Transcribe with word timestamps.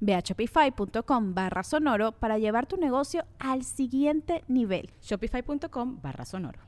Ve 0.00 0.14
a 0.14 0.20
shopify.com 0.20 1.34
barra 1.34 1.62
sonoro 1.62 2.12
para 2.12 2.38
llevar 2.38 2.66
tu 2.66 2.76
negocio 2.76 3.24
al 3.38 3.64
siguiente 3.64 4.44
nivel. 4.48 4.90
Shopify.com 5.00 6.00
barra 6.02 6.24
sonoro. 6.24 6.60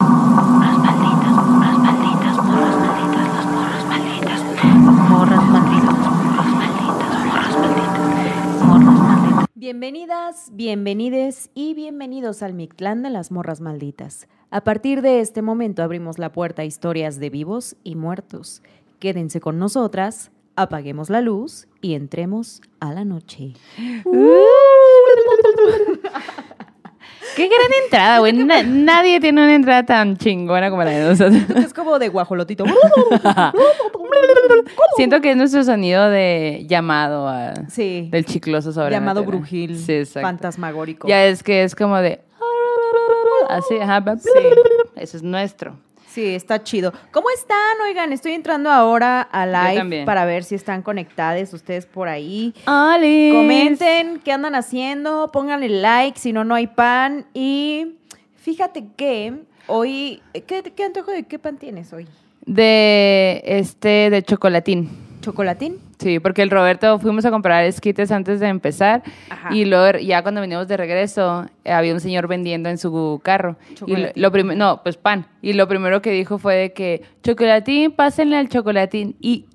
Morras 0.00 0.78
malditas, 0.78 1.32
morras 1.34 1.78
malditas, 1.78 2.36
morras 2.36 2.78
malditas, 2.78 3.28
las 3.28 3.46
morras 3.46 3.84
malditas, 3.86 4.42
morras 5.08 5.44
malditas, 5.44 5.98
morras 5.98 6.54
malditas, 6.54 6.98
morras 6.98 7.34
malditas, 7.48 8.64
morras 8.64 8.94
malditas. 8.94 9.48
Bienvenidas, 9.54 10.50
bienvenides 10.52 11.50
y 11.54 11.74
bienvenidos 11.74 12.42
al 12.42 12.54
Mictlán 12.54 13.02
de 13.02 13.10
las 13.10 13.30
Morras 13.32 13.60
Malditas. 13.60 14.28
A 14.50 14.62
partir 14.62 15.02
de 15.02 15.20
este 15.20 15.42
momento 15.42 15.82
abrimos 15.82 16.18
la 16.18 16.32
puerta 16.32 16.62
a 16.62 16.64
historias 16.64 17.18
de 17.18 17.28
vivos 17.28 17.76
y 17.84 17.96
muertos. 17.96 18.62
Quédense 18.98 19.40
con 19.40 19.58
nosotras, 19.58 20.30
apaguemos 20.62 21.10
la 21.10 21.20
luz 21.20 21.66
y 21.80 21.94
entremos 21.94 22.60
a 22.80 22.92
la 22.92 23.04
noche. 23.04 23.52
Qué 27.36 27.46
gran 27.46 27.70
entrada, 27.84 28.18
güey. 28.18 28.32
Na- 28.32 28.62
nadie 28.64 29.20
tiene 29.20 29.42
una 29.42 29.54
entrada 29.54 29.84
tan 29.86 30.16
chingona 30.16 30.70
como 30.70 30.82
la 30.82 30.90
de 30.90 31.08
nosotros. 31.08 31.42
Es 31.64 31.72
como 31.72 31.98
de 31.98 32.08
guajolotito. 32.08 32.64
Siento 34.96 35.20
que 35.20 35.30
es 35.32 35.36
nuestro 35.36 35.62
sonido 35.62 36.08
de 36.08 36.64
llamado 36.68 37.28
a- 37.28 37.54
Sí. 37.68 38.08
del 38.10 38.24
chicloso 38.24 38.72
sobre 38.72 38.90
Llamado 38.92 39.22
brujil. 39.24 39.78
Sí, 39.78 39.92
exacto. 39.92 40.26
Fantasmagórico. 40.26 41.06
Ya 41.06 41.24
es 41.26 41.42
que 41.42 41.62
es 41.62 41.74
como 41.76 41.96
de. 41.98 42.20
Así, 43.48 43.76
ajá. 43.80 44.02
Sí. 44.18 44.30
Eso 44.96 45.16
es 45.18 45.22
nuestro. 45.22 45.78
Sí, 46.18 46.34
está 46.34 46.64
chido. 46.64 46.92
¿Cómo 47.12 47.30
están? 47.30 47.80
Oigan, 47.86 48.12
estoy 48.12 48.32
entrando 48.32 48.72
ahora 48.72 49.20
a 49.20 49.46
live 49.46 50.04
para 50.04 50.24
ver 50.24 50.42
si 50.42 50.56
están 50.56 50.82
conectadas 50.82 51.54
ustedes 51.54 51.86
por 51.86 52.08
ahí. 52.08 52.52
¡Alice! 52.66 53.36
Comenten 53.36 54.18
qué 54.24 54.32
andan 54.32 54.56
haciendo, 54.56 55.30
pónganle 55.32 55.68
like, 55.68 56.18
si 56.18 56.32
no, 56.32 56.42
no 56.42 56.56
hay 56.56 56.66
pan. 56.66 57.26
Y 57.34 57.98
fíjate 58.34 58.86
que 58.96 59.32
hoy, 59.68 60.20
¿qué, 60.32 60.64
qué 60.74 60.84
antojo 60.84 61.12
de 61.12 61.22
qué 61.22 61.38
pan 61.38 61.56
tienes 61.56 61.92
hoy? 61.92 62.08
De 62.44 63.40
este, 63.44 64.10
de 64.10 64.20
chocolatín. 64.24 64.90
¿Chocolatín? 65.20 65.78
Sí, 65.98 66.20
porque 66.20 66.42
el 66.42 66.50
Roberto 66.50 66.98
fuimos 67.00 67.24
a 67.24 67.30
comprar 67.30 67.64
esquites 67.64 68.12
antes 68.12 68.38
de 68.38 68.46
empezar 68.46 69.02
Ajá. 69.30 69.52
y 69.52 69.64
luego 69.64 69.98
ya 69.98 70.22
cuando 70.22 70.40
venimos 70.40 70.68
de 70.68 70.76
regreso 70.76 71.46
eh, 71.64 71.72
había 71.72 71.92
un 71.92 72.00
señor 72.00 72.28
vendiendo 72.28 72.68
en 72.68 72.78
su 72.78 73.20
carro. 73.24 73.56
Y 73.86 73.96
lo, 73.96 74.30
lo 74.30 74.54
no, 74.54 74.82
pues 74.82 74.96
pan. 74.96 75.26
Y 75.42 75.54
lo 75.54 75.66
primero 75.66 76.00
que 76.00 76.12
dijo 76.12 76.38
fue 76.38 76.54
de 76.54 76.72
que 76.72 77.02
chocolatín, 77.24 77.90
pásenle 77.90 78.36
al 78.36 78.48
chocolatín. 78.48 79.16
Y 79.20 79.46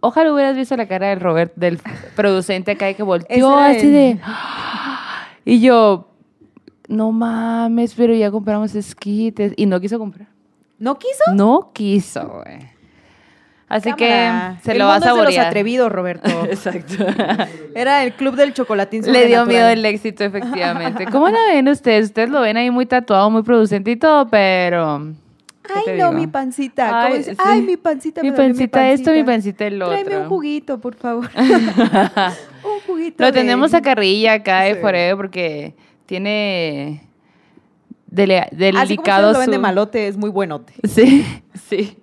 ojalá 0.00 0.32
hubieras 0.32 0.56
visto 0.56 0.76
la 0.76 0.86
cara 0.86 1.08
del 1.08 1.20
Robert, 1.20 1.52
del 1.56 1.78
producente 2.14 2.72
acá 2.72 2.92
que 2.92 3.02
volteó 3.02 3.56
así 3.56 3.86
el- 3.86 3.92
de... 3.92 4.20
Y 5.46 5.60
yo, 5.62 6.10
no 6.88 7.10
mames, 7.10 7.94
pero 7.94 8.12
ya 8.14 8.30
compramos 8.30 8.74
esquites. 8.74 9.54
Y 9.56 9.64
no 9.64 9.80
quiso 9.80 9.98
comprar. 9.98 10.28
¿No 10.78 10.98
quiso? 10.98 11.32
No 11.34 11.70
quiso, 11.72 12.42
güey. 12.44 12.77
Así 13.68 13.90
Cámara. 13.92 14.56
que 14.58 14.64
se 14.64 14.72
El 14.72 14.78
lo 14.78 14.86
va 14.86 14.94
a 14.94 14.98
es 14.98 15.04
de 15.04 15.10
los 15.24 15.38
atrevidos, 15.38 15.92
Roberto. 15.92 16.28
Exacto. 16.50 16.94
Era 17.74 18.02
el 18.04 18.14
club 18.14 18.34
del 18.34 18.54
chocolatín. 18.54 19.02
Le 19.10 19.26
dio 19.26 19.44
miedo 19.44 19.68
el 19.68 19.84
éxito, 19.84 20.24
efectivamente. 20.24 21.04
¿Cómo 21.06 21.28
lo 21.28 21.36
ven 21.52 21.68
ustedes? 21.68 22.06
Ustedes 22.06 22.30
lo 22.30 22.40
ven 22.40 22.56
ahí 22.56 22.70
muy 22.70 22.86
tatuado, 22.86 23.28
muy 23.30 23.42
producente 23.42 23.90
y 23.90 23.96
todo, 23.96 24.28
pero... 24.28 25.12
¿qué 25.62 25.74
Ay, 25.74 25.98
no, 25.98 26.08
digo? 26.08 26.12
mi 26.12 26.26
pancita. 26.26 26.86
¿Cómo 26.88 27.14
Ay, 27.14 27.22
sí. 27.24 27.30
Ay, 27.36 27.60
mi 27.60 27.76
pancita. 27.76 28.22
Mi 28.22 28.30
me 28.30 28.36
dolió 28.36 28.48
pancita 28.54 28.90
esto, 28.90 29.10
mi 29.12 29.22
pancita 29.22 29.66
el 29.66 29.82
otro. 29.82 29.94
Tráeme 29.98 30.16
un 30.22 30.28
juguito, 30.30 30.80
por 30.80 30.94
favor. 30.94 31.28
un 31.36 32.80
juguito. 32.86 33.16
Lo 33.22 33.26
de- 33.26 33.32
tenemos 33.32 33.74
a 33.74 33.82
carrilla 33.82 34.32
acá 34.32 34.62
de 34.62 34.74
Sí. 34.76 34.80
Forever 34.80 35.16
porque 35.16 35.74
tiene 36.06 37.02
dele- 38.10 38.38
Así 38.40 38.56
como 38.56 38.70
delicado 38.80 39.32
lo 39.32 39.38
ven 39.40 39.50
de 39.50 39.58
malote, 39.58 40.08
es 40.08 40.16
muy 40.16 40.30
buenote. 40.30 40.72
Sí, 40.84 41.26
sí. 41.68 41.97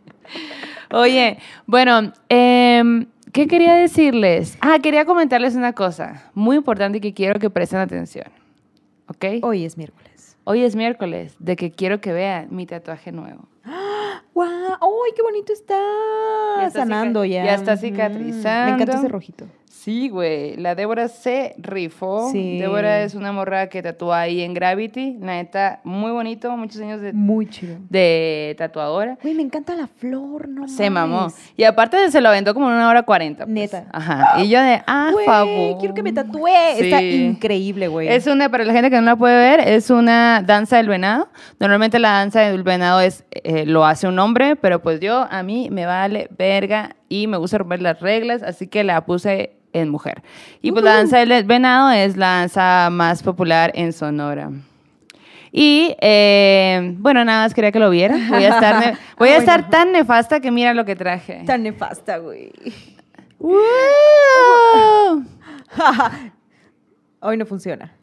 Oye, 0.91 1.37
bueno, 1.65 2.13
em, 2.29 3.07
¿qué 3.31 3.47
quería 3.47 3.73
decirles? 3.75 4.57
Ah, 4.61 4.77
quería 4.81 5.05
comentarles 5.05 5.55
una 5.55 5.73
cosa 5.73 6.29
muy 6.33 6.57
importante 6.57 7.01
que 7.01 7.13
quiero 7.13 7.39
que 7.39 7.49
presten 7.49 7.79
atención. 7.79 8.27
¿Ok? 9.07 9.25
Hoy 9.43 9.65
es 9.65 9.77
miércoles. 9.77 10.37
Hoy 10.43 10.63
es 10.63 10.75
miércoles, 10.75 11.35
de 11.39 11.55
que 11.55 11.71
quiero 11.71 12.01
que 12.01 12.13
vean 12.13 12.47
mi 12.51 12.65
tatuaje 12.67 13.11
nuevo. 13.11 13.47
¡Guau! 14.33 14.49
¡Ay, 14.49 15.11
qué 15.15 15.21
bonito 15.23 15.51
está! 15.53 15.75
Ya 16.59 16.67
está 16.67 16.79
Sanando 16.81 17.25
ya. 17.25 17.45
ya 17.45 17.53
está 17.55 17.75
Mm, 17.75 17.79
cicatrizando. 17.79 18.65
Me 18.77 18.81
encanta 18.83 18.97
ese 18.99 19.07
rojito. 19.07 19.45
Sí, 19.85 20.09
güey. 20.09 20.55
La 20.57 20.73
Débora 20.73 21.07
se 21.09 21.53
rifó. 21.59 22.31
Sí. 22.31 22.57
Débora 22.57 23.03
es 23.03 23.13
una 23.13 23.31
morra 23.31 23.69
que 23.69 23.83
tatúa 23.83 24.21
ahí 24.21 24.41
en 24.41 24.55
Gravity. 24.55 25.17
La 25.19 25.33
neta, 25.33 25.79
muy 25.83 26.09
bonito. 26.11 26.57
Muchos 26.57 26.81
años 26.81 27.01
de, 27.01 27.13
Muy 27.13 27.45
chido. 27.47 27.77
de 27.87 28.55
tatuadora. 28.57 29.19
Güey, 29.21 29.35
me 29.35 29.43
encanta 29.43 29.75
la 29.75 29.85
flor, 29.85 30.47
no 30.49 30.67
Se 30.67 30.89
mamó. 30.89 31.27
Y 31.55 31.65
aparte 31.65 32.09
se 32.09 32.19
lo 32.19 32.29
aventó 32.29 32.55
como 32.55 32.67
en 32.67 32.73
una 32.77 32.89
hora 32.89 33.03
cuarenta. 33.03 33.43
pues. 33.45 33.53
Neta. 33.53 33.85
Ajá. 33.93 34.43
Y 34.43 34.49
yo 34.49 34.59
de, 34.59 34.81
ah, 34.87 35.09
Güey, 35.13 35.25
favor. 35.27 35.77
quiero 35.77 35.93
que 35.93 36.01
me 36.01 36.13
tatúe. 36.13 36.47
Está 36.79 37.03
increíble, 37.03 37.87
güey. 37.87 38.07
Es 38.07 38.25
una, 38.25 38.49
para 38.49 38.63
la 38.65 38.73
gente 38.73 38.89
que 38.89 38.95
no 38.95 39.03
la 39.03 39.15
puede 39.15 39.35
ver, 39.37 39.59
es 39.67 39.91
una 39.91 40.41
danza 40.43 40.77
del 40.77 40.87
venado. 40.89 41.29
Normalmente 41.59 41.99
la 41.99 42.09
danza 42.09 42.41
del 42.41 42.63
venado 42.63 43.01
es, 43.01 43.23
eh, 43.29 43.67
lo 43.67 43.85
hace 43.85 44.07
un 44.07 44.17
hombre, 44.17 44.55
pero 44.55 44.81
pues 44.81 44.99
yo, 44.99 45.27
a 45.29 45.43
mí 45.43 45.69
me 45.69 45.85
vale 45.85 46.27
verga 46.35 46.95
y 47.07 47.27
me 47.27 47.37
gusta 47.37 47.59
romper 47.59 47.83
las 47.83 47.99
reglas, 47.99 48.41
así 48.41 48.65
que 48.65 48.83
la 48.83 49.05
puse 49.05 49.57
en 49.75 49.89
mujer. 49.89 50.23
Y 50.61 50.71
pues 50.71 50.83
la 50.83 50.95
danza 50.95 51.19
del 51.19 51.43
venado 51.43 51.91
es 51.91 52.17
la 52.17 52.39
danza 52.39 52.89
más 52.91 53.21
popular 53.21 53.71
en 53.75 53.93
Sonora. 53.93 54.49
Y 55.51 55.95
eh, 56.01 56.95
bueno, 56.97 57.23
nada 57.23 57.43
más 57.43 57.53
quería 57.53 57.71
que 57.71 57.79
lo 57.79 57.89
vieran. 57.89 58.29
Voy 58.29 58.43
a 58.43 58.49
estar, 58.49 58.97
voy 59.17 59.29
a 59.29 59.37
estar 59.37 59.69
tan 59.69 59.91
nefasta 59.91 60.39
que 60.39 60.51
mira 60.51 60.73
lo 60.73 60.83
que 60.85 60.95
traje. 60.95 61.43
Tan 61.45 61.63
nefasta, 61.63 62.17
güey. 62.17 62.51
¡Wow! 63.39 63.55
Hoy 67.21 67.37
no 67.37 67.45
funciona. 67.45 67.94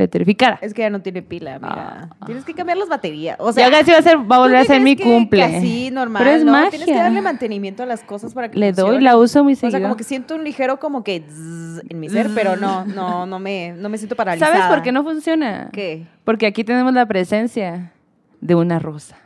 Petrificada. 0.00 0.58
Es 0.62 0.72
que 0.72 0.80
ya 0.82 0.88
no 0.90 1.02
tiene 1.02 1.20
pila, 1.20 1.56
amiga. 1.56 2.08
Ah. 2.20 2.24
Tienes 2.26 2.44
que 2.44 2.54
cambiar 2.54 2.78
las 2.78 2.88
baterías. 2.88 3.36
O 3.38 3.48
ya 3.48 3.52
sea, 3.52 3.70
casi 3.70 3.90
va 3.90 3.98
a 3.98 4.02
ser, 4.02 4.16
va 4.16 4.20
a 4.22 4.38
¿tú 4.38 4.42
volver 4.44 4.56
a 4.56 4.64
ser 4.64 4.80
mi 4.80 4.96
que- 4.96 5.02
cumple. 5.04 5.42
así, 5.44 5.90
normal. 5.90 6.22
Pero 6.24 6.36
es 6.36 6.44
¿no? 6.44 6.52
magia. 6.52 6.70
Tienes 6.70 6.88
que 6.88 6.94
darle 6.94 7.20
mantenimiento 7.20 7.82
a 7.82 7.86
las 7.86 8.02
cosas 8.02 8.32
para 8.32 8.50
que 8.50 8.58
Le 8.58 8.72
doy, 8.72 8.82
funcionen. 8.82 9.04
la 9.04 9.16
uso 9.18 9.44
muy 9.44 9.52
O 9.52 9.56
seguido. 9.56 9.78
sea, 9.78 9.82
como 9.82 9.96
que 9.96 10.04
siento 10.04 10.34
un 10.36 10.42
ligero 10.44 10.78
como 10.80 11.04
que 11.04 11.20
zzz 11.28 11.82
en 11.90 12.00
mi 12.00 12.08
ser, 12.08 12.30
pero 12.34 12.56
no, 12.56 12.84
no, 12.86 13.26
no 13.26 13.38
me, 13.38 13.72
no 13.76 13.88
me 13.90 13.98
siento 13.98 14.16
paralizada. 14.16 14.52
¿Sabes 14.54 14.68
por 14.74 14.82
qué 14.82 14.90
no 14.92 15.02
funciona? 15.02 15.68
¿Qué? 15.72 16.06
Porque 16.24 16.46
aquí 16.46 16.64
tenemos 16.64 16.94
la 16.94 17.04
presencia 17.06 17.92
de 18.40 18.54
una 18.54 18.78
rosa. 18.78 19.16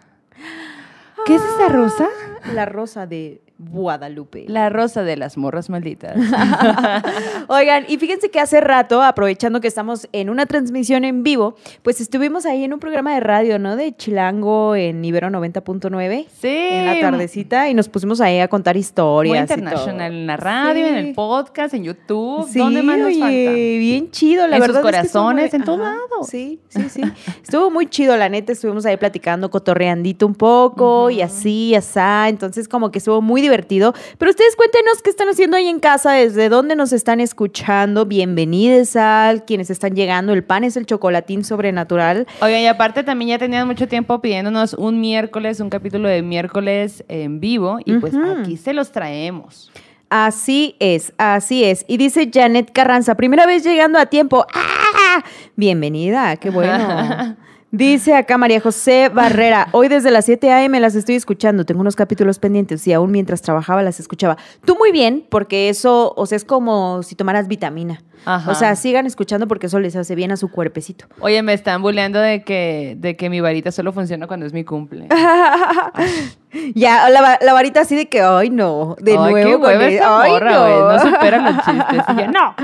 ¿Qué 1.27 1.37
es 1.37 1.43
esta 1.43 1.69
rosa? 1.69 2.09
La 2.53 2.67
rosa 2.67 3.07
de 3.07 3.41
Guadalupe. 3.59 4.45
La 4.49 4.69
rosa 4.69 5.05
de 5.05 5.17
las 5.17 5.37
morras 5.37 5.71
malditas. 5.71 6.17
Oigan, 7.49 7.85
y 7.89 7.99
fíjense 7.99 8.31
que 8.31 8.41
hace 8.41 8.61
rato, 8.61 9.03
aprovechando 9.03 9.61
que 9.61 9.69
estamos 9.69 10.09
en 10.13 10.31
una 10.31 10.47
transmisión 10.47 11.05
en 11.05 11.23
vivo, 11.23 11.55
pues 11.83 12.01
estuvimos 12.01 12.47
ahí 12.47 12.65
en 12.65 12.73
un 12.73 12.81
programa 12.81 13.15
de 13.15 13.21
radio, 13.21 13.59
¿no? 13.59 13.77
De 13.77 13.95
Chilango 13.97 14.75
en 14.77 15.05
Ibero 15.05 15.29
90.9. 15.29 16.27
Sí. 16.41 16.49
En 16.49 16.87
la 16.87 17.01
tardecita 17.01 17.69
y 17.69 17.75
nos 17.75 17.89
pusimos 17.89 18.21
ahí 18.21 18.41
a 18.41 18.49
contar 18.49 18.75
Muy 18.75 18.81
historias. 18.81 19.37
y 19.51 19.53
internacional 19.55 20.13
en 20.13 20.27
la 20.27 20.37
radio, 20.37 20.87
en 20.87 20.97
el 20.97 21.15
podcast, 21.15 21.75
en 21.75 21.85
YouTube. 21.85 22.49
Sí, 22.49 22.59
¿Dónde 22.59 22.83
más 22.83 22.99
nos 22.99 23.07
oye, 23.09 23.21
falta? 23.21 23.53
bien 23.53 24.11
chido, 24.11 24.47
la 24.47 24.57
En 24.57 24.63
sus 24.63 24.75
verdad. 24.75 24.85
es 24.95 25.01
que 25.01 25.07
estuvo 25.07 25.23
corazones, 25.23 25.55
en 25.55 25.65
todo 25.65 25.77
lado. 25.79 26.01
Sí, 26.29 26.61
sí, 26.69 26.89
sí. 26.89 27.03
estuvo 27.43 27.71
muy 27.71 27.87
chido, 27.87 28.17
la 28.17 28.29
neta. 28.29 28.53
Estuvimos 28.53 28.85
ahí 28.87 28.97
platicando, 28.97 29.51
cotorreandito 29.51 30.27
un 30.27 30.35
poco 30.35 31.11
y 31.11 31.23
así, 31.23 31.75
asá. 31.75 32.29
Entonces, 32.29 32.69
como 32.69 32.91
que 32.91 32.99
estuvo 32.99 33.23
muy 33.23 33.41
divertido. 33.41 33.54
Pero 33.55 34.31
ustedes 34.31 34.57
cuéntenos 34.57 35.01
qué 35.03 35.11
están 35.11 35.29
haciendo 35.29 35.57
ahí 35.57 35.69
en 35.69 35.79
casa, 35.79 36.13
desde 36.13 36.49
dónde 36.49 36.75
nos 36.75 36.93
están 36.93 37.21
escuchando. 37.21 38.05
Bienvenidos 38.05 38.97
al 38.97 39.45
quienes 39.45 39.71
están 39.71 39.95
llegando. 39.95 40.33
El 40.33 40.43
pan 40.43 40.65
es 40.65 40.77
el 40.77 40.87
chocolatín 40.87 41.45
sobrenatural. 41.45 42.27
Oigan, 42.41 42.63
y 42.63 42.67
aparte 42.67 43.05
también 43.05 43.31
ya 43.31 43.39
tenían 43.39 43.67
mucho 43.69 43.87
tiempo 43.87 44.21
pidiéndonos 44.21 44.75
un 44.75 45.01
miércoles, 45.01 45.61
un 45.61 45.71
capítulo 45.71 46.09
de 46.09 46.23
miércoles 46.23 47.05
en 47.07 47.39
vivo, 47.39 47.79
y 47.85 47.95
pues 47.99 48.15
aquí 48.15 48.57
se 48.57 48.73
los 48.73 48.91
traemos. 48.91 49.71
Así 50.11 50.77
es, 50.81 51.13
así 51.17 51.65
es. 51.65 51.85
Y 51.87 51.97
dice 51.97 52.31
Janet 52.33 52.73
Carranza, 52.73 53.15
primera 53.15 53.47
vez 53.47 53.65
llegando 53.65 53.99
a 53.99 54.07
tiempo. 54.07 54.47
¡Ah! 54.53 55.25
Bienvenida, 55.55 56.37
qué 56.37 56.51
bueno. 56.51 57.37
Dice 57.77 58.15
acá 58.15 58.39
María 58.39 58.61
José 58.61 59.09
Barrera, 59.09 59.67
hoy 59.73 59.89
desde 59.89 60.13
las 60.13 60.27
7 60.27 60.49
a.m. 60.53 60.79
las 60.79 60.95
estoy 60.95 61.17
escuchando, 61.17 61.65
tengo 61.67 61.81
unos 61.81 61.97
capítulos 61.97 62.39
pendientes 62.39 62.87
y 62.87 62.93
aún 62.93 63.11
mientras 63.11 63.43
trabajaba 63.43 63.83
las 63.83 63.99
escuchaba. 63.99 64.37
Tú 64.65 64.77
muy 64.77 64.93
bien, 64.93 65.27
porque 65.29 65.69
eso, 65.69 66.15
o 66.17 66.25
sea, 66.27 66.37
es 66.37 66.45
como 66.45 67.03
si 67.03 67.17
tomaras 67.17 67.49
vitamina. 67.49 68.01
Ajá. 68.27 68.49
O 68.49 68.55
sea, 68.55 68.77
sigan 68.77 69.07
escuchando 69.07 69.49
porque 69.49 69.67
eso 69.67 69.81
les 69.81 69.97
hace 69.97 70.15
bien 70.15 70.31
a 70.31 70.37
su 70.37 70.53
cuerpecito. 70.53 71.07
Oye, 71.19 71.43
me 71.43 71.53
están 71.53 71.83
bulleando 71.83 72.21
de 72.21 72.45
que, 72.45 72.95
de 72.97 73.17
que 73.17 73.29
mi 73.29 73.41
varita 73.41 73.73
solo 73.73 73.93
funciona 73.93 74.29
cuando 74.29 74.47
es 74.47 74.53
mi 74.53 74.63
cumple. 74.63 75.09
ya, 76.77 77.11
la, 77.11 77.23
va- 77.23 77.39
la 77.43 77.53
varita 77.55 77.81
así 77.81 77.97
de 77.97 78.09
que, 78.09 78.21
ay 78.23 78.51
no, 78.51 78.95
de 79.01 79.19
Ay, 79.19 79.33
nuevo. 79.33 79.49
qué 79.51 79.57
hueva 79.57 79.87
esta 79.89 80.21
ay, 80.23 80.31
morra. 80.31 80.53
No 80.53 80.99
supera 81.01 81.39
los 81.51 81.57
chistes. 81.65 82.05
Y 82.09 82.21
yo, 82.21 82.31
no. 82.31 82.55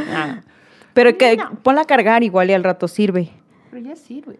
Pero 0.94 1.18
que 1.18 1.36
ponla 1.64 1.80
a 1.80 1.84
cargar 1.86 2.22
igual 2.22 2.48
y 2.50 2.52
al 2.52 2.62
rato 2.62 2.86
sirve. 2.86 3.30
Pero 3.72 3.82
ya 3.88 3.96
sirve. 3.96 4.38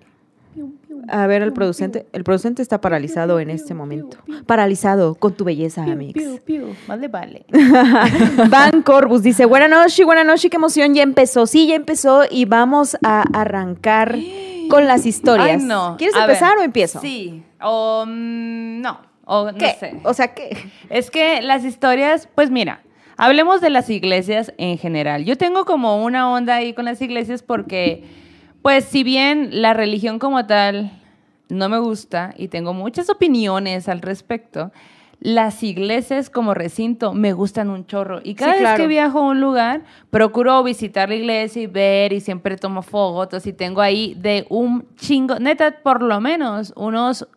A 1.13 1.27
ver, 1.27 1.43
el 1.43 1.53
producente, 1.53 2.07
el 2.13 2.23
producente 2.23 2.63
está 2.63 2.81
paralizado 2.81 3.41
en 3.41 3.51
este 3.51 3.75
momento. 3.75 4.19
Paralizado 4.47 5.17
con 5.17 5.35
tu 5.35 5.45
belleza, 5.45 5.83
amigos. 5.83 6.15
Piu, 6.15 6.39
piu. 6.45 6.77
Más 6.87 7.01
le 7.01 7.09
vale. 7.09 7.45
Van 8.49 8.83
Corbus 8.83 9.23
dice, 9.23 9.45
buenas 9.45 9.69
noches, 9.71 10.07
buenas 10.07 10.25
noches, 10.25 10.49
qué 10.51 10.57
emoción, 10.57 10.95
ya 10.95 11.03
empezó. 11.03 11.47
Sí, 11.47 11.67
ya 11.67 11.75
empezó 11.75 12.23
y 12.31 12.45
vamos 12.45 12.97
a 13.05 13.25
arrancar 13.33 14.17
con 14.69 14.87
las 14.87 15.05
historias. 15.07 15.61
Ay, 15.61 15.67
no. 15.67 15.97
¿Quieres 15.99 16.15
A 16.15 16.23
empezar 16.23 16.51
ver, 16.51 16.59
o 16.61 16.63
empiezo? 16.63 17.01
Sí. 17.01 17.43
O 17.61 18.05
mm, 18.07 18.81
no. 18.81 19.01
O 19.25 19.51
no 19.51 19.59
¿Qué? 19.59 19.77
sé. 19.81 19.97
O 20.05 20.15
sea, 20.15 20.33
¿qué? 20.35 20.57
Es 20.91 21.11
que 21.11 21.43
las 21.43 21.65
historias, 21.65 22.29
pues 22.37 22.53
mira, 22.53 22.83
hablemos 23.17 23.61
de 23.61 23.71
las 23.71 23.91
iglesias 23.91 24.53
en 24.59 24.79
general. 24.79 25.25
Yo 25.25 25.37
tengo 25.37 25.65
como 25.65 26.05
una 26.05 26.31
onda 26.31 26.55
ahí 26.55 26.73
con 26.73 26.85
las 26.85 27.03
iglesias 27.03 27.43
porque, 27.43 28.05
pues 28.63 28.85
si 28.85 29.03
bien 29.03 29.61
la 29.61 29.75
religión 29.75 30.21
como 30.21 30.47
tal 30.47 31.00
no 31.51 31.69
me 31.69 31.79
gusta 31.79 32.35
y 32.37 32.49
tengo 32.49 32.73
muchas 32.75 33.11
opiniones 33.11 33.89
al 33.89 34.01
respecto, 34.01 34.71
las 35.21 35.63
iglesias 35.63 36.31
como 36.31 36.55
recinto 36.55 37.13
me 37.13 37.35
gustan 37.35 37.69
un 37.69 37.87
chorro. 37.87 38.21
Y 38.25 38.35
cada 38.35 38.55
Sí, 38.55 38.63
vez 38.63 38.75
que 38.77 38.87
viajo 38.87 39.19
a 39.19 39.23
un 39.29 39.41
lugar, 39.41 39.83
procuro 40.11 40.63
visitar 40.63 41.11
la 41.11 41.15
iglesia 41.17 41.63
y 41.63 41.67
ver 41.67 42.13
y 42.15 42.21
siempre 42.21 42.57
tomo 42.57 42.81
fotos 42.83 43.47
y 43.47 43.53
tengo 43.53 43.83
ahí 43.83 44.15
de 44.19 44.47
un 44.49 44.87
chingo, 44.97 45.39
neta, 45.39 45.83
por 45.83 46.03
lo 46.03 46.21
menos 46.23 46.73
unos 46.75 47.29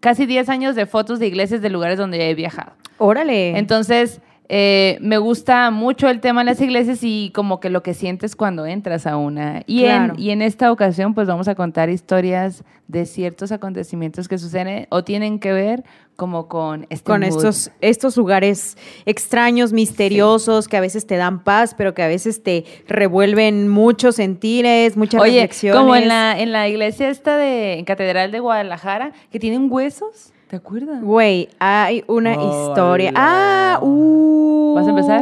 casi 0.00 0.24
10 0.24 0.48
años 0.48 0.74
de 0.74 0.86
fotos 0.86 1.18
de 1.18 1.26
iglesias 1.26 1.60
de 1.60 1.68
lugares 1.68 1.98
donde 1.98 2.30
he 2.30 2.34
viajado. 2.34 2.72
Órale. 2.96 3.58
Entonces, 3.58 4.20
eh, 4.50 4.96
me 5.02 5.18
gusta 5.18 5.70
mucho 5.70 6.08
el 6.08 6.20
tema 6.20 6.40
de 6.40 6.46
las 6.46 6.60
iglesias 6.60 7.00
y 7.02 7.30
como 7.34 7.60
que 7.60 7.68
lo 7.68 7.82
que 7.82 7.92
sientes 7.92 8.34
cuando 8.34 8.64
entras 8.66 9.06
a 9.06 9.16
una. 9.18 9.62
Y, 9.66 9.82
Claro. 9.82 10.14
en, 10.14 10.20
y 10.20 10.30
en 10.30 10.40
esta 10.42 10.72
ocasión, 10.72 11.12
pues 11.14 11.28
vamos 11.28 11.48
a 11.48 11.54
contar 11.54 11.90
historias 11.90 12.64
de 12.86 13.04
ciertos 13.04 13.52
acontecimientos 13.52 14.26
que 14.28 14.38
suceden 14.38 14.86
o 14.90 15.04
tienen 15.04 15.38
que 15.38 15.52
ver 15.52 15.84
como 16.16 16.48
con 16.48 16.86
este 16.88 17.04
con 17.04 17.20
mood. 17.20 17.28
estos, 17.28 17.70
estos 17.82 18.16
lugares 18.16 18.76
extraños, 19.04 19.72
misteriosos, 19.72 20.66
que 20.66 20.76
a 20.76 20.80
veces 20.80 21.06
te 21.06 21.16
dan 21.16 21.44
paz, 21.44 21.74
pero 21.76 21.92
que 21.94 22.02
a 22.02 22.08
veces 22.08 22.42
te 22.42 22.64
revuelven 22.88 23.68
muchos 23.68 24.16
sentires, 24.16 24.96
muchas 24.96 25.20
Oye, 25.20 25.34
reflexiones. 25.42 25.78
como 25.78 25.94
en 25.94 26.08
la, 26.08 26.40
en 26.40 26.52
la 26.52 26.66
iglesia 26.68 27.08
esta 27.10 27.36
de 27.36 27.74
en 27.78 27.84
Catedral 27.84 28.32
de 28.32 28.40
Guadalajara, 28.40 29.12
que 29.30 29.38
tienen 29.38 29.68
huesos, 29.70 30.32
¿te 30.48 30.56
acuerdas? 30.56 31.02
Güey, 31.02 31.48
hay 31.58 32.04
una 32.06 32.34
Hola. 32.36 32.68
historia. 32.70 33.12
Ah, 33.14 33.78
uh. 33.82 34.74
¿Vas 34.74 34.86
a 34.86 34.90
empezar? 34.90 35.20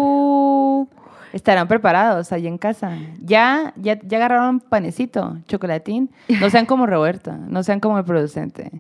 Estarán 1.33 1.69
preparados 1.69 2.33
allá 2.33 2.49
en 2.49 2.57
casa. 2.57 2.97
Ya, 3.23 3.75
ya, 3.77 3.99
ya 4.03 4.17
agarraron 4.17 4.59
panecito, 4.61 5.37
chocolatín. 5.47 6.09
No 6.41 6.49
sean 6.49 6.65
como 6.65 6.87
Roberta, 6.87 7.37
no 7.49 7.63
sean 7.63 7.79
como 7.79 7.99
el 7.99 8.05
producente. 8.05 8.71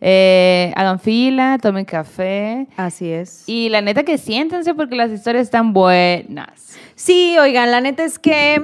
Eh, 0.00 0.72
hagan 0.76 0.98
fila, 1.00 1.56
tomen 1.62 1.86
café. 1.86 2.66
Así 2.76 3.08
es. 3.08 3.44
Y 3.48 3.70
la 3.70 3.80
neta 3.80 4.02
que 4.02 4.18
siéntense 4.18 4.74
porque 4.74 4.94
las 4.94 5.10
historias 5.10 5.44
están 5.44 5.72
buenas. 5.72 6.76
Sí, 6.96 7.36
oigan, 7.40 7.70
la 7.70 7.80
neta 7.80 8.04
es 8.04 8.18
que 8.18 8.60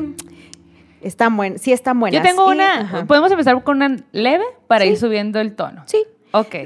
están 1.01 1.35
buenas, 1.37 1.63
sí 1.63 1.73
están 1.73 1.99
buenas. 2.01 2.21
Yo 2.23 2.29
tengo 2.29 2.51
Y- 2.53 2.57
una, 2.57 2.81
ajá. 2.81 3.05
podemos 3.07 3.31
empezar 3.31 3.63
con 3.63 3.77
una 3.83 3.97
leve 4.13 4.45
para 4.67 4.85
Sí. 4.85 4.91
ir 4.91 4.99
subiendo 4.99 5.41
el 5.41 5.55
tono. 5.55 5.85
Sí. 5.87 6.05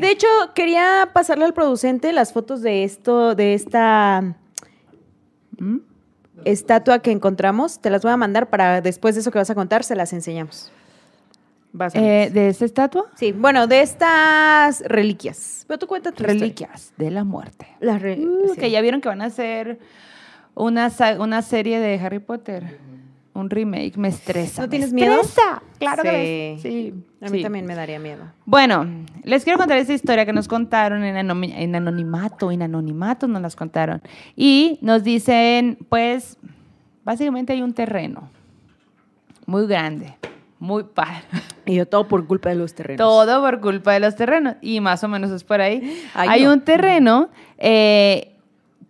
De 0.01 0.11
hecho, 0.11 0.27
quería 0.55 1.11
pasarle 1.13 1.45
al 1.45 1.55
producente 1.55 2.13
las 2.13 2.33
fotos 2.33 2.63
de 2.63 2.85
esto, 2.85 3.35
de 3.35 3.55
esta 3.55 4.35
¿Mm? 5.59 5.77
estatua 6.45 7.01
que 7.01 7.11
encontramos. 7.13 7.81
Te 7.81 7.91
las 7.91 8.03
voy 8.03 8.13
a 8.13 8.17
mandar 8.17 8.51
para 8.51 8.81
después 8.81 9.15
de 9.15 9.21
eso 9.21 9.31
que 9.31 9.39
vas 9.39 9.51
a 9.51 9.55
contar, 9.55 9.85
se 9.85 9.95
las 9.95 10.13
enseñamos. 10.13 10.73
Vas, 11.75 11.95
Eh. 11.95 12.29
¿De 12.33 12.49
esta 12.49 12.65
estatua? 12.67 13.07
sí, 13.15 13.33
bueno, 13.33 13.67
de 13.67 13.81
estas 13.81 14.81
reliquias. 14.83 15.65
Pero 15.67 15.79
tú 15.79 15.87
tu 16.13 16.23
historia. 16.25 16.41
Reliquias 16.41 16.93
de 16.99 17.11
la 17.11 17.25
muerte. 17.25 17.67
Las 17.81 18.03
re- 18.03 18.19
Uh, 18.19 18.53
sí. 18.55 18.61
Que 18.61 18.71
ya 18.71 18.81
vieron 18.83 19.01
que 19.01 19.09
van 19.09 19.23
a 19.23 19.27
hacer 19.27 19.79
una, 20.55 20.91
una 21.19 21.41
serie 21.41 21.81
de 21.81 21.99
Harry 21.99 22.19
Potter. 22.19 22.79
Un 23.35 23.49
remake. 23.49 23.97
Me 23.97 24.09
estresa. 24.09 24.63
¿No 24.63 24.69
tienes 24.69 24.93
miedo? 24.93 25.21
estresa. 25.21 25.63
Claro 25.79 26.03
que 26.03 26.13
me- 26.57 26.63
Sí. 26.63 26.69
sí. 26.71 27.05
A 27.25 27.31
mí 27.31 27.39
sí. 27.39 27.43
también 27.43 27.65
me 27.67 27.75
daría 27.75 27.99
miedo. 27.99 28.25
Bueno, 28.45 28.87
les 29.25 29.45
quiero 29.45 29.59
contar 29.59 29.79
esta 29.79 29.95
historia 29.95 30.27
que 30.27 30.33
nos 30.35 30.49
contaron 30.49 31.03
en, 31.05 31.17
anonimato. 31.77 32.51
En 32.51 32.63
anonimato 32.63 33.27
nos 33.29 33.41
las 33.41 33.57
contaron. 33.57 34.03
Y 34.37 34.79
nos 34.83 35.03
dicen, 35.03 35.79
pues, 35.89 36.37
básicamente 37.05 37.53
hay 37.55 37.63
un 37.63 37.73
terreno 37.73 38.29
muy 39.47 39.67
grande, 39.67 40.15
muy 40.59 40.85
padre. 40.85 41.23
Y 41.65 41.77
yo 41.77 41.87
todo 41.87 42.09
por 42.09 42.27
culpa 42.27 42.49
de 42.49 42.57
los 42.57 42.75
terrenos. 42.75 42.99
Todo 42.99 43.41
por 43.41 43.61
culpa 43.61 43.93
de 43.93 44.01
los 44.01 44.17
terrenos. 44.17 44.57
Y 44.63 44.81
más 44.81 45.05
o 45.05 45.09
menos 45.09 45.31
es 45.31 45.45
por 45.45 45.61
ahí. 45.61 46.03
Ay, 46.13 46.29
Hay 46.29 46.43
no. 46.45 46.55
un 46.55 46.61
terreno 46.63 47.29
eh, 47.57 48.32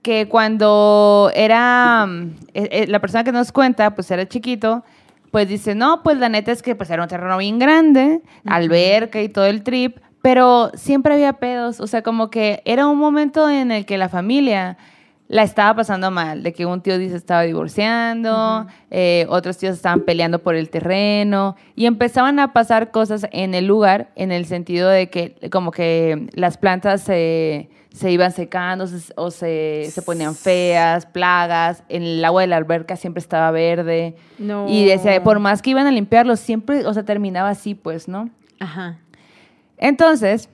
que 0.02 0.28
cuando 0.28 1.30
era 1.34 2.06
mm, 2.06 2.30
eh, 2.54 2.68
eh, 2.72 2.86
la 2.88 3.00
persona 3.00 3.24
que 3.24 3.32
nos 3.32 3.52
cuenta, 3.52 3.94
pues 3.94 4.10
era 4.10 4.28
chiquito, 4.28 4.84
pues 5.30 5.48
dice, 5.48 5.74
no, 5.74 6.02
pues 6.02 6.18
la 6.18 6.28
neta 6.28 6.52
es 6.52 6.62
que 6.62 6.74
pues 6.74 6.90
era 6.90 7.02
un 7.02 7.08
terreno 7.08 7.38
bien 7.38 7.58
grande, 7.58 8.20
alberca 8.44 9.22
y 9.22 9.28
todo 9.28 9.46
el 9.46 9.62
trip, 9.62 9.98
pero 10.20 10.70
siempre 10.74 11.14
había 11.14 11.34
pedos. 11.34 11.80
O 11.80 11.86
sea, 11.86 12.02
como 12.02 12.30
que 12.30 12.62
era 12.64 12.86
un 12.86 12.98
momento 12.98 13.48
en 13.48 13.72
el 13.72 13.86
que 13.86 13.96
la 13.96 14.08
familia 14.08 14.76
la 15.28 15.44
estaba 15.44 15.76
pasando 15.76 16.10
mal, 16.10 16.42
de 16.42 16.52
que 16.52 16.66
un 16.66 16.82
tío 16.82 16.98
dice 16.98 17.16
estaba 17.16 17.40
divorciando, 17.42 18.66
eh, 18.90 19.24
otros 19.30 19.56
tíos 19.56 19.76
estaban 19.76 20.02
peleando 20.02 20.40
por 20.40 20.54
el 20.54 20.68
terreno 20.68 21.56
y 21.74 21.86
empezaban 21.86 22.38
a 22.38 22.52
pasar 22.52 22.90
cosas 22.90 23.26
en 23.32 23.54
el 23.54 23.66
lugar 23.66 24.10
en 24.14 24.30
el 24.30 24.44
sentido 24.44 24.90
de 24.90 25.08
que 25.08 25.36
como 25.50 25.70
que 25.70 26.28
las 26.34 26.58
plantas 26.58 27.00
se, 27.00 27.70
se 27.94 28.10
iban 28.10 28.32
secando 28.32 28.86
se- 28.86 29.12
o 29.16 29.30
se, 29.30 29.88
se 29.90 30.02
ponían 30.02 30.34
feas, 30.34 31.04
plagas, 31.06 31.82
en 31.88 32.02
el 32.02 32.24
agua 32.24 32.40
de 32.42 32.46
la 32.48 32.56
alberca 32.56 32.96
siempre 32.96 33.20
estaba 33.20 33.50
verde 33.50 34.16
No. 34.38 34.66
y 34.68 34.84
decía, 34.86 35.22
por 35.22 35.38
más 35.40 35.60
que 35.62 35.70
iban 35.70 35.86
a 35.86 35.90
limpiarlo, 35.90 36.36
siempre, 36.36 36.86
o 36.86 36.94
sea, 36.94 37.02
terminaba 37.04 37.50
así, 37.50 37.74
pues, 37.74 38.08
¿no? 38.08 38.30
Ajá. 38.60 38.98
Entonces, 39.78 40.48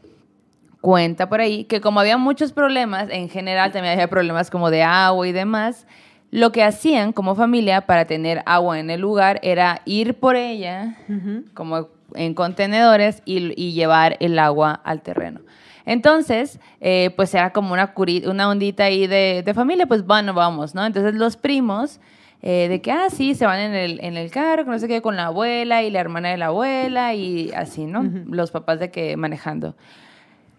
cuenta 0.80 1.28
por 1.28 1.40
ahí 1.40 1.64
que 1.64 1.80
como 1.80 2.00
había 2.00 2.16
muchos 2.18 2.52
problemas, 2.52 3.08
en 3.10 3.28
general 3.28 3.72
también 3.72 3.92
había 3.94 4.08
problemas 4.08 4.50
como 4.50 4.70
de 4.70 4.82
agua 4.82 5.26
y 5.28 5.32
demás, 5.32 5.86
lo 6.30 6.52
que 6.52 6.62
hacían 6.62 7.12
como 7.12 7.34
familia 7.34 7.82
para 7.82 8.04
tener 8.04 8.42
agua 8.46 8.78
en 8.78 8.90
el 8.90 9.00
lugar 9.00 9.38
era 9.42 9.80
ir 9.86 10.14
por 10.18 10.36
ella, 10.36 10.96
como 11.54 11.88
en 12.14 12.34
contenedores 12.34 13.22
y, 13.24 13.52
y 13.62 13.72
llevar 13.72 14.16
el 14.20 14.38
agua 14.38 14.80
al 14.84 15.02
terreno. 15.02 15.40
Entonces, 15.88 16.60
eh, 16.82 17.10
pues 17.16 17.32
era 17.34 17.50
como 17.54 17.72
una, 17.72 17.94
curi- 17.94 18.28
una 18.28 18.50
ondita 18.50 18.84
ahí 18.84 19.06
de, 19.06 19.42
de 19.42 19.54
familia, 19.54 19.86
pues 19.86 20.04
bueno, 20.06 20.34
vamos, 20.34 20.74
¿no? 20.74 20.84
Entonces 20.84 21.14
los 21.14 21.38
primos, 21.38 21.98
eh, 22.42 22.66
de 22.68 22.82
que, 22.82 22.92
ah, 22.92 23.08
sí, 23.08 23.34
se 23.34 23.46
van 23.46 23.58
en 23.58 23.74
el, 23.74 23.98
en 24.04 24.18
el 24.18 24.30
carro, 24.30 24.64
que 24.66 24.70
no 24.70 24.78
sé 24.78 24.86
qué, 24.86 25.00
con 25.00 25.16
la 25.16 25.26
abuela 25.26 25.82
y 25.82 25.90
la 25.90 26.00
hermana 26.00 26.28
de 26.28 26.36
la 26.36 26.46
abuela 26.48 27.14
y 27.14 27.50
así, 27.56 27.86
¿no? 27.86 28.02
Los 28.26 28.50
papás 28.50 28.78
de 28.80 28.90
que 28.90 29.16
manejando. 29.16 29.76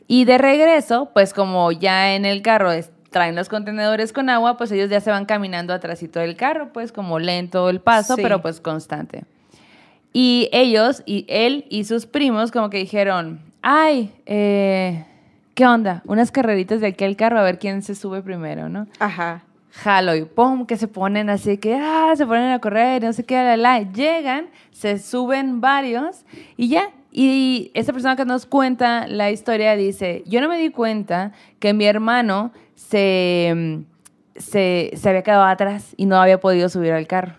Y 0.08 0.26
de 0.26 0.40
regreso, 0.40 1.12
pues 1.14 1.32
como 1.36 1.72
ya 1.72 2.16
en 2.16 2.26
el 2.26 2.42
carro 2.42 2.72
traen 3.12 3.36
los 3.36 3.50
contenedores 3.50 4.12
con 4.14 4.32
agua, 4.32 4.58
pues 4.58 4.72
ellos 4.72 4.90
ya 4.90 5.00
se 5.00 5.12
van 5.12 5.26
caminando 5.26 5.76
atrásito 5.76 6.20
del 6.20 6.36
carro, 6.36 6.74
pues 6.74 6.92
como 6.92 7.20
lento 7.20 7.70
el 7.70 7.82
paso, 7.82 8.16
Sí. 8.16 8.22
pero 8.24 8.42
pues 8.42 8.60
constante. 8.62 9.26
Y 10.12 10.50
ellos, 10.52 11.04
y 11.06 11.26
él 11.30 11.66
y 11.70 11.84
sus 11.84 12.08
primos 12.08 12.52
como 12.52 12.72
que 12.72 12.78
dijeron, 12.80 13.40
ay, 13.62 14.12
eh, 14.26 15.06
¿qué 15.60 15.68
onda? 15.68 16.02
Unas 16.06 16.32
carreritas 16.32 16.80
de 16.80 16.88
aquí 16.88 17.04
al 17.04 17.18
carro 17.18 17.38
a 17.38 17.44
ver 17.44 17.60
quién 17.60 17.82
se 17.82 17.94
sube 17.94 18.22
primero, 18.22 18.70
¿no? 18.70 18.88
Ajá. 18.98 19.44
jalo 19.72 20.16
y 20.16 20.24
pum, 20.24 20.66
que 20.66 20.78
se 20.78 20.88
ponen 20.88 21.30
así 21.30 21.58
que, 21.58 21.76
ah, 21.76 22.14
se 22.16 22.26
ponen 22.26 22.54
a 22.54 22.60
correr, 22.60 23.04
no 23.04 23.12
sé 23.12 23.26
qué, 23.26 23.36
la, 23.36 23.58
la. 23.58 23.82
Llegan, 23.82 24.48
se 24.72 25.00
suben 25.00 25.60
varios 25.60 26.24
y 26.56 26.70
ya. 26.70 26.92
Y 27.12 27.72
esta 27.74 27.92
persona 27.92 28.16
que 28.16 28.24
nos 28.24 28.46
cuenta 28.46 29.06
la 29.08 29.32
historia 29.32 29.76
dice, 29.76 30.24
yo 30.26 30.40
no 30.40 30.48
me 30.48 30.58
di 30.58 30.70
cuenta 30.70 31.34
que 31.60 31.74
mi 31.74 31.84
hermano 31.84 32.54
se, 32.76 33.84
se, 34.38 34.92
se 34.96 35.10
había 35.10 35.24
quedado 35.24 35.44
atrás 35.44 35.94
y 35.98 36.06
no 36.06 36.22
había 36.22 36.40
podido 36.40 36.70
subir 36.70 36.94
al 36.94 37.06
carro. 37.06 37.34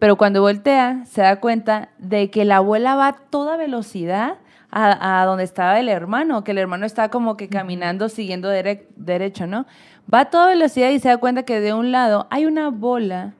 Pero 0.00 0.16
cuando 0.16 0.40
voltea, 0.40 1.04
se 1.04 1.22
da 1.22 1.38
cuenta 1.38 1.90
de 1.98 2.28
que 2.28 2.44
la 2.44 2.56
abuela 2.56 2.96
va 2.96 3.06
a 3.06 3.12
toda 3.12 3.56
velocidad 3.56 4.38
a, 4.70 5.20
a 5.22 5.24
donde 5.26 5.44
estaba 5.44 5.78
el 5.80 5.88
hermano, 5.88 6.44
que 6.44 6.50
el 6.52 6.58
hermano 6.58 6.84
estaba 6.86 7.08
como 7.08 7.36
que 7.36 7.48
caminando, 7.48 8.08
siguiendo 8.08 8.50
dere- 8.50 8.86
derecho, 8.96 9.46
¿no? 9.46 9.66
Va 10.12 10.20
a 10.20 10.24
toda 10.30 10.46
velocidad 10.48 10.90
y 10.90 10.98
se 11.00 11.08
da 11.08 11.16
cuenta 11.18 11.42
que 11.44 11.60
de 11.60 11.72
un 11.74 11.90
lado 11.92 12.26
hay 12.30 12.46
una 12.46 12.70
bola 12.70 13.34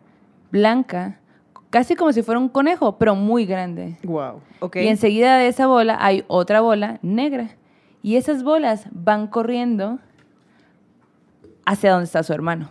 blanca, 0.50 1.18
casi 1.70 1.94
como 1.96 2.12
si 2.12 2.22
fuera 2.22 2.38
un 2.40 2.48
conejo, 2.48 2.96
pero 2.98 3.14
muy 3.14 3.44
grande. 3.46 3.98
Wow. 4.04 4.40
Ok. 4.60 4.76
Y 4.76 4.88
enseguida 4.88 5.36
de 5.38 5.48
esa 5.48 5.66
bola 5.66 5.98
hay 6.00 6.24
otra 6.28 6.60
bola 6.60 6.98
negra. 7.02 7.50
Y 8.02 8.16
esas 8.16 8.42
bolas 8.42 8.86
van 8.90 9.26
corriendo 9.26 9.98
hacia 11.66 11.90
donde 11.92 12.04
está 12.04 12.22
su 12.22 12.32
hermano. 12.32 12.70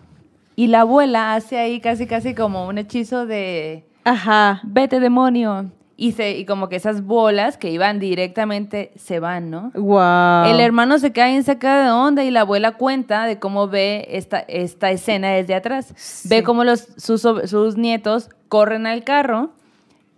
Y 0.56 0.68
la 0.68 0.82
abuela 0.82 1.36
hace 1.36 1.60
ahí 1.60 1.80
casi, 1.80 2.08
casi 2.08 2.34
como 2.34 2.68
un 2.68 2.78
hechizo 2.80 3.26
de 3.28 3.86
Ajá. 4.04 4.62
vete 4.64 5.00
demonio. 5.00 5.70
Y, 6.00 6.12
se, 6.12 6.38
y 6.38 6.46
como 6.46 6.70
que 6.70 6.76
esas 6.76 7.04
bolas 7.04 7.58
que 7.58 7.72
iban 7.72 8.00
directamente 8.00 8.92
se 8.98 9.20
van, 9.20 9.50
¿no? 9.50 9.72
Wow. 9.74 10.46
El 10.46 10.60
hermano 10.60 11.00
se 11.00 11.12
queda 11.12 11.28
bien 11.30 11.44
sacado 11.44 11.84
de 11.84 11.90
onda 11.90 12.24
y 12.24 12.30
la 12.30 12.42
abuela 12.42 12.74
cuenta 12.74 13.26
de 13.26 13.40
cómo 13.40 13.68
ve 13.68 14.08
esta, 14.12 14.38
esta 14.40 14.92
escena 14.92 15.32
desde 15.32 15.56
atrás. 15.56 15.94
Sí. 15.96 16.30
Ve 16.30 16.44
cómo 16.44 16.64
los, 16.64 16.88
sus, 16.98 17.22
sus 17.22 17.78
nietos 17.78 18.30
corren 18.48 18.86
al 18.86 19.04
carro. 19.04 19.50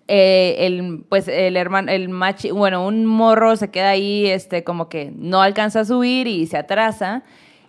eh, 0.09 0.65
el, 0.65 1.05
pues 1.07 1.27
el 1.27 1.55
hermano, 1.55 1.91
el 1.91 2.09
machi, 2.09 2.50
bueno, 2.50 2.86
un 2.86 3.05
morro 3.05 3.55
se 3.55 3.69
queda 3.69 3.91
ahí, 3.91 4.25
este, 4.25 4.63
como 4.63 4.89
que 4.89 5.13
no 5.15 5.41
alcanza 5.43 5.81
a 5.81 5.86
subir 5.86 6.25
y 6.25 6.48
se 6.48 6.57
atrasa. 6.57 7.21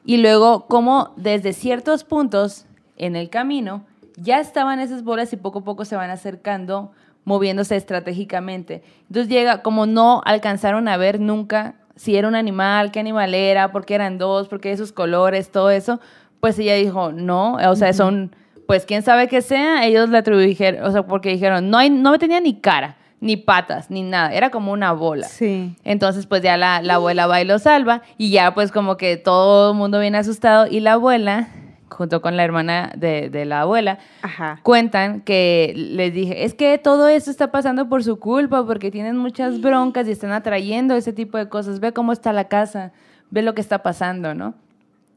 Y 0.06 0.16
luego, 0.16 0.66
como 0.66 1.12
desde 1.16 1.52
ciertos 1.52 2.02
puntos 2.02 2.64
en 2.96 3.14
el 3.14 3.28
camino, 3.28 3.84
ya 4.16 4.40
estaban 4.40 4.80
esas 4.80 5.04
bolas 5.04 5.32
y 5.34 5.36
poco 5.36 5.58
a 5.58 5.64
poco 5.64 5.84
se 5.84 5.96
van 5.96 6.08
acercando, 6.08 6.92
moviéndose 7.30 7.76
estratégicamente. 7.76 8.82
Entonces 9.02 9.28
llega, 9.28 9.62
como 9.62 9.86
no 9.86 10.20
alcanzaron 10.24 10.88
a 10.88 10.96
ver 10.96 11.20
nunca 11.20 11.76
si 11.94 12.16
era 12.16 12.26
un 12.26 12.34
animal, 12.34 12.90
qué 12.90 12.98
animal 12.98 13.34
era, 13.34 13.70
por 13.70 13.86
qué 13.86 13.94
eran 13.94 14.18
dos, 14.18 14.48
por 14.48 14.60
qué 14.60 14.72
esos 14.72 14.90
colores, 14.90 15.52
todo 15.52 15.70
eso, 15.70 16.00
pues 16.40 16.58
ella 16.58 16.74
dijo, 16.74 17.12
no, 17.12 17.54
o 17.54 17.76
sea, 17.76 17.92
son, 17.92 18.34
pues 18.66 18.84
quién 18.84 19.02
sabe 19.02 19.28
qué 19.28 19.42
sea, 19.42 19.86
ellos 19.86 20.08
le 20.08 20.18
atribuyeron, 20.18 20.82
o 20.82 20.90
sea, 20.90 21.02
porque 21.04 21.28
dijeron, 21.28 21.70
no, 21.70 21.78
hay, 21.78 21.88
no 21.88 22.18
tenía 22.18 22.40
ni 22.40 22.54
cara, 22.54 22.96
ni 23.20 23.36
patas, 23.36 23.90
ni 23.90 24.02
nada, 24.02 24.32
era 24.32 24.50
como 24.50 24.72
una 24.72 24.92
bola. 24.92 25.28
Sí. 25.28 25.76
Entonces, 25.84 26.26
pues 26.26 26.42
ya 26.42 26.56
la, 26.56 26.82
la 26.82 26.94
abuela 26.94 27.28
va 27.28 27.40
y 27.42 27.44
lo 27.44 27.60
salva 27.60 28.02
y 28.18 28.30
ya 28.30 28.54
pues 28.54 28.72
como 28.72 28.96
que 28.96 29.16
todo 29.16 29.70
el 29.72 29.76
mundo 29.76 30.00
viene 30.00 30.18
asustado 30.18 30.66
y 30.66 30.80
la 30.80 30.94
abuela, 30.94 31.48
junto 31.90 32.22
con 32.22 32.36
la 32.36 32.44
hermana 32.44 32.92
de, 32.96 33.28
de 33.30 33.44
la 33.44 33.62
abuela, 33.62 33.98
Ajá. 34.22 34.60
cuentan 34.62 35.20
que 35.20 35.72
les 35.76 36.14
dije, 36.14 36.44
es 36.44 36.54
que 36.54 36.78
todo 36.78 37.08
esto 37.08 37.30
está 37.30 37.50
pasando 37.50 37.88
por 37.88 38.02
su 38.04 38.18
culpa, 38.18 38.64
porque 38.64 38.90
tienen 38.90 39.16
muchas 39.16 39.60
broncas 39.60 40.08
y 40.08 40.12
están 40.12 40.32
atrayendo 40.32 40.94
ese 40.94 41.12
tipo 41.12 41.36
de 41.38 41.48
cosas. 41.48 41.80
Ve 41.80 41.92
cómo 41.92 42.12
está 42.12 42.32
la 42.32 42.44
casa, 42.48 42.92
ve 43.30 43.42
lo 43.42 43.54
que 43.54 43.60
está 43.60 43.82
pasando, 43.82 44.34
¿no? 44.34 44.54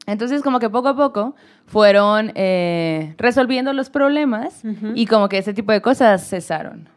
Entonces, 0.06 0.42
como 0.42 0.60
que 0.60 0.70
poco 0.70 0.90
a 0.90 0.96
poco 0.96 1.34
fueron 1.66 2.34
eh, 2.36 3.16
resolviendo 3.18 3.72
los 3.72 3.90
problemas 3.90 4.62
y 4.96 5.06
como 5.06 5.30
que 5.30 5.38
ese 5.38 5.54
tipo 5.54 5.72
de 5.72 5.82
cosas 5.82 6.28
cesaron. 6.28 6.90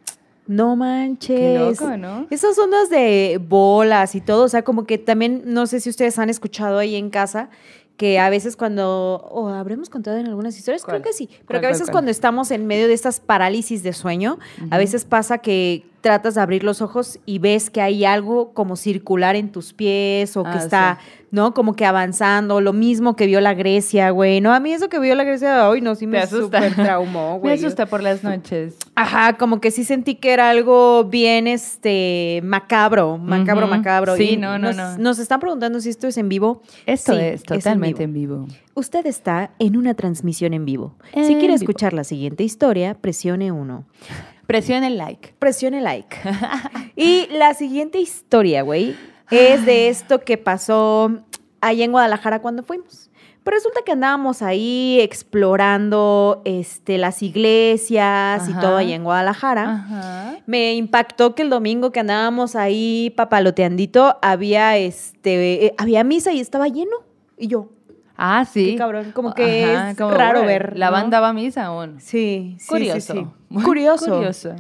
No 0.49 0.77
manches. 0.77 1.39
Qué 1.39 1.59
loco, 1.59 1.97
¿no? 1.97 2.27
Esas 2.31 2.59
ondas 2.59 2.89
de 2.91 3.41
bolas 3.49 4.15
y 4.15 4.21
todo, 4.21 4.45
o 4.45 4.49
sea, 4.49 4.63
como 4.63 4.85
que 4.87 4.99
también, 4.99 5.43
no 5.47 5.67
sé 5.67 5.81
si 5.81 5.91
ustedes 5.91 6.19
han 6.19 6.31
escuchado 6.31 6.79
ahí 6.79 6.95
en 6.97 7.11
casa, 7.11 7.49
que 7.97 8.19
a 8.19 8.29
veces 8.31 8.57
cuando, 8.57 9.27
o 9.31 9.49
habremos 9.49 9.89
contado 9.89 10.19
en 10.19 10.27
algunas 10.27 10.57
historias, 10.57 10.83
¿Cuál? 10.83 11.01
creo 11.01 11.13
que 11.13 11.17
sí, 11.17 11.27
¿Cuál, 11.27 11.45
pero 11.47 11.61
que 11.61 11.67
a 11.67 11.71
veces 11.71 11.87
cuál? 11.87 11.93
cuando 11.93 12.11
estamos 12.11 12.51
en 12.51 12.67
medio 12.67 12.89
de 12.89 12.95
estas 12.95 13.21
parálisis 13.21 13.83
de 13.83 13.93
sueño, 13.93 14.39
a 14.71 14.79
veces 14.79 15.05
pasa 15.05 15.39
que 15.39 15.85
tratas 16.07 16.37
de 16.37 16.41
abrir 16.41 16.63
los 16.63 16.83
ojos 16.83 17.19
y 17.27 17.41
ves 17.41 17.69
que 17.69 17.81
hay 17.81 18.05
algo 18.05 18.53
como 18.53 18.77
circular 18.77 19.35
en 19.35 19.51
tus 19.51 19.73
pies 19.73 20.37
o 20.37 20.45
que 20.45 20.51
ah, 20.51 20.59
está, 20.59 20.99
¿no? 21.33 21.53
Como 21.53 21.75
que 21.75 21.85
avanzando, 21.85 22.61
lo 22.61 22.73
mismo 22.73 23.17
que 23.17 23.27
vio 23.27 23.41
la 23.41 23.55
Grecia, 23.55 24.11
güey. 24.11 24.41
No, 24.41 24.55
a 24.55 24.61
mí 24.61 24.73
eso 24.73 24.89
que 24.89 25.01
vio 25.01 25.17
la 25.17 25.25
Grecia 25.25 25.69
hoy 25.69 25.81
no, 25.81 25.97
sí 25.97 26.07
me 26.07 26.25
súper 26.29 26.77
traumó, 26.77 27.39
güey. 27.41 27.59
Me 27.59 27.67
asusta 27.67 27.87
por 27.87 28.05
las 28.05 28.23
noches. 28.23 28.77
Ajá, 28.95 29.37
como 29.37 29.61
que 29.61 29.73
sí 29.73 29.83
sentí 29.83 30.15
que 30.15 30.33
era 30.33 30.49
algo 30.49 31.03
bien, 31.03 31.49
este, 31.49 32.41
macabro, 32.45 33.19
macabro, 33.19 33.67
macabro. 33.67 34.15
Sí, 34.15 34.37
no, 34.37 34.61
no, 34.61 34.73
no. 34.73 34.97
Nos 34.99 35.19
están 35.19 35.41
preguntando 35.41 35.81
si 35.81 35.89
esto 35.89 36.07
es 36.07 36.17
en 36.19 36.29
vivo. 36.29 36.63
Esto 36.87 37.15
es 37.15 37.43
totalmente 37.43 38.05
en, 38.05 38.13
vivo. 38.13 38.47
Usted 38.75 39.07
está 39.07 39.51
en 39.59 39.77
una 39.77 39.95
transmisión 39.95 40.55
en 40.55 40.65
vivo. 40.65 40.95
Si 41.13 41.35
quiere 41.35 41.55
escuchar 41.55 41.95
la 41.95 42.05
siguiente 42.05 42.45
historia, 42.45 42.95
presione 42.95 43.51
uno 43.51 43.87
Presionen 44.47 44.97
like. 44.97 45.35
Presionen 45.39 45.85
like. 45.85 46.17
y 46.97 47.27
la 47.31 47.55
siguiente 47.55 47.99
historia, 47.99 48.63
güey, 48.63 48.97
es 49.31 49.67
de 49.67 49.89
esto 49.89 50.21
que 50.21 50.39
pasó 50.39 51.11
allá 51.61 51.85
en 51.85 51.93
Guadalajara 51.93 52.41
cuando 52.41 52.63
fuimos. 52.63 53.11
Pero 53.43 53.59
resulta 53.59 53.83
que 53.85 53.93
andábamos 53.93 54.43
ahí 54.43 54.99
explorando 55.01 56.43
este, 56.45 56.99
las 56.99 57.23
iglesias 57.23 58.49
y 58.49 58.55
todo 58.55 58.77
ahí 58.77 58.93
en 58.93 59.05
Guadalajara. 59.05 59.73
Ajá. 59.73 60.37
Me 60.47 60.75
impactó 60.75 61.37
que 61.37 61.43
el 61.43 61.51
domingo 61.51 61.93
que 61.93 62.01
andábamos 62.01 62.57
ahí 62.57 63.15
papaloteandito 63.17 64.19
había, 64.21 64.77
este, 64.77 65.67
eh, 65.67 65.75
había 65.79 66.03
misa 66.03 66.33
y 66.33 66.41
estaba 66.41 66.67
lleno. 66.67 66.97
Y 67.39 67.47
yo, 67.47 67.69
Ah, 68.17 68.45
sí. 68.51 68.73
Qué 68.73 68.77
cabrón, 68.77 69.13
como 69.13 69.35
que 69.35 69.73
es 69.75 69.97
raro 69.99 70.45
ver, 70.45 70.77
La 70.77 70.91
banda 70.91 71.21
va 71.21 71.29
a 71.29 71.33
misa 71.33 71.67
aún. 71.67 72.01
sí, 72.01 72.57
sí, 72.59 72.67
Curioso. 72.69 73.13
sí, 73.13 73.27
sí. 73.51 73.63
Curioso. 73.63 74.07
Curioso. 74.17 74.55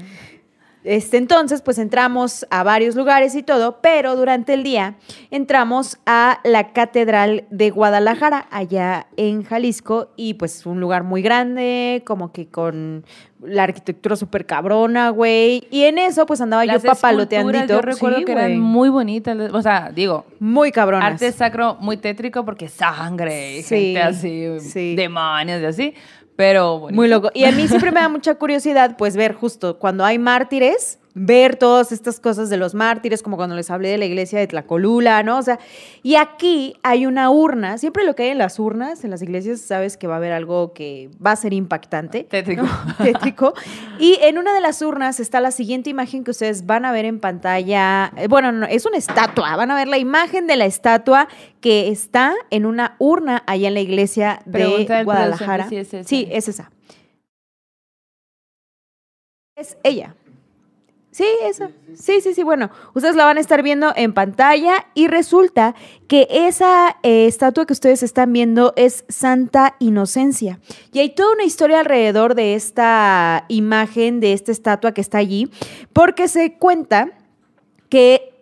Este, 0.87 1.16
entonces, 1.16 1.62
pues 1.62 1.78
entramos 1.78 2.47
a 2.49 2.62
varios 2.62 2.95
lugares 2.95 3.35
y 3.35 3.43
todo, 3.43 3.81
pero 3.81 4.14
durante 4.14 4.55
el 4.55 4.62
día 4.62 4.95
entramos 5.33 5.99
a 6.07 6.38
la 6.45 6.73
Catedral 6.73 7.45
de 7.50 7.71
Guadalajara, 7.71 8.47
allá 8.52 9.09
en 9.16 9.43
Jalisco, 9.43 10.12
y 10.16 10.35
pues 10.35 10.64
un 10.64 10.78
lugar 10.81 11.02
muy 11.02 11.23
grande, 11.23 12.02
como 12.07 12.31
que 12.31 12.47
con 12.47 13.05
la 13.43 13.64
arquitectura 13.64 14.14
súper 14.14 14.47
cabrona, 14.47 15.11
güey. 15.11 15.66
Y 15.73 15.83
en 15.85 15.99
eso, 15.99 16.25
pues 16.25 16.40
andaba 16.40 16.64
Las 16.64 16.85
yo 16.85 16.90
papaloteandito. 16.90 17.66
Yo 17.66 17.83
recuerdo 17.83 18.19
Sí, 18.19 18.25
que 18.25 18.33
güey. 18.35 18.45
eran 18.45 18.61
muy 18.61 18.88
bonitas. 18.88 19.37
O 19.52 19.62
sea, 19.62 19.90
digo, 19.93 20.25
muy 20.38 20.71
cabronas. 20.71 21.14
arte 21.14 21.33
sacro 21.33 21.75
muy 21.81 21.97
tétrico 21.97 22.45
porque 22.45 22.69
sangre 22.69 23.61
Sí, 23.64 23.75
gente 23.95 24.02
así, 24.02 24.61
sí. 24.61 24.95
demonios 24.95 25.61
y 25.62 25.64
así. 25.64 25.95
Pero 26.37 26.78
bonito. 26.81 26.97
Muy 26.97 27.09
loco. 27.09 27.31
Y 27.35 27.45
a 27.45 27.52
mí 27.52 27.66
siempre 27.66 27.90
me 27.93 28.00
da 28.00 28.09
mucha 28.09 28.35
curiosidad, 28.35 28.97
pues, 28.97 29.16
ver 29.16 29.35
justo 29.35 29.78
cuando 29.78 30.05
hay 30.05 30.19
mártires, 30.19 30.99
ver 31.18 31.56
todas 31.56 31.92
estas 31.92 32.20
cosas 32.20 32.50
de 32.50 32.58
los 32.58 32.75
mártires, 32.75 33.23
como 33.23 33.38
cuando 33.38 33.56
les 33.56 33.70
hablé 33.70 33.88
de 33.88 33.96
la 33.96 34.04
iglesia 34.04 34.38
de 34.38 34.46
Tlacolula, 34.46 35.23
¿no? 35.23 35.38
O 35.38 35.42
sea, 35.42 35.58
y 36.02 36.16
aquí 36.16 36.75
hay 36.82 37.06
una 37.06 37.30
urna. 37.30 37.78
Siempre 37.78 38.04
lo 38.04 38.14
que 38.14 38.25
hay 38.25 38.28
en 38.28 38.38
las 38.38 38.58
urnas, 38.58 39.02
en 39.02 39.11
las 39.11 39.23
iglesias, 39.23 39.62
sabes 39.62 39.96
que 39.96 40.06
va 40.06 40.14
a 40.14 40.16
haber 40.18 40.32
algo 40.32 40.75
que 40.75 41.08
va 41.25 41.32
a 41.32 41.37
ser 41.37 41.54
impactante. 41.54 42.25
Tétrico. 42.25 42.64
¿no? 42.64 42.68
Tétrico. 43.02 43.54
Y 43.99 44.18
en 44.20 44.37
una 44.37 44.52
de 44.52 44.61
las 44.61 44.82
urnas 44.82 45.18
está 45.18 45.40
la 45.40 45.52
siguiente 45.52 45.88
imagen 45.88 46.23
que 46.23 46.32
ustedes 46.32 46.66
van 46.66 46.85
a 46.85 46.92
ver 46.92 47.06
en 47.06 47.18
pantalla. 47.18 48.12
Eh, 48.18 48.28
Bueno, 48.28 48.52
no, 48.52 48.66
es 48.66 48.85
una 48.85 48.99
estatua. 48.99 49.56
Van 49.56 49.70
a 49.70 49.75
ver 49.75 49.88
la 49.88 49.96
imagen 49.96 50.46
de 50.46 50.56
la 50.56 50.66
estatua 50.66 51.28
que 51.62 51.88
está 51.88 52.35
en 52.50 52.66
una 52.66 52.94
urna 52.99 53.42
allá 53.46 53.68
en 53.68 53.75
la 53.75 53.80
iglesia 53.80 54.42
de 54.44 54.52
Pregunta 54.52 55.02
Guadalajara. 55.02 55.66
si 55.70 55.78
es 55.78 55.94
esa. 55.94 56.06
Sí, 56.06 56.28
es 56.30 56.49
esa. 56.49 56.70
Es 59.56 59.78
ella. 59.82 60.14
Sí, 61.16 61.25
esa. 61.44 61.70
Sí, 61.94 62.20
sí, 62.20 62.35
sí. 62.35 62.42
Bueno, 62.42 62.68
ustedes 62.92 63.16
la 63.16 63.25
van 63.25 63.38
a 63.38 63.40
estar 63.40 63.62
viendo 63.62 63.90
en 63.96 64.12
pantalla 64.12 64.85
y 64.92 65.08
resulta 65.08 65.75
que 66.08 66.28
esa 66.30 66.99
eh, 67.02 67.26
estatua 67.26 67.64
que 67.64 67.73
ustedes 67.73 68.02
están 68.02 68.35
viendo 68.35 68.75
es 68.76 69.06
Santa 69.08 69.76
Inocencia. 69.78 70.61
Y 70.92 70.99
hay 70.99 71.14
toda 71.14 71.32
una 71.32 71.44
historia 71.44 71.80
alrededor 71.80 72.35
de 72.35 72.54
esta 72.54 73.46
imagen, 73.49 74.20
de 74.20 74.35
esta 74.35 74.52
estatua 74.52 74.92
que 74.92 75.00
está 75.00 75.16
allí, 75.16 75.50
porque 75.94 76.28
se 76.28 76.58
cuenta 76.58 77.08
que 77.88 78.35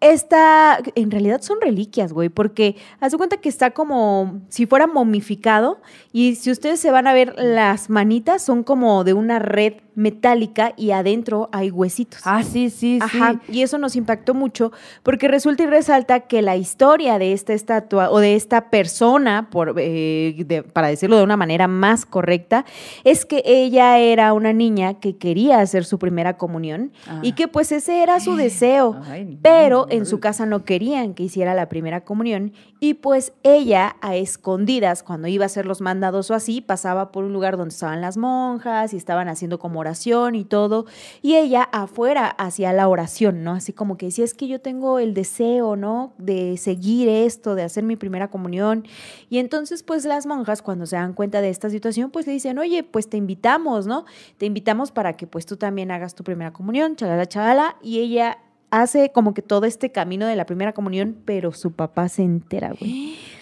esta, 0.00 0.78
en 0.96 1.10
realidad 1.10 1.40
son 1.40 1.62
reliquias, 1.62 2.12
güey, 2.12 2.28
porque 2.28 2.76
haz 3.00 3.12
de 3.12 3.16
cuenta 3.16 3.38
que 3.38 3.48
está 3.48 3.70
como 3.70 4.42
si 4.50 4.66
fuera 4.66 4.86
momificado 4.86 5.80
y 6.12 6.34
si 6.34 6.50
ustedes 6.50 6.78
se 6.78 6.90
van 6.90 7.06
a 7.06 7.14
ver 7.14 7.34
las 7.38 7.88
manitas 7.88 8.42
son 8.42 8.64
como 8.64 9.02
de 9.02 9.14
una 9.14 9.38
red 9.38 9.76
metálica 9.96 10.72
y 10.76 10.92
adentro 10.92 11.48
hay 11.52 11.70
huesitos. 11.70 12.20
Ah, 12.24 12.42
sí, 12.44 12.70
sí, 12.70 13.00
sí. 13.10 13.18
Ajá, 13.18 13.40
y 13.48 13.62
eso 13.62 13.78
nos 13.78 13.96
impactó 13.96 14.34
mucho 14.34 14.70
porque 15.02 15.26
resulta 15.26 15.64
y 15.64 15.66
resalta 15.66 16.20
que 16.20 16.42
la 16.42 16.54
historia 16.56 17.18
de 17.18 17.32
esta 17.32 17.52
estatua 17.54 18.10
o 18.10 18.20
de 18.20 18.36
esta 18.36 18.70
persona, 18.70 19.48
por, 19.50 19.74
eh, 19.78 20.44
de- 20.46 20.62
para 20.62 20.88
decirlo 20.88 21.16
de 21.16 21.24
una 21.24 21.36
manera 21.36 21.66
más 21.66 22.06
correcta, 22.06 22.64
es 23.04 23.24
que 23.24 23.42
ella 23.44 23.98
era 23.98 24.32
una 24.32 24.52
niña 24.52 24.94
que 25.00 25.16
quería 25.16 25.60
hacer 25.60 25.84
su 25.84 25.98
primera 25.98 26.36
comunión 26.36 26.92
y 27.22 27.32
Ah. 27.32 27.34
que 27.34 27.48
pues 27.48 27.72
ese 27.72 28.02
era 28.02 28.20
su 28.20 28.36
deseo, 28.36 29.00
Ay, 29.08 29.38
pero 29.42 29.86
en 29.90 30.06
su 30.06 30.20
casa 30.20 30.46
no 30.46 30.64
querían 30.64 31.14
que 31.14 31.22
hiciera 31.24 31.54
la 31.54 31.68
primera 31.68 32.02
comunión 32.04 32.52
y 32.80 32.94
pues 32.94 33.32
ella 33.42 33.96
a 34.02 34.14
escondidas 34.16 35.02
cuando 35.02 35.28
iba 35.28 35.44
a 35.44 35.46
hacer 35.46 35.64
los 35.64 35.80
mandados 35.80 36.30
o 36.30 36.34
así 36.34 36.60
pasaba 36.60 37.10
por 37.10 37.24
un 37.24 37.32
lugar 37.32 37.56
donde 37.56 37.72
estaban 37.72 38.02
las 38.02 38.16
monjas 38.18 38.92
y 38.92 38.96
estaban 38.98 39.28
haciendo 39.28 39.58
como 39.58 39.82
oración 39.86 40.34
y 40.34 40.44
todo 40.44 40.86
y 41.22 41.36
ella 41.36 41.62
afuera 41.62 42.26
hacía 42.28 42.72
la 42.72 42.88
oración, 42.88 43.44
¿no? 43.44 43.52
Así 43.52 43.72
como 43.72 43.96
que 43.96 44.06
decía, 44.06 44.24
es 44.24 44.34
que 44.34 44.48
yo 44.48 44.60
tengo 44.60 44.98
el 44.98 45.14
deseo, 45.14 45.76
¿no? 45.76 46.12
De 46.18 46.56
seguir 46.56 47.08
esto, 47.08 47.54
de 47.54 47.62
hacer 47.62 47.84
mi 47.84 47.96
primera 47.96 48.28
comunión. 48.28 48.84
Y 49.30 49.38
entonces, 49.38 49.82
pues 49.82 50.04
las 50.04 50.26
monjas, 50.26 50.62
cuando 50.62 50.86
se 50.86 50.96
dan 50.96 51.14
cuenta 51.14 51.40
de 51.40 51.50
esta 51.50 51.70
situación, 51.70 52.10
pues 52.10 52.26
le 52.26 52.32
dicen, 52.32 52.58
oye, 52.58 52.82
pues 52.82 53.08
te 53.08 53.16
invitamos, 53.16 53.86
¿no? 53.86 54.04
Te 54.38 54.46
invitamos 54.46 54.90
para 54.90 55.16
que 55.16 55.26
pues 55.26 55.46
tú 55.46 55.56
también 55.56 55.90
hagas 55.90 56.14
tu 56.14 56.24
primera 56.24 56.52
comunión, 56.52 56.96
chalala, 56.96 57.26
chalala. 57.26 57.76
Y 57.82 58.00
ella 58.00 58.38
hace 58.70 59.12
como 59.12 59.34
que 59.34 59.42
todo 59.42 59.66
este 59.66 59.92
camino 59.92 60.26
de 60.26 60.36
la 60.36 60.46
primera 60.46 60.72
comunión, 60.72 61.16
pero 61.24 61.52
su 61.52 61.72
papá 61.72 62.08
se 62.08 62.22
entera, 62.22 62.72
güey. 62.78 63.16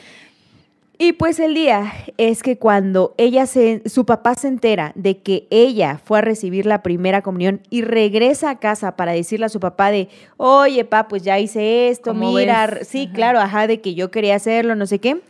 Y 0.96 1.12
pues 1.14 1.40
el 1.40 1.54
día 1.54 1.92
es 2.18 2.42
que 2.44 2.56
cuando 2.56 3.14
ella 3.18 3.46
se, 3.46 3.82
su 3.86 4.06
papá 4.06 4.36
se 4.36 4.46
entera 4.46 4.92
de 4.94 5.18
que 5.18 5.48
ella 5.50 6.00
fue 6.04 6.18
a 6.18 6.22
recibir 6.22 6.66
la 6.66 6.82
primera 6.84 7.20
comunión 7.20 7.60
y 7.68 7.82
regresa 7.82 8.50
a 8.50 8.58
casa 8.60 8.94
para 8.94 9.12
decirle 9.12 9.46
a 9.46 9.48
su 9.48 9.58
papá 9.58 9.90
de, 9.90 10.08
oye, 10.36 10.84
pa, 10.84 11.08
pues 11.08 11.24
ya 11.24 11.38
hice 11.40 11.88
esto, 11.88 12.12
¿Cómo 12.12 12.32
mira, 12.32 12.66
ves? 12.68 12.86
sí, 12.88 13.04
Ajá. 13.06 13.12
claro, 13.14 13.40
ajá, 13.40 13.66
de 13.66 13.80
que 13.80 13.94
yo 13.94 14.12
quería 14.12 14.36
hacerlo, 14.36 14.76
no 14.76 14.86
sé 14.86 15.00
qué. 15.00 15.20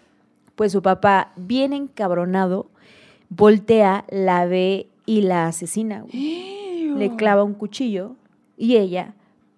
Pues 0.55 0.71
su 0.73 0.83
papá, 0.83 1.33
bien 1.37 1.73
encabronado, 1.73 2.67
voltea, 3.31 4.05
la 4.11 4.45
ve 4.45 4.87
y 5.07 5.23
la 5.23 5.47
asesina, 5.47 6.03
güey. 6.03 6.91
Le 6.99 7.17
clava 7.17 7.43
un 7.43 7.55
cuchillo 7.55 8.17
y 8.57 8.77
ella 8.77 9.15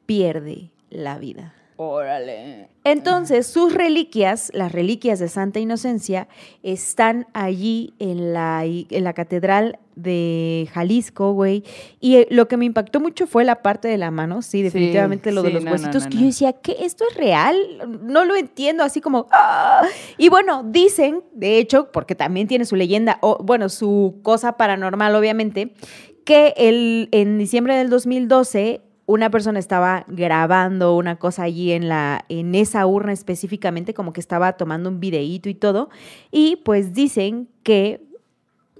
pierde 0.06 0.70
la 0.88 1.18
vida. 1.18 1.52
Órale. 1.76 2.68
Entonces, 2.84 3.46
sus 3.46 3.74
reliquias, 3.74 4.50
las 4.54 4.72
reliquias 4.72 5.18
de 5.18 5.28
Santa 5.28 5.58
Inocencia, 5.58 6.28
están 6.62 7.26
allí 7.34 7.92
en 7.98 8.32
la, 8.32 8.64
en 8.64 9.04
la 9.04 9.12
catedral 9.12 9.78
de 9.94 10.68
Jalisco, 10.72 11.32
güey. 11.32 11.64
Y 12.00 12.16
eh, 12.16 12.28
lo 12.30 12.48
que 12.48 12.56
me 12.56 12.64
impactó 12.64 13.00
mucho 13.00 13.26
fue 13.26 13.44
la 13.44 13.62
parte 13.62 13.88
de 13.88 13.98
la 13.98 14.10
mano, 14.10 14.40
sí, 14.40 14.62
definitivamente 14.62 15.32
lo 15.32 15.42
de 15.42 15.48
sí, 15.48 15.54
los 15.54 15.64
no, 15.64 15.72
huesitos, 15.72 16.04
no, 16.04 16.08
que 16.08 16.14
no. 16.14 16.20
yo 16.20 16.26
decía, 16.28 16.52
¿qué? 16.54 16.76
¿Esto 16.80 17.04
es 17.10 17.16
real? 17.16 17.56
No 18.02 18.24
lo 18.24 18.36
entiendo, 18.36 18.84
así 18.84 19.00
como... 19.00 19.26
¡ah! 19.32 19.82
Y 20.16 20.28
bueno, 20.28 20.62
dicen, 20.64 21.24
de 21.32 21.58
hecho, 21.58 21.90
porque 21.92 22.14
también 22.14 22.46
tiene 22.46 22.64
su 22.64 22.76
leyenda, 22.76 23.18
o 23.20 23.38
bueno, 23.42 23.68
su 23.68 24.20
cosa 24.22 24.56
paranormal, 24.56 25.14
obviamente, 25.14 25.74
que 26.24 26.54
el, 26.56 27.08
en 27.12 27.38
diciembre 27.38 27.76
del 27.76 27.90
2012 27.90 28.82
una 29.06 29.30
persona 29.30 29.58
estaba 29.58 30.04
grabando 30.08 30.96
una 30.96 31.16
cosa 31.16 31.44
allí 31.44 31.72
en 31.72 31.88
la 31.88 32.24
en 32.28 32.54
esa 32.54 32.86
urna 32.86 33.12
específicamente 33.12 33.94
como 33.94 34.12
que 34.12 34.20
estaba 34.20 34.54
tomando 34.54 34.88
un 34.90 34.98
videíto 35.00 35.48
y 35.48 35.54
todo 35.54 35.88
y 36.30 36.56
pues 36.64 36.92
dicen 36.92 37.48
que 37.62 38.02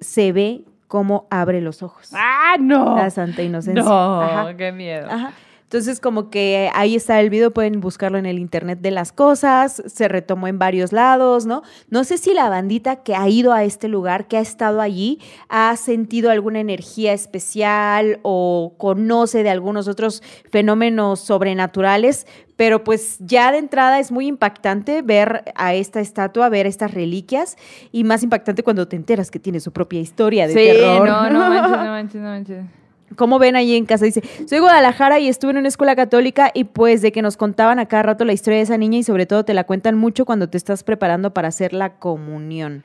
se 0.01 0.33
ve 0.33 0.65
cómo 0.89 1.27
abre 1.31 1.61
los 1.61 1.83
ojos 1.83 2.11
¡Ah, 2.13 2.57
no! 2.59 2.97
la 2.97 3.11
Santa 3.11 3.43
Inocencia. 3.43 3.83
No, 3.83 4.21
Ajá. 4.21 4.57
qué 4.57 4.73
miedo. 4.73 5.07
Ajá. 5.11 5.33
Entonces, 5.67 5.99
como 5.99 6.31
que 6.31 6.71
ahí 6.75 6.95
está 6.95 7.19
el 7.21 7.29
video, 7.29 7.51
pueden 7.51 7.81
buscarlo 7.81 8.19
en 8.19 8.27
el 8.27 8.39
Internet 8.39 8.79
de 8.83 8.93
las 8.93 9.11
cosas, 9.11 9.83
se 9.85 10.07
retomó 10.07 10.47
en 10.47 10.61
varios 10.61 10.93
lados, 10.93 11.45
¿no? 11.45 11.63
No 11.91 12.05
sé 12.05 12.19
si 12.19 12.35
la 12.35 12.49
bandita 12.49 13.03
que 13.03 13.17
ha 13.17 13.29
ido 13.29 13.53
a 13.53 13.65
este 13.65 13.89
lugar, 13.89 14.29
que 14.29 14.37
ha 14.37 14.41
estado 14.41 14.81
allí, 14.81 15.19
ha 15.49 15.77
sentido 15.77 16.31
alguna 16.31 16.61
energía 16.61 17.13
especial 17.13 18.21
o 18.23 18.75
conoce 18.79 19.43
de 19.43 19.51
algunos 19.51 19.89
otros 19.89 20.23
fenómenos 20.53 21.19
sobrenaturales, 21.19 22.29
pero 22.55 22.85
pues 22.85 23.17
ya 23.19 23.51
de 23.51 23.59
entrada 23.59 23.99
es 23.99 24.13
muy 24.13 24.29
impactante 24.29 25.03
ver 25.03 25.53
a 25.57 25.75
esta 25.75 25.99
estatua, 25.99 26.49
ver 26.49 26.67
estas 26.67 26.95
reliquias, 26.95 27.57
y 27.91 28.05
más 28.05 28.23
impactante 28.23 28.63
cuando 28.63 28.87
te 28.87 28.95
enteras 28.95 29.33
que 29.33 29.41
tiene 29.41 29.59
su 29.59 29.73
propia 29.73 29.99
historia 29.99 30.47
de 30.47 30.53
sí, 30.55 30.61
terror. 30.61 31.09
no, 31.09 31.29
no 31.29 31.39
manches, 31.41 31.71
no 31.71 31.77
manches, 31.77 32.21
no 32.23 32.29
manches. 32.29 32.86
Como 33.15 33.39
ven 33.39 33.55
ahí 33.55 33.77
en 33.77 33.87
casa, 33.87 34.05
dice, 34.05 34.23
soy 34.49 34.59
Guadalajara 34.59 35.21
y 35.21 35.29
estuve 35.29 35.53
en 35.53 35.59
una 35.59 35.69
escuela 35.69 35.95
católica 35.95 36.51
y 36.53 36.65
pues 36.65 37.03
de 37.03 37.13
que 37.13 37.23
nos 37.23 37.37
contaban 37.37 37.79
a 37.79 37.87
cada 37.87 38.03
rato 38.03 38.25
la 38.25 38.33
historia 38.33 38.57
de 38.59 38.65
esa 38.65 38.77
niña 38.79 38.99
y 38.99 39.03
sobre 39.05 39.27
todo 39.27 39.45
te 39.45 39.55
la 39.55 39.65
cuentan 39.65 39.97
mucho 39.97 40.25
cuando 40.25 40.49
te 40.49 40.57
estás 40.57 40.83
preparando 40.83 41.33
para 41.33 41.49
hacer 41.49 41.73
la 41.73 41.95
comunión. 41.99 42.83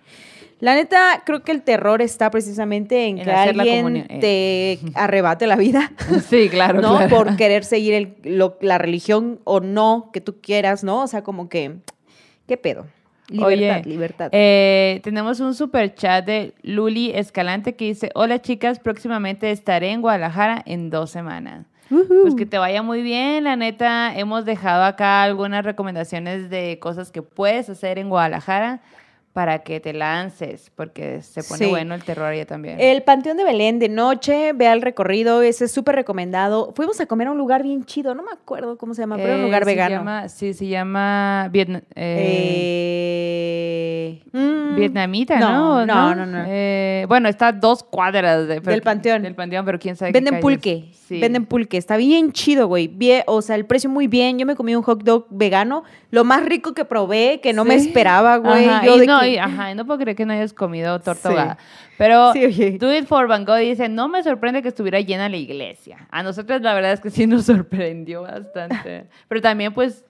La 0.60 0.76
neta, 0.76 1.24
creo 1.26 1.42
que 1.44 1.52
el 1.52 1.64
terror 1.64 2.04
está 2.04 2.30
precisamente 2.30 3.08
en, 3.08 3.18
En 3.18 3.26
que 3.26 3.32
alguien 3.32 3.78
comunión, 3.78 4.06
eh. 4.12 4.20
te 4.84 4.92
arrebate 4.96 5.48
la 5.48 5.56
vida, 5.56 5.92
Sí, 6.30 6.50
claro, 6.50 6.82
¿no? 6.82 6.98
claro. 6.98 7.16
Por 7.16 7.36
querer 7.36 7.64
seguir 7.66 7.96
el- 7.96 8.16
lo- 8.24 8.60
la 8.62 8.78
religión 8.78 9.40
o 9.44 9.60
no 9.60 10.12
que 10.14 10.22
tú 10.22 10.36
quieras, 10.40 10.84
¿no? 10.84 11.02
O 11.02 11.08
sea, 11.08 11.24
como 11.24 11.50
que, 11.50 11.78
¿qué 12.48 12.58
pedo? 12.58 12.86
Libertad, 13.32 13.78
Oye, 13.78 13.84
libertad. 13.86 14.30
Eh, 14.34 15.00
tenemos 15.04 15.40
un 15.40 15.54
super 15.54 15.96
chat 15.96 16.26
de 16.26 16.54
Luli 16.64 17.12
Escalante 17.12 17.76
que 17.76 17.86
dice, 17.86 18.12
hola 18.14 18.42
chicas, 18.42 18.80
próximamente 18.80 19.52
estaré 19.52 19.92
en 19.92 20.02
Guadalajara 20.02 20.62
en 20.66 20.90
dos 20.90 21.12
semanas. 21.12 21.66
Pues 21.90 22.36
que 22.36 22.46
te 22.46 22.58
vaya 22.58 22.82
muy 22.84 23.02
bien, 23.02 23.44
la 23.44 23.58
neta, 23.58 24.16
hemos 24.18 24.46
dejado 24.46 24.84
acá 24.86 25.24
algunas 25.24 25.66
recomendaciones 25.66 26.50
de 26.50 26.80
cosas 26.80 27.12
que 27.12 27.22
puedes 27.22 27.70
hacer 27.70 28.00
en 28.00 28.08
Guadalajara 28.08 28.82
para 29.34 29.60
que 29.60 29.80
te 29.80 29.94
lances, 29.94 30.72
porque 30.76 31.22
se 31.22 31.42
pone 31.44 31.64
Sí. 31.66 31.70
bueno 31.70 31.96
el 31.96 32.04
terror 32.04 32.26
allá 32.28 32.46
también. 32.46 32.78
El 32.82 33.02
Panteón 33.04 33.38
de 33.38 33.46
Belén 33.46 33.80
de 33.80 33.88
noche, 33.88 34.52
vea 34.54 34.74
el 34.74 34.82
recorrido, 34.82 35.42
ese 35.42 35.66
es 35.66 35.72
súper 35.72 35.96
recomendado. 35.96 36.74
Fuimos 36.76 37.00
a 37.00 37.06
comer 37.06 37.28
a 37.28 37.32
un 37.32 37.38
lugar 37.38 37.64
bien 37.64 37.86
chido, 37.86 38.14
no 38.14 38.24
me 38.24 38.32
acuerdo 38.32 38.78
cómo 38.78 38.94
se 38.94 39.04
llama, 39.04 39.16
pero 39.16 39.36
un 39.36 39.40
Eh, 39.40 39.44
lugar 39.44 39.64
se 39.64 39.70
vegano. 39.70 39.96
llama- 39.96 40.28
sí, 40.30 40.54
se 40.54 40.68
llama 40.68 41.48
Vietna- 41.52 41.82
eh, 41.96 43.02
Eh, 44.14 44.22
mm, 44.34 44.76
vietnamita, 44.76 45.40
no, 45.40 45.86
¿no? 45.86 46.14
no, 46.14 46.16
no, 46.16 46.26
no. 46.26 46.44
Eh, 46.48 47.06
bueno, 47.08 47.30
está 47.30 47.48
a 47.48 47.52
dos 47.54 47.84
cuadras 47.84 48.48
de- 48.48 48.60
Del 48.60 48.82
panteón. 48.82 49.22
Del 49.24 49.36
panteón, 49.36 49.66
pero 49.66 49.80
quién 49.80 49.96
sabe 49.96 50.12
Venden 50.12 50.40
pulque, 50.40 50.90
Sí. 51.08 51.20
venden 51.20 51.46
pulque, 51.46 51.78
está 51.78 51.98
bien 51.98 52.32
chido, 52.32 52.68
güey. 52.68 52.88
Bien, 52.88 53.24
o 53.28 53.42
sea, 53.42 53.56
el 53.56 53.66
precio 53.66 53.90
muy 53.90 54.08
bien. 54.08 54.40
Yo 54.40 54.46
me 54.46 54.56
comí 54.56 54.76
un 54.76 54.82
hot 54.84 55.04
dog 55.04 55.26
vegano, 55.30 55.84
lo 56.10 56.24
más 56.24 56.44
rico 56.46 56.74
que 56.74 56.86
probé, 56.86 57.40
que 57.42 57.54
no 57.54 57.64
me 57.66 57.76
esperaba, 57.76 58.38
güey. 58.38 58.66
Ajá, 58.68 58.86
Yo 58.86 58.96
y 58.98 59.00
de 59.02 59.06
no, 59.08 59.21
que- 59.22 59.30
y, 59.34 59.38
ajá, 59.38 59.74
no 59.76 59.86
puedo 59.86 60.00
creer 60.00 60.16
que 60.18 60.26
no 60.26 60.34
hayas 60.34 60.54
comido 60.54 61.00
torta 61.00 61.22
Sí. 61.22 61.28
ahogada. 61.30 61.58
Pero 61.98 62.34
Sí, 62.34 62.46
oye. 62.46 62.78
Do 62.78 62.96
It 62.96 63.06
for 63.06 63.28
Van 63.28 63.46
Gogh 63.46 63.58
dice, 63.60 63.90
no 63.90 64.08
me 64.08 64.22
sorprende 64.24 64.62
que 64.62 64.68
estuviera 64.70 65.00
llena 65.00 65.30
la 65.30 65.38
iglesia. 65.38 66.08
A 66.12 66.24
nosotros 66.24 66.62
la 66.62 66.74
verdad 66.74 66.94
es 66.94 67.00
que 67.00 67.10
sí 67.10 67.28
nos 67.28 67.46
sorprendió 67.46 68.24
bastante. 68.24 69.08
Pero 69.28 69.42
también 69.42 69.74
pues, 69.74 70.04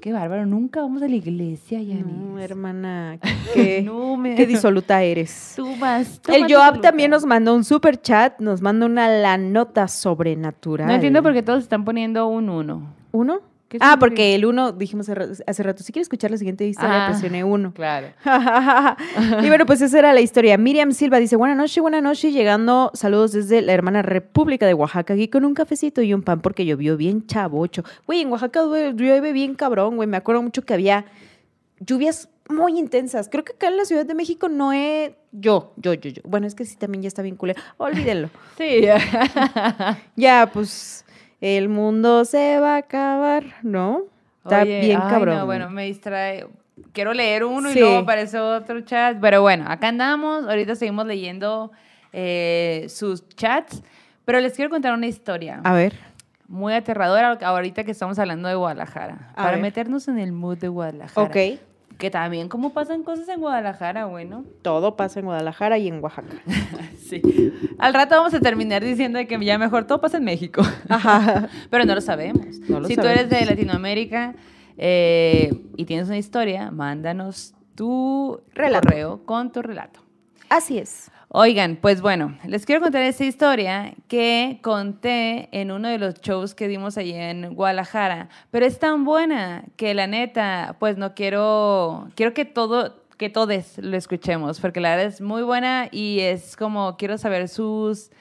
qué 0.00 0.12
bárbaro, 0.12 0.44
nunca 0.44 0.82
vamos 0.82 1.02
a 1.02 1.08
la 1.08 1.14
iglesia, 1.14 1.80
Yanis. 1.80 2.04
No, 2.04 2.38
hermana, 2.38 3.18
qué, 3.54 3.80
No, 3.82 4.16
me- 4.18 4.34
qué 4.34 4.46
disoluta 4.46 5.02
eres. 5.02 5.52
Tú 5.56 5.74
vas, 5.78 6.20
El 6.28 6.34
tómate 6.42 6.54
Joab 6.54 6.80
también 6.82 7.10
nos 7.10 7.24
mandó 7.24 7.54
un 7.54 7.64
super 7.64 7.98
chat, 8.00 8.38
nos 8.40 8.60
manda 8.60 8.84
una 8.84 9.08
la 9.08 9.38
nota 9.38 9.88
sobrenatural. 9.88 10.86
No 10.86 10.92
entiendo 10.92 11.22
por 11.22 11.32
qué 11.32 11.42
todos 11.42 11.62
están 11.62 11.84
poniendo 11.86 12.26
un 12.26 12.50
uno. 12.50 12.92
¿Uno? 13.12 13.40
¿Qué 13.74 13.78
Ah, 13.80 13.96
porque 13.98 14.36
el 14.36 14.44
uno, 14.44 14.70
dijimos 14.70 15.08
hace 15.08 15.14
ra- 15.16 15.26
hace 15.46 15.62
rato, 15.64 15.82
si 15.82 15.92
quieres 15.92 16.04
escuchar 16.06 16.30
la 16.30 16.36
siguiente 16.36 16.64
historia, 16.66 17.06
Ah, 17.06 17.08
presioné 17.10 17.42
uno. 17.42 17.72
Claro. 17.74 18.08
y 19.42 19.48
bueno, 19.48 19.66
pues 19.66 19.80
esa 19.80 19.98
era 19.98 20.12
la 20.12 20.20
historia. 20.20 20.56
Miriam 20.58 20.92
Silva 20.92 21.18
dice, 21.18 21.34
buenas 21.36 21.56
noches, 21.56 21.80
buenas 21.82 22.02
noches, 22.02 22.32
llegando, 22.32 22.92
saludos 22.94 23.32
desde 23.32 23.62
la 23.62 23.72
hermana 23.72 24.02
República 24.02 24.66
de 24.66 24.74
Oaxaca, 24.74 25.14
aquí 25.14 25.26
con 25.28 25.44
un 25.44 25.54
cafecito 25.54 26.02
y 26.02 26.14
un 26.14 26.22
pan 26.22 26.40
porque 26.40 26.64
llovió 26.64 26.96
bien 26.96 27.26
chavocho. 27.26 27.82
Güey, 28.06 28.20
en 28.20 28.30
Oaxaca 28.30 28.60
llueve 28.94 29.32
bien 29.32 29.54
cabrón, 29.54 29.96
güey. 29.96 30.08
Me 30.08 30.16
acuerdo 30.16 30.40
mucho 30.42 30.62
que 30.62 30.72
había 30.74 31.04
lluvias 31.80 32.28
muy 32.48 32.78
intensas. 32.78 33.28
Creo 33.28 33.42
que 33.42 33.54
acá 33.54 33.68
en 33.68 33.76
la 33.76 33.84
Ciudad 33.86 34.04
de 34.06 34.14
México 34.14 34.48
no 34.48 34.72
he... 34.72 35.16
Yo, 35.32 35.72
yo, 35.76 35.94
yo, 35.94 36.10
yo. 36.10 36.22
Bueno, 36.24 36.46
es 36.46 36.54
que 36.54 36.64
sí, 36.64 36.76
también 36.76 37.02
ya 37.02 37.08
está 37.08 37.22
bien 37.22 37.36
culero. 37.36 37.60
Olvídenlo. 37.78 38.30
Sí. 38.58 38.82
ya, 40.14 40.50
pues, 40.52 41.04
el 41.44 41.68
mundo 41.68 42.24
se 42.24 42.58
va 42.58 42.74
a 42.74 42.78
acabar, 42.78 43.44
¿no? 43.62 44.02
Está 44.44 44.62
Oye, 44.62 44.80
bien 44.80 45.00
ay, 45.02 45.10
cabrón. 45.10 45.36
no, 45.38 45.46
bueno, 45.46 45.68
me 45.70 45.84
distrae. 45.84 46.46
Quiero 46.92 47.12
leer 47.12 47.44
uno 47.44 47.70
Sí. 47.70 47.78
y 47.78 47.82
luego 47.82 47.98
aparece 47.98 48.38
otro 48.38 48.80
chat. 48.80 49.18
Pero 49.20 49.42
bueno, 49.42 49.64
acá 49.68 49.88
andamos. 49.88 50.46
Ahorita 50.46 50.74
seguimos 50.74 51.06
leyendo 51.06 51.70
eh, 52.12 52.86
sus 52.88 53.28
chats. 53.36 53.82
Pero 54.24 54.40
les 54.40 54.54
quiero 54.54 54.70
contar 54.70 54.94
una 54.94 55.06
historia 55.06 55.60
A 55.64 55.74
ver. 55.74 55.92
muy 56.48 56.72
aterradora 56.72 57.38
ahorita 57.42 57.84
que 57.84 57.90
estamos 57.90 58.18
hablando 58.18 58.48
de 58.48 58.54
Guadalajara. 58.54 59.28
A 59.32 59.36
para 59.36 59.50
ver. 59.52 59.60
meternos 59.60 60.08
en 60.08 60.18
el 60.18 60.32
mood 60.32 60.56
de 60.58 60.68
Guadalajara. 60.68 61.26
Ok. 61.26 61.36
Que 61.98 62.10
también 62.10 62.48
como 62.48 62.72
pasan 62.72 63.02
cosas 63.04 63.28
en 63.28 63.40
Guadalajara, 63.40 64.06
bueno. 64.06 64.44
Todo 64.62 64.96
pasa 64.96 65.20
en 65.20 65.26
Guadalajara 65.26 65.78
y 65.78 65.88
en 65.88 66.02
Oaxaca. 66.02 66.36
Sí. 67.04 67.20
Al 67.78 67.92
rato 67.92 68.16
vamos 68.16 68.32
a 68.32 68.40
terminar 68.40 68.82
diciendo 68.82 69.18
que 69.28 69.44
ya 69.44 69.58
mejor 69.58 69.84
todo 69.86 70.00
pasa 70.00 70.16
en 70.16 70.24
México. 70.24 70.62
Ajá. 70.88 71.50
Pero 71.70 71.84
no 71.84 71.94
lo 71.94 72.00
sabemos. 72.00 72.46
No 72.66 72.80
lo 72.80 72.88
si 72.88 72.96
tú 72.96 73.02
eres 73.06 73.28
de 73.28 73.44
Latinoamérica 73.44 74.34
eh, 74.78 75.52
y 75.76 75.84
tienes 75.84 76.08
una 76.08 76.16
historia, 76.16 76.70
mándanos 76.70 77.54
tu 77.74 78.40
Relato. 78.54 78.88
correo 78.88 79.24
con 79.26 79.52
tu 79.52 79.60
relato. 79.60 80.00
Así 80.48 80.78
es. 80.78 81.10
Oigan, 81.36 81.74
pues 81.74 82.00
bueno, 82.00 82.38
les 82.46 82.64
quiero 82.64 82.80
contar 82.80 83.02
esta 83.02 83.24
historia 83.24 83.92
que 84.06 84.60
conté 84.62 85.48
en 85.50 85.72
uno 85.72 85.88
de 85.88 85.98
los 85.98 86.20
shows 86.20 86.54
que 86.54 86.68
dimos 86.68 86.96
allí 86.96 87.12
en 87.12 87.56
Guadalajara, 87.56 88.28
pero 88.52 88.64
es 88.64 88.78
tan 88.78 89.04
buena 89.04 89.64
que 89.74 89.94
la 89.94 90.06
neta, 90.06 90.76
pues 90.78 90.96
no 90.96 91.12
quiero, 91.16 92.06
quiero 92.14 92.34
que 92.34 92.44
todo, 92.44 93.02
que 93.16 93.30
todos 93.30 93.78
lo 93.78 93.96
escuchemos, 93.96 94.60
porque 94.60 94.78
la 94.78 94.90
verdad 94.90 95.06
es 95.06 95.20
muy 95.20 95.42
buena 95.42 95.88
y 95.90 96.20
es 96.20 96.54
como, 96.54 96.96
quiero 96.96 97.18
saber 97.18 97.48
sus, 97.48 98.12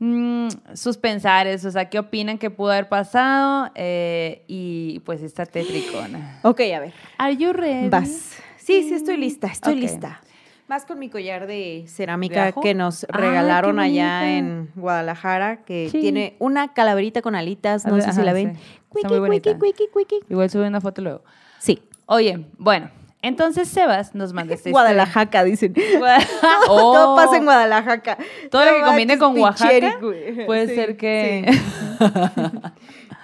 mm, 0.00 0.48
sus 0.74 0.96
pensares, 0.96 1.64
o 1.64 1.70
sea, 1.70 1.88
qué 1.88 2.00
opinan 2.00 2.38
que 2.38 2.50
pudo 2.50 2.72
haber 2.72 2.88
pasado 2.88 3.70
eh, 3.76 4.42
y 4.48 4.98
pues 5.04 5.22
esta 5.22 5.46
tetricona. 5.46 6.40
Ok, 6.42 6.62
a 6.76 6.80
ver. 6.80 6.92
Are 7.18 7.36
you 7.36 7.52
ready? 7.52 7.88
Vas. 7.88 8.32
Sí, 8.56 8.82
sí, 8.82 8.94
estoy 8.94 9.16
lista, 9.16 9.46
estoy 9.46 9.76
lista. 9.76 10.22
Vas 10.68 10.84
con 10.84 10.98
mi 10.98 11.08
collar 11.08 11.46
de 11.46 11.80
¿De 11.82 11.84
cerámica 11.88 12.52
que 12.52 12.74
nos 12.74 13.04
Ay, 13.04 13.08
regalaron 13.22 13.78
allá 13.80 14.36
en 14.36 14.70
Guadalajara, 14.74 15.64
que 15.64 15.88
Sí. 15.90 16.00
tiene 16.00 16.36
una 16.40 16.74
calaverita 16.74 17.22
con 17.22 17.34
alitas, 17.34 17.86
no 17.86 17.98
sé 18.00 18.12
si 18.12 18.20
la 18.22 18.32
sí. 18.34 18.44
ven. 18.44 18.56
Está 18.94 19.08
muy 19.08 19.18
bonita. 19.18 19.56
cuiqui. 19.58 20.20
Igual 20.28 20.50
sube 20.50 20.66
una 20.68 20.80
foto 20.80 21.00
luego. 21.02 21.22
Sí, 21.58 21.82
Oye, 22.10 22.46
bueno, 22.58 22.90
entonces 23.20 23.68
Sebas 23.68 24.14
nos 24.14 24.32
manda 24.32 24.54
historia. 24.54 24.72
Guadalajara, 24.78 25.44
dicen. 25.44 25.74
Guadalajara. 25.98 26.58
Todo 26.66 27.12
Oh, 27.12 27.16
pasa 27.16 27.36
en 27.38 27.44
Guadalajara. 27.44 28.18
Todo 28.50 28.64
lo 28.64 28.76
que 28.76 28.82
combine 28.82 29.18
con 29.18 29.38
Oaxaca, 29.38 29.98
puede 30.46 30.68
Sí, 30.68 30.74
ser 30.74 30.96
que... 30.96 31.50
sí. 31.50 31.58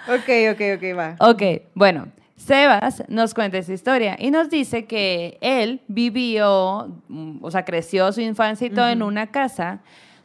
Ok, 0.07 0.29
ok, 0.51 0.61
ok, 0.75 0.97
va. 0.97 1.15
ok, 1.19 1.41
bueno, 1.73 2.07
Sebas 2.35 3.03
nos 3.07 3.33
cuenta 3.33 3.57
esta 3.57 3.71
historia 3.73 4.17
y 4.19 4.29
nos 4.29 4.49
dice 4.49 4.85
que 4.85 5.37
él 5.41 5.81
vivió, 5.87 6.91
o 7.41 7.51
sea, 7.51 7.63
creció 7.63 8.11
su 8.11 8.21
infancia 8.21 8.67
y 8.67 8.69
todo 8.71 8.89
en 8.89 9.01
una 9.03 9.27
casa 9.27 9.79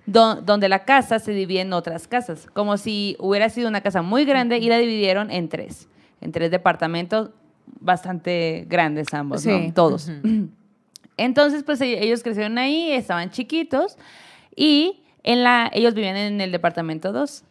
do- 0.06 0.36
donde 0.42 0.68
la 0.68 0.84
casa 0.84 1.20
se 1.20 1.30
divide 1.32 1.60
en 1.60 1.72
otras 1.72 2.08
casas, 2.08 2.48
como 2.52 2.76
si 2.78 3.16
hubiera 3.20 3.48
sido 3.48 3.68
una 3.68 3.80
casa 3.80 4.02
muy 4.02 4.24
grande 4.24 4.58
y 4.58 4.68
la 4.68 4.78
dividieron 4.78 5.30
en 5.30 5.48
tres, 5.48 5.88
en 6.20 6.32
tres 6.32 6.50
departamentos 6.50 7.30
bastante 7.78 8.66
grandes 8.68 9.14
ambos, 9.14 9.46
¿no? 9.46 9.58
Sí. 9.58 9.72
Todos. 9.72 10.10
Entonces, 11.16 11.62
pues 11.62 11.80
e- 11.80 12.02
ellos 12.02 12.22
crecieron 12.24 12.58
ahí, 12.58 12.90
estaban 12.90 13.30
chiquitos 13.30 13.96
y 14.56 15.02
en 15.22 15.44
la, 15.44 15.70
ellos 15.72 15.94
vivían 15.94 16.16
en 16.16 16.40
el 16.40 16.50
departamento 16.50 17.12
2. 17.12 17.44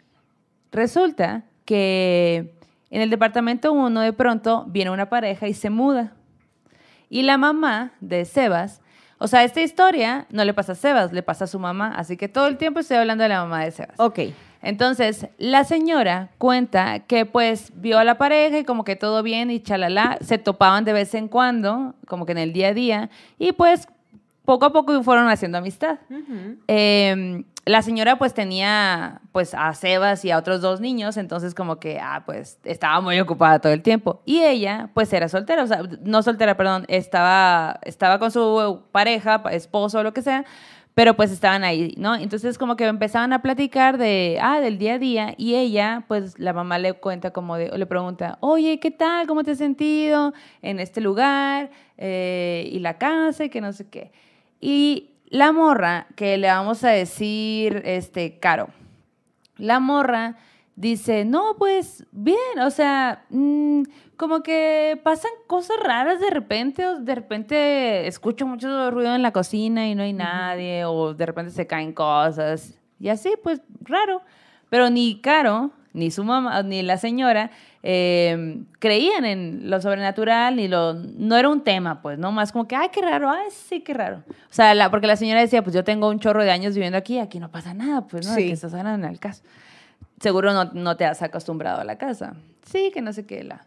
Resulta 0.72 1.46
que 1.66 2.56
en 2.92 3.02
el 3.02 3.10
departamento 3.10 3.72
1 3.72 4.02
de 4.02 4.14
pronto 4.14 4.66
viene 4.68 4.92
una 4.92 5.10
pareja 5.10 5.48
y 5.48 5.54
se 5.54 5.70
muda. 5.70 6.14
Y 7.10 7.24
la 7.24 7.38
mamá 7.38 7.92
de 8.02 8.26
Sebas, 8.26 8.82
o 9.18 9.28
sea, 9.28 9.44
esta 9.44 9.62
historia 9.62 10.28
no 10.30 10.46
le 10.46 10.54
pasa 10.54 10.74
a 10.74 10.76
Sebas, 10.76 11.12
le 11.12 11.24
pasa 11.24 11.46
a 11.46 11.48
su 11.48 11.60
mamá, 11.60 11.94
así 11.96 12.18
que 12.18 12.28
todo 12.28 12.48
el 12.48 12.58
tiempo 12.58 12.80
estoy 12.80 12.98
hablando 12.98 13.24
de 13.24 13.30
la 13.30 13.42
mamá 13.42 13.64
de 13.64 13.72
Sebas. 13.72 14.00
Ok. 14.00 14.20
Entonces, 14.62 15.28
la 15.38 15.64
señora 15.64 16.30
cuenta 16.38 17.00
que 17.00 17.26
pues 17.26 17.72
vio 17.76 17.98
a 17.98 18.04
la 18.04 18.18
pareja 18.18 18.60
y 18.60 18.64
como 18.66 18.84
que 18.84 18.96
todo 18.96 19.24
bien 19.24 19.52
y 19.52 19.62
chalala, 19.62 20.18
se 20.22 20.38
topaban 20.38 20.84
de 20.86 20.94
vez 20.94 21.14
en 21.16 21.30
cuando, 21.30 21.96
como 22.08 22.26
que 22.26 22.34
en 22.34 22.40
el 22.40 22.54
día 22.54 22.70
a 22.70 22.74
día, 22.74 23.10
y 23.38 23.54
pues 23.54 23.88
poco 24.44 24.66
a 24.66 24.74
poco 24.74 25.02
fueron 25.04 25.30
haciendo 25.30 25.58
amistad. 25.60 26.00
Eh, 26.68 27.44
la 27.70 27.84
señora 27.84 28.18
pues 28.18 28.34
tenía 28.34 29.22
pues 29.32 29.54
a 29.54 29.74
Sebas 29.76 30.26
y 30.26 30.32
a 30.32 30.38
otros 30.40 30.60
dos 30.62 30.82
niños, 30.82 31.18
entonces 31.18 31.54
como 31.54 31.80
que, 31.80 32.00
ah, 32.02 32.24
pues 32.26 32.58
estaba 32.64 33.00
muy 33.00 33.20
ocupada 33.20 33.60
todo 33.60 33.72
el 33.74 33.84
tiempo. 33.84 34.22
Y 34.26 34.40
ella 34.42 34.90
pues 34.96 35.14
era 35.14 35.30
soltera, 35.30 35.64
o 35.64 35.68
sea, 35.68 35.84
no 36.02 36.24
soltera, 36.24 36.58
perdón, 36.58 36.86
estaba, 36.88 37.80
estaba 37.84 38.18
con 38.18 38.32
su 38.32 38.82
pareja, 38.92 39.44
pa- 39.44 39.54
esposo 39.54 40.02
lo 40.02 40.14
que 40.14 40.24
sea, 40.24 40.46
pero 40.96 41.16
pues 41.16 41.32
estaban 41.32 41.64
ahí, 41.64 41.94
¿no? 41.98 42.16
Entonces 42.16 42.58
como 42.58 42.76
que 42.76 42.86
empezaban 42.88 43.34
a 43.34 43.42
platicar 43.44 44.00
de, 44.00 44.40
ah, 44.42 44.60
del 44.60 44.80
día 44.80 44.96
a 44.96 45.00
día 45.00 45.34
y 45.38 45.54
ella, 45.56 46.06
pues 46.08 46.40
la 46.40 46.54
mamá 46.54 46.80
le 46.80 46.94
cuenta 46.94 47.32
como 47.32 47.56
de, 47.56 47.70
le 47.78 47.86
pregunta, 47.86 48.38
oye, 48.42 48.80
¿qué 48.80 48.90
tal? 48.92 49.28
¿Cómo 49.28 49.44
te 49.44 49.52
has 49.52 49.60
sentido 49.60 50.34
en 50.64 50.80
este 50.80 51.02
lugar? 51.02 51.70
Eh, 51.98 52.68
y 52.72 52.80
la 52.80 52.98
casa 52.98 53.44
y 53.46 53.50
que 53.50 53.62
no 53.62 53.72
sé 53.74 53.88
qué. 53.90 54.12
Y 54.60 55.09
la 55.30 55.52
morra, 55.52 56.08
que 56.16 56.38
le 56.38 56.48
vamos 56.48 56.84
a 56.84 56.90
decir, 56.90 57.82
este, 57.86 58.40
Caro, 58.40 58.70
la 59.58 59.80
morra 59.80 60.38
dice, 60.76 61.26
no, 61.26 61.56
pues 61.58 62.06
bien, 62.12 62.60
o 62.64 62.70
sea, 62.72 63.26
mm, 63.30 63.84
como 64.18 64.42
que 64.42 65.00
pasan 65.04 65.32
cosas 65.48 65.78
raras 65.82 66.20
de 66.20 66.30
repente, 66.30 66.86
o 66.86 67.00
de 67.00 67.16
repente 67.16 68.08
escucho 68.08 68.48
mucho 68.48 68.90
ruido 68.92 69.14
en 69.14 69.22
la 69.22 69.32
cocina 69.32 69.88
y 69.88 69.96
no 69.96 70.04
hay 70.04 70.14
nadie, 70.14 70.86
o 70.86 71.14
de 71.14 71.26
repente 71.26 71.52
se 71.52 71.68
caen 71.68 71.94
cosas, 71.94 72.80
y 73.00 73.10
así, 73.10 73.34
pues 73.42 73.62
raro. 73.82 74.22
Pero 74.70 74.90
ni 74.90 75.20
Caro, 75.22 75.72
ni 75.94 76.12
su 76.12 76.24
mamá, 76.24 76.62
ni 76.64 76.82
la 76.84 76.98
señora 76.98 77.52
eh, 77.82 78.64
creían 78.80 79.26
en 79.26 79.70
lo 79.70 79.80
sobrenatural, 79.82 80.56
ni 80.58 80.68
lo, 80.68 80.94
no 80.94 81.38
era 81.38 81.50
un 81.50 81.64
tema, 81.64 82.02
pues, 82.02 82.20
¿no? 82.20 82.32
Más 82.32 82.52
como 82.52 82.68
que, 82.68 82.76
ay, 82.76 82.90
qué 82.92 83.02
raro, 83.02 83.30
ay, 83.30 83.48
sí, 83.52 83.82
qué 83.82 83.94
raro. 83.94 84.24
O 84.28 84.54
sea, 84.54 84.74
la, 84.74 84.92
porque 84.92 85.08
la 85.08 85.16
señora 85.16 85.40
decía, 85.40 85.64
pues 85.64 85.74
yo 85.74 85.84
tengo 85.84 86.10
un 86.10 86.20
chorro 86.20 86.44
de 86.44 86.52
años 86.52 86.74
viviendo 86.74 86.98
aquí, 86.98 87.20
aquí 87.20 87.40
no 87.40 87.50
pasa 87.50 87.74
nada, 87.74 88.08
pues, 88.08 88.28
¿no? 88.28 88.34
Sí. 88.36 88.48
que 88.48 88.54
estás 88.54 88.74
hablando 88.74 89.08
en 89.08 89.14
el 89.14 89.20
caso. 89.20 89.44
Seguro 90.20 90.54
no, 90.54 90.66
no 90.74 90.98
te 90.98 91.06
has 91.06 91.22
acostumbrado 91.22 91.80
a 91.80 91.86
la 91.86 91.98
casa. 91.98 92.36
Sí, 92.64 92.92
que 92.94 93.02
no 93.02 93.14
sé 93.14 93.26
qué, 93.26 93.44
la... 93.44 93.66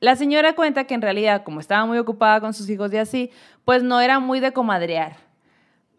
La 0.00 0.14
señora 0.14 0.54
cuenta 0.54 0.84
que 0.84 0.94
en 0.94 1.02
realidad, 1.02 1.42
como 1.42 1.58
estaba 1.58 1.84
muy 1.84 1.98
ocupada 1.98 2.40
con 2.40 2.54
sus 2.54 2.70
hijos 2.70 2.92
y 2.92 2.98
así, 2.98 3.30
pues 3.64 3.82
no 3.82 4.00
era 4.00 4.20
muy 4.20 4.38
de 4.38 4.52
comadrear. 4.52 5.16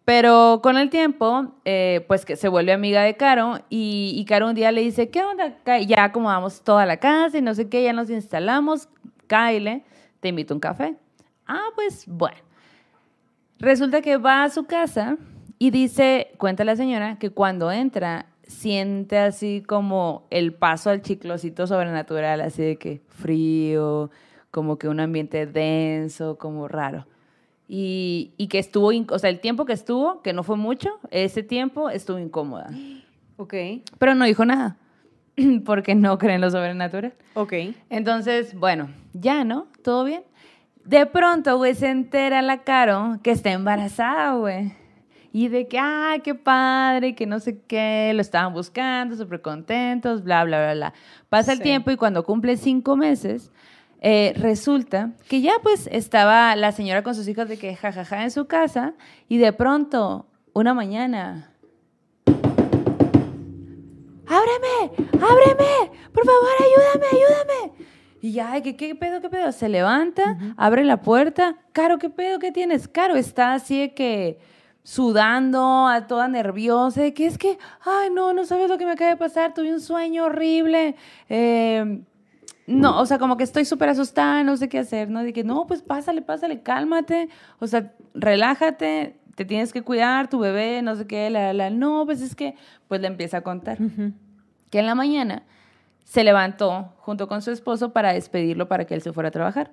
Pero 0.10 0.62
con 0.64 0.76
el 0.76 0.90
tiempo, 0.90 1.54
eh, 1.66 2.04
pues 2.08 2.26
que 2.26 2.36
se 2.36 2.48
vuelve 2.48 2.74
amiga 2.74 3.04
de 3.04 3.16
Caro 3.16 3.60
y, 3.70 4.16
y 4.16 4.26
Caro 4.26 4.48
un 4.48 4.56
día 4.56 4.72
le 4.72 4.82
dice, 4.82 5.12
¿qué 5.12 5.22
onda? 5.24 5.56
Ya 5.86 6.06
acomodamos 6.06 6.64
toda 6.64 6.88
la 6.88 6.98
casa 6.98 7.38
y 7.38 7.44
no 7.44 7.54
sé 7.54 7.70
qué, 7.70 7.84
ya 7.84 7.94
nos 7.94 8.10
instalamos, 8.10 8.90
Kyle, 9.28 9.84
te 10.20 10.30
invito 10.30 10.52
a 10.52 10.56
un 10.56 10.62
café. 10.62 10.96
Ah, 11.46 11.68
pues 11.76 12.06
bueno. 12.08 12.40
Resulta 13.60 14.02
que 14.02 14.18
va 14.18 14.46
a 14.46 14.50
su 14.50 14.66
casa 14.66 15.16
y 15.60 15.70
dice, 15.70 16.32
cuenta 16.40 16.64
la 16.64 16.76
señora, 16.76 17.20
que 17.20 17.30
cuando 17.30 17.72
entra 17.72 18.26
siente 18.48 19.20
así 19.20 19.62
como 19.62 20.26
el 20.32 20.56
paso 20.56 20.90
al 20.90 21.04
chiclosito 21.04 21.68
sobrenatural, 21.68 22.42
así 22.42 22.64
de 22.64 22.78
que 22.78 23.04
frío, 23.10 24.10
como 24.50 24.80
que 24.80 24.88
un 24.88 25.02
ambiente 25.02 25.46
denso, 25.46 26.40
como 26.40 26.68
raro. 26.68 27.06
Y, 27.72 28.34
y 28.38 28.48
que 28.48 28.58
estuvo, 28.58 28.92
o 29.14 29.20
sea, 29.20 29.30
el 29.30 29.40
tiempo 29.40 29.66
que 29.66 29.74
estuvo, 29.74 30.24
que 30.24 30.34
no 30.34 30.42
fue 30.42 30.58
mucho, 30.58 30.90
ese 31.12 31.44
tiempo 31.44 31.92
estuvo 31.92 32.18
incómoda. 32.18 32.72
Ok. 33.38 33.54
Pero 34.00 34.16
no 34.16 34.26
dijo 34.26 34.44
nada, 34.44 34.78
porque 35.66 35.94
no 35.94 36.18
cree 36.18 36.36
en 36.36 36.42
lo 36.42 36.50
sobrenatural. 36.50 37.14
Ok. 37.36 37.54
Entonces, 37.92 38.56
bueno, 38.56 38.90
ya, 39.14 39.44
¿no? 39.44 39.68
¿Todo 39.84 40.04
bien? 40.04 40.24
De 40.84 41.06
pronto, 41.06 41.58
güey, 41.58 41.76
se 41.76 41.90
entera 41.90 42.42
la 42.42 42.64
Caro 42.64 43.20
que 43.22 43.30
está 43.30 43.52
embarazada, 43.52 44.34
güey. 44.34 44.74
Y 45.32 45.48
de 45.50 45.68
que, 45.68 45.78
ah, 45.80 46.18
qué 46.24 46.34
padre, 46.34 47.14
que 47.14 47.28
no 47.28 47.40
sé 47.40 47.62
qué, 47.68 48.12
lo 48.16 48.22
estaban 48.22 48.52
buscando, 48.52 49.16
súper 49.16 49.44
contentos, 49.44 50.24
bla, 50.24 50.44
bla, 50.44 50.58
bla, 50.58 50.74
bla. 50.74 50.94
Pasa 51.30 51.54
el 51.54 51.62
tiempo 51.62 51.92
y 51.92 51.98
cuando 51.98 52.24
cumple 52.24 52.58
cinco 52.58 52.96
meses, 52.96 53.52
eh, 54.02 54.34
resulta 54.38 55.12
que 55.28 55.42
ya 55.42 55.54
pues 55.62 55.88
estaba 55.92 56.56
la 56.56 56.72
señora 56.72 57.04
con 57.04 57.16
sus 57.16 57.28
hijos 57.28 57.48
de 57.50 57.58
que 57.58 57.76
jajaja 57.76 58.24
en 58.24 58.32
su 58.32 58.48
casa 58.48 58.94
y 59.28 59.38
de 59.38 59.54
pronto, 59.54 60.28
una 60.54 60.74
mañana, 60.74 61.50
¡Ábreme! 64.30 65.10
¡Ábreme! 65.14 65.92
¡Por 66.14 66.24
favor, 66.24 66.50
ayúdame, 66.60 67.06
ayúdame! 67.12 67.74
Y 68.22 68.32
ya, 68.34 68.62
¿qué, 68.62 68.76
qué 68.76 68.94
pedo, 68.94 69.22
qué 69.22 69.30
pedo? 69.30 69.52
Se 69.52 69.68
levanta, 69.70 70.38
abre 70.56 70.84
la 70.84 71.02
puerta. 71.02 71.56
Caro, 71.72 71.98
¿qué 71.98 72.12
pedo, 72.12 72.38
qué 72.38 72.52
tienes? 72.52 72.88
Caro 72.88 73.16
está 73.16 73.54
así 73.54 73.80
de 73.80 73.94
que 73.96 74.40
sudando, 74.84 75.88
a 75.88 76.06
toda 76.06 76.28
nerviosa, 76.28 77.02
de 77.02 77.14
que 77.16 77.26
es 77.26 77.40
que, 77.40 77.58
ay, 77.82 78.12
no, 78.12 78.34
no 78.34 78.46
sabes 78.46 78.70
lo 78.70 78.78
que 78.78 78.86
me 78.86 78.92
acaba 78.92 79.10
de 79.10 79.18
pasar, 79.18 79.56
tuve 79.56 79.74
un 79.74 79.82
sueño 79.82 80.26
horrible. 80.26 80.96
Eh, 81.28 82.04
no, 82.70 83.00
o 83.00 83.06
sea, 83.06 83.18
como 83.18 83.36
que 83.36 83.44
estoy 83.44 83.66
súper 83.66 83.90
asustada, 83.90 84.44
no 84.44 84.56
sé 84.56 84.70
qué 84.70 84.80
hacer, 84.80 85.10
¿no? 85.10 85.24
De 85.24 85.34
que, 85.34 85.44
no, 85.44 85.66
pues 85.66 85.82
pásale, 85.82 86.22
pásale, 86.22 86.62
cálmate, 86.62 87.30
o 87.60 87.68
sea, 87.68 87.94
relájate, 88.14 89.20
te 89.36 89.46
tienes 89.46 89.74
que 89.74 89.82
cuidar, 89.82 90.30
tu 90.30 90.40
bebé, 90.40 90.82
no 90.82 90.96
sé 90.96 91.08
qué, 91.08 91.30
la, 91.30 91.52
la, 91.54 91.70
no, 91.70 92.06
pues 92.06 92.22
es 92.22 92.36
que, 92.36 92.56
pues 92.88 93.02
le 93.02 93.08
empieza 93.08 93.38
a 93.38 93.42
contar. 93.42 93.78
Que 94.70 94.80
en 94.80 94.86
la 94.86 94.96
mañana 94.96 95.44
se 96.04 96.24
levantó 96.24 96.94
junto 96.98 97.28
con 97.28 97.42
su 97.42 97.52
esposo 97.52 97.92
para 97.92 98.14
despedirlo 98.14 98.68
para 98.68 98.86
que 98.86 98.94
él 98.94 99.02
se 99.02 99.14
fuera 99.14 99.30
a 99.30 99.32
trabajar. 99.32 99.72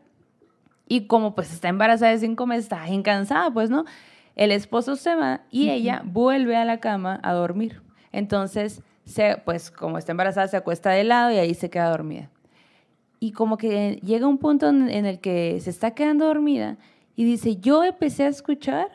Y 0.88 1.06
como 1.06 1.34
pues 1.34 1.52
está 1.52 1.68
embarazada 1.68 2.12
de 2.12 2.18
cinco 2.18 2.46
meses, 2.46 2.64
está 2.66 2.84
bien 2.84 3.02
cansada, 3.02 3.50
pues, 3.50 3.70
¿no? 3.70 3.84
El 4.36 4.52
esposo 4.52 4.96
se 4.96 5.14
va 5.14 5.42
y 5.50 5.70
ella 5.70 6.02
vuelve 6.04 6.56
a 6.56 6.64
la 6.64 6.78
cama 6.78 7.20
a 7.22 7.32
dormir. 7.32 7.82
Entonces, 8.12 8.82
se, 9.04 9.40
pues 9.44 9.70
como 9.70 9.98
está 9.98 10.12
embarazada, 10.12 10.48
se 10.48 10.56
acuesta 10.56 10.90
de 10.90 11.04
lado 11.04 11.30
y 11.32 11.38
ahí 11.38 11.54
se 11.54 11.70
queda 11.70 11.90
dormida. 11.90 12.30
Y 13.18 13.32
como 13.32 13.56
que 13.56 13.98
llega 14.02 14.26
un 14.26 14.38
punto 14.38 14.68
en, 14.68 14.88
en 14.90 15.06
el 15.06 15.20
que 15.20 15.58
se 15.60 15.70
está 15.70 15.92
quedando 15.92 16.26
dormida 16.26 16.76
y 17.16 17.24
dice, 17.24 17.56
yo 17.56 17.82
empecé 17.84 18.24
a 18.24 18.28
escuchar 18.28 18.88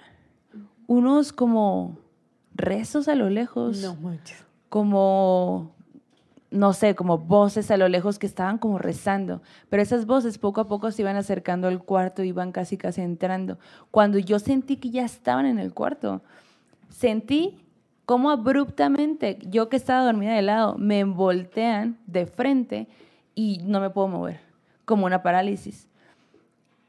unos 0.87 1.33
como 1.33 1.97
rezos 2.53 3.07
a 3.07 3.15
lo 3.15 3.29
lejos, 3.29 3.81
No 3.81 3.95
manches. 3.95 4.45
como, 4.69 5.71
no 6.51 6.73
sé, 6.73 6.93
como 6.95 7.17
voces 7.17 7.71
a 7.71 7.77
lo 7.77 7.87
lejos 7.87 8.19
que 8.19 8.27
estaban 8.27 8.57
como 8.59 8.77
rezando. 8.77 9.41
Pero 9.69 9.81
esas 9.81 10.05
voces 10.05 10.37
poco 10.37 10.61
a 10.61 10.67
poco 10.67 10.91
se 10.91 11.01
iban 11.01 11.15
acercando 11.15 11.67
al 11.67 11.83
cuarto, 11.83 12.23
iban 12.23 12.51
casi 12.51 12.77
casi 12.77 13.01
entrando. 13.01 13.57
Cuando 13.89 14.19
yo 14.19 14.37
sentí 14.37 14.75
que 14.77 14.91
ya 14.91 15.03
estaban 15.05 15.45
en 15.45 15.57
el 15.59 15.73
cuarto, 15.73 16.21
sentí 16.89 17.57
como 18.05 18.29
abruptamente, 18.29 19.39
yo 19.49 19.69
que 19.69 19.77
estaba 19.77 20.03
dormida 20.05 20.33
de 20.33 20.41
lado, 20.41 20.75
me 20.77 21.03
voltean 21.05 21.97
de 22.05 22.25
frente 22.25 22.87
y 23.35 23.59
no 23.63 23.79
me 23.79 23.89
puedo 23.89 24.07
mover, 24.07 24.39
como 24.85 25.05
una 25.05 25.23
parálisis. 25.23 25.87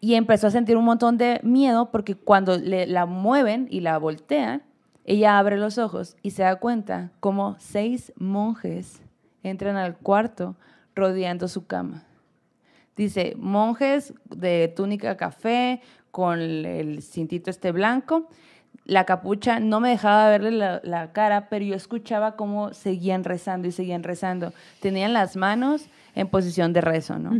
Y 0.00 0.14
empezó 0.14 0.48
a 0.48 0.50
sentir 0.50 0.76
un 0.76 0.84
montón 0.84 1.16
de 1.16 1.40
miedo 1.42 1.90
porque 1.90 2.16
cuando 2.16 2.58
le, 2.58 2.86
la 2.86 3.06
mueven 3.06 3.68
y 3.70 3.80
la 3.80 3.98
voltean, 3.98 4.62
ella 5.04 5.38
abre 5.38 5.56
los 5.56 5.78
ojos 5.78 6.16
y 6.22 6.30
se 6.32 6.42
da 6.42 6.56
cuenta 6.56 7.10
como 7.20 7.56
seis 7.58 8.12
monjes 8.16 9.02
entran 9.42 9.76
al 9.76 9.96
cuarto 9.96 10.56
rodeando 10.94 11.48
su 11.48 11.66
cama. 11.66 12.04
Dice, 12.96 13.34
monjes 13.38 14.14
de 14.28 14.72
túnica 14.74 15.16
café 15.16 15.80
con 16.10 16.40
el 16.40 17.02
cintito 17.02 17.50
este 17.50 17.72
blanco. 17.72 18.28
La 18.84 19.04
capucha 19.04 19.60
no 19.60 19.80
me 19.80 19.90
dejaba 19.90 20.28
verle 20.28 20.50
la, 20.50 20.80
la 20.84 21.12
cara, 21.12 21.48
pero 21.48 21.64
yo 21.64 21.74
escuchaba 21.74 22.36
cómo 22.36 22.72
seguían 22.74 23.24
rezando 23.24 23.68
y 23.68 23.72
seguían 23.72 24.02
rezando. 24.02 24.52
Tenían 24.80 25.12
las 25.12 25.36
manos 25.36 25.86
en 26.14 26.28
posición 26.28 26.72
de 26.72 26.80
rezo, 26.80 27.18
¿no? 27.18 27.32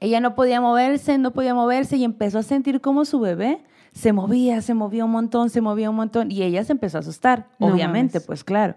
Ella 0.00 0.20
no 0.20 0.34
podía 0.34 0.60
moverse, 0.60 1.18
no 1.18 1.30
podía 1.32 1.54
moverse 1.54 1.96
y 1.96 2.04
empezó 2.04 2.38
a 2.38 2.42
sentir 2.42 2.80
como 2.80 3.04
su 3.04 3.20
bebé 3.20 3.60
se 3.92 4.12
movía, 4.12 4.62
se 4.62 4.74
movía 4.74 5.04
un 5.04 5.10
montón, 5.10 5.50
se 5.50 5.60
movía 5.60 5.90
un 5.90 5.96
montón 5.96 6.32
y 6.32 6.42
ella 6.42 6.64
se 6.64 6.72
empezó 6.72 6.96
a 6.96 7.00
asustar, 7.00 7.46
No 7.58 7.66
obviamente, 7.68 8.14
mames. 8.18 8.26
pues 8.26 8.42
claro. 8.42 8.74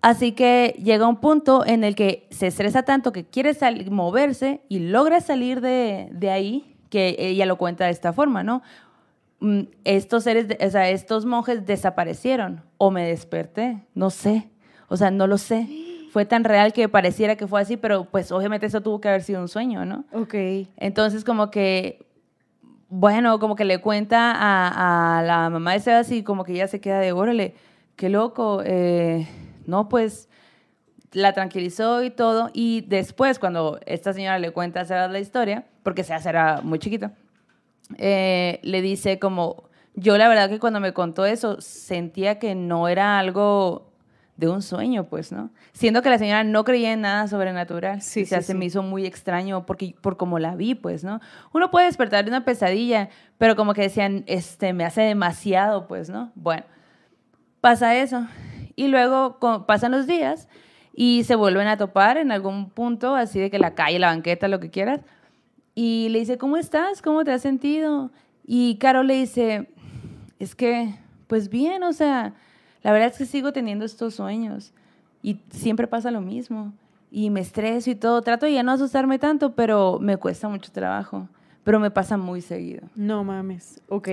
Así 0.00 0.32
que 0.32 0.74
llega 0.82 1.06
un 1.06 1.16
punto 1.16 1.64
en 1.64 1.84
el 1.84 1.94
que 1.94 2.26
se 2.30 2.48
estresa 2.48 2.82
tanto 2.84 3.12
que 3.12 3.24
quiere 3.24 3.52
moverse 3.90 4.62
y 4.68 4.80
logra 4.80 5.20
salir 5.20 5.60
de, 5.60 6.08
de 6.10 6.30
ahí, 6.30 6.74
que 6.88 7.14
ella 7.18 7.46
lo 7.46 7.56
cuenta 7.56 7.84
de 7.84 7.90
esta 7.92 8.12
forma, 8.12 8.42
¿no? 8.42 8.62
Mm, 9.40 9.62
Estos 9.84 10.24
seres, 10.24 10.46
o 10.66 10.70
sea, 10.70 10.88
estos 10.88 11.24
monjes 11.26 11.64
desaparecieron 11.66 12.62
o 12.78 12.90
me 12.90 13.06
desperté, 13.06 13.84
no 13.94 14.10
sé, 14.10 14.48
o 14.88 14.96
sea, 14.96 15.10
no 15.10 15.26
lo 15.26 15.38
sé. 15.38 15.68
Fue 16.12 16.26
tan 16.26 16.44
real 16.44 16.74
que 16.74 16.90
pareciera 16.90 17.36
que 17.36 17.46
fue 17.46 17.62
así, 17.62 17.78
pero 17.78 18.04
pues 18.04 18.32
obviamente 18.32 18.66
eso 18.66 18.82
tuvo 18.82 19.00
que 19.00 19.08
haber 19.08 19.22
sido 19.22 19.40
un 19.40 19.48
sueño, 19.48 19.86
¿no? 19.86 20.04
Ok. 20.12 20.34
Entonces, 20.76 21.24
como 21.24 21.50
que, 21.50 22.04
bueno, 22.90 23.38
como 23.38 23.56
que 23.56 23.64
le 23.64 23.78
cuenta 23.78 24.30
a, 24.30 25.20
a 25.20 25.22
la 25.22 25.48
mamá 25.48 25.72
de 25.72 25.80
Sebas 25.80 26.12
y 26.12 26.22
como 26.22 26.44
que 26.44 26.52
ella 26.52 26.66
se 26.66 26.82
queda 26.82 27.00
de, 27.00 27.12
órale, 27.12 27.54
qué 27.96 28.10
loco. 28.10 28.60
eh, 28.62 29.26
no, 29.64 29.88
pues 29.88 30.28
la 31.12 31.32
tranquilizó 31.32 32.02
y 32.02 32.10
todo. 32.10 32.50
Y 32.52 32.82
después, 32.82 33.38
cuando 33.38 33.80
esta 33.86 34.12
señora 34.12 34.38
le 34.38 34.50
cuenta 34.50 34.82
a 34.82 34.84
Sebas 34.84 35.10
la 35.10 35.18
historia, 35.18 35.64
porque 35.82 36.04
Sebas 36.04 36.26
era 36.26 36.60
muy 36.62 36.78
chiquito, 36.78 37.10
eh, 37.96 38.60
le 38.62 38.82
dice 38.82 39.18
como, 39.18 39.70
yo 39.94 40.18
la 40.18 40.28
verdad 40.28 40.50
que 40.50 40.58
cuando 40.58 40.78
me 40.78 40.92
contó 40.92 41.24
eso, 41.24 41.58
sentía 41.62 42.38
que 42.38 42.54
no 42.54 42.86
era 42.88 43.18
algo 43.18 43.91
de 44.36 44.48
un 44.48 44.62
sueño, 44.62 45.04
pues, 45.04 45.30
¿no? 45.30 45.50
Siendo 45.72 46.02
que 46.02 46.10
la 46.10 46.18
señora 46.18 46.42
no 46.42 46.64
creía 46.64 46.92
en 46.92 47.02
nada 47.02 47.28
sobrenatural. 47.28 48.00
Sí, 48.00 48.22
o 48.22 48.26
sea, 48.26 48.40
sí, 48.40 48.46
se 48.46 48.52
sí. 48.52 48.58
me 48.58 48.64
hizo 48.64 48.82
muy 48.82 49.06
extraño 49.06 49.66
porque, 49.66 49.94
por 50.00 50.16
como 50.16 50.38
la 50.38 50.56
vi, 50.56 50.74
pues, 50.74 51.04
¿no? 51.04 51.20
Uno 51.52 51.70
puede 51.70 51.86
despertar 51.86 52.24
de 52.24 52.30
una 52.30 52.44
pesadilla, 52.44 53.10
pero 53.38 53.56
como 53.56 53.74
que 53.74 53.82
decían, 53.82 54.24
este, 54.26 54.72
me 54.72 54.84
hace 54.84 55.02
demasiado, 55.02 55.86
pues, 55.86 56.08
¿no? 56.08 56.32
Bueno, 56.34 56.64
pasa 57.60 57.96
eso. 57.96 58.26
Y 58.74 58.88
luego 58.88 59.38
pasan 59.66 59.92
los 59.92 60.06
días 60.06 60.48
y 60.94 61.24
se 61.24 61.34
vuelven 61.34 61.68
a 61.68 61.76
topar 61.76 62.16
en 62.16 62.32
algún 62.32 62.70
punto, 62.70 63.14
así 63.14 63.38
de 63.38 63.50
que 63.50 63.58
la 63.58 63.74
calle, 63.74 63.98
la 63.98 64.08
banqueta, 64.08 64.48
lo 64.48 64.60
que 64.60 64.70
quieras. 64.70 65.00
Y 65.74 66.08
le 66.10 66.20
dice, 66.20 66.38
¿cómo 66.38 66.56
estás? 66.56 67.00
¿Cómo 67.00 67.24
te 67.24 67.32
has 67.32 67.42
sentido? 67.42 68.10
Y 68.46 68.76
Caro 68.76 69.02
le 69.02 69.14
dice, 69.14 69.70
es 70.38 70.54
que, 70.54 70.94
pues 71.28 71.48
bien, 71.48 71.82
o 71.82 71.92
sea, 71.92 72.34
la 72.82 72.92
verdad 72.92 73.08
es 73.08 73.18
que 73.18 73.26
sigo 73.26 73.52
teniendo 73.52 73.84
estos 73.84 74.14
sueños 74.14 74.72
y 75.22 75.40
siempre 75.50 75.86
pasa 75.86 76.10
lo 76.10 76.20
mismo. 76.20 76.72
Y 77.10 77.30
me 77.30 77.40
estreso 77.40 77.90
y 77.90 77.94
todo. 77.94 78.22
Trato 78.22 78.46
de 78.46 78.54
ya 78.54 78.62
no 78.62 78.72
asustarme 78.72 79.18
tanto, 79.18 79.52
pero 79.52 79.98
me 80.00 80.16
cuesta 80.16 80.48
mucho 80.48 80.72
trabajo. 80.72 81.28
Pero 81.62 81.78
me 81.78 81.90
pasa 81.90 82.16
muy 82.16 82.40
seguido. 82.40 82.88
No 82.96 83.22
mames. 83.22 83.80
Ok. 83.88 84.08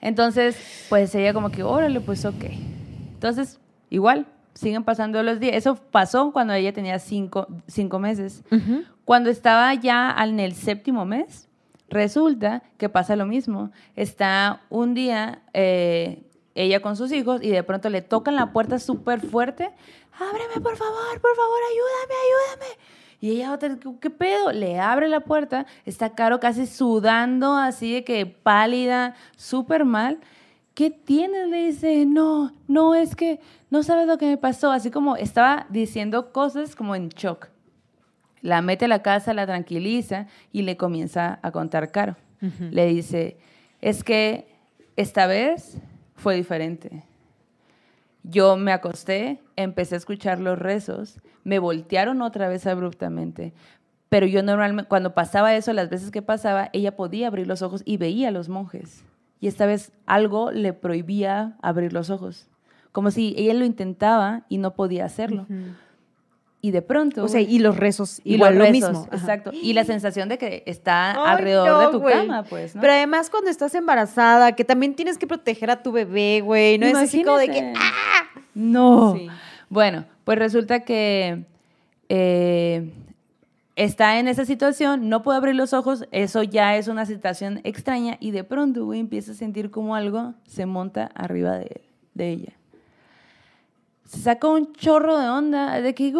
Entonces, 0.00 0.86
pues 0.88 1.14
ella 1.14 1.34
como 1.34 1.50
que, 1.50 1.62
órale, 1.62 2.00
pues 2.00 2.24
ok. 2.24 2.44
Entonces, 3.14 3.58
igual, 3.90 4.26
siguen 4.54 4.84
pasando 4.84 5.22
los 5.22 5.40
días. 5.40 5.56
Eso 5.56 5.74
pasó 5.74 6.32
cuando 6.32 6.54
ella 6.54 6.72
tenía 6.72 6.98
cinco, 6.98 7.48
cinco 7.66 7.98
meses. 7.98 8.42
Cuando 9.04 9.28
estaba 9.28 9.74
ya 9.74 10.14
en 10.18 10.40
el 10.40 10.54
séptimo 10.54 11.04
mes, 11.04 11.48
resulta 11.90 12.62
que 12.78 12.88
pasa 12.88 13.16
lo 13.16 13.26
mismo. 13.26 13.72
Está 13.96 14.62
un 14.70 14.94
día 14.94 15.42
eh, 15.52 16.22
ella 16.62 16.80
con 16.80 16.96
sus 16.96 17.12
hijos 17.12 17.42
y 17.42 17.50
de 17.50 17.62
pronto 17.62 17.88
le 17.88 18.02
tocan 18.02 18.36
la 18.36 18.52
puerta 18.52 18.78
súper 18.78 19.20
fuerte. 19.20 19.70
Ábreme, 20.12 20.60
por 20.62 20.76
favor, 20.76 21.20
por 21.20 21.34
favor, 21.34 21.58
ayúdame, 21.70 22.14
ayúdame. 22.24 22.76
Y 23.20 23.30
ella, 23.32 23.52
otra, 23.52 23.76
¿qué, 23.76 23.90
qué 24.00 24.10
pedo? 24.10 24.52
Le 24.52 24.80
abre 24.80 25.08
la 25.08 25.20
puerta, 25.20 25.66
está 25.84 26.14
Caro 26.14 26.40
casi 26.40 26.66
sudando, 26.66 27.54
así 27.54 27.92
de 27.92 28.04
que 28.04 28.26
pálida, 28.26 29.14
súper 29.36 29.84
mal. 29.84 30.20
¿Qué 30.74 30.90
tienes? 30.90 31.48
Le 31.48 31.66
dice, 31.66 32.06
no, 32.06 32.54
no, 32.66 32.94
es 32.94 33.14
que 33.14 33.40
no 33.68 33.82
sabes 33.82 34.06
lo 34.06 34.16
que 34.16 34.26
me 34.26 34.36
pasó. 34.38 34.70
Así 34.70 34.90
como 34.90 35.16
estaba 35.16 35.66
diciendo 35.68 36.32
cosas 36.32 36.74
como 36.74 36.94
en 36.94 37.10
shock. 37.10 37.48
La 38.40 38.62
mete 38.62 38.86
a 38.86 38.88
la 38.88 39.02
casa, 39.02 39.34
la 39.34 39.46
tranquiliza 39.46 40.26
y 40.52 40.62
le 40.62 40.78
comienza 40.78 41.38
a 41.42 41.50
contar 41.50 41.90
Caro. 41.90 42.16
Le 42.70 42.86
dice, 42.86 43.36
es 43.82 44.02
que 44.02 44.48
esta 44.96 45.26
vez 45.26 45.76
fue 46.20 46.36
diferente. 46.36 47.02
Yo 48.22 48.56
me 48.56 48.72
acosté, 48.72 49.40
empecé 49.56 49.94
a 49.94 49.98
escuchar 49.98 50.40
los 50.40 50.58
rezos, 50.58 51.18
me 51.42 51.58
voltearon 51.58 52.20
otra 52.22 52.48
vez 52.48 52.66
abruptamente, 52.66 53.54
pero 54.10 54.26
yo 54.26 54.42
normalmente, 54.42 54.88
cuando 54.88 55.14
pasaba 55.14 55.54
eso, 55.54 55.72
las 55.72 55.88
veces 55.88 56.10
que 56.10 56.20
pasaba, 56.20 56.68
ella 56.72 56.96
podía 56.96 57.28
abrir 57.28 57.46
los 57.46 57.62
ojos 57.62 57.82
y 57.84 57.96
veía 57.96 58.28
a 58.28 58.32
los 58.32 58.48
monjes. 58.48 59.04
Y 59.40 59.46
esta 59.46 59.64
vez 59.64 59.92
algo 60.04 60.50
le 60.50 60.74
prohibía 60.74 61.56
abrir 61.62 61.92
los 61.92 62.10
ojos, 62.10 62.48
como 62.92 63.10
si 63.10 63.34
ella 63.38 63.54
lo 63.54 63.64
intentaba 63.64 64.44
y 64.48 64.58
no 64.58 64.74
podía 64.74 65.06
hacerlo. 65.06 65.46
Y 66.62 66.72
de 66.72 66.82
pronto... 66.82 67.24
O 67.24 67.28
sea, 67.28 67.40
y 67.40 67.58
los 67.58 67.76
rezos, 67.76 68.20
y 68.22 68.34
igual 68.34 68.54
los 68.54 68.66
lo 68.66 68.72
rezos, 68.72 68.90
mismo. 68.90 69.06
Ajá. 69.10 69.16
Exacto. 69.16 69.50
Y 69.52 69.72
la 69.72 69.84
sensación 69.84 70.28
de 70.28 70.36
que 70.36 70.62
está 70.66 71.12
Ay, 71.12 71.36
alrededor 71.36 71.68
no, 71.68 71.80
de 71.80 71.98
tu 71.98 72.04
cama, 72.04 72.42
pues, 72.44 72.74
¿no? 72.74 72.80
Pero 72.80 72.92
además 72.92 73.30
cuando 73.30 73.50
estás 73.50 73.74
embarazada, 73.74 74.52
que 74.52 74.64
también 74.64 74.94
tienes 74.94 75.16
que 75.16 75.26
proteger 75.26 75.70
a 75.70 75.82
tu 75.82 75.92
bebé, 75.92 76.42
güey. 76.42 76.78
No 76.78 76.86
es 76.86 76.96
así 76.96 77.24
como 77.24 77.38
de 77.38 77.48
que... 77.48 77.58
Imagínate. 77.58 77.80
No. 78.54 79.14
Sí. 79.16 79.28
Bueno, 79.70 80.04
pues 80.24 80.38
resulta 80.38 80.80
que 80.80 81.44
eh, 82.08 82.92
está 83.76 84.18
en 84.18 84.28
esa 84.28 84.44
situación, 84.44 85.08
no 85.08 85.22
puede 85.22 85.38
abrir 85.38 85.54
los 85.54 85.72
ojos, 85.72 86.06
eso 86.10 86.42
ya 86.42 86.76
es 86.76 86.88
una 86.88 87.06
situación 87.06 87.60
extraña 87.64 88.16
y 88.20 88.32
de 88.32 88.44
pronto, 88.44 88.84
güey, 88.84 89.00
empieza 89.00 89.32
a 89.32 89.34
sentir 89.34 89.70
como 89.70 89.94
algo 89.94 90.34
se 90.46 90.66
monta 90.66 91.10
arriba 91.14 91.56
de, 91.56 91.64
él, 91.64 91.82
de 92.14 92.30
ella. 92.30 92.52
Se 94.10 94.18
saca 94.22 94.48
un 94.48 94.72
chorro 94.72 95.16
de 95.18 95.28
onda, 95.28 95.80
de 95.80 95.94
que 95.94 96.12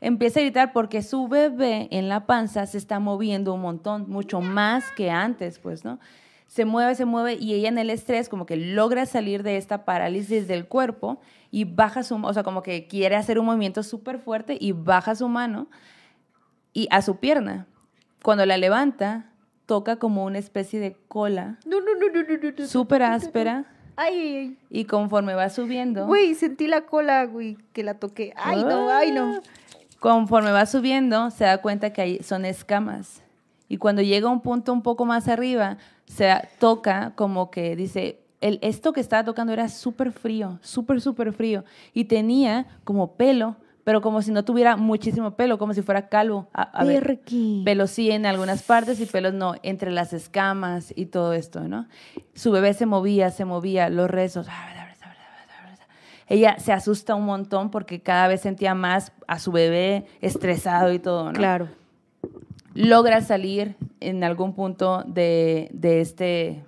empieza 0.00 0.38
a 0.38 0.44
gritar 0.44 0.72
porque 0.72 1.02
su 1.02 1.26
bebé 1.26 1.88
en 1.90 2.08
la 2.08 2.24
panza 2.24 2.66
se 2.66 2.78
está 2.78 3.00
moviendo 3.00 3.52
un 3.52 3.62
montón, 3.62 4.08
mucho 4.08 4.40
más 4.40 4.92
que 4.92 5.10
antes, 5.10 5.58
pues, 5.58 5.84
¿no? 5.84 5.98
Se 6.46 6.64
mueve, 6.64 6.94
se 6.94 7.04
mueve 7.04 7.34
y 7.34 7.54
ella 7.54 7.68
en 7.68 7.78
el 7.78 7.90
estrés 7.90 8.28
como 8.28 8.46
que 8.46 8.54
logra 8.54 9.06
salir 9.06 9.42
de 9.42 9.56
esta 9.56 9.84
parálisis 9.84 10.46
del 10.46 10.68
cuerpo 10.68 11.20
y 11.50 11.64
baja 11.64 12.04
su, 12.04 12.14
o 12.14 12.32
sea, 12.32 12.44
como 12.44 12.62
que 12.62 12.86
quiere 12.86 13.16
hacer 13.16 13.40
un 13.40 13.46
movimiento 13.46 13.82
súper 13.82 14.20
fuerte 14.20 14.56
y 14.60 14.70
baja 14.70 15.16
su 15.16 15.28
mano 15.28 15.66
y 16.72 16.86
a 16.92 17.02
su 17.02 17.16
pierna. 17.16 17.66
Cuando 18.22 18.46
la 18.46 18.56
levanta, 18.56 19.32
toca 19.66 19.96
como 19.96 20.24
una 20.24 20.38
especie 20.38 20.78
de 20.78 20.96
cola 21.08 21.58
no. 21.66 21.78
súper 22.68 23.02
áspera 23.02 23.64
Ay, 23.96 24.58
y 24.70 24.84
conforme 24.84 25.34
va 25.34 25.48
subiendo... 25.48 26.06
Güey, 26.06 26.34
sentí 26.34 26.68
la 26.68 26.82
cola, 26.82 27.24
güey, 27.24 27.56
que 27.72 27.82
la 27.82 27.94
toqué. 27.94 28.32
Ay, 28.36 28.62
no, 28.62 28.90
ay, 28.90 29.10
no. 29.10 29.40
Conforme 30.00 30.52
va 30.52 30.66
subiendo, 30.66 31.30
se 31.30 31.44
da 31.44 31.62
cuenta 31.62 31.92
que 31.92 32.02
hay, 32.02 32.22
son 32.22 32.44
escamas. 32.44 33.22
Y 33.68 33.78
cuando 33.78 34.02
llega 34.02 34.28
a 34.28 34.32
un 34.32 34.42
punto 34.42 34.72
un 34.72 34.82
poco 34.82 35.06
más 35.06 35.28
arriba, 35.28 35.78
se 36.04 36.30
toca 36.58 37.12
como 37.16 37.50
que 37.50 37.74
dice, 37.74 38.20
el, 38.40 38.58
esto 38.62 38.92
que 38.92 39.00
estaba 39.00 39.24
tocando 39.24 39.52
era 39.52 39.68
súper 39.68 40.12
frío, 40.12 40.58
súper, 40.62 41.00
súper 41.00 41.32
frío. 41.32 41.64
Y 41.94 42.04
tenía 42.04 42.66
como 42.84 43.14
pelo, 43.14 43.56
pero 43.86 44.00
como 44.00 44.20
si 44.20 44.32
no 44.32 44.44
tuviera 44.44 44.76
muchísimo 44.76 45.36
pelo, 45.36 45.58
como 45.58 45.72
si 45.72 45.80
fuera 45.80 46.08
calvo. 46.08 46.48
A, 46.52 46.62
a 46.62 46.82
ver. 46.82 47.20
Pelos 47.64 47.92
sí 47.92 48.10
en 48.10 48.26
algunas 48.26 48.64
partes 48.64 48.98
y 48.98 49.06
pelos 49.06 49.32
no, 49.32 49.54
entre 49.62 49.92
las 49.92 50.12
escamas 50.12 50.92
y 50.96 51.06
todo 51.06 51.32
esto, 51.32 51.68
¿no? 51.68 51.86
Su 52.34 52.50
bebé 52.50 52.74
se 52.74 52.84
movía, 52.84 53.30
se 53.30 53.44
movía, 53.44 53.88
los 53.88 54.10
rezos. 54.10 54.48
Ella 56.26 56.58
se 56.58 56.72
asusta 56.72 57.14
un 57.14 57.26
montón 57.26 57.70
porque 57.70 58.00
cada 58.00 58.26
vez 58.26 58.40
sentía 58.40 58.74
más 58.74 59.12
a 59.28 59.38
su 59.38 59.52
bebé 59.52 60.06
estresado 60.20 60.92
y 60.92 60.98
todo, 60.98 61.26
¿no? 61.26 61.38
Claro. 61.38 61.68
Logra 62.74 63.20
salir 63.20 63.76
en 64.00 64.24
algún 64.24 64.52
punto 64.52 65.04
de, 65.06 65.68
de 65.72 66.00
este 66.00 66.64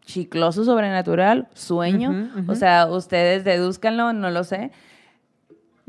chicloso 0.00 0.64
sobrenatural, 0.64 1.48
sueño. 1.52 2.12
Ujú, 2.12 2.40
ujú. 2.40 2.52
O 2.52 2.54
sea, 2.54 2.86
ustedes 2.86 3.44
dedúzcanlo, 3.44 4.14
no 4.14 4.30
lo 4.30 4.44
sé. 4.44 4.70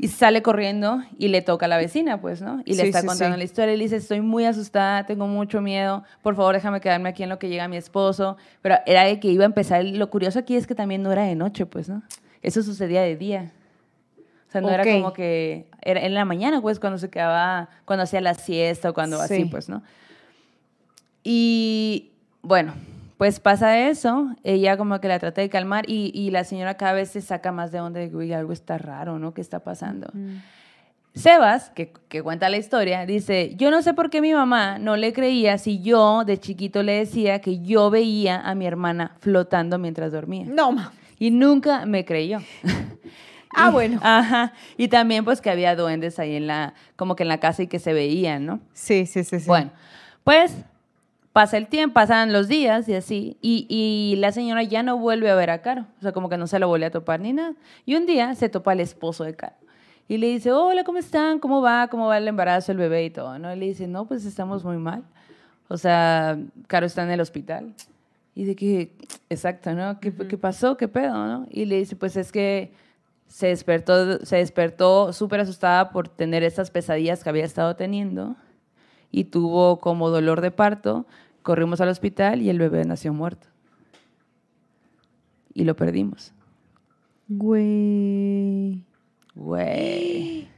Y 0.02 0.08
sale 0.08 0.40
corriendo 0.40 1.02
y 1.18 1.28
le 1.28 1.42
toca 1.42 1.66
a 1.66 1.68
la 1.68 1.76
vecina, 1.76 2.22
pues, 2.22 2.40
¿no? 2.40 2.62
Y 2.64 2.70
le 2.74 2.84
Sí, 2.84 2.88
está 2.88 3.02
sí, 3.02 3.06
contando 3.06 3.34
sí. 3.34 3.38
la 3.38 3.44
historia 3.44 3.74
y 3.74 3.76
le 3.76 3.84
dice, 3.84 3.96
estoy 3.96 4.22
muy 4.22 4.46
asustada, 4.46 5.04
tengo 5.04 5.26
mucho 5.26 5.60
miedo, 5.60 6.04
por 6.22 6.34
favor 6.36 6.54
déjame 6.54 6.80
quedarme 6.80 7.10
aquí 7.10 7.22
en 7.22 7.28
lo 7.28 7.38
que 7.38 7.50
llega 7.50 7.68
mi 7.68 7.76
esposo. 7.76 8.38
Pero 8.62 8.76
era 8.86 9.04
de 9.04 9.20
que 9.20 9.28
iba 9.28 9.42
a 9.44 9.46
empezar, 9.46 9.84
lo 9.84 10.08
curioso 10.08 10.38
aquí 10.38 10.56
es 10.56 10.66
que 10.66 10.74
también 10.74 11.02
no 11.02 11.12
era 11.12 11.24
de 11.24 11.34
noche, 11.34 11.66
pues, 11.66 11.90
¿no? 11.90 12.02
Eso 12.40 12.62
sucedía 12.62 13.02
de 13.02 13.16
día. 13.16 13.52
O 14.48 14.50
sea, 14.52 14.62
no 14.62 14.70
era 14.70 14.84
como 14.84 15.12
que, 15.12 15.66
era 15.82 16.00
en 16.00 16.14
la 16.14 16.24
mañana, 16.24 16.62
pues, 16.62 16.80
cuando 16.80 16.98
se 16.98 17.10
quedaba, 17.10 17.68
cuando 17.84 18.04
hacía 18.04 18.22
la 18.22 18.32
siesta 18.32 18.88
o 18.90 18.94
cuando 18.94 19.20
así, 19.20 19.42
Sí. 19.42 19.44
pues, 19.44 19.68
¿no? 19.68 19.82
Y 21.22 22.10
bueno, 22.42 22.72
pues 23.20 23.38
pasa 23.38 23.78
eso, 23.90 24.34
ella 24.44 24.78
como 24.78 24.98
que 24.98 25.06
la 25.06 25.18
trata 25.18 25.42
de 25.42 25.50
calmar 25.50 25.84
y, 25.86 26.10
y 26.14 26.30
la 26.30 26.42
señora 26.44 26.78
cada 26.78 26.94
vez 26.94 27.10
se 27.10 27.20
saca 27.20 27.52
más 27.52 27.70
de 27.70 27.78
onda 27.78 28.00
de 28.00 28.08
que 28.08 28.16
"Uy, 28.16 28.32
algo 28.32 28.50
está 28.54 28.78
raro, 28.78 29.18
¿no? 29.18 29.34
¿Qué 29.34 29.42
está 29.42 29.58
pasando? 29.60 30.10
Sebas, 31.14 31.68
que, 31.70 31.92
que 32.08 32.22
cuenta 32.22 32.48
la 32.48 32.56
historia, 32.56 33.04
dice, 33.04 33.54
yo 33.56 33.70
no 33.70 33.82
sé 33.82 33.92
por 33.92 34.08
qué 34.08 34.22
mi 34.22 34.32
mamá 34.32 34.78
no 34.78 34.96
le 34.96 35.12
creía 35.12 35.58
si 35.58 35.82
yo 35.82 36.24
de 36.24 36.38
chiquito 36.38 36.82
le 36.82 36.92
decía 36.92 37.40
que 37.42 37.60
yo 37.60 37.90
veía 37.90 38.40
a 38.40 38.54
mi 38.54 38.64
hermana 38.66 39.16
flotando 39.20 39.76
mientras 39.78 40.12
dormía. 40.12 40.46
No, 40.48 40.72
ma. 40.72 40.90
Y 41.18 41.30
nunca 41.30 41.84
me 41.84 42.04
creyó. 42.06 42.38
Ah, 43.52 43.66
Y- 43.68 43.72
bueno. 43.72 43.98
Ajá. 44.04 44.52
Y 44.78 44.86
también 44.88 45.24
pues 45.26 45.40
que 45.42 45.50
había 45.50 45.74
duendes 45.76 46.20
ahí 46.20 46.36
en 46.36 46.46
la, 46.46 46.72
como 46.96 47.16
que 47.16 47.24
en 47.24 47.28
la 47.28 47.38
casa 47.40 47.64
y 47.64 47.66
que 47.66 47.80
se 47.80 47.92
veían, 47.92 48.46
¿no? 48.46 48.60
Sí, 48.72 49.04
sí, 49.06 49.24
sí, 49.24 49.40
sí. 49.40 49.46
Bueno, 49.48 49.72
pues 50.22 50.54
pasa 51.32 51.56
el 51.56 51.68
tiempo, 51.68 51.94
pasan 51.94 52.32
los 52.32 52.48
días 52.48 52.88
y 52.88 52.94
así, 52.94 53.36
y, 53.40 53.66
y 53.68 54.16
la 54.16 54.32
señora 54.32 54.62
ya 54.62 54.82
no 54.82 54.98
vuelve 54.98 55.30
a 55.30 55.34
ver 55.34 55.50
a 55.50 55.62
Caro, 55.62 55.86
o 55.98 56.02
sea, 56.02 56.12
como 56.12 56.28
que 56.28 56.36
no 56.36 56.46
se 56.46 56.58
lo 56.58 56.68
vuelve 56.68 56.86
a 56.86 56.90
topar 56.90 57.20
ni 57.20 57.32
nada. 57.32 57.54
Y 57.86 57.94
un 57.94 58.06
día 58.06 58.34
se 58.34 58.48
topa 58.48 58.72
al 58.72 58.80
esposo 58.80 59.24
de 59.24 59.34
Caro 59.34 59.56
y 60.10 60.18
le 60.18 60.26
dice, 60.26 60.50
hola, 60.50 60.82
¿cómo 60.82 60.98
están? 60.98 61.38
¿Cómo 61.38 61.62
va? 61.62 61.86
¿Cómo 61.86 62.08
va 62.08 62.18
el 62.18 62.26
embarazo, 62.26 62.72
el 62.72 62.78
bebé 62.78 63.04
y 63.04 63.10
todo? 63.10 63.38
¿no? 63.38 63.54
Y 63.54 63.56
le 63.56 63.66
dice, 63.66 63.86
no, 63.86 64.06
pues 64.06 64.24
estamos 64.24 64.64
muy 64.64 64.76
mal. 64.76 65.04
O 65.68 65.76
sea, 65.76 66.36
Caro 66.66 66.86
está 66.86 67.04
en 67.04 67.12
el 67.12 67.20
hospital. 67.20 67.74
Y 68.34 68.44
de 68.44 68.56
que, 68.56 68.92
exacto, 69.28 69.72
¿no? 69.72 70.00
¿Qué, 70.00 70.12
qué 70.12 70.36
pasó? 70.36 70.76
¿Qué 70.76 70.88
pedo, 70.88 71.14
no? 71.14 71.46
Y 71.48 71.64
le 71.64 71.76
dice, 71.76 71.94
pues 71.94 72.16
es 72.16 72.32
que 72.32 72.72
se 73.28 73.46
despertó, 73.46 74.18
se 74.26 74.38
despertó 74.38 75.12
súper 75.12 75.38
asustada 75.38 75.92
por 75.92 76.08
tener 76.08 76.42
esas 76.42 76.72
pesadillas 76.72 77.22
que 77.22 77.28
había 77.28 77.44
estado 77.44 77.76
teniendo 77.76 78.34
y 79.10 79.24
tuvo 79.24 79.80
como 79.80 80.10
dolor 80.10 80.40
de 80.40 80.50
parto. 80.50 81.06
Corrimos 81.42 81.80
al 81.80 81.88
hospital 81.88 82.42
y 82.42 82.50
el 82.50 82.58
bebé 82.58 82.84
nació 82.84 83.12
muerto. 83.12 83.46
Y 85.54 85.64
lo 85.64 85.74
perdimos. 85.74 86.32
Güey. 87.28 88.84
Güey. 89.34 90.48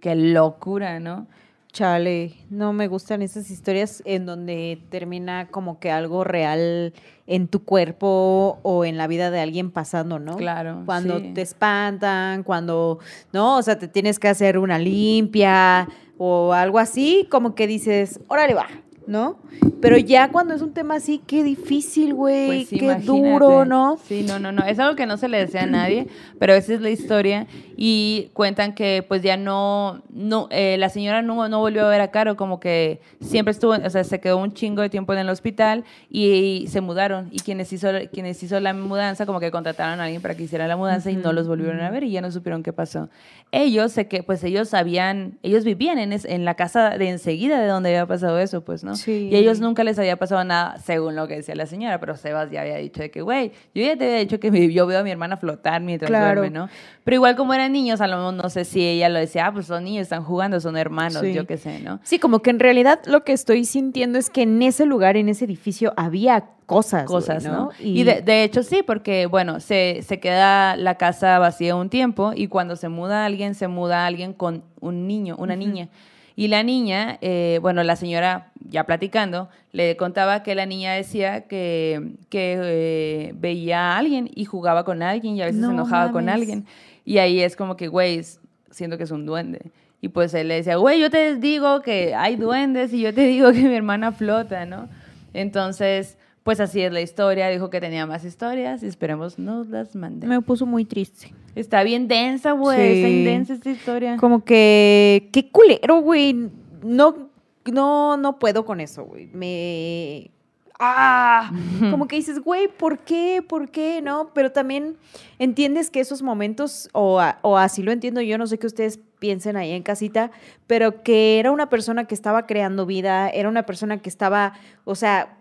Qué 0.00 0.14
locura, 0.14 1.00
¿no? 1.00 1.26
Chale, 1.72 2.34
no 2.48 2.72
me 2.72 2.88
gustan 2.88 3.20
esas 3.20 3.50
historias 3.50 4.02
en 4.06 4.24
donde 4.24 4.80
termina 4.88 5.48
como 5.48 5.78
que 5.78 5.90
algo 5.90 6.24
real 6.24 6.94
en 7.26 7.48
tu 7.48 7.64
cuerpo 7.64 8.58
o 8.62 8.86
en 8.86 8.96
la 8.96 9.06
vida 9.06 9.30
de 9.30 9.40
alguien 9.40 9.70
pasando, 9.70 10.18
¿no? 10.18 10.36
Claro, 10.36 10.84
Cuando 10.86 11.18
sí. 11.18 11.32
te 11.34 11.42
espantan, 11.42 12.44
cuando, 12.44 12.98
¿no? 13.34 13.58
O 13.58 13.62
sea, 13.62 13.78
te 13.78 13.88
tienes 13.88 14.18
que 14.18 14.28
hacer 14.28 14.56
una 14.56 14.78
limpia 14.78 15.86
o 16.18 16.52
algo 16.52 16.78
así, 16.78 17.26
como 17.30 17.54
que 17.54 17.66
dices, 17.66 18.20
órale 18.28 18.54
va, 18.54 18.68
¿no? 19.06 19.36
Pero 19.80 19.96
ya 19.98 20.30
cuando 20.32 20.54
es 20.54 20.62
un 20.62 20.72
tema 20.72 20.96
así, 20.96 21.20
qué 21.26 21.42
difícil, 21.44 22.12
güey, 22.14 22.46
Pues 22.66 22.68
qué 22.68 22.76
imagínate. 22.86 23.06
duro, 23.06 23.64
¿no? 23.64 23.98
Sí, 24.06 24.22
no, 24.26 24.38
no, 24.38 24.50
no. 24.52 24.64
Es 24.64 24.78
algo 24.78 24.96
que 24.96 25.06
no 25.06 25.16
se 25.16 25.28
le 25.28 25.38
desea 25.38 25.62
a 25.62 25.66
nadie, 25.66 26.06
pero 26.38 26.54
esa 26.54 26.74
es 26.74 26.80
la 26.80 26.90
historia. 26.90 27.46
Y 27.76 28.30
cuentan 28.32 28.74
que 28.74 29.04
pues 29.06 29.22
ya 29.22 29.36
no, 29.36 30.02
no 30.10 30.48
eh, 30.50 30.76
la 30.78 30.88
señora 30.88 31.20
no, 31.22 31.48
no 31.48 31.58
volvió 31.60 31.84
a 31.86 31.90
ver 31.90 32.00
a 32.00 32.10
Caro, 32.10 32.36
como 32.36 32.58
que 32.58 33.00
siempre 33.20 33.52
estuvo, 33.52 33.72
o 33.72 33.90
sea, 33.90 34.02
se 34.02 34.18
quedó 34.20 34.38
un 34.38 34.52
chingo 34.52 34.82
de 34.82 34.88
tiempo 34.88 35.12
en 35.12 35.18
el 35.20 35.28
hospital 35.28 35.84
y, 36.10 36.66
se 36.68 36.80
mudaron. 36.80 37.28
Y 37.30 37.38
quienes 37.40 37.72
hizo, 37.72 37.88
quienes 38.12 38.42
hizo 38.42 38.58
la 38.60 38.72
mudanza, 38.74 39.26
como 39.26 39.40
que 39.40 39.50
contrataron 39.50 40.00
a 40.00 40.04
alguien 40.04 40.22
para 40.22 40.34
que 40.34 40.42
hiciera 40.44 40.66
la 40.66 40.76
mudanza 40.76 41.10
y 41.10 41.16
no 41.16 41.32
los 41.32 41.46
volvieron 41.48 41.80
a 41.80 41.90
ver 41.90 42.04
y 42.04 42.10
ya 42.10 42.20
no 42.22 42.30
supieron 42.32 42.62
qué 42.62 42.72
pasó. 42.72 43.08
Ellos, 43.52 43.92
sé 43.92 44.08
que, 44.08 44.22
pues 44.22 44.42
ellos 44.42 44.70
sabían, 44.70 45.38
ellos 45.42 45.64
vivían 45.64 45.98
en, 45.98 46.12
es- 46.12 46.24
en 46.24 46.44
la 46.44 46.54
casa 46.54 46.90
de 46.98 47.08
enseguida 47.10 47.60
de 47.60 47.66
donde 47.68 47.90
había 47.90 48.06
pasado 48.06 48.38
eso, 48.38 48.62
pues, 48.64 48.82
¿no? 48.82 48.95
Sí. 48.96 49.28
Y 49.30 49.36
ellos 49.36 49.60
nunca 49.60 49.84
les 49.84 49.98
había 49.98 50.16
pasado 50.16 50.42
nada, 50.44 50.78
según 50.78 51.14
lo 51.16 51.28
que 51.28 51.36
decía 51.36 51.54
la 51.54 51.66
señora, 51.66 52.00
pero 52.00 52.16
Sebas 52.16 52.50
ya 52.50 52.62
había 52.62 52.76
dicho 52.76 53.00
de 53.02 53.10
que, 53.10 53.22
güey, 53.22 53.52
yo 53.74 53.84
ya 53.84 53.96
te 53.96 54.04
había 54.06 54.18
dicho 54.18 54.40
que 54.40 54.50
mi- 54.50 54.72
yo 54.72 54.86
veo 54.86 54.98
a 55.00 55.02
mi 55.02 55.10
hermana 55.10 55.36
flotar 55.36 55.80
mientras 55.82 56.08
Claro. 56.08 56.40
duerme, 56.40 56.58
¿no? 56.58 56.68
Pero 57.04 57.14
igual 57.14 57.36
como 57.36 57.54
eran 57.54 57.72
niños, 57.72 58.00
a 58.00 58.06
lo 58.06 58.16
mejor 58.16 58.34
no 58.34 58.50
sé 58.50 58.64
si 58.64 58.84
ella 58.84 59.08
lo 59.08 59.18
decía, 59.18 59.46
ah, 59.46 59.52
pues 59.52 59.66
son 59.66 59.84
niños, 59.84 60.02
están 60.02 60.24
jugando, 60.24 60.58
son 60.60 60.76
hermanos, 60.76 61.20
Sí. 61.22 61.32
yo 61.32 61.46
qué 61.46 61.56
sé, 61.56 61.80
¿no? 61.80 62.00
Sí, 62.02 62.18
como 62.18 62.40
que 62.40 62.50
en 62.50 62.58
realidad 62.58 63.00
lo 63.06 63.22
que 63.24 63.32
estoy 63.32 63.64
sintiendo 63.64 64.18
es 64.18 64.30
que 64.30 64.42
en 64.42 64.60
ese 64.62 64.86
lugar, 64.86 65.16
en 65.16 65.28
ese 65.28 65.44
edificio, 65.44 65.92
había 65.96 66.46
cosas. 66.66 67.04
cosas, 67.04 67.44
¿no? 67.44 67.70
Y, 67.78 68.02
de, 68.02 68.22
de 68.22 68.42
hecho 68.42 68.64
sí, 68.64 68.82
porque 68.84 69.26
bueno, 69.26 69.60
se, 69.60 70.00
se 70.02 70.18
queda 70.18 70.74
la 70.76 70.96
casa 70.96 71.38
vacía 71.38 71.76
un 71.76 71.88
tiempo 71.90 72.32
y 72.34 72.48
cuando 72.48 72.74
se 72.74 72.88
muda 72.88 73.24
alguien, 73.24 73.54
se 73.54 73.68
muda 73.68 74.04
alguien 74.04 74.32
con 74.32 74.64
un 74.80 75.06
niño, 75.06 75.36
una 75.38 75.54
niña. 75.54 75.88
Y 76.36 76.48
la 76.48 76.62
niña, 76.62 77.16
eh, 77.22 77.58
bueno, 77.62 77.82
la 77.82 77.96
señora, 77.96 78.52
ya 78.68 78.84
platicando, 78.84 79.48
le 79.72 79.96
contaba 79.96 80.42
que 80.42 80.54
la 80.54 80.66
niña 80.66 80.92
decía 80.92 81.48
que, 81.48 82.12
que 82.28 82.58
eh, 82.62 83.32
veía 83.36 83.92
a 83.92 83.98
alguien 83.98 84.30
y 84.34 84.44
jugaba 84.44 84.84
con 84.84 85.02
alguien 85.02 85.36
y 85.36 85.42
a 85.42 85.46
veces 85.46 85.60
No 85.62 85.68
se 85.68 85.74
enojaba 85.74 86.12
con 86.12 86.28
alguien. 86.28 86.66
Y 87.06 87.18
ahí 87.18 87.40
es 87.40 87.56
como 87.56 87.76
que, 87.76 87.88
güey, 87.88 88.22
siento 88.70 88.98
que 88.98 89.04
es 89.04 89.10
un 89.10 89.24
duende. 89.24 89.72
Y 90.02 90.08
pues 90.08 90.34
él 90.34 90.48
le 90.48 90.56
decía, 90.56 90.76
güey, 90.76 91.00
yo 91.00 91.10
te 91.10 91.36
digo 91.36 91.80
que 91.80 92.14
hay 92.14 92.36
duendes 92.36 92.92
y 92.92 93.00
yo 93.00 93.14
te 93.14 93.22
digo 93.22 93.50
que 93.52 93.62
mi 93.62 93.74
hermana 93.74 94.12
flota, 94.12 94.66
¿no? 94.66 94.90
Entonces, 95.32 96.18
pues 96.46 96.60
así 96.60 96.80
es 96.80 96.90
la 96.92 97.00
historia. 97.02 97.48
Dijo 97.48 97.68
que 97.70 97.80
tenía 97.80 98.06
más 98.06 98.24
historias 98.24 98.82
y 98.82 98.86
esperemos 98.86 99.38
nos 99.38 99.66
las 99.68 99.94
mande. 99.96 100.26
me 100.26 100.40
puso 100.40 100.64
muy 100.64 100.84
triste. 100.86 101.34
Está 101.56 101.82
bien 101.82 102.06
densa, 102.08 102.52
güey. 102.52 102.98
Está 102.98 103.08
Sí. 103.08 103.18
intensa 103.18 103.52
esta 103.54 103.70
historia. 103.70 104.16
Como 104.16 104.44
que, 104.44 105.28
qué 105.32 105.50
culero, 105.50 106.00
güey. 106.00 106.48
No, 106.82 107.28
no, 107.70 108.16
no 108.16 108.38
puedo 108.38 108.64
con 108.64 108.80
eso, 108.80 109.04
güey. 109.04 109.26
Me... 109.32 110.30
Ah, 110.78 111.50
como 111.90 112.06
que 112.06 112.16
dices, 112.16 112.38
güey, 112.40 112.68
¿por 112.68 112.98
qué? 113.00 113.42
¿Por 113.46 113.70
qué? 113.70 114.00
¿No? 114.02 114.30
Pero 114.34 114.52
también 114.52 114.96
entiendes 115.38 115.90
que 115.90 116.00
esos 116.00 116.22
momentos, 116.22 116.88
o, 116.92 117.18
a- 117.18 117.38
o 117.42 117.56
así 117.58 117.82
lo 117.82 117.90
entiendo 117.92 118.20
yo, 118.20 118.38
no 118.38 118.46
sé 118.46 118.58
qué 118.58 118.66
ustedes 118.66 119.00
piensen 119.18 119.56
ahí 119.56 119.72
en 119.72 119.82
casita, 119.82 120.30
pero 120.66 121.02
que 121.02 121.38
era 121.40 121.50
una 121.50 121.70
persona 121.70 122.04
que 122.04 122.14
estaba 122.14 122.46
creando 122.46 122.84
vida, 122.86 123.30
era 123.30 123.48
una 123.48 123.64
persona 123.64 123.96
que 123.98 124.10
estaba, 124.10 124.52
o 124.84 124.94
sea, 124.94 125.38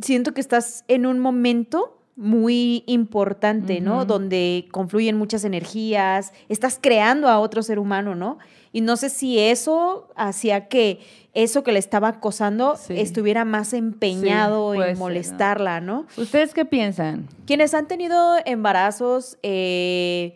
siento 0.00 0.32
que 0.34 0.40
estás 0.40 0.84
en 0.88 1.06
un 1.06 1.18
momento 1.18 1.98
muy 2.14 2.84
importante, 2.86 3.80
¿no? 3.80 4.04
Donde 4.04 4.66
confluyen 4.70 5.16
muchas 5.16 5.44
energías, 5.44 6.32
estás 6.48 6.78
creando 6.80 7.28
a 7.28 7.38
otro 7.40 7.62
ser 7.62 7.78
humano, 7.78 8.14
¿no? 8.14 8.38
Y 8.70 8.82
no 8.82 8.96
sé 8.96 9.08
si 9.10 9.38
eso 9.38 10.08
hacía 10.14 10.68
que 10.68 11.00
eso 11.34 11.62
que 11.62 11.72
le 11.72 11.78
estaba 11.78 12.08
acosando 12.08 12.76
Sí. 12.76 12.94
estuviera 12.98 13.46
más 13.46 13.72
empeñado 13.72 14.72
ser, 14.74 14.88
en 14.88 14.92
¿no? 14.94 14.98
molestarla, 14.98 15.80
¿no? 15.80 16.06
¿Ustedes 16.18 16.52
qué 16.52 16.66
piensan? 16.66 17.26
Quienes 17.46 17.72
han 17.72 17.88
tenido 17.88 18.36
embarazos, 18.44 19.38
eh, 19.42 20.34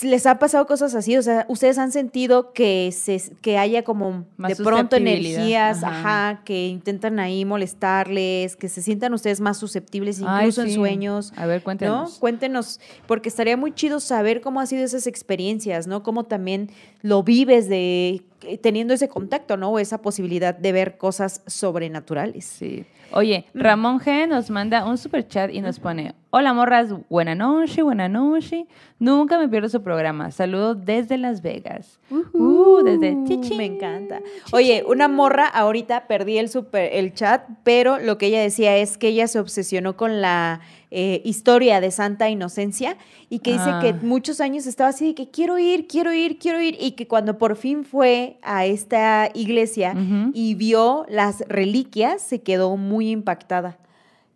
les 0.00 0.24
ha 0.24 0.38
pasado 0.38 0.66
cosas 0.66 0.94
así, 0.94 1.18
o 1.18 1.22
sea, 1.22 1.44
ustedes 1.48 1.76
han 1.76 1.92
sentido 1.92 2.54
que 2.54 2.90
se 2.92 3.20
que 3.42 3.58
haya 3.58 3.84
como 3.84 4.24
Más 4.38 4.56
de 4.56 4.64
pronto 4.64 4.96
energías, 4.96 5.84
ajá. 5.84 6.30
ajá. 6.30 6.44
que 6.44 6.68
intentan 6.68 7.20
ahí 7.20 7.44
molestarles, 7.44 8.56
que 8.56 8.70
se 8.70 8.80
sientan 8.80 9.12
ustedes 9.12 9.40
más 9.40 9.58
susceptibles 9.58 10.22
Ay, 10.24 10.46
incluso 10.46 10.62
en 10.62 10.72
sueños. 10.72 11.34
A 11.36 11.44
ver, 11.44 11.60
¿No? 11.60 11.64
cuéntenos. 11.64 12.18
Cuéntenos, 12.18 12.80
porque 13.06 13.28
estaría 13.28 13.58
muy 13.58 13.74
chido 13.74 14.00
saber 14.00 14.40
cómo 14.40 14.60
han 14.60 14.66
sido 14.66 14.82
esas 14.82 15.06
experiencias, 15.06 15.86
¿no? 15.86 16.02
Cómo 16.02 16.24
también 16.24 16.70
lo 17.02 17.22
vives 17.22 17.68
de 17.68 18.22
eh, 18.44 18.58
teniendo 18.58 18.94
ese 18.94 19.08
contacto, 19.08 19.58
¿no? 19.58 19.72
O 19.72 19.78
esa 19.78 20.00
posibilidad 20.00 20.54
de 20.54 20.72
ver 20.72 20.96
cosas 20.96 21.42
sobrenaturales. 21.46 22.46
Sí. 22.46 22.86
Oye, 23.14 23.46
Mm. 23.52 23.60
Ramón 23.60 24.00
G 24.00 24.26
nos 24.28 24.50
manda 24.50 24.84
un 24.84 24.98
super 24.98 25.26
chat 25.26 25.50
y 25.52 25.60
nos 25.60 25.78
pone, 25.78 26.14
hola 26.30 26.52
morras, 26.52 26.94
buena 27.08 27.34
noche, 27.34 27.82
buena 27.82 28.08
noche. 28.08 28.66
Nunca 28.98 29.38
me 29.38 29.48
pierdo 29.48 29.68
su 29.68 29.82
programa. 29.82 30.30
Saludos 30.30 30.84
desde 30.84 31.18
Las 31.18 31.42
Vegas. 31.42 31.98
Uh, 32.10 32.82
desde 32.84 33.16
Chichín. 33.24 33.56
Me 33.58 33.64
encanta. 33.66 34.20
Oye, 34.52 34.84
una 34.86 35.08
morra, 35.08 35.46
ahorita 35.46 36.06
perdí 36.06 36.38
el, 36.38 36.48
super, 36.48 36.90
el 36.92 37.12
chat, 37.14 37.42
pero 37.64 37.98
lo 37.98 38.18
que 38.18 38.26
ella 38.26 38.40
decía 38.40 38.76
es 38.76 38.96
que 38.98 39.08
ella 39.08 39.26
se 39.28 39.38
obsesionó 39.40 39.96
con 39.96 40.20
la 40.20 40.60
eh, 40.94 41.22
historia 41.24 41.80
de 41.80 41.90
Santa 41.90 42.28
Inocencia 42.28 42.96
y 43.30 43.38
que 43.38 43.52
dice 43.52 43.64
Ah. 43.66 43.80
que 43.82 43.94
muchos 43.94 44.40
años 44.42 44.66
estaba 44.66 44.90
así 44.90 45.06
de 45.06 45.14
que 45.14 45.30
quiero 45.30 45.58
ir, 45.58 45.86
quiero 45.88 46.12
ir, 46.12 46.38
quiero 46.38 46.60
ir 46.60 46.76
y 46.78 46.92
que 46.92 47.08
cuando 47.08 47.38
por 47.38 47.56
fin 47.56 47.84
fue 47.84 48.36
a 48.42 48.66
esta 48.66 49.30
iglesia 49.32 49.94
y 50.34 50.54
vio 50.54 51.06
las 51.08 51.40
reliquias, 51.48 52.20
se 52.20 52.42
quedó 52.42 52.76
muy 52.76 53.10
impactada. 53.10 53.78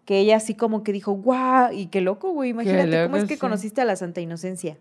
Que 0.06 0.20
ella 0.20 0.36
así 0.36 0.54
como 0.54 0.84
que 0.84 0.92
dijo, 0.92 1.12
guau, 1.12 1.72
y 1.72 1.86
qué 1.86 2.00
loco, 2.00 2.30
güey, 2.30 2.50
imagínate 2.50 3.02
cómo 3.06 3.16
es 3.16 3.24
que 3.24 3.34
sí. 3.34 3.40
conociste 3.40 3.80
a 3.80 3.84
la 3.84 3.96
Santa 3.96 4.20
Inocencia. 4.20 4.78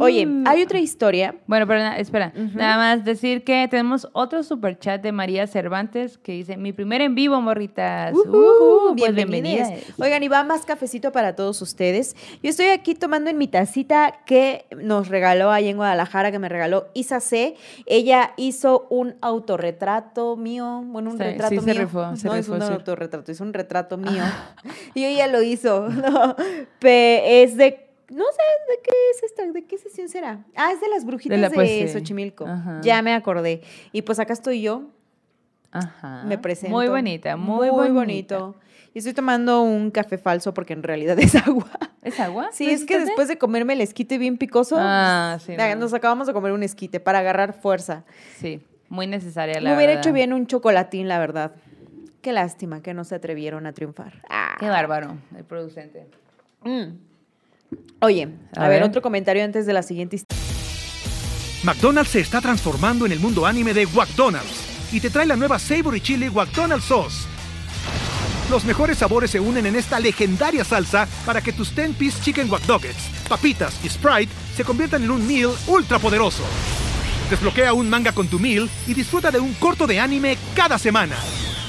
Oye, 0.00 0.26
Uh. 0.26 0.42
hay 0.48 0.62
otra 0.64 0.80
historia 0.80 1.36
Bueno, 1.46 1.64
pero 1.68 1.80
espera, 1.96 2.32
nada 2.34 2.76
más 2.76 3.04
decir 3.04 3.44
que 3.44 3.68
tenemos 3.70 4.08
otro 4.12 4.42
super 4.42 4.76
chat 4.76 5.00
de 5.00 5.12
María 5.12 5.46
Cervantes 5.46 6.18
que 6.18 6.32
dice, 6.32 6.56
mi 6.56 6.72
primer 6.72 7.02
en 7.02 7.14
vivo, 7.14 7.40
morritas. 7.40 8.12
Ujú, 8.14 8.28
Ujú, 8.36 8.96
pues 8.98 9.14
bienvenidas. 9.14 9.68
bienvenidas. 9.68 10.00
Oigan, 10.00 10.22
y 10.24 10.28
va 10.28 10.42
más 10.42 10.66
cafecito 10.66 11.12
para 11.12 11.36
todos 11.36 11.62
ustedes. 11.62 12.16
Yo 12.42 12.50
estoy 12.50 12.66
aquí 12.66 12.96
tomando 12.96 13.30
en 13.30 13.38
mi 13.38 13.46
tacita 13.46 14.22
que 14.26 14.64
nos 14.76 15.06
regaló 15.06 15.52
ahí 15.52 15.68
en 15.68 15.76
Guadalajara, 15.76 16.32
que 16.32 16.40
me 16.40 16.48
regaló 16.48 16.88
Isa 16.94 17.20
C. 17.20 17.54
Ella 17.86 18.32
hizo 18.36 18.88
un 18.90 19.14
autorretrato 19.20 20.36
mío, 20.36 20.82
bueno, 20.86 21.10
un 21.10 21.16
Sí, 21.18 21.22
retrato 21.22 21.54
sí 21.54 21.60
se 21.60 21.72
mío. 21.72 21.80
rifó, 21.82 22.16
se 22.16 22.26
no 22.26 22.34
rifó, 22.34 22.56
es 22.56 22.62
un 22.64 22.72
autorretrato, 22.72 23.30
es 23.30 23.40
un 23.40 23.52
retrato 23.52 23.96
mío. 23.96 24.22
Y 24.94 25.04
ella 25.04 25.26
lo 25.26 25.42
hizo. 25.42 25.88
¿no? 25.90 26.36
Es 26.80 27.56
de 27.56 27.80
no 28.10 28.24
sé 28.24 28.72
de 28.72 28.82
qué 28.82 28.90
es 29.14 29.22
esta, 29.24 29.46
de 29.50 29.64
qué 29.64 29.78
sesión 29.78 30.08
será. 30.08 30.44
Ah, 30.54 30.70
es 30.72 30.80
de 30.80 30.88
las 30.88 31.04
brujitas 31.04 31.36
de, 31.36 31.42
la- 31.42 31.50
pues. 31.50 31.92
Xochimilco. 31.92 32.46
Ajá. 32.46 32.80
Ya 32.82 33.00
me 33.02 33.14
acordé. 33.14 33.62
Y 33.92 34.02
pues 34.02 34.18
acá 34.18 34.32
estoy 34.34 34.60
yo, 34.62 34.82
Ajá. 35.72 36.22
me 36.24 36.38
presento. 36.38 36.74
Muy 36.76 36.88
bonita, 36.88 37.36
muy, 37.36 37.70
muy 37.70 37.90
bonita. 37.90 38.38
bonito. 38.38 38.54
Y 38.92 38.98
estoy 38.98 39.12
tomando 39.14 39.62
un 39.62 39.90
café 39.90 40.18
falso 40.18 40.54
porque 40.54 40.72
en 40.74 40.82
realidad 40.84 41.18
es 41.18 41.34
agua. 41.34 41.70
¿Es 42.02 42.20
agua? 42.20 42.50
Sí, 42.52 42.66
¿No 42.66 42.72
es 42.72 42.84
que 42.84 42.98
después 43.00 43.26
de 43.28 43.38
comerme 43.38 43.72
el 43.72 43.80
esquite 43.80 44.18
bien 44.18 44.36
picoso, 44.36 44.76
Ah, 44.78 45.38
sí, 45.44 45.54
ya, 45.56 45.74
no. 45.74 45.80
nos 45.80 45.94
acabamos 45.94 46.26
de 46.28 46.32
comer 46.32 46.52
un 46.52 46.62
esquite 46.62 47.00
para 47.00 47.20
agarrar 47.20 47.54
fuerza. 47.54 48.04
Sí, 48.38 48.60
muy 48.88 49.06
necesaria 49.08 49.60
la 49.60 49.70
Me 49.70 49.76
hubiera 49.76 49.94
verdad. 49.94 50.06
hecho 50.06 50.12
bien 50.12 50.32
un 50.32 50.46
chocolatín, 50.46 51.08
la 51.08 51.18
verdad. 51.18 51.52
Qué 52.24 52.32
lástima 52.32 52.80
que 52.80 52.94
no 52.94 53.04
se 53.04 53.14
atrevieron 53.16 53.66
a 53.66 53.74
triunfar. 53.74 54.22
Ah. 54.30 54.56
Qué 54.58 54.66
bárbaro, 54.66 55.18
el 55.36 55.44
producente. 55.44 56.06
Mm. 56.62 56.94
Oye, 58.00 58.28
a, 58.56 58.64
A 58.64 58.68
ver, 58.70 58.80
ver. 58.80 58.88
otro 58.88 59.02
comentario 59.02 59.44
antes 59.44 59.66
de 59.66 59.74
la 59.74 59.82
siguiente 59.82 60.16
historia. 60.16 60.42
McDonald's 61.64 62.10
se 62.12 62.20
está 62.20 62.40
transformando 62.40 63.04
en 63.04 63.12
el 63.12 63.20
mundo 63.20 63.44
anime 63.44 63.74
de 63.74 63.86
McDonald's 63.88 64.90
y 64.90 65.00
te 65.00 65.10
trae 65.10 65.26
la 65.26 65.36
nueva 65.36 65.58
Savory 65.58 66.00
Chili 66.00 66.30
McDonald's 66.30 66.86
Sauce. 66.86 67.28
Los 68.50 68.64
mejores 68.64 68.96
sabores 68.96 69.30
se 69.30 69.40
unen 69.40 69.66
en 69.66 69.76
esta 69.76 70.00
legendaria 70.00 70.64
salsa 70.64 71.06
para 71.26 71.42
que 71.42 71.52
tus 71.52 71.76
10-piece 71.76 72.22
chicken 72.22 72.50
wack 72.50 72.66
Nuggets, 72.66 73.10
papitas 73.28 73.84
y 73.84 73.90
Sprite 73.90 74.32
se 74.56 74.64
conviertan 74.64 75.02
en 75.04 75.10
un 75.10 75.26
meal 75.26 75.50
ultra 75.66 75.98
poderoso. 75.98 76.42
Desbloquea 77.28 77.74
un 77.74 77.90
manga 77.90 78.12
con 78.12 78.28
tu 78.28 78.38
meal 78.38 78.66
y 78.86 78.94
disfruta 78.94 79.30
de 79.30 79.40
un 79.40 79.52
corto 79.54 79.86
de 79.86 80.00
anime 80.00 80.38
cada 80.56 80.78
semana. 80.78 81.16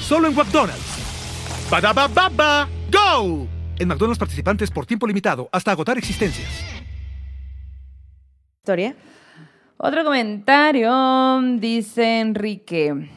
Solo 0.06 0.28
en 0.28 0.36
McDonald's. 0.36 1.68
Badaba 1.68 2.06
baba, 2.06 2.68
go! 2.92 3.48
En 3.76 3.88
McDonald's 3.88 4.20
participantes 4.20 4.70
por 4.70 4.86
tiempo 4.86 5.04
limitado 5.04 5.48
hasta 5.50 5.72
agotar 5.72 5.98
existencias. 5.98 6.48
Otro 9.76 10.04
comentario, 10.04 11.40
dice 11.58 12.20
Enrique. 12.20 13.10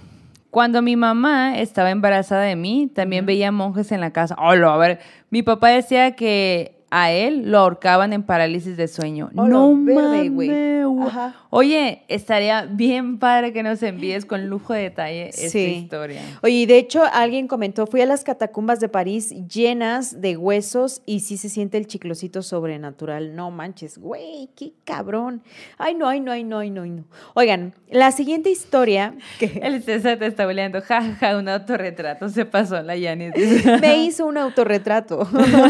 Cuando 0.50 0.82
mi 0.82 0.96
mamá 0.96 1.60
estaba 1.60 1.92
embarazada 1.92 2.42
de 2.42 2.56
mí, 2.56 2.92
también 2.92 3.28
veía 3.28 3.52
monjes 3.52 3.92
en 3.92 4.02
la 4.02 4.10
casa. 4.10 4.36
Hola, 4.40 4.74
a 4.74 4.78
ver, 4.78 5.00
mi 5.30 5.44
papá 5.44 5.70
decía 5.70 6.16
que 6.16 6.79
a 6.92 7.12
él 7.12 7.52
lo 7.52 7.60
ahorcaban 7.60 8.14
en 8.14 8.24
parálisis 8.24 8.78
de 8.78 8.88
sueño. 8.88 9.30
Hola, 9.36 9.50
no 9.50 9.76
verde, 9.76 10.30
güey. 10.30 10.50
mames, 10.50 10.86
güey. 10.86 11.08
Ajá. 11.08 11.36
Oye, 11.52 12.04
estaría 12.08 12.66
bien 12.66 13.18
padre 13.18 13.54
que 13.54 13.64
nos 13.64 13.82
envíes 13.84 14.26
con 14.26 14.48
lujo 14.48 14.74
de 14.74 14.84
detalle 14.84 15.30
esta 15.30 15.60
historia. 15.60 16.22
Oye, 16.44 16.54
y 16.54 16.66
de 16.66 16.78
hecho 16.78 17.04
alguien 17.12 17.48
comentó, 17.48 17.88
fui 17.88 18.02
a 18.02 18.06
las 18.06 18.24
catacumbas 18.24 18.80
de 18.80 18.90
París 18.90 19.34
llenas 19.48 20.22
de 20.22 20.38
huesos 20.38 21.02
y 21.06 21.22
sí 21.22 21.38
se 21.38 21.50
siente 21.50 21.78
el 21.78 21.88
chiclosito 21.88 22.42
sobrenatural. 22.42 23.36
No 23.36 23.50
manches, 23.52 23.98
güey, 23.98 24.50
qué 24.56 24.74
cabrón. 24.84 25.42
Ay, 25.78 25.96
no, 25.96 26.08
ay, 26.08 26.20
no, 26.20 26.32
ay, 26.32 26.44
no, 26.44 26.60
ay, 26.60 26.70
no, 26.70 26.82
ay, 26.84 26.90
no. 26.90 27.06
Oigan, 27.34 27.74
la 27.90 28.12
siguiente 28.12 28.50
historia 28.50 29.16
que 29.40 29.46
El 29.64 29.84
César 29.84 30.18
te 30.18 30.28
está 30.28 30.46
boleando. 30.46 30.82
Ja, 30.82 31.02
ja, 31.02 31.16
ja, 31.16 31.38
un 31.38 31.50
autorretrato. 31.50 32.30
Se 32.30 32.46
pasó 32.46 32.82
la 32.82 32.96
Yanis. 32.96 33.34
me 33.82 34.04
hizo 34.04 34.26
un 34.26 34.38
autorretrato. 34.38 35.28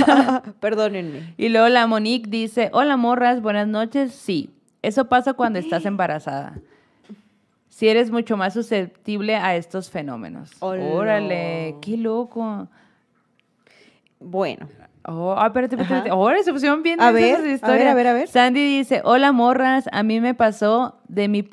Y 1.37 1.49
luego 1.49 1.67
la 1.69 1.87
Monique 1.87 2.29
dice, 2.29 2.69
hola 2.73 2.97
morras, 2.97 3.41
buenas 3.41 3.67
noches. 3.67 4.13
Sí, 4.13 4.49
eso 4.81 5.05
pasa 5.05 5.33
cuando 5.33 5.59
estás 5.59 5.85
embarazada. 5.85 6.59
Si 7.69 7.87
eres 7.87 8.11
mucho 8.11 8.35
más 8.35 8.53
susceptible 8.53 9.35
a 9.35 9.55
estos 9.55 9.89
fenómenos. 9.89 10.51
Órale, 10.59 11.75
qué 11.81 11.97
loco. 11.97 12.67
Bueno, 14.19 14.67
Oh, 15.11 15.33
ah, 15.35 15.47
espérate, 15.47 15.75
espérate. 15.75 16.09
Ahora 16.09 16.43
se 16.43 16.51
pusieron 16.51 16.83
bien 16.83 17.01
A 17.01 17.11
ver, 17.11 17.37
a 17.61 17.71
ver, 17.71 17.87
a 17.87 17.93
ver, 17.95 18.07
a 18.07 18.13
ver. 18.13 18.27
Sandy 18.27 18.77
dice, 18.77 19.01
hola 19.05 19.31
morras, 19.31 19.89
a 19.91 20.03
mí 20.03 20.19
me 20.19 20.35
pasó 20.35 20.99
de 21.07 21.27
mi 21.27 21.43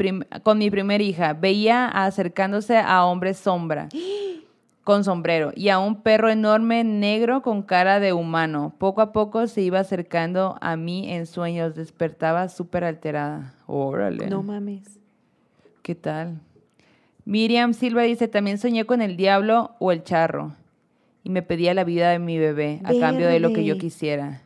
con 0.43 0.59
mi 0.59 0.71
primer 0.71 1.01
hija. 1.01 1.33
Veía 1.33 1.87
acercándose 1.87 2.77
a 2.77 3.05
hombres 3.07 3.39
sombra 3.39 3.89
con 4.87 5.03
sombrero 5.03 5.51
y 5.57 5.71
a 5.71 5.81
un 5.81 6.01
perro 6.03 6.31
enorme 6.31 6.85
negro 6.85 7.43
con 7.43 7.65
cara 7.65 7.99
de 7.99 8.13
humano. 8.13 8.73
Poco 8.79 9.01
a 9.01 9.11
poco 9.11 9.49
se 9.49 9.61
iba 9.61 9.81
acercando 9.81 10.57
a 10.61 10.77
mí 10.77 11.13
en 11.13 11.27
sueños. 11.27 11.75
Despertaba 11.75 12.49
súper 12.49 12.85
alterada. 12.85 13.53
Órale. 13.67 14.29
no 14.29 14.45
mames. 14.45 15.01
¿Qué 15.83 15.97
tal? 15.97 16.39
Miriam 17.25 17.75
Silva 17.75 18.03
dice, 18.03 18.29
también 18.29 18.59
soñé 18.59 18.85
con 18.85 19.03
el 19.03 19.17
diablo 19.17 19.75
o 19.81 19.91
el 19.91 20.05
charro 20.05 20.55
y 21.25 21.31
me 21.31 21.43
pedía 21.43 21.75
la 21.75 21.83
vida 21.83 22.11
de 22.11 22.21
mi 22.21 22.39
bebé 22.39 22.81
a 22.85 22.93
cambio 23.01 23.27
de 23.27 23.41
lo 23.41 23.53
que 23.53 23.65
yo 23.65 23.79
quisiera. 23.79 24.43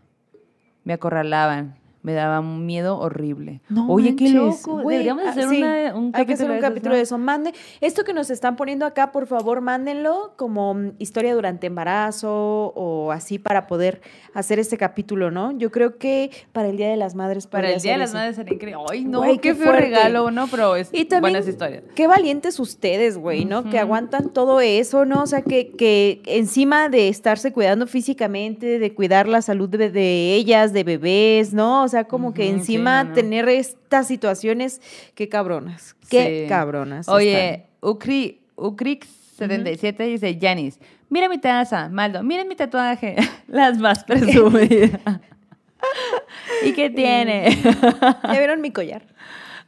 Me 0.85 0.95
acorralaban, 0.95 1.77
me 2.03 2.15
daba 2.15 2.41
un 2.41 2.65
miedo 2.67 2.99
horrible. 2.99 3.61
No 3.69 3.89
Oye, 3.89 4.17
qué 4.17 4.31
loco. 4.31 4.79
güey. 4.81 4.99
Deberíamos 4.99 5.25
Ah, 5.27 5.31
hacer 5.31 5.49
sí, 5.49 5.59
una- 5.59 5.95
un 5.95 6.13
Hay 6.15 6.25
que 6.27 6.33
hacer 6.35 6.47
capítulo 6.47 6.53
un 6.53 6.57
de 6.57 6.61
capítulo 6.61 6.91
¿no? 6.91 6.97
de 6.97 7.03
eso. 7.03 7.19
Mande, 7.19 7.55
esto 7.81 8.05
que 8.05 8.13
nos 8.15 8.31
están 8.31 8.57
poniendo 8.57 8.87
acá, 8.87 9.13
por 9.13 9.27
favor, 9.27 9.61
mándenlo 9.61 10.33
como 10.37 10.75
mm, 10.75 10.93
historia 10.99 11.35
durante 11.35 11.67
embarazo 11.67 12.73
o 12.75 13.13
así 13.13 13.39
para 13.39 13.67
poder 13.67 14.01
hacer 14.35 14.59
este 14.59 14.79
capítulo, 14.79 15.31
¿no? 15.31 15.53
Yo 15.59 15.71
creo 15.71 15.99
que 15.99 16.31
para 16.53 16.69
el 16.69 16.77
Día 16.77 16.89
de 16.89 16.97
las 16.97 17.15
Madres 17.15 17.47
Para 17.47 17.71
el 17.71 17.81
Día 17.81 17.93
de 17.93 17.99
las. 17.99 18.15
Madres 18.15 18.37
sería 18.37 18.55
increíble. 18.55 18.83
Ay, 18.91 19.05
no, 19.05 19.19
Güey, 19.19 19.37
qué, 19.39 19.51
qué 19.51 19.55
feo 19.55 19.73
regalo, 19.73 20.31
¿no? 20.31 20.47
Pero 20.49 20.77
es 20.77 20.89
Y 20.93 21.05
también, 21.05 21.33
buenas 21.35 21.49
historias. 21.49 21.83
qué 21.95 22.07
valientes 22.07 22.59
ustedes, 22.61 23.19
güey, 23.19 23.45
¿no? 23.45 23.65
Que 23.69 23.79
aguantan 23.79 24.31
todo 24.31 24.61
eso, 24.61 25.05
¿no? 25.05 25.23
O 25.23 25.27
sea, 25.27 25.43
que, 25.43 25.73
que 25.73 26.23
encima 26.27 26.89
de 26.89 27.09
estarse 27.09 27.53
cuidando 27.53 27.87
físicamente, 27.87 28.79
de 28.79 28.95
cuidar 28.95 29.29
la 29.29 29.43
salud 29.43 29.69
de, 29.69 29.91
de 29.91 30.35
ellas, 30.35 30.73
de 30.73 30.85
bebés, 30.85 31.53
¿no? 31.53 31.83
O 31.91 31.93
sea, 31.93 32.05
como 32.05 32.33
que 32.35 32.45
sí, 32.45 32.49
encima 32.51 33.03
no, 33.03 33.11
no. 33.11 33.15
tener 33.17 33.49
estas 33.49 34.07
situaciones, 34.07 34.81
qué 35.17 35.29
cabronas, 35.29 35.97
qué 36.09 36.43
Sí. 36.45 36.49
cabronas. 36.49 37.09
Oye, 37.09 37.67
Ucri, 37.81 38.41
Ucrix77 38.57 40.07
dice, 40.07 40.39
Janis, 40.41 40.79
mira 41.09 41.29
mi 41.29 41.39
taza, 41.39 41.89
Maldo, 41.89 42.23
miren 42.23 42.47
mi 42.47 42.55
tatuaje, 42.57 43.17
las 43.49 43.79
más 43.79 44.05
presumidas. 44.05 45.01
¿Y 46.65 46.73
qué 46.73 46.91
tiene? 46.91 47.59
¿Ya 48.25 48.39
vieron 48.39 48.61
mi 48.61 48.71
collar? 48.71 49.03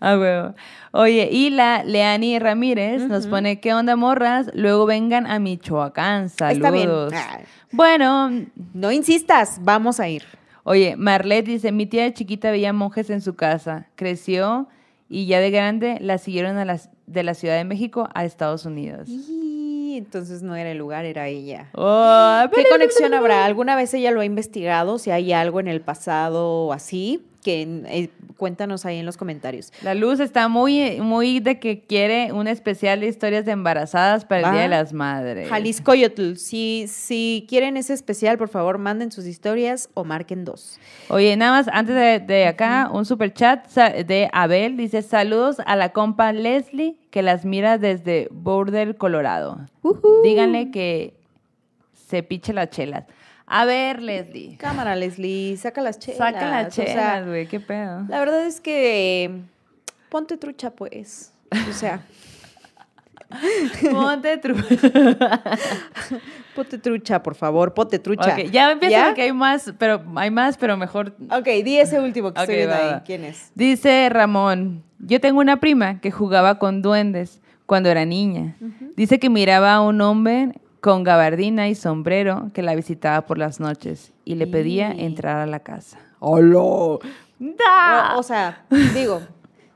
Ah, 0.04 0.18
huevo. 0.18 0.54
Oye, 0.90 1.28
y 1.30 1.50
la 1.50 1.84
Leani 1.84 2.36
Ramírez 2.40 3.02
nos 3.02 3.28
pone, 3.28 3.60
¿qué 3.60 3.72
onda, 3.72 3.94
morras? 3.94 4.50
Luego 4.52 4.84
vengan 4.84 5.28
a 5.28 5.38
Michoacán. 5.38 6.28
Saludos. 6.28 6.56
Está 6.56 6.70
bien. 6.72 7.46
Bueno, 7.70 8.30
No 8.74 8.90
insistas, 8.90 9.60
vamos 9.62 10.00
a 10.00 10.08
ir. 10.08 10.24
Oye, 10.64 10.96
Marlet 10.96 11.44
dice, 11.44 11.72
mi 11.72 11.86
tía 11.86 12.04
de 12.04 12.14
chiquita 12.14 12.50
veía 12.50 12.72
monjes 12.72 13.10
en 13.10 13.20
su 13.20 13.34
casa. 13.34 13.88
Creció 13.94 14.68
y 15.08 15.26
ya 15.26 15.40
de 15.40 15.50
grande 15.50 15.98
la 16.00 16.18
siguieron 16.18 16.56
a 16.56 16.64
las, 16.64 16.90
de 17.06 17.22
la 17.22 17.34
Ciudad 17.34 17.56
de 17.56 17.64
México 17.64 18.08
a 18.14 18.24
Estados 18.24 18.64
Unidos. 18.64 19.08
Y 19.08 19.98
entonces 19.98 20.42
no 20.42 20.56
era 20.56 20.70
el 20.70 20.78
lugar, 20.78 21.04
era 21.04 21.28
ella. 21.28 21.68
Oh, 21.74 22.44
¿Qué 22.54 22.64
conexión 22.70 23.12
habrá? 23.12 23.44
¿Alguna 23.44 23.76
vez 23.76 23.92
ella 23.92 24.10
lo 24.10 24.20
ha 24.22 24.24
investigado? 24.24 24.98
Si 24.98 25.10
hay 25.10 25.32
algo 25.32 25.60
en 25.60 25.68
el 25.68 25.82
pasado 25.82 26.66
o 26.66 26.72
así, 26.72 27.26
que 27.42 27.62
eh, 27.86 28.10
cuéntanos 28.36 28.86
ahí 28.86 28.98
en 28.98 29.06
los 29.06 29.16
comentarios. 29.16 29.72
La 29.82 29.94
luz 29.94 30.20
está 30.20 30.48
muy, 30.48 31.00
muy 31.00 31.40
de 31.40 31.58
que 31.58 31.80
quiere 31.80 32.32
un 32.32 32.48
especial 32.48 33.00
de 33.00 33.08
historias 33.08 33.44
de 33.44 33.52
embarazadas 33.52 34.24
para 34.24 34.46
el 34.46 34.52
Día 34.52 34.62
de 34.62 34.68
las 34.68 34.92
Madres. 34.92 35.48
Jalisco 35.48 35.94
Yotl, 35.94 36.36
si, 36.36 36.86
si 36.88 37.44
quieren 37.48 37.76
ese 37.76 37.94
especial, 37.94 38.38
por 38.38 38.48
favor, 38.48 38.78
manden 38.78 39.12
sus 39.12 39.26
historias 39.26 39.90
o 39.94 40.04
marquen 40.04 40.44
dos. 40.44 40.78
Oye, 41.08 41.36
nada 41.36 41.52
más, 41.52 41.68
antes 41.72 41.94
de, 41.94 42.20
de 42.20 42.46
acá, 42.46 42.88
un 42.92 43.04
super 43.04 43.32
chat 43.32 43.66
de 43.74 44.28
Abel 44.32 44.76
dice: 44.76 45.02
Saludos 45.02 45.56
a 45.66 45.76
la 45.76 45.92
compa 45.92 46.32
Leslie 46.32 46.96
que 47.10 47.22
las 47.22 47.44
mira 47.44 47.78
desde 47.78 48.28
Boulder, 48.30 48.96
Colorado. 48.96 49.68
Díganle 50.22 50.70
que 50.70 51.14
se 51.92 52.22
piche 52.22 52.52
las 52.52 52.70
chelas. 52.70 53.04
A 53.54 53.64
ver, 53.66 54.00
Leslie. 54.02 54.56
Cámara, 54.56 54.96
Leslie, 54.96 55.56
saca 55.58 55.82
las 55.82 55.98
chelas. 55.98 56.16
Saca 56.18 56.48
las 56.48 56.68
o 56.68 56.70
sea, 56.70 56.84
chelas, 56.86 57.26
güey, 57.26 57.46
qué 57.46 57.60
pedo. 57.60 58.04
la 58.08 58.18
verdad 58.18 58.46
es 58.46 58.60
que 58.62 59.30
ponte 60.08 60.36
trucha, 60.38 60.70
pues. 60.70 61.32
O 61.68 61.72
sea, 61.72 62.00
Ponte 63.90 64.40
tru- 64.42 64.56
ponte 66.54 66.78
trucha, 66.78 67.22
por 67.22 67.34
favor, 67.34 67.72
ponte 67.74 67.98
trucha. 67.98 68.34
Ok, 68.34 68.50
ya 68.50 68.70
empieza 68.72 68.90
¿Ya? 68.92 69.06
porque 69.06 69.22
hay 69.22 69.32
más, 69.32 69.72
pero 69.78 70.02
hay 70.16 70.30
más, 70.30 70.56
pero 70.58 70.76
mejor. 70.76 71.14
Ok, 71.30 71.46
di 71.64 71.78
ese 71.78 71.98
último 72.00 72.32
que 72.34 72.40
Ok, 72.42 72.48
estoy 72.48 72.66
va, 72.66 72.76
ahí. 72.76 72.92
va. 72.92 73.02
¿Quién 73.04 73.24
es? 73.24 73.50
Dice 73.54 74.08
Ramón, 74.10 74.82
yo 74.98 75.20
tengo 75.20 75.40
una 75.40 75.60
prima 75.60 76.00
que 76.00 76.10
jugaba 76.10 76.58
con 76.58 76.82
duendes 76.82 77.40
cuando 77.66 77.88
era 77.88 78.04
niña. 78.04 78.56
Dice 78.96 79.18
que 79.18 79.30
miraba 79.30 79.74
a 79.74 79.80
un 79.80 80.00
hombre 80.02 80.52
con 80.82 81.04
gabardina 81.04 81.68
y 81.68 81.76
sombrero 81.76 82.50
que 82.52 82.60
la 82.60 82.74
visitaba 82.74 83.24
por 83.24 83.38
las 83.38 83.60
noches 83.60 84.12
y 84.24 84.34
le 84.34 84.48
pedía 84.48 84.90
entrar 84.90 85.36
a 85.36 85.46
la 85.46 85.60
casa. 85.60 85.96
¡Hola! 86.18 86.98
¡Da! 87.38 88.16
O, 88.16 88.18
o 88.18 88.22
sea, 88.24 88.64
digo, 88.92 89.22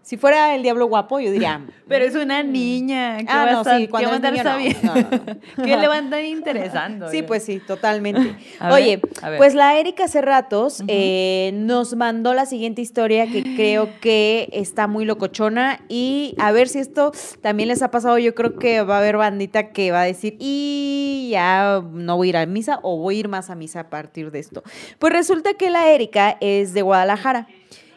si 0.07 0.17
fuera 0.17 0.55
el 0.55 0.63
diablo 0.63 0.87
guapo, 0.87 1.19
yo 1.19 1.33
diría. 1.33 1.61
Pero 1.89 2.05
es 2.05 2.15
una 2.15 2.45
niña. 2.45 3.19
¿qué 3.19 3.27
Ah, 3.29 3.45
va 3.45 3.51
a 3.51 3.53
no, 3.55 3.61
estar- 3.63 3.79
sí, 3.81 3.89
cuando 3.89 4.09
qué 4.21 4.27
a 4.29 4.31
niño, 4.31 4.45
no. 4.45 4.95
No, 4.95 4.95
no. 4.95 5.11
¿Qué 5.65 5.77
le 5.77 5.89
va 5.89 5.97
a 5.97 6.21
interesando? 6.21 7.11
Sí, 7.11 7.23
pues 7.25 7.43
sí, 7.43 7.59
totalmente. 7.59 8.37
A 8.61 8.69
ver, 8.69 8.75
Oye, 8.75 9.01
a 9.21 9.37
pues 9.37 9.55
la 9.57 9.77
Erika 9.77 10.07
Cerratos 10.07 10.85
eh, 10.87 11.51
nos 11.55 11.97
mandó 11.97 12.35
la 12.35 12.47
siguiente 12.47 12.83
historia 12.83 13.27
que 13.27 13.43
creo 13.57 13.89
que 14.01 14.49
está 14.53 14.87
muy 14.87 15.05
locochona 15.07 15.81
y 15.89 16.37
a 16.39 16.53
ver 16.53 16.69
si 16.69 16.79
esto 16.79 17.11
también 17.41 17.69
les 17.69 17.83
ha 17.83 17.91
pasado. 17.91 18.17
Yo 18.19 18.33
creo 18.37 18.61
que 18.61 18.83
va 18.83 18.95
a 18.95 18.99
haber 18.99 19.17
bandita 19.17 19.73
que 19.73 19.91
va 19.91 20.03
a 20.03 20.05
decir, 20.05 20.37
y 20.39 21.31
ya 21.33 21.83
no 21.93 22.17
voy 22.17 22.29
a 22.29 22.31
ir 22.31 22.37
a 22.37 22.47
misa 22.47 22.79
o 22.85 22.97
voy 22.97 23.17
a 23.17 23.19
ir 23.19 23.29
más 23.29 23.51
a 23.51 23.57
misa 23.57 23.81
a 23.81 23.91
partir 23.91 24.31
de 24.31 24.39
esto. 24.39 24.63
Pues 25.01 25.13
resulta 25.13 25.55
que 25.55 25.69
la 25.69 25.91
Erika 25.91 26.37
es 26.41 26.75
de 26.75 26.83
Guadalajara 26.83 27.49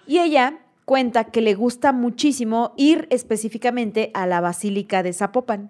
y 0.08 0.18
ella 0.18 0.58
cuenta 0.90 1.26
que 1.26 1.42
le 1.42 1.54
gusta 1.54 1.92
muchísimo 1.92 2.74
ir 2.76 3.06
específicamente 3.12 4.10
a 4.16 4.26
la 4.26 4.42
Basílica 4.42 5.04
de 5.04 5.14
Zapopan. 5.14 5.70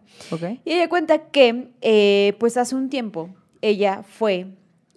Y 0.64 0.72
ella 0.72 0.88
cuenta 0.88 1.30
que, 1.30 1.74
eh, 1.82 2.38
pues 2.40 2.56
hace 2.56 2.74
un 2.74 2.88
tiempo, 2.88 3.30
ella 3.62 4.04
fue, 4.08 4.48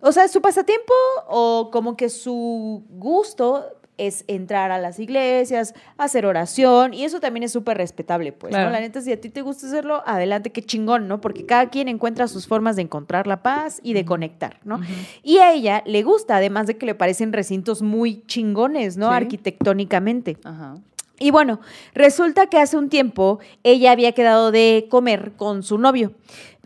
o 0.00 0.12
sea, 0.12 0.28
su 0.28 0.40
pasatiempo 0.40 0.94
o 1.26 1.70
como 1.72 1.96
que 1.96 2.08
su 2.08 2.84
gusto 2.88 3.64
es 4.06 4.24
entrar 4.26 4.70
a 4.70 4.78
las 4.78 4.98
iglesias, 4.98 5.74
hacer 5.96 6.26
oración, 6.26 6.94
y 6.94 7.04
eso 7.04 7.20
también 7.20 7.44
es 7.44 7.52
súper 7.52 7.76
respetable, 7.76 8.32
pues, 8.32 8.50
Claro. 8.50 8.66
¿no? 8.66 8.72
La 8.72 8.80
neta, 8.80 9.00
si 9.00 9.12
a 9.12 9.20
ti 9.20 9.28
te 9.28 9.42
gusta 9.42 9.66
hacerlo, 9.66 10.02
adelante, 10.06 10.50
qué 10.50 10.62
chingón, 10.62 11.08
¿no? 11.08 11.20
Porque 11.20 11.46
cada 11.46 11.68
quien 11.70 11.88
encuentra 11.88 12.28
sus 12.28 12.46
formas 12.46 12.76
de 12.76 12.82
encontrar 12.82 13.26
la 13.26 13.42
paz 13.42 13.80
y 13.82 13.92
de 13.92 14.04
conectar, 14.04 14.60
¿no? 14.64 14.80
Y 15.22 15.38
a 15.38 15.52
ella 15.52 15.82
le 15.86 16.02
gusta, 16.02 16.36
además 16.36 16.66
de 16.66 16.76
que 16.76 16.86
le 16.86 16.94
parecen 16.94 17.32
recintos 17.32 17.82
muy 17.82 18.22
chingones, 18.26 18.96
¿no? 18.96 19.08
Sí. 19.08 19.14
Arquitectónicamente. 19.14 20.36
Ajá. 20.44 20.74
Y 21.18 21.30
bueno, 21.30 21.60
resulta 21.94 22.46
que 22.46 22.58
hace 22.58 22.76
un 22.76 22.88
tiempo 22.88 23.38
ella 23.62 23.92
había 23.92 24.10
quedado 24.10 24.50
de 24.50 24.88
comer 24.90 25.32
con 25.36 25.62
su 25.62 25.78
novio 25.78 26.12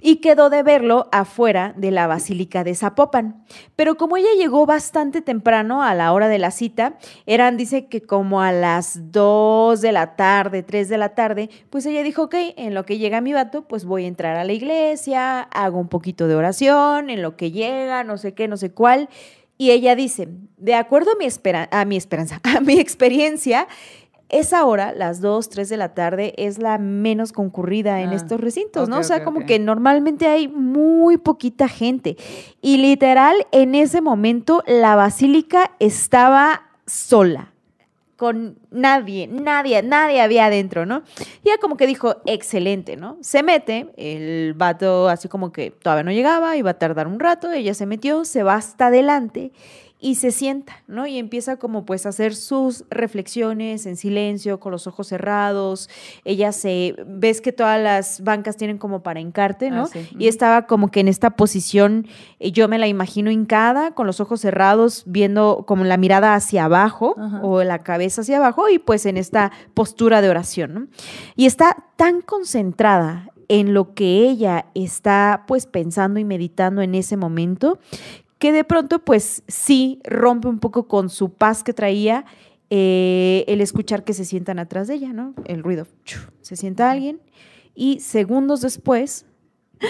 y 0.01 0.17
quedó 0.17 0.51
de 0.51 0.63
verlo 0.63 1.09
afuera 1.11 1.73
de 1.77 1.91
la 1.91 2.07
Basílica 2.07 2.65
de 2.65 2.75
Zapopan. 2.75 3.45
Pero 3.77 3.97
como 3.97 4.17
ella 4.17 4.29
llegó 4.37 4.67
bastante 4.67 5.23
temprano 5.23 5.83
a 5.83 5.95
la 5.95 6.13
hora 6.13 6.29
de 6.29 6.39
la 6.39 6.51
cita, 6.51 6.99
eran, 7.25 7.57
dice 7.57 7.87
que 7.87 8.03
como 8.03 8.43
a 8.43 8.53
las 8.53 9.11
2 9.13 9.81
de 9.81 9.93
la 9.93 10.15
tarde, 10.17 10.63
3 10.63 10.89
de 10.89 10.99
la 10.99 11.15
tarde, 11.15 11.49
pues 11.71 11.87
ella 11.87 12.03
dijo, 12.03 12.25
ok, 12.25 12.35
en 12.57 12.75
lo 12.75 12.85
que 12.85 12.99
llega 12.99 13.21
mi 13.21 13.33
vato, 13.33 13.63
pues 13.67 13.85
voy 13.85 14.05
a 14.05 14.09
entrar 14.09 14.37
a 14.37 14.45
la 14.45 14.53
iglesia, 14.53 15.41
hago 15.41 15.79
un 15.79 15.89
poquito 15.89 16.29
de 16.29 16.35
oración, 16.37 17.11
en 17.11 17.23
lo 17.23 17.37
que 17.37 17.51
llega, 17.51 18.05
no 18.05 18.19
sé 18.19 18.35
qué, 18.35 18.49
no 18.49 18.57
sé 18.57 18.71
cuál. 18.73 19.09
Y 19.59 19.71
ella 19.71 19.97
dice, 19.97 20.29
de 20.59 20.75
acuerdo 20.75 21.13
a 21.13 21.17
mi, 21.17 21.25
espera- 21.25 21.69
a 21.73 21.87
mi 21.87 21.97
esperanza, 21.97 22.41
a 22.57 22.61
mi 22.61 22.79
experiencia, 22.79 23.67
esa 24.29 24.65
hora, 24.65 24.93
las 24.93 25.21
2, 25.21 25.49
3 25.49 25.69
de 25.69 25.77
la 25.77 25.95
tarde, 25.95 26.35
es 26.37 26.59
la 26.59 26.79
menos 26.79 27.33
concurrida 27.33 28.01
en 28.01 28.11
Ah, 28.11 28.15
estos 28.15 28.41
recintos, 28.41 28.89
¿no? 28.89 28.99
O 28.99 29.03
sea, 29.05 29.23
como 29.23 29.47
que 29.47 29.59
normalmente 29.59 30.27
hay 30.27 30.49
muy 30.49 31.17
poquita 31.17 31.69
gente. 31.69 32.17
Y 32.61 32.79
literal, 32.79 33.47
en 33.53 33.75
ese 33.75 34.01
momento, 34.01 34.65
la 34.67 34.97
basílica 34.97 35.73
estaba 35.79 36.63
sola. 36.87 37.53
Con 38.17 38.59
nadie, 38.71 39.29
nadie, 39.29 39.83
nadie 39.83 40.23
había 40.23 40.47
adentro, 40.47 40.87
¿no? 40.87 41.03
Y 41.45 41.51
ella 41.51 41.59
como 41.61 41.77
que 41.77 41.87
dijo, 41.87 42.17
excelente, 42.25 42.97
¿no? 42.97 43.19
Se 43.21 43.43
mete, 43.43 43.93
el 43.99 44.55
vato 44.55 45.09
así 45.09 45.29
como 45.29 45.53
que 45.53 45.71
todavía 45.71 46.03
no 46.03 46.13
llegaba, 46.13 46.57
iba 46.57 46.71
a 46.71 46.79
tardar 46.79 47.09
un 47.09 47.21
rato, 47.21 47.53
ella 47.53 47.75
se 47.75 47.85
metió, 47.85 48.25
se 48.25 48.43
va 48.43 48.55
hasta 48.55 48.87
adelante 48.87 49.53
y 49.99 50.17
se 50.17 50.31
sienta, 50.31 50.83
¿no? 50.87 51.07
Y 51.07 51.19
empieza 51.19 51.57
como 51.57 51.87
pues 51.87 52.05
a 52.05 52.11
hacer 52.11 52.35
sus 52.35 52.85
reflexiones 52.91 53.87
en 53.87 53.97
silencio, 53.97 54.61
con 54.61 54.71
los 54.71 54.87
ojos 54.87 55.09
cerrados. 55.09 55.89
Ella 56.25 56.53
se, 56.53 56.95
ves 57.07 57.41
que 57.41 57.53
todas 57.53 57.81
las 57.83 58.23
bancas 58.23 58.57
tienen 58.57 58.77
como 58.77 59.03
para 59.03 59.21
encarte, 59.21 59.71
¿no? 59.71 59.85
Ah, 59.85 59.89
sí. 59.91 60.07
Y 60.19 60.29
estaba 60.29 60.67
como 60.67 60.91
que 60.91 61.01
en 61.01 61.09
esta 61.09 61.31
posición, 61.31 62.07
eh, 62.41 62.53
yo 62.53 62.69
me 62.69 62.79
la 62.79 62.89
imagino 62.89 63.31
hincada, 63.31 63.93
con 63.93 64.07
los 64.07 64.21
ojos 64.21 64.41
cerrados, 64.41 65.05
viendo 65.07 65.65
como 65.67 65.85
la 65.85 65.97
mirada 65.97 66.35
hacia 66.35 66.67
abajo 66.67 67.15
Ajá. 67.19 67.41
o 67.43 67.65
la 67.65 67.79
cabeza 67.79 68.21
hacia 68.21 68.37
abajo 68.37 68.69
y 68.69 68.79
pues 68.79 69.07
en 69.07 69.17
esta 69.17 69.51
postura 69.73 70.21
de 70.21 70.29
oración, 70.29 70.75
¿no? 70.75 70.87
Y 71.37 71.47
está 71.47 71.85
tan 71.97 72.21
concentrada 72.21 73.31
en 73.49 73.75
lo 73.75 73.95
que 73.95 74.29
ella 74.29 74.67
está 74.75 75.45
pues 75.47 75.67
pensando 75.67 76.19
y 76.21 76.25
meditando 76.25 76.83
en 76.83 76.95
ese 76.95 77.17
momento 77.17 77.79
que 78.39 78.53
de 78.53 78.65
pronto 78.65 78.99
pues 78.99 79.43
sí 79.49 80.01
rompe 80.05 80.49
un 80.49 80.59
poco 80.59 80.89
con 80.89 81.09
su 81.09 81.31
paz 81.31 81.63
que 81.63 81.73
traía 81.73 82.27
eh, 82.69 83.45
el 83.47 83.61
escuchar 83.61 84.05
que 84.05 84.13
se 84.13 84.25
sientan 84.25 84.59
atrás 84.59 84.89
de 84.89 84.95
ella, 84.95 85.13
¿no? 85.13 85.35
El 85.45 85.63
ruido. 85.63 85.87
Se 86.41 86.57
sienta 86.57 86.91
alguien 86.91 87.21
y 87.75 88.01
segundos 88.01 88.61
después... 88.61 89.27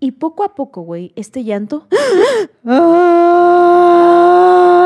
Y 0.00 0.12
poco 0.12 0.44
a 0.44 0.54
poco, 0.54 0.82
güey, 0.82 1.12
este 1.16 1.42
llanto. 1.42 1.88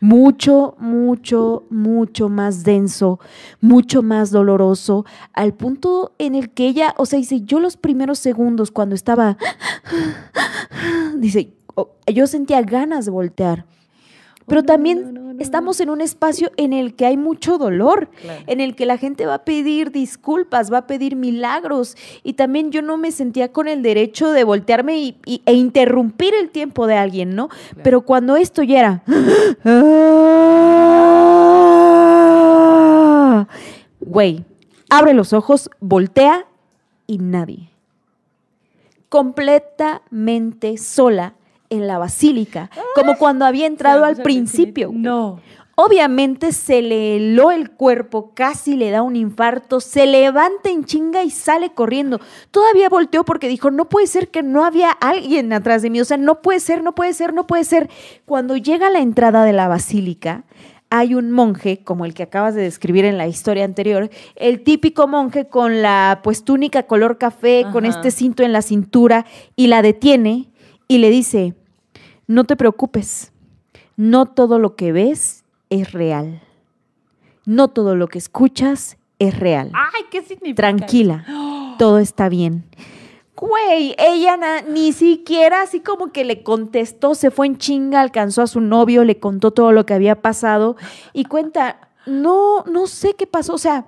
Mucho, 0.00 0.76
mucho, 0.78 1.64
mucho 1.70 2.28
más 2.28 2.64
denso, 2.64 3.18
mucho 3.60 4.02
más 4.02 4.30
doloroso, 4.30 5.04
al 5.32 5.54
punto 5.54 6.12
en 6.18 6.34
el 6.34 6.50
que 6.50 6.68
ella, 6.68 6.94
o 6.98 7.06
sea, 7.06 7.18
dice, 7.18 7.40
yo 7.42 7.58
los 7.60 7.76
primeros 7.76 8.18
segundos 8.18 8.70
cuando 8.70 8.94
estaba, 8.94 9.36
dice, 11.16 11.52
oh, 11.74 11.90
yo 12.06 12.26
sentía 12.26 12.62
ganas 12.62 13.06
de 13.06 13.10
voltear 13.10 13.64
pero 14.48 14.62
también 14.62 15.36
estamos 15.38 15.80
en 15.80 15.90
un 15.90 16.00
espacio 16.00 16.50
en 16.56 16.72
el 16.72 16.94
que 16.94 17.06
hay 17.06 17.16
mucho 17.16 17.58
dolor, 17.58 18.10
en 18.46 18.60
el 18.60 18.74
que 18.74 18.86
la 18.86 18.98
gente 18.98 19.26
va 19.26 19.34
a 19.34 19.44
pedir 19.44 19.92
disculpas, 19.92 20.72
va 20.72 20.78
a 20.78 20.86
pedir 20.86 21.16
milagros. 21.16 21.96
Y 22.22 22.32
también 22.34 22.70
yo 22.70 22.82
no 22.82 22.96
me 22.96 23.12
sentía 23.12 23.52
con 23.52 23.68
el 23.68 23.82
derecho 23.82 24.30
de 24.32 24.44
voltearme 24.44 24.98
y, 24.98 25.42
e 25.46 25.52
interrumpir 25.52 26.34
el 26.34 26.50
tiempo 26.50 26.86
de 26.86 26.96
alguien, 26.96 27.34
¿no? 27.34 27.48
Pero 27.82 28.02
cuando 28.02 28.36
esto 28.36 28.62
ya 28.62 28.78
era... 28.80 29.02
Güey, 34.00 34.44
abre 34.88 35.12
los 35.12 35.32
ojos, 35.32 35.70
voltea 35.80 36.46
y 37.06 37.18
nadie. 37.18 37.70
Completamente 39.08 40.76
sola 40.78 41.34
en 41.70 41.86
la 41.86 41.98
basílica, 41.98 42.70
como 42.94 43.16
cuando 43.18 43.44
había 43.44 43.66
entrado 43.66 44.04
al 44.04 44.16
principio. 44.16 44.90
No. 44.92 45.40
Obviamente 45.80 46.50
se 46.50 46.82
le 46.82 47.16
heló 47.16 47.52
el 47.52 47.70
cuerpo, 47.70 48.32
casi 48.34 48.74
le 48.74 48.90
da 48.90 49.02
un 49.02 49.14
infarto, 49.14 49.78
se 49.78 50.06
levanta 50.06 50.70
en 50.70 50.84
chinga 50.84 51.22
y 51.22 51.30
sale 51.30 51.70
corriendo. 51.70 52.20
Todavía 52.50 52.88
volteó 52.88 53.24
porque 53.24 53.46
dijo, 53.46 53.70
no 53.70 53.88
puede 53.88 54.08
ser 54.08 54.28
que 54.28 54.42
no 54.42 54.64
había 54.64 54.90
alguien 54.90 55.52
atrás 55.52 55.82
de 55.82 55.90
mí, 55.90 56.00
o 56.00 56.04
sea, 56.04 56.16
no 56.16 56.42
puede 56.42 56.58
ser, 56.58 56.82
no 56.82 56.96
puede 56.96 57.12
ser, 57.12 57.32
no 57.32 57.46
puede 57.46 57.62
ser. 57.62 57.88
Cuando 58.24 58.56
llega 58.56 58.88
a 58.88 58.90
la 58.90 58.98
entrada 58.98 59.44
de 59.44 59.52
la 59.52 59.68
basílica, 59.68 60.42
hay 60.90 61.14
un 61.14 61.30
monje, 61.30 61.84
como 61.84 62.04
el 62.04 62.14
que 62.14 62.24
acabas 62.24 62.56
de 62.56 62.62
describir 62.62 63.04
en 63.04 63.18
la 63.18 63.28
historia 63.28 63.64
anterior, 63.64 64.10
el 64.34 64.64
típico 64.64 65.06
monje 65.06 65.46
con 65.46 65.80
la 65.80 66.22
pues 66.24 66.42
túnica 66.42 66.84
color 66.84 67.18
café, 67.18 67.66
con 67.70 67.84
este 67.84 68.10
cinto 68.10 68.42
en 68.42 68.52
la 68.52 68.62
cintura, 68.62 69.26
y 69.54 69.68
la 69.68 69.82
detiene 69.82 70.48
y 70.88 70.98
le 70.98 71.10
dice, 71.10 71.54
no 72.28 72.44
te 72.44 72.54
preocupes, 72.54 73.32
no 73.96 74.26
todo 74.26 74.60
lo 74.60 74.76
que 74.76 74.92
ves 74.92 75.42
es 75.70 75.90
real. 75.92 76.40
No 77.44 77.68
todo 77.68 77.96
lo 77.96 78.06
que 78.08 78.18
escuchas 78.18 78.96
es 79.18 79.36
real. 79.38 79.72
Ay, 79.74 80.02
¿qué 80.10 80.22
significa? 80.22 80.56
Tranquila, 80.56 81.24
todo 81.78 81.98
está 81.98 82.28
bien. 82.28 82.64
Güey, 83.34 83.94
ella 83.98 84.36
na- 84.36 84.62
ni 84.62 84.92
siquiera 84.92 85.62
así 85.62 85.80
como 85.80 86.12
que 86.12 86.24
le 86.24 86.42
contestó, 86.42 87.14
se 87.14 87.30
fue 87.30 87.46
en 87.46 87.56
chinga, 87.56 88.00
alcanzó 88.00 88.42
a 88.42 88.46
su 88.48 88.60
novio, 88.60 89.04
le 89.04 89.18
contó 89.18 89.50
todo 89.52 89.72
lo 89.72 89.86
que 89.86 89.94
había 89.94 90.20
pasado 90.20 90.76
y 91.12 91.24
cuenta, 91.24 91.88
no, 92.04 92.64
no 92.64 92.86
sé 92.86 93.14
qué 93.14 93.26
pasó, 93.26 93.54
o 93.54 93.58
sea, 93.58 93.86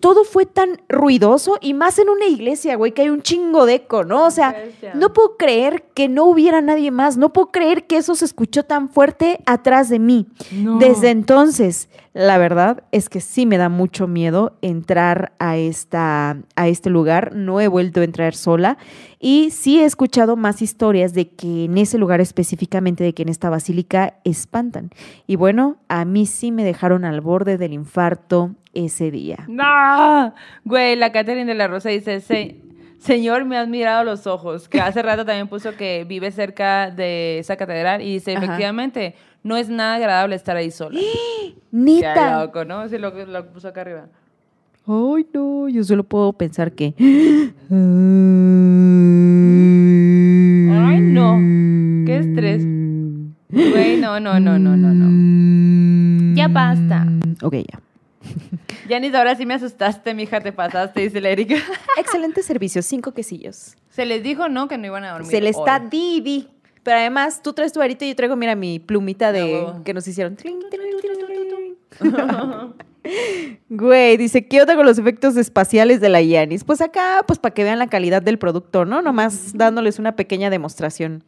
todo 0.00 0.24
fue 0.24 0.46
tan 0.46 0.80
ruidoso 0.88 1.58
y 1.60 1.74
más 1.74 1.98
en 1.98 2.08
una 2.08 2.26
iglesia, 2.26 2.76
güey, 2.76 2.92
que 2.92 3.02
hay 3.02 3.08
un 3.08 3.22
chingo 3.22 3.66
de 3.66 3.76
eco, 3.76 4.04
¿no? 4.04 4.26
O 4.26 4.30
sea, 4.30 4.54
no 4.94 5.12
puedo 5.12 5.36
creer 5.36 5.84
que 5.94 6.08
no 6.08 6.24
hubiera 6.24 6.60
nadie 6.60 6.90
más, 6.90 7.16
no 7.16 7.32
puedo 7.32 7.50
creer 7.50 7.86
que 7.86 7.96
eso 7.96 8.14
se 8.14 8.24
escuchó 8.24 8.64
tan 8.64 8.88
fuerte 8.88 9.40
atrás 9.46 9.88
de 9.88 9.98
mí. 9.98 10.26
No. 10.52 10.78
Desde 10.78 11.10
entonces, 11.10 11.88
la 12.16 12.38
verdad 12.38 12.82
es 12.92 13.08
que 13.08 13.20
sí 13.20 13.44
me 13.44 13.58
da 13.58 13.68
mucho 13.68 14.06
miedo 14.06 14.56
entrar 14.62 15.32
a, 15.38 15.58
esta, 15.58 16.38
a 16.56 16.68
este 16.68 16.88
lugar. 16.88 17.34
No 17.34 17.60
he 17.60 17.68
vuelto 17.68 18.00
a 18.00 18.04
entrar 18.04 18.34
sola 18.34 18.78
y 19.18 19.50
sí 19.50 19.80
he 19.80 19.84
escuchado 19.84 20.36
más 20.36 20.62
historias 20.62 21.12
de 21.12 21.28
que 21.28 21.64
en 21.64 21.76
ese 21.78 21.98
lugar 21.98 22.20
específicamente, 22.20 23.04
de 23.04 23.12
que 23.12 23.22
en 23.22 23.28
esta 23.28 23.50
basílica 23.50 24.14
espantan. 24.24 24.90
Y 25.26 25.36
bueno, 25.36 25.76
a 25.88 26.04
mí 26.04 26.26
sí 26.26 26.52
me 26.52 26.64
dejaron 26.64 27.04
al 27.04 27.20
borde 27.20 27.58
del 27.58 27.72
infarto 27.72 28.54
ese 28.84 29.10
día. 29.10 29.38
No, 29.48 30.32
güey, 30.64 30.96
la 30.96 31.10
Catherine 31.12 31.46
de 31.46 31.54
la 31.54 31.66
Rosa 31.68 31.88
dice, 31.90 32.20
"Se- 32.20 32.56
Señor, 32.98 33.44
me 33.44 33.56
has 33.56 33.68
mirado 33.68 34.04
los 34.04 34.26
ojos, 34.26 34.68
que 34.68 34.80
hace 34.80 35.02
rato 35.02 35.24
también 35.24 35.48
puso 35.48 35.76
que 35.76 36.04
vive 36.08 36.30
cerca 36.32 36.90
de 36.90 37.38
esa 37.38 37.56
catedral 37.56 38.00
y 38.02 38.14
dice, 38.14 38.34
Ajá. 38.36 38.44
efectivamente, 38.44 39.14
no 39.42 39.56
es 39.56 39.68
nada 39.68 39.94
agradable 39.96 40.34
estar 40.34 40.56
ahí 40.56 40.70
sola. 40.70 40.98
Qué 41.40 41.54
Neta. 41.70 42.42
loco, 42.44 42.64
¿no? 42.64 42.88
Sí, 42.88 42.96
lo, 42.98 43.10
lo 43.26 43.46
puso 43.52 43.68
acá 43.68 43.82
arriba. 43.82 44.06
Ay, 44.88 45.26
no, 45.34 45.68
yo 45.68 45.84
solo 45.84 46.04
puedo 46.04 46.32
pensar 46.32 46.72
que. 46.72 46.94
Ay, 50.68 51.00
no. 51.00 51.36
Qué 52.06 52.18
estrés. 52.18 52.64
Güey, 53.50 53.98
no, 54.00 54.20
no, 54.20 54.38
no, 54.40 54.58
no, 54.58 54.76
no, 54.76 54.92
no. 54.94 56.34
Ya 56.36 56.48
basta. 56.48 57.06
Ok, 57.42 57.54
ya. 57.54 57.80
Janice, 58.88 59.16
ahora 59.16 59.34
sí 59.34 59.46
me 59.46 59.54
asustaste, 59.54 60.14
mija, 60.14 60.40
te 60.40 60.52
pasaste, 60.52 61.00
dice 61.00 61.20
la 61.20 61.30
Erika. 61.30 61.56
Excelente 61.98 62.42
servicio, 62.42 62.82
cinco 62.82 63.12
quesillos. 63.12 63.76
Se 63.90 64.06
les 64.06 64.22
dijo, 64.22 64.48
¿no? 64.48 64.68
Que 64.68 64.78
no 64.78 64.86
iban 64.86 65.04
a 65.04 65.12
dormir 65.12 65.30
Se 65.30 65.40
le 65.40 65.50
está 65.50 65.78
divi. 65.78 66.48
Pero 66.82 66.98
además, 66.98 67.42
tú 67.42 67.52
traes 67.52 67.72
tu 67.72 67.80
varita 67.80 68.04
y 68.04 68.10
yo 68.10 68.16
traigo, 68.16 68.36
mira, 68.36 68.54
mi 68.54 68.78
plumita 68.78 69.32
de 69.32 69.66
que 69.84 69.92
nos 69.92 70.06
hicieron. 70.06 70.36
Güey, 73.68 74.16
dice, 74.16 74.46
¿qué 74.46 74.60
onda 74.60 74.74
con 74.74 74.86
los 74.86 74.98
efectos 74.98 75.36
espaciales 75.36 76.00
de 76.00 76.08
la 76.08 76.20
Yanis? 76.20 76.64
Pues 76.64 76.80
acá, 76.80 77.22
pues 77.26 77.38
para 77.38 77.54
que 77.54 77.64
vean 77.64 77.78
la 77.78 77.86
calidad 77.86 78.22
del 78.22 78.38
producto, 78.38 78.84
¿no? 78.84 79.02
Nomás 79.02 79.56
dándoles 79.56 79.98
una 79.98 80.16
pequeña 80.16 80.50
demostración. 80.50 81.22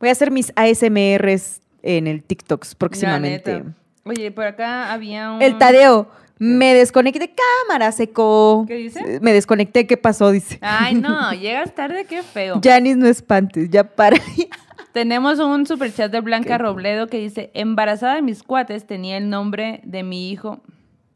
Voy 0.00 0.10
a 0.10 0.12
hacer 0.12 0.30
mis 0.30 0.52
ASMRs 0.56 1.60
en 1.82 2.06
el 2.06 2.22
TikToks 2.22 2.74
próximamente. 2.74 3.64
Oye, 4.04 4.30
por 4.30 4.44
acá 4.44 4.92
había 4.92 5.32
un... 5.32 5.40
El 5.40 5.56
Tadeo, 5.56 6.08
me 6.38 6.74
desconecté. 6.74 7.34
Cámara, 7.66 7.92
seco. 7.92 8.64
¿Qué 8.66 8.74
dice? 8.74 9.20
Me 9.20 9.32
desconecté, 9.32 9.86
¿qué 9.86 9.96
pasó? 9.96 10.30
Dice. 10.30 10.58
Ay, 10.62 10.94
no, 10.94 11.32
llegas 11.40 11.74
tarde, 11.74 12.04
qué 12.06 12.22
feo. 12.22 12.60
Janis, 12.62 12.96
no 12.96 13.06
espantes, 13.06 13.68
ya 13.70 13.84
para. 13.84 14.16
Tenemos 14.92 15.40
un 15.40 15.66
superchat 15.66 16.12
de 16.12 16.20
Blanca 16.20 16.56
Robledo 16.56 17.08
que 17.08 17.18
dice, 17.18 17.50
embarazada 17.54 18.14
de 18.14 18.22
mis 18.22 18.42
cuates 18.44 18.86
tenía 18.86 19.16
el 19.16 19.28
nombre 19.28 19.80
de 19.82 20.04
mi 20.04 20.30
hijo. 20.30 20.60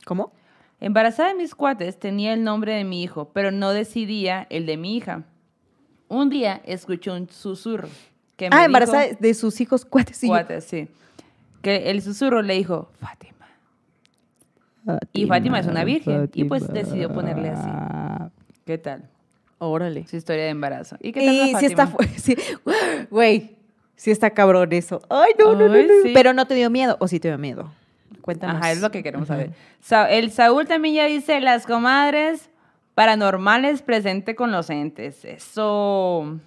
¿Cómo? 0.05 0.33
Embarazada 0.81 1.29
de 1.29 1.35
mis 1.37 1.55
cuates 1.55 1.99
tenía 1.99 2.33
el 2.33 2.43
nombre 2.43 2.73
de 2.75 2.83
mi 2.85 3.03
hijo, 3.05 3.31
pero 3.33 3.51
no 3.53 3.71
decidía 3.73 4.47
el 4.51 4.67
de 4.67 4.77
mi 4.77 4.97
hija. 4.97 5.23
Un 6.09 6.29
día 6.29 6.61
escuché 6.65 7.11
un 7.13 7.29
susurro. 7.29 7.89
Que 8.37 8.47
me 8.51 8.57
Ah, 8.57 8.59
dijo- 8.61 8.67
embarazada 8.67 9.07
de 9.19 9.35
sus 9.35 9.61
hijos 9.61 9.85
cuates. 9.85 10.23
y 10.25 10.27
yo, 10.27 10.33
Cuates, 10.33 10.65
sí. 10.65 10.89
Que 11.63 11.91
el 11.91 12.03
susurro 12.03 12.43
le 12.43 12.55
dijo, 12.55 12.91
Fátima. 13.01 13.38
Y 15.13 15.27
Fátima 15.27 15.61
es 15.61 15.67
una 15.67 15.85
virgen. 15.85 16.31
Y 16.35 16.45
pues 16.45 16.69
decidió 16.69 17.13
ponerle 17.13 17.51
así. 17.51 18.31
¿Qué 18.65 18.79
tal? 18.79 19.09
Órale. 19.59 20.07
Su 20.07 20.17
historia 20.17 20.45
de 20.45 20.51
embarazo. 20.51 20.97
¿Y 21.01 21.13
qué 21.13 21.25
tal 21.25 21.35
Y 21.35 21.55
sí 21.59 21.67
está, 21.67 21.93
güey, 23.11 23.57
sí 23.97 24.11
está 24.11 24.31
cabrón 24.31 24.73
eso. 24.73 25.01
Ay, 25.09 25.33
no, 25.39 25.55
no, 25.55 25.69
no, 25.69 25.77
no. 25.77 25.89
sí. 26.03 26.13
Pero 26.15 26.33
no 26.33 26.47
te 26.47 26.55
dio 26.55 26.71
miedo, 26.71 26.97
o 27.01 27.09
sí 27.09 27.19
te 27.19 27.29
dio 27.29 27.39
miedo. 27.39 27.73
Cuéntanos. 28.21 28.57
Ajá, 28.57 28.73
es 28.73 28.81
lo 28.81 28.91
que 28.91 29.03
queremos 29.03 29.29
saber. 29.29 29.51
Sa- 29.81 30.11
el 30.11 30.31
Saúl 30.31 30.67
también 30.67 30.95
ya 30.95 31.07
dice, 31.07 31.41
las 31.41 31.67
comadres 31.67 32.51
paranormales 32.95 33.83
presente 33.83 34.35
con 34.35 34.53
los 34.53 34.71
entes. 34.71 35.25
Eso... 35.25 36.39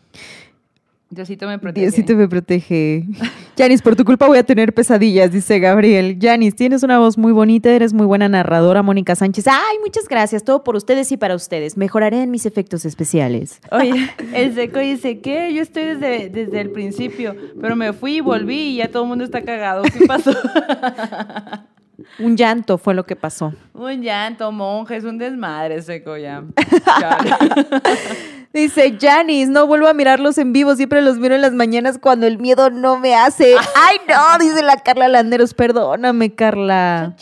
Diosito 1.09 1.47
me 1.47 1.59
protege. 1.59 1.87
Diosito 1.87 2.15
me 2.15 2.27
protege. 2.27 3.05
Janis, 3.62 3.84
por 3.84 3.95
tu 3.95 4.05
culpa 4.05 4.26
voy 4.26 4.39
a 4.39 4.43
tener 4.43 4.74
pesadillas, 4.74 5.32
dice 5.32 5.59
Gabriel. 5.59 6.18
Janis, 6.20 6.55
tienes 6.55 6.82
una 6.82 6.97
voz 6.97 7.16
muy 7.20 7.32
bonita, 7.32 7.70
eres 7.70 7.93
muy 7.93 8.07
buena 8.07 8.28
narradora, 8.28 8.82
Mónica 8.82 9.14
Sánchez. 9.16 9.45
Ay, 9.47 9.78
muchas 9.84 10.07
gracias, 10.07 10.43
todo 10.43 10.64
por 10.64 10.76
ustedes 10.76 11.12
y 11.12 11.18
para 11.18 11.36
ustedes. 11.36 11.78
Mejoraré 11.78 12.24
en 12.24 12.32
mis 12.32 12.47
efectos 12.47 12.86
especiales. 12.86 13.62
Oye, 13.70 14.09
el 14.34 14.55
seco 14.55 14.80
dice, 14.80 15.20
¿qué? 15.20 15.53
Yo 15.53 15.62
estoy 15.62 15.84
desde, 15.84 16.30
desde 16.30 16.59
el 16.59 16.72
principio, 16.72 17.36
pero 17.62 17.76
me 17.76 17.93
fui 17.93 18.16
y 18.16 18.22
volví 18.22 18.70
y 18.70 18.76
ya 18.78 18.89
todo 18.89 19.03
el 19.03 19.09
mundo 19.09 19.26
está 19.26 19.43
cagado. 19.43 19.84
¿Qué 19.84 20.07
pasó? 20.07 20.32
Un 22.18 22.36
llanto 22.36 22.80
fue 22.80 22.95
lo 22.95 23.05
que 23.05 23.16
pasó. 23.16 23.53
un 23.76 24.01
llanto, 24.01 24.51
monje, 24.51 24.95
es 24.95 25.03
un 25.03 25.20
desmadre 25.20 25.84
seco 25.84 26.18
ya. 26.18 26.43
Dice 28.53 28.97
Janis, 28.99 29.47
no 29.47 29.65
vuelvo 29.65 29.87
a 29.87 29.93
mirarlos 29.93 30.37
en 30.37 30.51
vivo, 30.51 30.75
siempre 30.75 31.01
los 31.01 31.17
miro 31.17 31.35
en 31.35 31.41
las 31.41 31.53
mañanas 31.53 31.97
cuando 31.97 32.27
el 32.27 32.37
miedo 32.37 32.69
no 32.69 32.99
me 32.99 33.15
hace. 33.15 33.55
Ay, 33.75 33.97
no, 34.07 34.43
dice 34.43 34.61
la 34.61 34.77
Carla 34.77 35.07
Landeros, 35.07 35.53
perdóname, 35.53 36.33
Carla. 36.35 37.15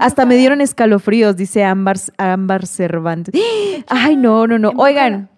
Hasta 0.00 0.26
me 0.26 0.36
dieron 0.36 0.60
escalofríos, 0.60 1.36
dice 1.36 1.62
Ámbar, 1.62 1.98
Ámbar 2.16 2.66
Cervantes. 2.66 3.32
Ay, 3.86 4.16
no, 4.16 4.48
no, 4.48 4.58
no. 4.58 4.72
Oigan, 4.76 5.28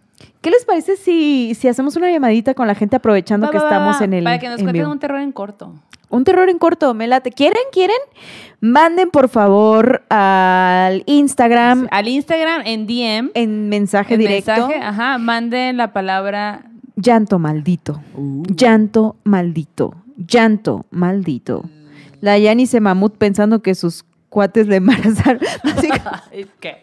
¿qué 0.40 0.50
les 0.50 0.64
parece 0.64 0.96
si, 0.96 1.54
si 1.54 1.68
hacemos 1.68 1.96
una 1.96 2.10
llamadita 2.10 2.54
con 2.54 2.66
la 2.66 2.74
gente 2.74 2.96
aprovechando 2.96 3.46
Va, 3.48 3.52
que 3.52 3.58
va, 3.58 3.64
estamos 3.64 4.00
va, 4.00 4.04
en 4.04 4.14
el 4.14 4.24
Para 4.24 4.38
que 4.38 4.48
nos 4.48 4.60
en 4.60 4.64
cuenten 4.64 4.86
un 4.86 4.98
terror 4.98 5.20
en 5.20 5.32
corto. 5.32 5.74
Un 6.10 6.24
terror 6.24 6.48
en 6.48 6.58
corto, 6.58 6.94
me 6.94 7.06
late. 7.06 7.30
¿Quieren? 7.32 7.62
¿Quieren? 7.72 7.96
Manden 8.60 9.10
por 9.10 9.28
favor 9.28 10.04
al 10.08 11.02
Instagram 11.06 11.86
Al 11.90 12.08
Instagram, 12.08 12.62
en 12.64 12.86
DM, 12.86 13.30
en 13.34 13.68
mensaje 13.68 14.14
en 14.14 14.20
directo. 14.20 14.52
mensaje, 14.52 14.80
ajá, 14.82 15.18
manden 15.18 15.76
la 15.76 15.92
palabra 15.92 16.64
Llanto 16.96 17.38
maldito. 17.38 18.00
Llanto 18.56 19.16
maldito. 19.22 19.94
Llanto 20.16 20.86
maldito. 20.90 21.62
La 22.20 22.36
Yani 22.38 22.66
se 22.66 22.80
mamut 22.80 23.16
pensando 23.16 23.62
que 23.62 23.76
sus 23.76 24.04
cuates 24.28 24.66
le 24.66 24.76
embarazaron. 24.76 25.40
Así 25.62 25.88
que- 26.60 26.78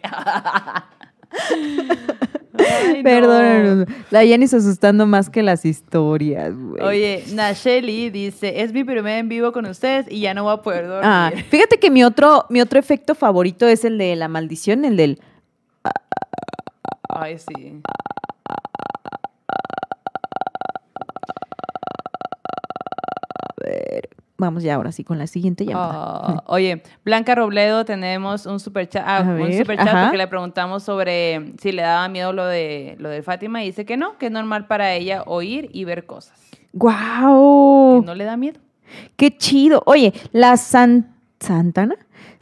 Ay, 2.58 3.02
no. 3.02 3.84
La 4.10 4.24
Yani 4.24 4.48
se 4.48 4.56
asustando 4.56 5.06
más 5.06 5.30
que 5.30 5.42
las 5.42 5.64
historias, 5.64 6.54
güey. 6.56 6.82
Oye, 6.82 7.24
Nacheli 7.32 8.10
dice, 8.10 8.62
es 8.62 8.72
mi 8.72 8.84
primer 8.84 9.18
en 9.18 9.28
vivo 9.28 9.52
con 9.52 9.66
ustedes 9.66 10.06
y 10.10 10.20
ya 10.20 10.34
no 10.34 10.44
voy 10.44 10.54
a 10.54 10.62
poder 10.62 10.86
dormir. 10.86 11.04
Ah, 11.04 11.32
fíjate 11.50 11.78
que 11.78 11.90
mi 11.90 12.04
otro, 12.04 12.46
mi 12.48 12.60
otro 12.60 12.78
efecto 12.78 13.14
favorito 13.14 13.66
es 13.66 13.84
el 13.84 13.98
de 13.98 14.16
la 14.16 14.28
maldición, 14.28 14.84
el 14.84 14.96
del. 14.96 15.20
Ay, 17.08 17.38
sí. 17.38 17.80
Vamos 24.38 24.62
ya 24.62 24.74
ahora 24.74 24.92
sí 24.92 25.02
con 25.04 25.18
la 25.18 25.26
siguiente 25.26 25.64
llamada. 25.64 25.92
Ah, 25.94 26.44
oye, 26.46 26.82
Blanca 27.04 27.34
Robledo, 27.34 27.84
tenemos 27.84 28.46
un 28.46 28.60
super 28.60 28.88
chat, 28.88 29.04
A 29.06 29.22
un 29.22 29.36
ver, 29.36 29.56
super 29.58 29.76
chat 29.78 29.88
ajá. 29.88 30.02
porque 30.04 30.18
le 30.18 30.26
preguntamos 30.28 30.82
sobre 30.82 31.52
si 31.60 31.72
le 31.72 31.82
daba 31.82 32.08
miedo 32.08 32.32
lo 32.32 32.44
de 32.46 32.96
lo 32.98 33.08
de 33.08 33.22
Fátima 33.22 33.62
y 33.62 33.66
dice 33.66 33.84
que 33.84 33.96
no, 33.96 34.18
que 34.18 34.26
es 34.26 34.32
normal 34.32 34.66
para 34.66 34.92
ella 34.94 35.22
oír 35.26 35.70
y 35.72 35.84
ver 35.84 36.06
cosas. 36.06 36.38
¡Guau! 36.72 38.00
Que 38.00 38.06
no 38.06 38.14
le 38.14 38.24
da 38.24 38.36
miedo. 38.36 38.60
¡Qué 39.16 39.36
chido! 39.36 39.82
Oye, 39.86 40.12
la 40.32 40.56
San- 40.56 41.14
Santana. 41.40 41.96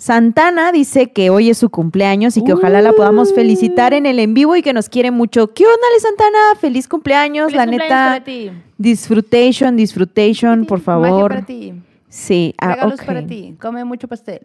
Santana 0.04 0.70
dice 0.70 1.12
que 1.12 1.30
hoy 1.30 1.48
es 1.48 1.56
su 1.56 1.70
cumpleaños 1.70 2.36
y 2.36 2.44
que 2.44 2.52
ojalá 2.52 2.82
la 2.82 2.92
podamos 2.92 3.32
felicitar 3.32 3.94
en 3.94 4.04
el 4.04 4.18
en 4.18 4.34
vivo 4.34 4.54
y 4.54 4.60
que 4.60 4.74
nos 4.74 4.90
quiere 4.90 5.10
mucho. 5.10 5.54
¿Qué 5.54 5.64
onda, 5.64 5.78
Ale 5.90 5.98
Santana? 6.00 6.38
Feliz 6.60 6.88
cumpleaños, 6.88 7.46
Feliz 7.46 7.56
la 7.56 7.64
cumpleaños 7.64 7.88
neta. 7.88 8.06
para 8.10 8.24
ti. 8.24 8.50
Disfrutation, 8.76 9.76
disfrutation, 9.76 10.66
por 10.66 10.80
Magia 10.80 10.84
favor. 10.84 11.30
para 11.30 11.46
ti. 11.46 11.72
Sí, 12.10 12.54
ah, 12.58 12.74
Regalos 12.74 13.00
ok. 13.00 13.06
para 13.06 13.26
ti. 13.26 13.56
Come 13.58 13.82
mucho 13.86 14.06
pastel. 14.06 14.40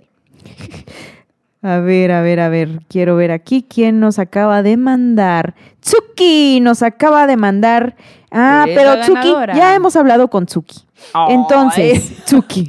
A 1.61 1.79
ver, 1.79 2.13
a 2.13 2.21
ver, 2.21 2.39
a 2.39 2.47
ver. 2.47 2.79
Quiero 2.87 3.17
ver 3.17 3.31
aquí 3.31 3.65
quién 3.67 3.99
nos 3.99 4.17
acaba 4.17 4.63
de 4.63 4.77
mandar. 4.77 5.55
Tsuki 5.81 6.61
nos 6.61 6.81
acaba 6.83 7.27
de 7.27 7.35
mandar. 7.35 7.97
Ah, 8.31 8.63
pero 8.65 9.01
Tsuki, 9.01 9.33
ya 9.57 9.75
hemos 9.75 9.97
hablado 9.97 10.29
con 10.29 10.45
Tsuki. 10.45 10.79
Entonces, 11.27 12.13
Tsuki. 12.25 12.63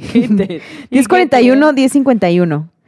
1041, 0.89 1.71
1051. 1.71 2.67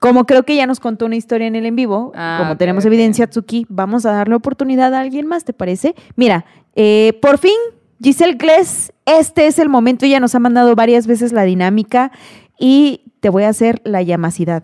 Como 0.00 0.24
creo 0.24 0.44
que 0.44 0.56
ya 0.56 0.66
nos 0.66 0.80
contó 0.80 1.04
una 1.04 1.16
historia 1.16 1.46
en 1.46 1.54
el 1.56 1.66
en 1.66 1.76
vivo, 1.76 2.10
Ah, 2.14 2.38
como 2.40 2.56
tenemos 2.56 2.86
evidencia, 2.86 3.26
Tsuki, 3.28 3.66
vamos 3.68 4.06
a 4.06 4.12
darle 4.12 4.34
oportunidad 4.34 4.94
a 4.94 5.00
alguien 5.00 5.26
más, 5.26 5.44
¿te 5.44 5.52
parece? 5.52 5.94
Mira, 6.16 6.46
eh, 6.74 7.18
por 7.20 7.36
fin, 7.36 7.56
Giselle 8.02 8.34
Gless, 8.34 8.94
este 9.04 9.46
es 9.46 9.58
el 9.58 9.68
momento, 9.68 10.06
ella 10.06 10.18
nos 10.18 10.34
ha 10.34 10.38
mandado 10.38 10.74
varias 10.74 11.06
veces 11.06 11.32
la 11.32 11.42
dinámica 11.42 12.12
y 12.58 13.02
te 13.20 13.28
voy 13.28 13.42
a 13.42 13.50
hacer 13.50 13.82
la 13.84 14.00
llamacidad. 14.00 14.62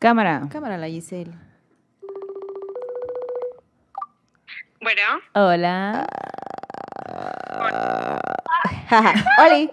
Cámara. 0.00 0.48
Cámara, 0.50 0.76
la 0.76 0.88
Giselle. 0.88 1.51
Bueno, 4.82 5.02
Hola. 5.34 6.06
Oli. 9.46 9.70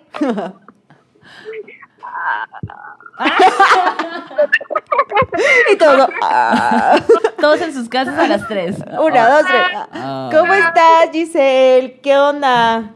y 5.72 5.76
todo. 5.78 6.10
ah, 6.22 6.96
Todos 7.42 7.62
en 7.62 7.74
sus 7.74 7.90
casas 7.90 8.18
a 8.20 8.28
las 8.28 8.48
3. 8.48 8.78
Una, 9.00 9.30
dos, 9.30 9.46
tres. 9.48 9.68
¿Cómo 10.40 10.54
estás, 10.54 11.10
Giselle? 11.12 12.00
¿Qué 12.02 12.18
onda? 12.18 12.92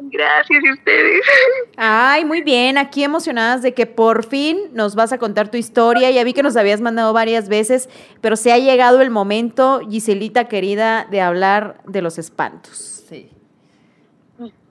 Gracias 0.00 0.64
y 0.64 0.72
ustedes. 0.72 1.22
Ay, 1.76 2.24
muy 2.24 2.42
bien. 2.42 2.78
Aquí 2.78 3.04
emocionadas 3.04 3.62
de 3.62 3.74
que 3.74 3.86
por 3.86 4.24
fin 4.26 4.58
nos 4.72 4.94
vas 4.94 5.12
a 5.12 5.18
contar 5.18 5.50
tu 5.50 5.56
historia. 5.56 6.10
Ya 6.10 6.24
vi 6.24 6.32
que 6.32 6.42
nos 6.42 6.56
habías 6.56 6.80
mandado 6.80 7.12
varias 7.12 7.48
veces, 7.48 7.88
pero 8.20 8.36
se 8.36 8.52
ha 8.52 8.58
llegado 8.58 9.00
el 9.00 9.10
momento, 9.10 9.80
Giselita 9.88 10.48
querida, 10.48 11.06
de 11.10 11.20
hablar 11.20 11.76
de 11.86 12.02
los 12.02 12.18
espantos. 12.18 13.04
Sí. 13.08 13.30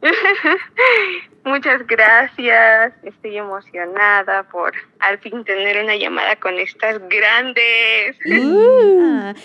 Muchas 1.46 1.86
gracias. 1.86 2.94
Estoy 3.04 3.38
emocionada 3.38 4.44
por 4.44 4.74
al 5.00 5.20
fin 5.20 5.44
tener 5.44 5.84
una 5.84 5.96
llamada 5.96 6.36
con 6.38 6.58
estas 6.58 7.00
grandes. 7.08 8.18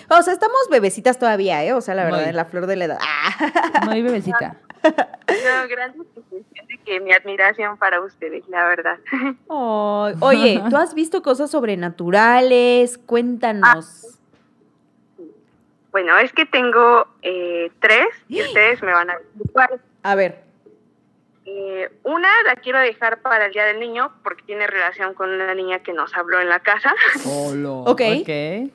Ah, 0.09 0.17
o 0.17 0.21
sea, 0.23 0.33
estamos 0.33 0.67
bebecitas 0.69 1.19
todavía, 1.19 1.63
¿eh? 1.63 1.73
O 1.73 1.81
sea, 1.81 1.93
la 1.93 2.05
verdad, 2.05 2.21
Muy. 2.21 2.29
en 2.29 2.35
la 2.35 2.45
flor 2.45 2.65
de 2.65 2.75
la 2.75 2.85
edad. 2.85 2.99
Ah. 3.01 3.85
Muy 3.85 4.01
bebecita. 4.01 4.55
No, 4.83 5.67
de 5.67 6.77
que 6.85 6.99
mi 6.99 7.13
admiración 7.13 7.77
para 7.77 8.01
ustedes, 8.01 8.47
la 8.49 8.67
verdad. 8.67 8.99
Ay, 9.49 10.15
oye, 10.19 10.63
¿tú 10.69 10.77
has 10.77 10.93
visto 10.93 11.21
cosas 11.21 11.51
sobrenaturales? 11.51 12.97
Cuéntanos. 12.97 14.19
Bueno, 15.91 16.17
es 16.17 16.31
que 16.31 16.45
tengo 16.45 17.07
eh, 17.21 17.69
tres 17.79 18.07
y 18.29 18.41
ustedes 18.41 18.81
me 18.81 18.93
van 18.93 19.09
a. 19.09 19.17
A 20.03 20.15
ver. 20.15 20.43
Eh, 21.45 21.91
una 22.03 22.29
la 22.45 22.55
quiero 22.55 22.79
dejar 22.79 23.21
para 23.21 23.47
el 23.47 23.51
Día 23.51 23.65
del 23.65 23.79
Niño 23.79 24.11
porque 24.23 24.43
tiene 24.43 24.67
relación 24.67 25.13
con 25.13 25.29
una 25.29 25.53
niña 25.53 25.79
que 25.79 25.91
nos 25.91 26.15
habló 26.15 26.39
en 26.39 26.49
la 26.49 26.59
casa. 26.59 26.93
Ok. 27.25 28.01
Ok. 28.21 28.71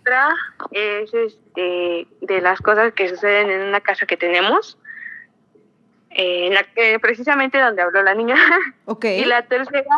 Otra 0.00 0.34
es 0.72 1.14
este, 1.14 2.08
de 2.20 2.40
las 2.40 2.60
cosas 2.60 2.92
que 2.92 3.08
suceden 3.08 3.50
en 3.50 3.62
una 3.62 3.80
casa 3.80 4.04
que 4.04 4.16
tenemos, 4.16 4.76
eh, 6.14 6.46
en 6.46 6.54
la 6.54 6.62
que 6.64 6.98
precisamente 7.00 7.58
donde 7.58 7.82
habló 7.82 8.02
la 8.02 8.14
niña. 8.14 8.36
Ok. 8.86 9.04
Y 9.04 9.24
la 9.24 9.42
tercera 9.46 9.96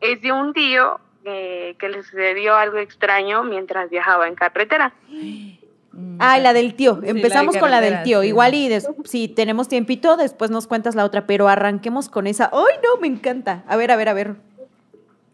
es 0.00 0.20
de 0.22 0.32
un 0.32 0.52
tío 0.52 1.00
eh, 1.24 1.76
que 1.78 1.88
le 1.88 2.02
sucedió 2.02 2.54
algo 2.56 2.78
extraño 2.78 3.44
mientras 3.44 3.88
viajaba 3.90 4.26
en 4.26 4.34
carretera. 4.34 4.92
Ay, 6.18 6.40
la 6.42 6.52
del 6.52 6.74
tío. 6.74 6.98
Sí, 7.02 7.08
Empezamos 7.10 7.54
la 7.54 7.58
de 7.58 7.60
con 7.60 7.70
la 7.70 7.80
del 7.80 8.02
tío. 8.02 8.22
sí. 8.22 8.28
Igual 8.28 8.54
y 8.54 8.68
des- 8.68 8.88
si 9.04 9.28
tenemos 9.28 9.68
tiempito, 9.68 10.16
después 10.16 10.50
nos 10.50 10.66
cuentas 10.66 10.94
la 10.94 11.04
otra, 11.04 11.26
pero 11.26 11.48
arranquemos 11.48 12.08
con 12.08 12.26
esa. 12.26 12.50
¡Ay, 12.52 12.78
no! 12.82 13.00
Me 13.00 13.06
encanta. 13.06 13.62
A 13.68 13.76
ver, 13.76 13.90
a 13.92 13.96
ver, 13.96 14.08
a 14.08 14.14
ver. 14.14 14.34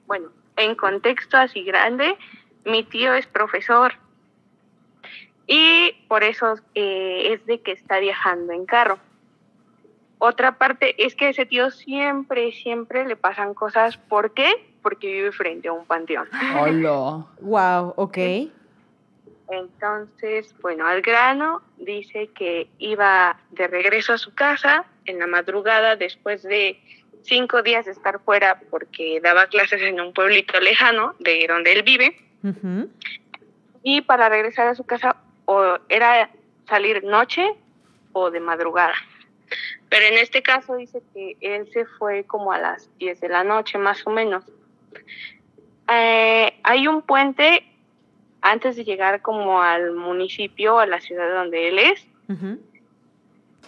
Bueno, 0.06 0.28
en 0.56 0.74
contexto 0.74 1.36
así 1.36 1.62
grande, 1.62 2.16
mi 2.64 2.82
tío 2.82 3.14
es 3.14 3.26
profesor 3.26 3.92
y 5.46 5.92
por 6.08 6.24
eso 6.24 6.56
eh, 6.74 7.32
es 7.32 7.46
de 7.46 7.60
que 7.60 7.72
está 7.72 7.98
viajando 8.00 8.52
en 8.52 8.66
carro. 8.66 8.98
Otra 10.18 10.58
parte 10.58 11.04
es 11.04 11.14
que 11.14 11.26
a 11.26 11.28
ese 11.30 11.46
tío 11.46 11.70
siempre, 11.70 12.52
siempre 12.52 13.06
le 13.06 13.16
pasan 13.16 13.54
cosas. 13.54 13.96
¿Por 13.96 14.34
qué? 14.34 14.50
Porque 14.82 15.06
vive 15.06 15.32
frente 15.32 15.68
a 15.68 15.72
un 15.72 15.86
panteón. 15.86 16.28
Hola. 16.58 17.24
Wow, 17.40 17.94
ok. 17.96 18.18
Entonces, 19.50 20.54
bueno, 20.60 20.86
al 20.86 21.00
grano 21.00 21.62
dice 21.78 22.28
que 22.34 22.68
iba 22.78 23.38
de 23.50 23.66
regreso 23.66 24.12
a 24.12 24.18
su 24.18 24.34
casa 24.34 24.84
en 25.06 25.18
la 25.18 25.26
madrugada 25.26 25.96
después 25.96 26.42
de 26.42 26.78
cinco 27.22 27.62
días 27.62 27.86
de 27.86 27.92
estar 27.92 28.20
fuera 28.20 28.60
porque 28.70 29.20
daba 29.22 29.46
clases 29.46 29.80
en 29.82 30.00
un 30.00 30.12
pueblito 30.12 30.60
lejano 30.60 31.14
de 31.18 31.46
donde 31.48 31.72
él 31.72 31.82
vive. 31.82 32.16
Y 33.82 34.02
para 34.02 34.28
regresar 34.28 34.68
a 34.68 34.74
su 34.74 34.84
casa 34.84 35.16
o 35.46 35.78
era 35.88 36.30
salir 36.68 37.02
noche 37.04 37.54
o 38.12 38.30
de 38.30 38.40
madrugada. 38.40 38.94
Pero 39.88 40.06
en 40.06 40.18
este 40.18 40.42
caso 40.42 40.76
dice 40.76 41.02
que 41.14 41.36
él 41.40 41.68
se 41.72 41.86
fue 41.86 42.24
como 42.24 42.52
a 42.52 42.58
las 42.58 42.90
10 42.98 43.20
de 43.20 43.28
la 43.28 43.44
noche 43.44 43.78
más 43.78 44.06
o 44.06 44.10
menos. 44.10 44.44
Eh, 45.90 46.52
hay 46.62 46.86
un 46.86 47.02
puente 47.02 47.64
antes 48.42 48.76
de 48.76 48.84
llegar 48.84 49.22
como 49.22 49.62
al 49.62 49.92
municipio, 49.92 50.78
a 50.78 50.86
la 50.86 51.00
ciudad 51.00 51.32
donde 51.34 51.68
él 51.68 51.78
es, 51.78 52.06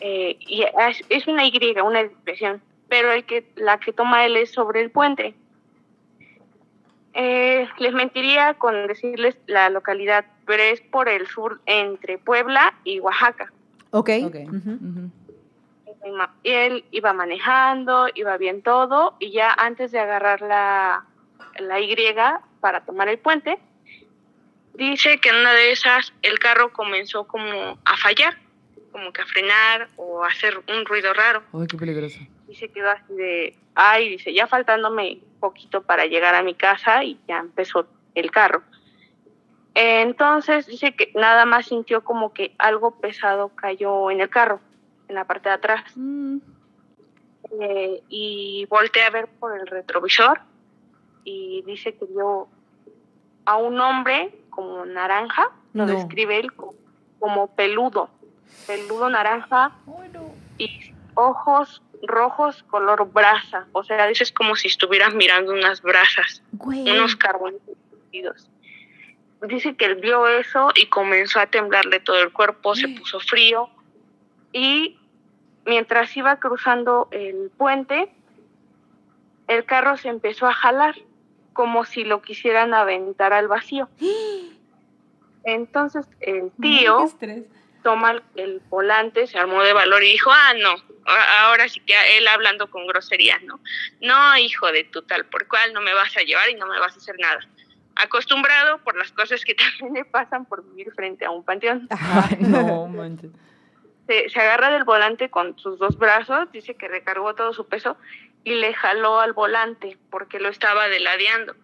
eh, 0.00 0.36
y 0.40 0.62
es, 0.62 1.04
es 1.08 1.26
una 1.26 1.46
Y, 1.46 1.82
una 1.82 2.00
expresión, 2.00 2.62
pero 2.88 3.12
el 3.12 3.24
que, 3.24 3.50
la 3.56 3.78
que 3.78 3.92
toma 3.92 4.24
él 4.26 4.36
es 4.36 4.50
sobre 4.50 4.80
el 4.80 4.90
puente. 4.90 5.34
Eh, 7.12 7.68
les 7.78 7.92
mentiría 7.92 8.54
con 8.54 8.86
decirles 8.86 9.36
la 9.46 9.68
localidad, 9.68 10.24
pero 10.46 10.62
es 10.62 10.80
por 10.80 11.08
el 11.08 11.26
sur 11.26 11.60
entre 11.66 12.18
Puebla 12.18 12.74
y 12.84 13.00
Oaxaca. 13.00 13.52
Ok. 13.90 14.10
Ok. 14.24 14.36
Ujú. 14.46 14.70
Ujú. 14.70 15.10
Y 15.10 15.19
él 16.44 16.84
iba 16.90 17.12
manejando, 17.12 18.08
iba 18.14 18.36
bien 18.36 18.62
todo, 18.62 19.16
y 19.18 19.32
ya 19.32 19.52
antes 19.52 19.92
de 19.92 19.98
agarrar 19.98 20.40
la, 20.40 21.04
la 21.58 21.80
Y 21.80 21.94
para 22.60 22.84
tomar 22.84 23.08
el 23.08 23.18
puente, 23.18 23.58
dice 24.74 25.18
que 25.18 25.28
en 25.28 25.36
una 25.36 25.52
de 25.52 25.72
esas 25.72 26.12
el 26.22 26.38
carro 26.38 26.72
comenzó 26.72 27.26
como 27.26 27.78
a 27.84 27.96
fallar, 27.96 28.38
como 28.92 29.12
que 29.12 29.22
a 29.22 29.26
frenar 29.26 29.88
o 29.96 30.24
a 30.24 30.28
hacer 30.28 30.62
un 30.68 30.84
ruido 30.86 31.12
raro. 31.14 31.42
Ay, 31.52 31.66
qué 31.66 31.76
peligroso. 31.76 32.18
y 32.48 32.54
se 32.54 32.68
quedó 32.68 32.90
así 32.90 33.14
de, 33.14 33.56
ay, 33.74 34.08
dice, 34.08 34.32
ya 34.32 34.46
faltándome 34.46 35.20
poquito 35.40 35.82
para 35.82 36.06
llegar 36.06 36.34
a 36.34 36.42
mi 36.42 36.54
casa 36.54 37.04
y 37.04 37.18
ya 37.26 37.38
empezó 37.38 37.86
el 38.14 38.30
carro. 38.30 38.62
Entonces 39.74 40.66
dice 40.66 40.94
que 40.94 41.12
nada 41.14 41.44
más 41.44 41.66
sintió 41.66 42.02
como 42.02 42.32
que 42.32 42.54
algo 42.58 43.00
pesado 43.00 43.50
cayó 43.54 44.10
en 44.10 44.20
el 44.20 44.28
carro, 44.28 44.60
en 45.10 45.14
la 45.16 45.24
parte 45.24 45.48
de 45.48 45.54
atrás. 45.56 45.84
Mm. 45.96 46.38
Eh, 47.60 48.02
y 48.08 48.66
volteé 48.70 49.02
a 49.02 49.10
ver 49.10 49.26
por 49.26 49.58
el 49.58 49.66
retrovisor 49.66 50.40
y 51.24 51.62
dice 51.66 51.94
que 51.96 52.04
vio 52.06 52.48
a 53.44 53.56
un 53.56 53.80
hombre 53.80 54.32
como 54.50 54.86
naranja, 54.86 55.50
lo 55.72 55.86
No. 55.86 55.92
describe 55.92 56.38
él 56.38 56.52
co- 56.52 56.74
como 57.18 57.48
peludo, 57.54 58.08
peludo 58.66 59.08
naranja 59.10 59.72
y 60.58 60.92
ojos 61.14 61.82
rojos 62.02 62.62
color 62.70 63.12
brasa, 63.12 63.66
o 63.72 63.82
sea, 63.84 64.08
es 64.08 64.32
como 64.32 64.54
si 64.56 64.68
estuvieras 64.68 65.14
mirando 65.14 65.52
unas 65.52 65.82
brasas, 65.82 66.42
Güey. 66.52 66.88
unos 66.90 67.16
carbones. 67.16 67.60
Dice 69.42 69.74
que 69.74 69.86
él 69.86 69.96
vio 69.96 70.26
eso 70.28 70.70
y 70.76 70.86
comenzó 70.86 71.40
a 71.40 71.46
temblarle 71.46 71.98
todo 72.00 72.20
el 72.20 72.32
cuerpo, 72.32 72.74
se 72.74 72.88
puso 72.88 73.18
frío 73.20 73.68
y 74.52 74.98
mientras 75.66 76.16
iba 76.16 76.38
cruzando 76.38 77.08
el 77.10 77.50
puente, 77.56 78.10
el 79.48 79.64
carro 79.64 79.96
se 79.96 80.08
empezó 80.08 80.46
a 80.46 80.52
jalar 80.52 80.94
como 81.52 81.84
si 81.84 82.04
lo 82.04 82.22
quisieran 82.22 82.74
aventar 82.74 83.32
al 83.32 83.48
vacío. 83.48 83.88
Entonces 85.44 86.06
el 86.20 86.50
tío 86.60 87.10
toma 87.82 88.10
el, 88.10 88.22
el 88.36 88.62
volante, 88.68 89.26
se 89.26 89.38
armó 89.38 89.62
de 89.62 89.72
valor 89.72 90.02
y 90.02 90.12
dijo, 90.12 90.30
ah, 90.30 90.52
no, 90.54 90.74
ahora 91.40 91.68
sí 91.68 91.80
que 91.80 91.94
él 92.16 92.28
hablando 92.28 92.70
con 92.70 92.86
groserías, 92.86 93.42
¿no? 93.42 93.60
No, 94.00 94.36
hijo 94.36 94.70
de 94.72 94.84
tu 94.84 95.02
tal 95.02 95.24
por 95.26 95.46
cual, 95.48 95.72
no 95.72 95.80
me 95.80 95.94
vas 95.94 96.16
a 96.16 96.20
llevar 96.20 96.48
y 96.50 96.54
no 96.54 96.66
me 96.66 96.78
vas 96.78 96.94
a 96.94 96.98
hacer 96.98 97.16
nada. 97.18 97.40
Acostumbrado 97.96 98.78
por 98.78 98.96
las 98.96 99.12
cosas 99.12 99.44
que 99.44 99.54
también 99.80 99.94
le 99.94 100.04
pasan 100.04 100.44
por 100.44 100.64
vivir 100.64 100.92
frente 100.92 101.24
a 101.24 101.30
un 101.30 101.44
panteón. 101.44 101.88
Ay, 101.90 102.36
no, 102.40 102.86
manches. 102.88 103.30
Se, 104.10 104.28
se 104.28 104.40
agarra 104.40 104.70
del 104.70 104.82
volante 104.82 105.30
con 105.30 105.56
sus 105.56 105.78
dos 105.78 105.96
brazos, 105.96 106.50
dice 106.50 106.74
que 106.74 106.88
recargó 106.88 107.36
todo 107.36 107.52
su 107.52 107.68
peso 107.68 107.96
y 108.42 108.54
le 108.56 108.74
jaló 108.74 109.20
al 109.20 109.34
volante 109.34 109.96
porque 110.10 110.40
lo 110.40 110.48
estaba 110.48 110.88
deladeando. 110.88 111.54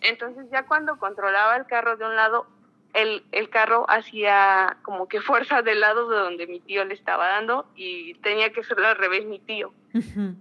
Entonces 0.00 0.46
ya 0.50 0.62
cuando 0.64 0.96
controlaba 0.98 1.56
el 1.56 1.66
carro 1.66 1.98
de 1.98 2.06
un 2.06 2.16
lado, 2.16 2.46
el, 2.94 3.22
el 3.32 3.50
carro 3.50 3.84
hacía 3.90 4.78
como 4.80 5.08
que 5.08 5.20
fuerza 5.20 5.60
del 5.60 5.80
lado 5.80 6.08
de 6.08 6.16
donde 6.16 6.46
mi 6.46 6.58
tío 6.60 6.86
le 6.86 6.94
estaba 6.94 7.26
dando 7.28 7.66
y 7.76 8.14
tenía 8.14 8.50
que 8.50 8.60
hacerlo 8.60 8.86
al 8.86 8.96
revés 8.96 9.26
mi 9.26 9.38
tío. 9.40 9.74
Ujú. 9.92 10.34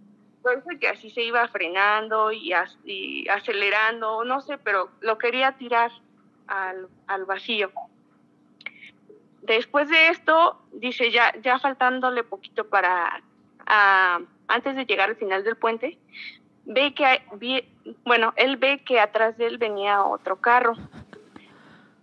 Parece 0.44 0.80
que 0.80 0.88
así 0.88 1.10
se 1.10 1.24
iba 1.24 1.46
frenando 1.50 2.32
y, 2.32 2.54
as- 2.54 2.78
y 2.86 3.28
acelerando, 3.28 4.24
no 4.24 4.39
sé, 4.39 4.58
pero 4.60 4.91
lo 5.02 5.18
quería 5.18 5.52
tirar 5.58 5.91
al, 6.48 6.88
al 7.08 7.26
vacío. 7.26 7.70
Después 9.44 9.89
de 9.89 10.08
esto, 10.10 10.58
dice, 10.72 11.12
ya, 11.12 11.34
ya 11.41 11.60
faltándole 11.60 12.24
poquito 12.24 12.66
para, 12.68 13.22
ah, 13.66 14.20
antes 14.48 14.76
de 14.76 14.86
llegar 14.86 15.10
al 15.10 15.16
final 15.18 15.44
del 15.44 15.58
puente, 15.58 15.98
ve 16.66 16.94
que, 16.94 17.06
hay- 17.06 17.22
vi- 17.36 17.68
bueno, 18.06 18.34
él 18.38 18.56
ve 18.58 18.82
que 18.86 19.00
atrás 19.02 19.38
de 19.38 19.48
él 19.48 19.58
venía 19.58 20.02
otro 20.04 20.38
carro 20.38 20.76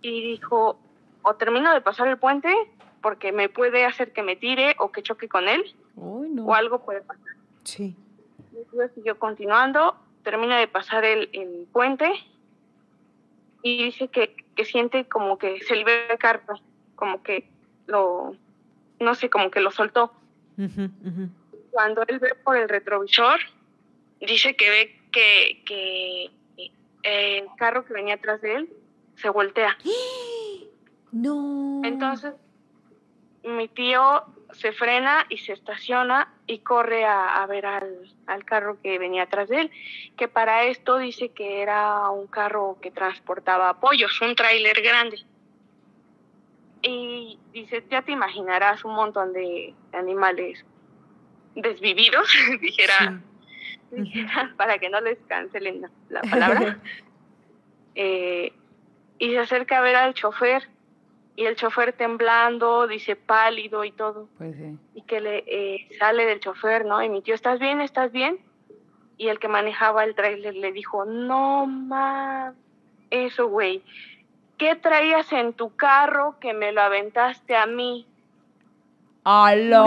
y 0.01 0.21
dijo, 0.21 0.79
o 1.23 1.33
termino 1.35 1.73
de 1.73 1.81
pasar 1.81 2.07
el 2.07 2.17
puente 2.17 2.53
porque 3.01 3.31
me 3.31 3.49
puede 3.49 3.85
hacer 3.85 4.13
que 4.13 4.21
me 4.21 4.35
tire 4.35 4.75
o 4.77 4.91
que 4.91 5.01
choque 5.01 5.27
con 5.27 5.47
él 5.49 5.63
Uy, 5.95 6.29
no. 6.29 6.45
o 6.45 6.53
algo 6.53 6.85
puede 6.85 7.01
pasar. 7.01 7.25
Sí. 7.63 7.95
Después 8.51 8.91
siguió 8.93 9.17
continuando, 9.17 9.95
termina 10.23 10.59
de 10.59 10.67
pasar 10.67 11.03
el, 11.05 11.29
el 11.33 11.67
puente 11.73 12.11
y 13.63 13.85
dice 13.85 14.07
que, 14.09 14.35
que 14.55 14.65
siente 14.65 15.05
como 15.07 15.39
que 15.39 15.59
se 15.61 15.75
libera 15.75 16.13
el 16.13 16.19
carro, 16.19 16.59
como 17.01 17.23
que 17.23 17.49
lo, 17.87 18.35
no 18.99 19.15
sé, 19.15 19.31
como 19.31 19.49
que 19.49 19.59
lo 19.59 19.71
soltó. 19.71 20.13
Cuando 21.71 22.03
él 22.07 22.19
ve 22.19 22.35
por 22.43 22.55
el 22.55 22.69
retrovisor, 22.69 23.39
dice 24.19 24.55
que 24.55 24.69
ve 24.69 24.99
que, 25.11 25.63
que 25.65 26.29
el 27.01 27.47
carro 27.57 27.85
que 27.85 27.93
venía 27.93 28.13
atrás 28.13 28.39
de 28.41 28.53
él 28.53 28.69
se 29.15 29.29
voltea. 29.29 29.75
No. 31.13 31.81
Entonces, 31.83 32.33
mi 33.43 33.67
tío 33.67 34.23
se 34.53 34.71
frena 34.71 35.25
y 35.27 35.39
se 35.39 35.51
estaciona 35.51 36.33
y 36.47 36.59
corre 36.59 37.03
a, 37.03 37.43
a 37.43 37.45
ver 37.47 37.65
al, 37.65 38.09
al 38.27 38.45
carro 38.45 38.77
que 38.81 38.97
venía 38.97 39.23
atrás 39.23 39.49
de 39.49 39.59
él, 39.59 39.71
que 40.15 40.29
para 40.29 40.63
esto 40.63 40.99
dice 40.99 41.27
que 41.33 41.61
era 41.61 42.09
un 42.11 42.27
carro 42.27 42.77
que 42.81 42.91
transportaba 42.91 43.77
pollos, 43.81 44.21
un 44.21 44.35
tráiler 44.35 44.81
grande. 44.81 45.25
Y 46.83 47.39
dice, 47.53 47.83
ya 47.89 48.01
te 48.01 48.11
imaginarás 48.11 48.83
un 48.85 48.95
montón 48.95 49.33
de 49.33 49.73
animales 49.93 50.65
desvividos, 51.55 52.27
dijera, 52.61 53.21
dijera, 53.91 54.53
para 54.57 54.79
que 54.79 54.89
no 54.89 54.99
les 55.01 55.19
cancelen 55.27 55.81
la, 55.81 55.89
la 56.09 56.21
palabra. 56.29 56.79
Eh, 57.95 58.53
y 59.19 59.29
se 59.31 59.39
acerca 59.39 59.77
a 59.77 59.81
ver 59.81 59.95
al 59.95 60.13
chofer 60.13 60.67
y 61.35 61.45
el 61.45 61.55
chofer 61.55 61.93
temblando, 61.93 62.87
dice 62.87 63.15
pálido 63.15 63.83
y 63.83 63.91
todo, 63.91 64.27
Pues 64.37 64.55
sí. 64.55 64.77
y 64.95 65.01
que 65.03 65.21
le 65.21 65.43
eh, 65.47 65.87
sale 65.99 66.25
del 66.25 66.39
chofer, 66.39 66.85
¿no? 66.85 67.01
Y 67.03 67.09
mi 67.09 67.21
tío, 67.21 67.35
¿estás 67.35 67.59
bien? 67.59 67.81
¿Estás 67.81 68.11
bien? 68.11 68.39
Y 69.17 69.27
el 69.29 69.39
que 69.39 69.47
manejaba 69.47 70.03
el 70.03 70.15
tráiler 70.15 70.55
le 70.55 70.71
dijo, 70.71 71.05
no 71.05 71.67
ma, 71.67 72.53
eso 73.11 73.47
güey, 73.47 73.83
¿qué 74.61 74.75
traías 74.75 75.33
en 75.33 75.53
tu 75.53 75.75
carro 75.75 76.37
que 76.39 76.53
me 76.53 76.71
lo 76.71 76.81
aventaste 76.83 77.55
a 77.55 77.65
mí? 77.65 78.05
¡Aló! 79.23 79.81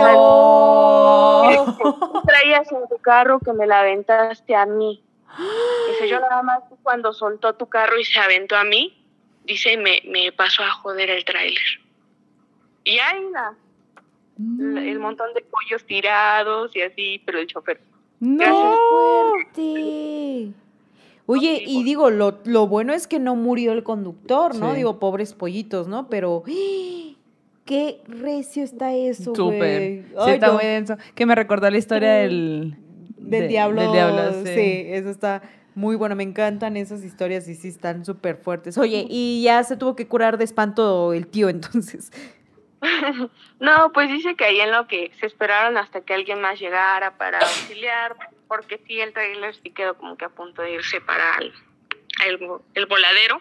¿Qué 1.78 1.86
traías 2.26 2.72
en 2.72 2.88
tu 2.88 2.98
carro 2.98 3.38
que 3.38 3.52
me 3.52 3.68
lo 3.68 3.74
aventaste 3.76 4.56
a 4.56 4.66
mí? 4.66 5.00
Dice, 5.88 6.08
yo 6.08 6.18
nada 6.18 6.42
más 6.42 6.64
cuando 6.82 7.12
soltó 7.12 7.54
tu 7.54 7.68
carro 7.68 7.96
y 8.00 8.04
se 8.04 8.18
aventó 8.18 8.56
a 8.56 8.64
mí, 8.64 9.00
dice, 9.44 9.76
me, 9.76 10.02
me 10.06 10.32
pasó 10.32 10.64
a 10.64 10.70
joder 10.72 11.08
el 11.10 11.24
tráiler. 11.24 11.62
Y 12.82 12.98
ahí 12.98 13.28
la, 13.32 13.54
la- 14.58 14.82
el 14.82 14.98
montón 14.98 15.32
de 15.34 15.42
pollos 15.42 15.84
tirados 15.86 16.74
y 16.74 16.82
así, 16.82 17.22
pero 17.24 17.38
el 17.38 17.46
chofer. 17.46 17.80
¡No! 18.18 18.74
fuerte. 18.90 20.52
Oye, 21.26 21.62
y 21.66 21.82
digo, 21.84 22.10
lo, 22.10 22.40
lo 22.44 22.66
bueno 22.66 22.92
es 22.92 23.06
que 23.06 23.18
no 23.18 23.34
murió 23.34 23.72
el 23.72 23.82
conductor, 23.82 24.54
¿no? 24.56 24.70
Sí. 24.70 24.76
Digo, 24.76 24.98
pobres 24.98 25.32
pollitos, 25.32 25.88
¿no? 25.88 26.08
Pero, 26.08 26.42
qué 27.64 28.02
recio 28.06 28.62
está 28.62 28.92
eso, 28.94 29.34
Súper. 29.34 30.04
Sí, 30.24 30.30
está 30.30 30.48
no. 30.48 30.54
muy 30.54 30.64
denso. 30.64 30.96
Que 31.14 31.24
me 31.26 31.34
recordó 31.34 31.70
la 31.70 31.78
historia 31.78 32.12
del... 32.14 32.76
Del 33.16 33.42
de- 33.42 33.48
diablo. 33.48 33.80
Del 33.80 33.92
diablo, 33.92 34.32
sí. 34.44 34.52
sí. 34.54 34.84
eso 34.88 35.08
está 35.08 35.40
muy 35.74 35.96
bueno. 35.96 36.14
Me 36.14 36.24
encantan 36.24 36.76
esas 36.76 37.02
historias 37.02 37.48
y 37.48 37.54
sí 37.54 37.68
están 37.68 38.04
súper 38.04 38.36
fuertes. 38.36 38.76
Oye, 38.76 39.06
y 39.08 39.42
ya 39.42 39.64
se 39.64 39.78
tuvo 39.78 39.96
que 39.96 40.06
curar 40.06 40.36
de 40.36 40.44
espanto 40.44 41.14
el 41.14 41.26
tío, 41.26 41.48
entonces. 41.48 42.12
No, 43.60 43.92
pues 43.94 44.10
dice 44.10 44.34
que 44.36 44.44
ahí 44.44 44.60
en 44.60 44.70
lo 44.70 44.86
que 44.86 45.10
se 45.18 45.24
esperaron 45.24 45.78
hasta 45.78 46.02
que 46.02 46.12
alguien 46.12 46.42
más 46.42 46.60
llegara 46.60 47.16
para 47.16 47.38
auxiliar, 47.38 48.14
porque 48.48 48.78
sí, 48.86 49.00
el 49.00 49.12
trailer 49.12 49.54
sí 49.56 49.70
quedó 49.70 49.96
como 49.96 50.16
que 50.16 50.24
a 50.24 50.28
punto 50.28 50.62
de 50.62 50.72
irse 50.74 51.00
para 51.00 51.36
el, 51.38 51.52
el, 52.26 52.38
el 52.74 52.86
voladero. 52.86 53.40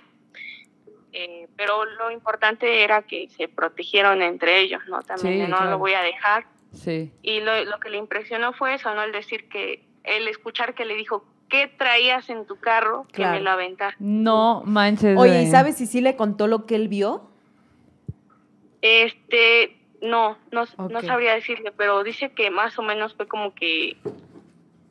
Eh, 1.16 1.48
pero 1.56 1.86
lo 1.86 2.10
importante 2.10 2.84
era 2.84 3.04
que 3.04 3.30
se 3.30 3.48
protegieron 3.48 4.22
entre 4.24 4.60
ellos, 4.62 4.82
¿no? 4.88 5.02
También 5.04 5.34
Sí, 5.36 5.40
de 5.42 5.48
no 5.48 5.58
claro. 5.58 5.72
lo 5.72 5.78
voy 5.78 5.94
a 5.94 6.02
dejar. 6.02 6.46
Sí. 6.74 7.12
Y 7.22 7.40
lo, 7.42 7.64
lo 7.66 7.80
que 7.80 7.90
le 7.92 7.98
impresionó 7.98 8.52
fue 8.54 8.74
eso, 8.74 8.94
¿no? 8.96 9.04
El 9.04 9.12
decir 9.12 9.48
que, 9.48 9.84
el 10.04 10.28
escuchar 10.28 10.74
que 10.74 10.86
le 10.86 10.96
dijo, 10.96 11.24
¿qué 11.50 11.68
traías 11.68 12.30
en 12.32 12.48
tu 12.48 12.60
carro 12.60 13.06
que 13.10 13.18
Claro. 13.18 13.34
me 13.38 13.42
lo 13.42 13.52
aventaste? 13.52 13.96
No 14.00 14.64
manches. 14.66 15.16
Oye, 15.18 15.34
güey. 15.34 15.44
¿y 15.44 15.52
sabes 15.52 15.78
si 15.78 15.86
sí 15.86 16.02
le 16.02 16.16
contó 16.16 16.48
lo 16.48 16.66
que 16.66 16.74
él 16.76 16.88
vio? 16.88 17.30
Este, 18.82 19.78
no, 20.02 20.38
no, 20.52 20.66
no 20.90 21.02
sabría 21.02 21.36
decirle, 21.36 21.72
pero 21.72 22.04
dice 22.04 22.32
que 22.32 22.50
más 22.50 22.78
o 22.80 22.82
menos 22.82 23.14
fue 23.16 23.28
como 23.28 23.54
que, 23.54 23.98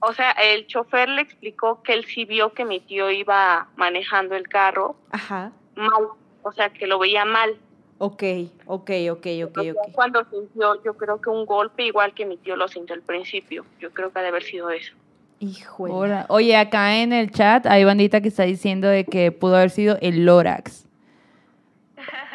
o 0.03 0.13
sea, 0.13 0.33
el 0.33 0.67
chofer 0.67 1.09
le 1.09 1.23
explicó 1.23 1.83
que 1.83 1.95
él 1.95 2.05
sí 2.05 2.25
vio 2.25 2.53
que 2.53 2.65
mi 2.65 2.81
tío 2.81 3.11
iba 3.11 3.69
manejando 3.77 4.35
el 4.35 4.49
carro 4.49 4.97
Ajá. 5.11 5.53
mal, 5.77 6.09
o 6.43 6.53
sea, 6.53 6.71
que 6.71 6.87
lo 6.87 6.99
veía 6.99 7.25
mal. 7.25 7.57
Ok, 7.99 8.23
ok, 8.67 8.91
ok, 9.13 9.27
ok, 9.45 9.59
ok. 9.59 9.93
Cuando 9.93 10.25
sintió, 10.29 10.83
yo 10.83 10.95
creo 10.95 11.21
que 11.21 11.31
un 11.31 11.47
golpe 11.47 11.85
igual 11.85 12.15
que 12.15 12.27
mi 12.27 12.37
tío 12.37 12.57
lo 12.57 12.67
sintió 12.67 12.95
al 12.97 13.03
principio, 13.03 13.65
yo 13.79 13.93
creo 13.93 14.13
que 14.13 14.19
ha 14.19 14.23
de 14.23 14.29
haber 14.29 14.43
sido 14.43 14.71
eso. 14.71 14.93
Híjole. 15.39 15.93
Ahora- 15.93 16.27
Oye, 16.29 16.57
acá 16.57 16.97
en 16.99 17.13
el 17.13 17.31
chat 17.31 17.65
hay 17.67 17.85
bandita 17.85 18.21
que 18.21 18.29
está 18.29 18.43
diciendo 18.43 18.89
de 18.89 19.05
que 19.05 19.31
pudo 19.31 19.57
haber 19.57 19.71
sido 19.71 19.99
el 20.01 20.25
Lorax. 20.25 20.89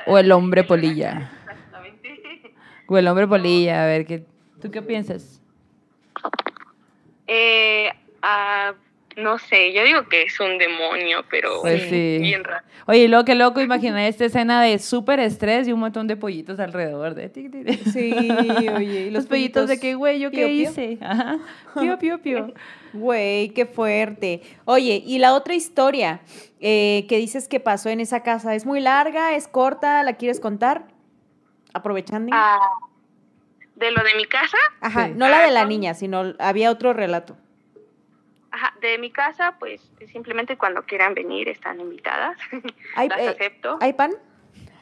O 0.06 0.18
el 0.18 0.32
hombre 0.32 0.64
polilla. 0.64 1.30
Exactamente. 1.42 2.54
O 2.88 2.98
el 2.98 3.08
hombre 3.10 3.28
polilla, 3.28 3.84
a 3.84 3.86
ver, 3.88 4.06
¿qué, 4.06 4.26
¿tú 4.62 4.72
qué 4.72 4.82
piensas? 4.82 5.42
Eh, 7.28 7.90
ah, 8.22 8.74
no 9.18 9.40
sé, 9.40 9.74
yo 9.74 9.84
digo 9.84 10.08
que 10.08 10.24
es 10.24 10.40
un 10.40 10.58
demonio, 10.58 11.26
pero 11.30 11.62
Pues 11.62 11.84
sí. 11.84 12.18
bien 12.22 12.44
raro. 12.44 12.64
Oye, 12.86 13.00
y 13.00 13.08
luego 13.08 13.26
qué 13.26 13.36
loco, 13.36 13.60
imaginar 13.62 14.02
esta 14.08 14.26
escena 14.26 14.62
de 14.62 14.78
súper 14.80 15.20
estrés 15.20 15.68
y 15.68 15.74
un 15.74 15.80
montón 15.80 16.08
de 16.08 16.16
pollitos 16.16 16.60
alrededor 16.60 17.16
de 17.16 17.28
ti. 17.30 17.50
ti, 17.50 17.64
ti. 17.64 17.74
Sí, 17.92 18.70
oye, 18.70 19.08
y 19.08 19.10
Los 19.10 19.26
pollitos 19.26 19.68
de 19.68 19.80
que, 19.80 19.96
güey, 19.96 20.20
¿yo 20.20 20.30
qué 20.30 20.38
pío, 20.46 20.48
pío. 20.48 20.70
hice? 20.70 20.98
Ajá. 21.02 21.38
Pío, 21.80 21.98
pío, 21.98 22.22
pío. 22.22 22.54
Güey, 22.94 23.50
qué 23.50 23.66
fuerte. 23.66 24.42
Oye, 24.66 25.04
y 25.06 25.20
la 25.20 25.34
otra 25.36 25.54
historia 25.54 26.22
eh, 26.62 27.06
que 27.10 27.18
dices 27.18 27.48
que 27.48 27.60
pasó 27.60 27.90
en 27.90 28.00
esa 28.00 28.24
casa, 28.24 28.56
¿es 28.56 28.66
muy 28.66 28.80
larga, 28.80 29.36
es 29.36 29.48
corta? 29.48 30.02
¿La 30.04 30.14
quieres 30.14 30.40
contar? 30.40 30.86
Aprovechando. 31.74 32.32
Ah, 32.34 32.58
de 33.78 33.92
lo 33.92 34.04
de 34.04 34.16
mi 34.16 34.26
casa, 34.26 34.58
Ajá, 34.82 35.08
Sí. 35.08 35.14
no 35.16 35.30
la 35.30 35.40
de 35.42 35.52
la 35.52 35.62
Ah, 35.62 35.66
niña, 35.66 35.94
sino 35.94 36.34
había 36.40 36.72
otro 36.72 36.94
relato. 36.94 37.38
ajá, 38.52 38.74
de 38.82 38.98
mi 38.98 39.12
casa, 39.12 39.56
pues 39.60 39.82
simplemente 40.12 40.58
cuando 40.58 40.82
quieran 40.84 41.14
venir 41.14 41.48
están 41.48 41.80
invitadas. 41.80 42.38
¿Hay, 42.96 43.08
Las 43.10 43.20
eh, 43.20 43.30
acepto. 43.30 43.78
¿hay 43.82 43.94
pan? 43.94 44.12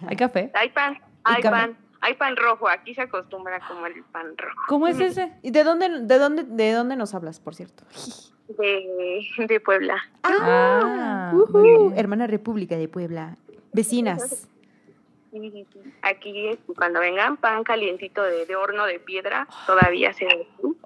¿Hay 0.08 0.16
café? 0.16 0.50
Hay 0.54 0.70
pan, 0.70 0.93
¿Y 0.93 1.00
hay 1.26 1.41
café? 1.41 1.50
pan, 1.50 1.78
hay 2.02 2.14
pan 2.14 2.36
rojo. 2.38 2.70
Aquí 2.70 2.93
se 2.96 3.02
acostumbra 3.02 3.58
a 3.58 3.68
comer 3.68 3.91
el 3.93 4.04
pan 4.04 4.38
rojo. 4.38 4.62
¿Cómo 4.68 4.88
es 4.88 5.00
ese? 5.00 5.34
¿Y 5.41 5.52
de 5.52 5.64
dónde, 5.64 5.89
de 6.02 6.18
dónde, 6.20 6.43
de 6.43 6.72
dónde 6.72 6.96
nos 6.96 7.14
hablas, 7.14 7.39
por 7.39 7.54
cierto? 7.56 7.84
De, 8.48 9.26
de 9.48 9.60
Puebla. 9.60 9.96
Ah, 10.22 11.34
bien. 11.50 11.93
hermana 11.98 12.28
República 12.28 12.78
de 12.78 12.88
Puebla. 12.88 13.38
Vecinas. 13.74 14.48
Sí, 15.42 15.52
sí, 15.52 15.66
sí. 15.74 15.80
Aquí 16.02 16.58
cuando 16.78 17.02
vengan 17.02 17.36
pan 17.36 17.66
calientito 17.66 18.24
de, 18.24 18.46
de 18.46 18.56
horno 18.56 18.86
de 18.86 19.00
piedra, 19.02 19.48
todavía 19.68 20.14
se 20.14 20.26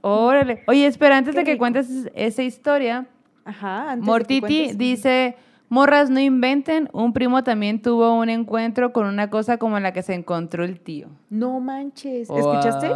Órale. 0.02 0.64
Oye, 0.68 0.88
espera, 0.88 1.18
antes 1.18 1.36
de 1.36 1.43
que 1.43 1.56
cuentes 1.60 2.10
esa 2.16 2.41
historia, 2.41 3.06
Ajá. 3.45 3.91
antes 3.91 4.00
de 4.00 4.02
que 4.02 4.06
Mortiti 4.12 4.39
cuentes. 4.39 4.78
dice, 4.80 5.36
morras 5.70 6.10
no 6.10 6.20
inventen, 6.20 6.89
un 6.93 7.14
primo 7.14 7.43
también 7.43 7.80
tuvo 7.80 8.16
un 8.16 8.30
encuentro 8.30 8.91
con 8.91 9.06
una 9.06 9.30
cosa 9.30 9.58
como 9.58 9.80
la 9.80 9.93
que 9.93 10.02
se 10.02 10.16
encontró 10.16 10.64
el 10.64 10.80
tío. 10.80 11.10
No 11.30 11.60
manches. 11.60 12.28
¿Escuchaste? 12.28 12.89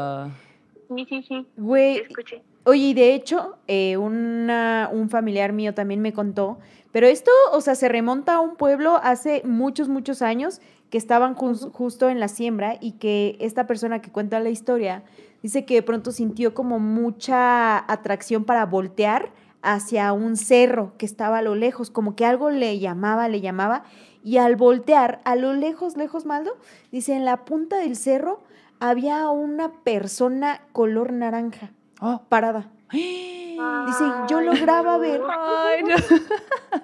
Sí, 0.96 1.06
sí, 1.08 1.24
sí. 1.28 1.48
Güey, 1.58 1.98
Escuché. 2.00 2.42
Oye, 2.66 2.80
y 2.80 2.94
de 2.94 3.14
hecho, 3.14 3.58
eh, 3.68 3.98
una- 3.98 4.90
un 4.92 5.10
familiar 5.10 5.52
mío 5.54 5.74
también 5.74 6.02
me 6.02 6.14
contó, 6.14 6.60
pero 6.94 7.08
esto, 7.08 7.30
o 7.52 7.60
sea, 7.60 7.76
se 7.76 7.90
remonta 7.90 8.36
a 8.36 8.40
un 8.40 8.56
pueblo 8.56 8.98
hace 9.04 9.42
muchos, 9.44 9.90
muchos 9.90 10.22
años 10.22 10.62
que 10.94 11.00
estaban 11.00 11.34
jus- 11.36 11.72
justo 11.72 12.08
en 12.08 12.20
la 12.20 12.28
siembra 12.28 12.76
y 12.80 12.92
que 13.00 13.36
esta 13.40 13.66
persona 13.66 14.00
que 14.00 14.12
cuenta 14.12 14.40
la 14.40 14.52
historia 14.52 15.02
dice 15.42 15.66
que 15.66 15.74
de 15.74 15.82
pronto 15.82 16.12
sintió 16.12 16.54
como 16.54 16.78
mucha 16.78 17.80
atracción 17.92 18.44
para 18.44 18.68
voltear 18.68 19.32
hacia 19.64 20.14
un 20.14 20.38
cerro 20.38 20.94
que 21.00 21.08
estaba 21.08 21.40
a 21.40 21.42
lo 21.42 21.56
lejos, 21.56 21.90
como 21.90 22.16
que 22.16 22.28
algo 22.28 22.52
le 22.52 22.78
llamaba, 22.78 23.28
le 23.28 23.42
llamaba, 23.42 23.86
y 24.24 24.38
al 24.38 24.56
voltear 24.56 25.20
a 25.26 25.36
lo 25.36 25.54
lejos, 25.54 25.98
lejos, 25.98 26.28
Maldo, 26.28 26.52
dice, 26.92 27.16
en 27.16 27.26
la 27.26 27.44
punta 27.44 27.78
del 27.78 27.96
cerro 27.96 28.44
había 28.80 29.28
una 29.32 29.72
persona 29.84 30.62
color 30.74 31.12
naranja 31.12 31.72
Oh. 32.02 32.22
parada. 32.30 32.70
Dice, 32.94 34.04
yo 34.30 34.42
lograba 34.42 34.98
ver. 34.98 35.22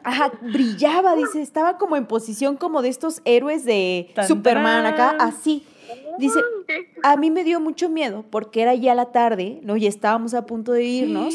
Ajá, 0.04 0.32
brillaba, 0.42 1.16
dice, 1.16 1.42
estaba 1.42 1.78
como 1.78 1.96
en 1.96 2.06
posición 2.06 2.58
como 2.58 2.82
de 2.82 2.90
estos 2.90 3.22
héroes 3.26 3.66
de 3.66 4.12
Tan, 4.16 4.28
Superman 4.28 4.86
acá, 4.86 5.16
así. 5.20 5.66
Dice, 6.18 6.40
a 7.04 7.16
mí 7.16 7.32
me 7.32 7.44
dio 7.44 7.60
mucho 7.60 7.90
miedo 7.90 8.26
porque 8.30 8.62
era 8.62 8.76
ya 8.76 8.94
la 8.94 9.06
tarde, 9.06 9.60
¿no? 9.64 9.78
Y 9.78 9.88
estábamos 9.88 10.34
a 10.34 10.46
punto 10.46 10.72
de 10.74 10.84
irnos, 10.84 11.34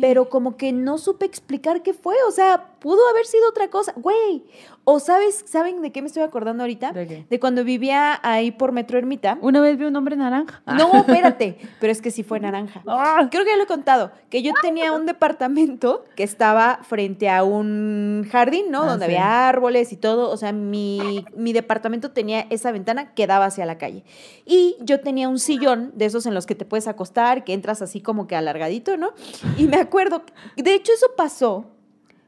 pero 0.00 0.28
como 0.28 0.56
que 0.56 0.72
no 0.72 0.98
supe 0.98 1.24
explicar 1.24 1.82
qué 1.82 1.94
fue, 1.94 2.14
o 2.26 2.30
sea, 2.30 2.74
pudo 2.78 3.08
haber 3.08 3.26
sido 3.26 3.48
otra 3.48 3.68
cosa, 3.70 3.94
güey. 3.96 4.44
O 4.90 5.00
sabes, 5.00 5.44
¿saben 5.46 5.82
de 5.82 5.92
qué 5.92 6.00
me 6.00 6.06
estoy 6.06 6.22
acordando 6.22 6.62
ahorita? 6.62 6.92
¿De 6.92 7.06
qué? 7.06 7.26
De 7.28 7.38
cuando 7.38 7.62
vivía 7.62 8.18
ahí 8.22 8.52
por 8.52 8.72
Metro 8.72 8.96
Ermita. 8.96 9.36
Una 9.42 9.60
vez 9.60 9.76
vi 9.76 9.84
un 9.84 9.94
hombre 9.94 10.16
naranja. 10.16 10.62
No, 10.78 10.90
espérate, 10.94 11.58
pero 11.78 11.92
es 11.92 12.00
que 12.00 12.10
sí 12.10 12.22
fue 12.22 12.40
naranja. 12.40 12.82
Ah. 12.86 13.28
Creo 13.30 13.44
que 13.44 13.50
ya 13.50 13.58
lo 13.58 13.64
he 13.64 13.66
contado, 13.66 14.12
que 14.30 14.40
yo 14.40 14.52
tenía 14.62 14.92
un 14.92 15.04
departamento 15.04 16.06
que 16.16 16.22
estaba 16.22 16.80
frente 16.84 17.28
a 17.28 17.44
un 17.44 18.26
jardín, 18.32 18.70
¿no? 18.70 18.84
Ah, 18.84 18.86
Donde 18.86 19.04
sí. 19.04 19.12
había 19.12 19.46
árboles 19.46 19.92
y 19.92 19.98
todo. 19.98 20.30
O 20.30 20.38
sea, 20.38 20.52
mi, 20.52 21.26
mi 21.36 21.52
departamento 21.52 22.12
tenía 22.12 22.46
esa 22.48 22.72
ventana 22.72 23.12
que 23.12 23.26
daba 23.26 23.44
hacia 23.44 23.66
la 23.66 23.76
calle. 23.76 24.04
Y 24.46 24.76
yo 24.80 25.00
tenía 25.00 25.28
un 25.28 25.38
sillón 25.38 25.92
de 25.96 26.06
esos 26.06 26.24
en 26.24 26.32
los 26.32 26.46
que 26.46 26.54
te 26.54 26.64
puedes 26.64 26.88
acostar, 26.88 27.44
que 27.44 27.52
entras 27.52 27.82
así 27.82 28.00
como 28.00 28.26
que 28.26 28.36
alargadito, 28.36 28.96
¿no? 28.96 29.12
Y 29.58 29.66
me 29.66 29.76
acuerdo, 29.76 30.22
de 30.56 30.72
hecho 30.72 30.92
eso 30.94 31.08
pasó, 31.14 31.66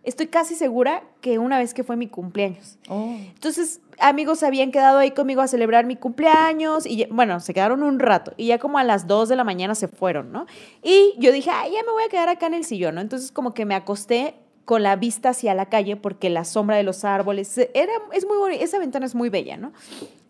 estoy 0.05 0.29
casi 0.29 0.55
segura 0.55 1.03
que 1.21 1.39
una 1.39 1.59
vez 1.59 1.75
que 1.75 1.85
fue 1.85 1.97
mi 1.97 2.09
cumpleaños. 2.09 2.79
Oh. 2.89 3.17
Entonces, 3.35 3.81
amigos 3.99 4.43
habían 4.43 4.71
quedado 4.71 4.99
ahí 4.99 5.11
conmigo 5.11 5.43
a 5.43 5.49
celebrar 5.49 5.87
mi 5.87 5.97
cumpleaños 5.97 6.87
y 6.87 7.07
bueno, 7.11 7.41
se 7.41 7.55
quedaron 7.55 7.83
un 7.83 7.99
rato 7.99 8.33
y 8.37 8.47
ya 8.47 8.59
como 8.59 8.79
a 8.79 8.85
las 8.85 9.07
2 9.07 9.29
de 9.29 9.37
la 9.37 9.45
mañana 9.45 9.75
se 9.75 9.89
fueron, 9.89 10.33
¿no? 10.33 10.47
Y 10.83 11.15
yo 11.19 11.33
dije, 11.33 11.51
ay, 11.51 11.73
ya 11.73 11.83
me 11.83 11.93
voy 11.93 12.05
a 12.05 12.09
quedar 12.09 12.29
acá 12.29 12.47
en 12.47 12.55
el 12.55 12.65
sillón, 12.65 12.97
¿no? 12.97 13.01
Entonces 13.01 13.33
como 13.33 13.55
que 13.55 13.65
me 13.65 13.75
acosté 13.75 14.35
con 14.65 14.83
la 14.83 14.97
vista 14.97 15.31
hacia 15.31 15.55
la 15.55 15.67
calle 15.67 15.97
porque 15.97 16.31
la 16.31 16.45
sombra 16.45 16.77
de 16.77 16.83
los 16.85 17.05
árboles 17.05 17.59
era 17.59 17.93
es 18.13 18.27
muy 18.27 18.39
bonita, 18.39 18.63
esa 18.63 18.79
ventana 18.79 19.05
es 19.05 19.15
muy 19.15 19.29
bella, 19.29 19.57
¿no? 19.57 19.73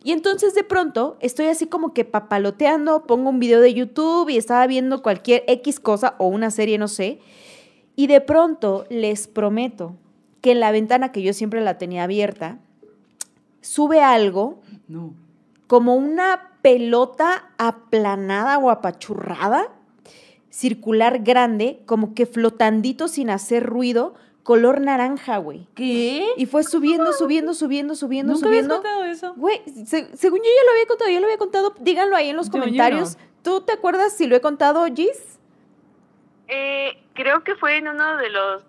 Y 0.03 0.13
entonces 0.13 0.55
de 0.55 0.65
pronto 0.65 1.19
estoy 1.21 1.47
así 1.47 1.67
como 1.67 1.93
que 1.93 2.05
papaloteando, 2.05 3.05
pongo 3.07 3.29
un 3.29 3.39
video 3.39 3.61
de 3.61 3.75
YouTube 3.75 4.31
y 4.31 4.39
estaba 4.39 4.67
viendo 4.67 5.03
cualquier 5.03 5.45
X 5.47 5.79
cosa 5.79 6.15
o 6.19 6.27
una 6.27 6.51
serie, 6.51 6.79
no 6.79 6.89
sé. 6.89 7.21
Y 8.01 8.07
de 8.07 8.23
pronto 8.23 8.87
les 8.89 9.27
prometo 9.29 9.95
que 10.41 10.53
en 10.53 10.61
la 10.61 10.71
ventana 10.71 11.13
que 11.13 11.21
yo 11.21 11.35
siempre 11.35 11.61
la 11.61 11.77
tenía 11.77 12.05
abierta, 12.05 12.59
sube 13.61 14.01
algo 14.01 14.63
No. 14.89 15.13
como 15.67 15.97
una 15.97 16.49
pelota 16.63 17.51
aplanada 17.59 18.57
o 18.57 18.71
apachurrada, 18.71 19.69
circular 20.49 21.19
grande, 21.19 21.83
como 21.85 22.15
que 22.15 22.25
flotandito 22.25 23.07
sin 23.07 23.29
hacer 23.29 23.67
ruido, 23.67 24.15
color 24.45 24.81
naranja, 24.81 25.37
güey. 25.37 25.69
¿Qué? 25.75 26.27
Y 26.39 26.47
fue 26.47 26.65
subiendo, 26.65 27.13
subiendo, 27.13 27.53
subiendo, 27.53 27.95
subiendo, 27.95 28.33
¿Nunca 28.33 28.47
habías 28.49 28.65
subiendo. 28.65 28.83
contado 28.83 29.05
eso? 29.05 29.35
Güey, 29.37 29.61
se- 29.85 30.17
según 30.17 30.39
yo 30.39 30.45
ya 30.45 30.65
lo 30.65 30.71
había 30.73 30.87
contado, 30.89 31.11
ya 31.11 31.21
lo 31.21 31.27
había 31.27 31.37
contado, 31.37 31.75
díganlo 31.81 32.17
ahí 32.17 32.31
en 32.31 32.37
los 32.37 32.47
Yo- 32.47 32.55
yo 32.55 32.61
comentarios. 32.61 33.19
¿Tú 33.43 33.61
te 33.61 33.73
acuerdas 33.73 34.15
si 34.15 34.27
lo 34.27 34.37
he 34.37 34.41
contado, 34.41 34.87
Gis? 34.87 35.39
Eh, 36.49 36.93
creo 37.21 37.45
que 37.45 37.55
fue 37.55 37.77
en 37.77 37.89
uno 37.89 38.17
de 38.17 38.31
los, 38.31 38.63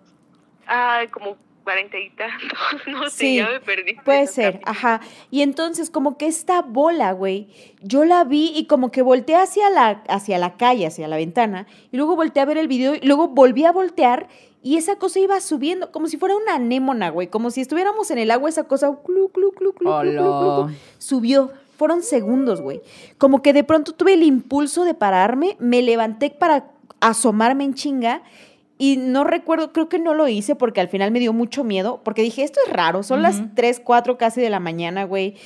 ah, 0.66 1.02
como 1.10 1.36
cuarenta 1.64 1.98
y 1.98 2.10
tantos, 2.10 2.58
no 2.86 3.08
sé, 3.08 3.36
ya 3.36 3.48
me 3.48 3.60
perdí. 3.60 3.94
Puede 4.04 4.26
ser, 4.26 4.60
ajá. 4.64 5.00
Y 5.30 5.42
entonces, 5.42 5.90
como 5.90 6.18
que 6.18 6.26
esta 6.26 6.62
bola, 6.62 7.12
güey, 7.12 7.48
yo 7.80 8.04
la 8.04 8.24
vi 8.24 8.52
y 8.54 8.66
como 8.66 8.90
que 8.90 9.02
volteé 9.02 9.36
hacia 9.36 9.70
la, 9.70 10.02
hacia 10.08 10.38
la 10.38 10.56
calle, 10.56 10.86
hacia 10.86 11.08
la 11.08 11.16
ventana, 11.16 11.66
y 11.90 11.96
luego 11.96 12.16
volteé 12.16 12.42
a 12.42 12.46
ver 12.46 12.58
el 12.58 12.68
video, 12.68 12.94
y 12.94 13.06
luego 13.06 13.28
volví 13.28 13.64
a 13.64 13.72
voltear, 13.72 14.28
y 14.62 14.76
esa 14.76 14.96
cosa 14.96 15.18
iba 15.18 15.40
subiendo, 15.40 15.90
como 15.90 16.06
si 16.06 16.18
fuera 16.18 16.36
una 16.36 16.56
anémona, 16.56 17.10
güey, 17.10 17.28
como 17.28 17.50
si 17.50 17.60
estuviéramos 17.60 18.10
en 18.10 18.18
el 18.18 18.30
agua, 18.30 18.48
esa 18.48 18.64
cosa, 18.64 18.88
clu, 19.04 19.30
clu, 19.30 19.52
clu, 19.52 19.72
clu, 19.72 19.90
clu, 19.90 20.10
clu, 20.10 20.12
clu, 20.12 20.70
subió. 20.98 21.50
Fueron 21.78 22.02
segundos, 22.02 22.60
güey. 22.60 22.80
Como 23.18 23.42
que 23.42 23.52
de 23.52 23.64
pronto 23.64 23.92
tuve 23.92 24.12
el 24.12 24.22
impulso 24.22 24.84
de 24.84 24.94
pararme, 24.94 25.56
me 25.58 25.82
levanté 25.82 26.30
para 26.30 26.71
asomarme 27.02 27.64
en 27.64 27.74
chinga 27.74 28.22
y 28.78 28.96
no 28.96 29.22
recuerdo, 29.24 29.72
creo 29.72 29.88
que 29.88 29.98
no 29.98 30.14
lo 30.14 30.26
hice 30.26 30.54
porque 30.56 30.80
al 30.80 30.88
final 30.88 31.10
me 31.10 31.20
dio 31.20 31.32
mucho 31.32 31.62
miedo, 31.62 32.00
porque 32.02 32.22
dije, 32.22 32.42
esto 32.42 32.58
es 32.66 32.72
raro, 32.72 33.02
son 33.02 33.22
las 33.22 33.38
Ujú. 33.38 33.50
3, 33.54 33.80
4 33.84 34.16
casi 34.18 34.40
de 34.40 34.48
la 34.50 34.58
mañana, 34.60 35.04
güey. 35.04 35.36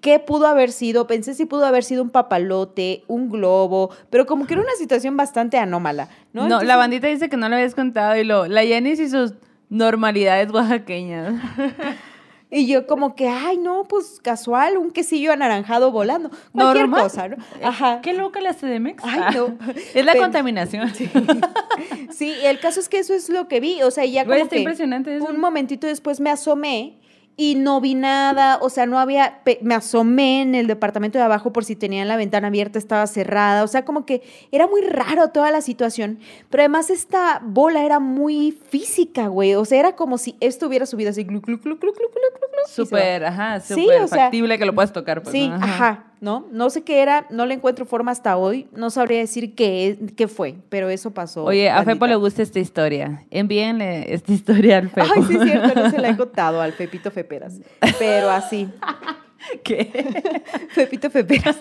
¿Qué 0.00 0.18
pudo 0.18 0.46
haber 0.46 0.70
sido? 0.70 1.06
Pensé 1.06 1.34
si 1.34 1.44
pudo 1.46 1.64
haber 1.66 1.82
sido 1.82 2.02
un 2.02 2.10
papalote, 2.10 3.04
un 3.08 3.30
globo, 3.30 3.90
pero 4.10 4.26
como 4.26 4.46
que 4.46 4.54
era 4.54 4.62
una 4.62 4.74
situación 4.78 5.16
bastante 5.16 5.58
anómala, 5.58 6.08
¿no? 6.32 6.42
No, 6.42 6.46
Entonces- 6.46 6.68
la 6.68 6.76
bandita 6.76 7.06
dice 7.08 7.28
que 7.28 7.36
no 7.36 7.48
lo 7.48 7.56
habías 7.56 7.74
contado 7.74 8.16
y 8.16 8.24
lo, 8.24 8.46
la 8.46 8.64
Yanis 8.64 9.00
y 9.00 9.08
sus 9.08 9.32
normalidades 9.70 10.50
oaxaqueñas. 10.52 11.34
Y 12.54 12.66
yo 12.66 12.86
como 12.86 13.14
que, 13.14 13.28
ay, 13.28 13.56
no, 13.56 13.84
pues 13.84 14.20
casual, 14.22 14.76
un 14.76 14.90
quesillo 14.90 15.32
anaranjado 15.32 15.90
volando, 15.90 16.30
cualquier 16.52 16.82
Normal. 16.86 17.02
cosa, 17.04 17.28
¿no? 17.28 17.36
Ajá. 17.64 18.00
Qué 18.02 18.12
loca 18.12 18.42
la 18.42 18.52
CDMX. 18.52 19.02
Ay, 19.02 19.34
no. 19.34 19.56
Es 19.94 20.04
la 20.04 20.12
Pero- 20.12 20.24
contaminación. 20.24 20.92
Sí, 22.10 22.32
el 22.44 22.60
caso 22.60 22.78
es 22.80 22.88
que 22.88 22.98
eso 22.98 23.14
es 23.14 23.28
lo 23.30 23.48
que 23.48 23.58
vi, 23.58 23.82
o 23.82 23.90
sea, 23.90 24.04
ya 24.04 24.24
Güey, 24.24 24.38
como 24.40 24.44
está 24.44 24.56
que 24.56 24.60
impresionante 24.62 25.16
eso. 25.16 25.24
un 25.24 25.40
momentito 25.40 25.86
después 25.86 26.20
me 26.20 26.30
asomé 26.30 26.98
y 27.36 27.54
no 27.54 27.80
vi 27.80 27.94
nada, 27.94 28.58
o 28.60 28.68
sea, 28.68 28.86
no 28.86 28.98
había, 28.98 29.40
me 29.62 29.74
asomé 29.74 30.42
en 30.42 30.54
el 30.54 30.66
departamento 30.66 31.18
de 31.18 31.24
abajo 31.24 31.52
por 31.52 31.64
si 31.64 31.76
tenían 31.76 32.08
la 32.08 32.16
ventana 32.16 32.48
abierta, 32.48 32.78
estaba 32.78 33.06
cerrada, 33.06 33.64
o 33.64 33.66
sea, 33.68 33.84
como 33.84 34.04
que 34.04 34.22
era 34.50 34.66
muy 34.66 34.82
raro 34.82 35.28
toda 35.28 35.50
la 35.50 35.62
situación, 35.62 36.18
pero 36.50 36.62
además 36.62 36.90
esta 36.90 37.40
bola 37.42 37.84
era 37.84 38.00
muy 38.00 38.52
física, 38.52 39.28
güey, 39.28 39.54
o 39.54 39.64
sea, 39.64 39.80
era 39.80 39.96
como 39.96 40.18
si 40.18 40.36
esto 40.40 40.66
hubiera 40.66 40.86
subido 40.86 41.10
así, 41.10 41.24
glu, 41.24 41.40
glu, 41.40 41.58
glu, 41.58 41.76
glu, 41.76 41.92
glu, 41.92 42.08
glu, 42.08 42.20
glu, 42.30 42.42
Súper, 42.68 43.24
ajá, 43.24 43.60
súper 43.60 44.02
sí, 44.02 44.08
factible 44.08 44.46
o 44.46 44.48
sea, 44.48 44.58
que 44.58 44.66
lo 44.66 44.74
puedas 44.74 44.92
tocar. 44.92 45.22
Pues, 45.22 45.32
sí, 45.32 45.48
¿no? 45.48 45.56
ajá. 45.56 45.66
ajá. 45.66 46.11
¿No? 46.22 46.46
No 46.52 46.70
sé 46.70 46.82
qué 46.84 47.02
era, 47.02 47.26
no 47.30 47.46
le 47.46 47.54
encuentro 47.54 47.84
forma 47.84 48.12
hasta 48.12 48.36
hoy, 48.36 48.68
no 48.72 48.90
sabría 48.90 49.18
decir 49.18 49.56
qué, 49.56 49.98
qué 50.16 50.28
fue, 50.28 50.54
pero 50.68 50.88
eso 50.88 51.10
pasó. 51.10 51.42
Oye, 51.44 51.68
a 51.68 51.82
Fepo 51.82 52.06
le 52.06 52.14
gusta 52.14 52.42
esta 52.42 52.60
historia. 52.60 53.24
Envíenle 53.30 54.14
esta 54.14 54.32
historia 54.32 54.78
al 54.78 54.88
Fepo. 54.88 55.08
Ay, 55.16 55.22
sí 55.24 55.34
es 55.36 55.42
cierto, 55.42 55.80
no 55.82 55.90
se 55.90 55.98
la 55.98 56.10
he 56.10 56.16
contado 56.24 56.60
al 56.62 56.72
Pepito 56.74 57.10
Feperas. 57.10 57.58
Pero 57.98 58.30
así. 58.30 58.68
¿Qué? 59.64 60.42
Pepito 60.76 61.10
Feperas. 61.10 61.58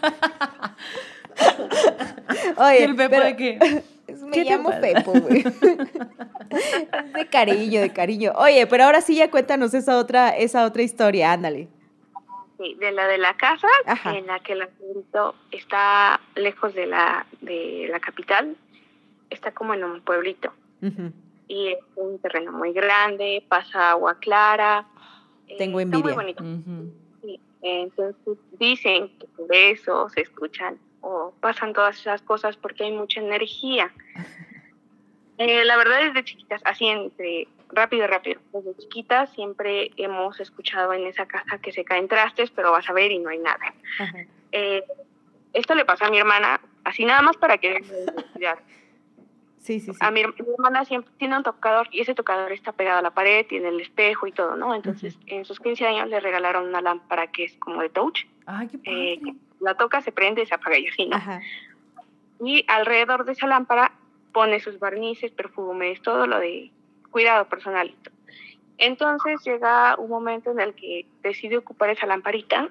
¿Y 2.58 2.62
Oye, 2.62 2.84
el 2.84 2.96
Fepo 2.96 3.10
pero- 3.10 3.26
de 3.26 3.36
qué? 3.36 3.84
Me 4.22 4.32
¿Qué 4.32 4.44
te 4.44 4.50
llamo? 4.52 4.70
Pepo, 4.80 5.14
güey. 5.14 5.44
De 7.16 7.28
cariño, 7.32 7.82
de 7.82 7.90
cariño. 7.92 8.34
Oye, 8.36 8.68
pero 8.68 8.84
ahora 8.84 9.02
sí 9.02 9.16
ya 9.16 9.32
cuéntanos 9.32 9.74
esa 9.74 9.98
otra, 9.98 10.30
esa 10.38 10.66
otra 10.66 10.84
historia, 10.84 11.32
ándale. 11.32 11.70
Sí, 12.62 12.76
de 12.76 12.92
la 12.92 13.08
de 13.08 13.18
la 13.18 13.36
casa, 13.38 13.68
Ajá. 13.88 14.16
en 14.16 14.28
la 14.28 14.40
que 14.40 14.54
el 14.54 14.62
abuelito 14.62 15.34
está 15.50 16.20
lejos 16.36 16.76
de 16.76 16.86
la, 16.86 17.26
de 17.42 17.88
la 17.90 18.00
capital, 18.00 18.56
está 19.32 19.52
como 19.52 19.74
en 19.74 19.84
un 19.84 20.02
pueblito. 20.02 20.54
Y 21.48 21.70
es 21.70 21.80
un 21.96 22.20
terreno 22.20 22.52
muy 22.52 22.72
grande, 22.72 23.44
pasa 23.50 23.92
agua 23.92 24.20
clara. 24.20 24.86
eh, 25.48 25.56
Tengo 25.58 25.80
está 25.80 25.98
muy 25.98 26.12
envidia. 26.12 26.16
bonito. 26.16 26.44
Ujú. 26.44 26.94
Sí, 27.24 27.40
entonces 27.64 28.38
dicen 28.60 29.10
que 29.18 29.28
por 29.28 29.54
eso 29.56 30.08
se 30.10 30.22
escuchan 30.22 30.78
o 31.02 31.34
pasan 31.40 31.74
todas 31.74 32.00
esas 32.00 32.22
cosas 32.22 32.58
porque 32.58 32.84
hay 32.84 32.92
mucha 32.92 33.20
energía. 33.22 33.92
Eh, 35.38 35.66
la 35.66 35.76
verdad 35.76 36.02
desde 36.04 36.24
chiquitas, 36.24 36.62
así 36.66 36.86
entre 36.86 37.48
rápido, 37.74 38.08
rápido, 38.08 38.42
desde 38.54 38.76
chiquitas 38.78 39.32
siempre 39.34 39.92
hemos 39.98 40.40
escuchado 40.40 40.94
en 40.94 41.06
esa 41.08 41.26
casa 41.26 41.58
que 41.60 41.72
se 41.72 41.84
caen 41.84 42.08
trastes, 42.08 42.52
pero 42.52 42.72
vas 42.72 42.90
a 42.90 42.94
ver 42.94 43.12
y 43.12 43.20
no 43.20 43.30
hay 43.30 43.40
nada. 43.40 43.74
Eh, 44.52 44.84
esto 45.54 45.76
le 45.76 45.86
pasó 45.86 46.06
a 46.06 46.10
mi 46.10 46.18
hermana, 46.20 46.60
así 46.84 47.06
nada 47.06 47.22
más 47.22 47.38
para 47.38 47.58
que. 47.58 47.84
Sí, 49.60 49.80
sí, 49.80 49.94
sí. 49.94 50.00
A 50.02 50.10
mi, 50.10 50.22
her- 50.24 50.34
mi 50.44 50.54
hermana 50.56 50.86
siempre 50.86 51.14
tiene 51.20 51.38
un 51.38 51.44
tocador 51.44 51.88
y 51.92 52.02
ese 52.02 52.16
tocador 52.16 52.52
está 52.52 52.72
pegado 52.72 52.98
a 52.98 53.02
la 53.04 53.12
pared, 53.12 53.46
tiene 53.46 53.70
el 53.70 53.80
espejo 53.80 54.26
y 54.26 54.32
todo, 54.32 54.56
¿no? 54.56 54.74
Entonces, 54.74 55.20
en 55.28 55.46
sus 55.46 55.60
15 55.60 55.86
años 55.86 56.10
le 56.10 56.20
regalaron 56.20 56.68
una 56.68 56.82
lámpara 56.82 57.28
que 57.28 57.44
es 57.44 57.56
como 57.58 57.80
de 57.80 57.90
touch. 57.90 58.22
Ay, 58.48 58.68
qué 58.70 58.80
eh, 58.86 59.20
la 59.60 59.76
toca, 59.76 60.02
se 60.02 60.12
prende 60.12 60.42
y 60.42 60.48
se 60.48 60.56
apaga 60.56 60.80
y 60.80 60.88
así, 60.88 61.06
¿no? 61.06 61.16
Ajá. 61.16 61.42
Y 62.44 62.66
alrededor 62.68 63.24
de 63.24 63.34
esa 63.34 63.46
lámpara 63.46 63.92
pone 64.34 64.60
sus 64.62 64.80
barnices, 64.80 65.32
perfumes, 65.32 66.02
todo 66.02 66.26
lo 66.26 66.40
de 66.40 66.72
cuidado 67.12 67.46
personal. 67.46 67.94
Entonces 68.78 69.44
llega 69.44 69.96
un 69.98 70.10
momento 70.10 70.52
en 70.52 70.60
el 70.60 70.74
que 70.74 71.06
decide 71.22 71.58
ocupar 71.58 71.92
esa 71.92 72.08
lamparita 72.08 72.70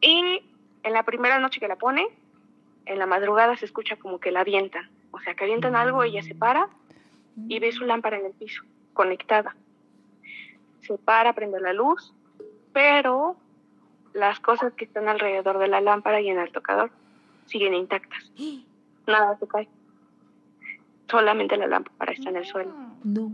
y 0.00 0.42
en 0.84 0.92
la 0.92 1.02
primera 1.02 1.40
noche 1.40 1.58
que 1.58 1.66
la 1.66 1.76
pone, 1.76 2.06
en 2.86 2.98
la 2.98 3.06
madrugada 3.06 3.56
se 3.56 3.64
escucha 3.64 3.96
como 3.96 4.20
que 4.20 4.30
la 4.30 4.40
avientan. 4.40 4.88
O 5.10 5.18
sea, 5.20 5.34
que 5.34 5.44
avientan 5.44 5.74
algo, 5.74 6.04
ella 6.04 6.22
se 6.22 6.34
para 6.34 6.68
y 7.48 7.58
ve 7.58 7.72
su 7.72 7.84
lámpara 7.84 8.18
en 8.18 8.26
el 8.26 8.32
piso, 8.32 8.62
conectada. 8.94 9.56
Se 10.80 10.96
para, 10.98 11.32
prende 11.32 11.60
la 11.60 11.72
luz, 11.72 12.14
pero 12.72 13.36
las 14.12 14.40
cosas 14.40 14.72
que 14.74 14.84
están 14.84 15.08
alrededor 15.08 15.58
de 15.58 15.68
la 15.68 15.80
lámpara 15.80 16.20
y 16.20 16.28
en 16.28 16.38
el 16.38 16.52
tocador 16.52 16.90
siguen 17.46 17.74
intactas. 17.74 18.30
Nada 19.06 19.36
se 19.38 19.48
cae. 19.48 19.68
Solamente 21.10 21.56
la 21.56 21.66
lámpara 21.66 22.12
está 22.12 22.30
en 22.30 22.36
el 22.36 22.46
suelo. 22.46 22.72
No. 23.04 23.30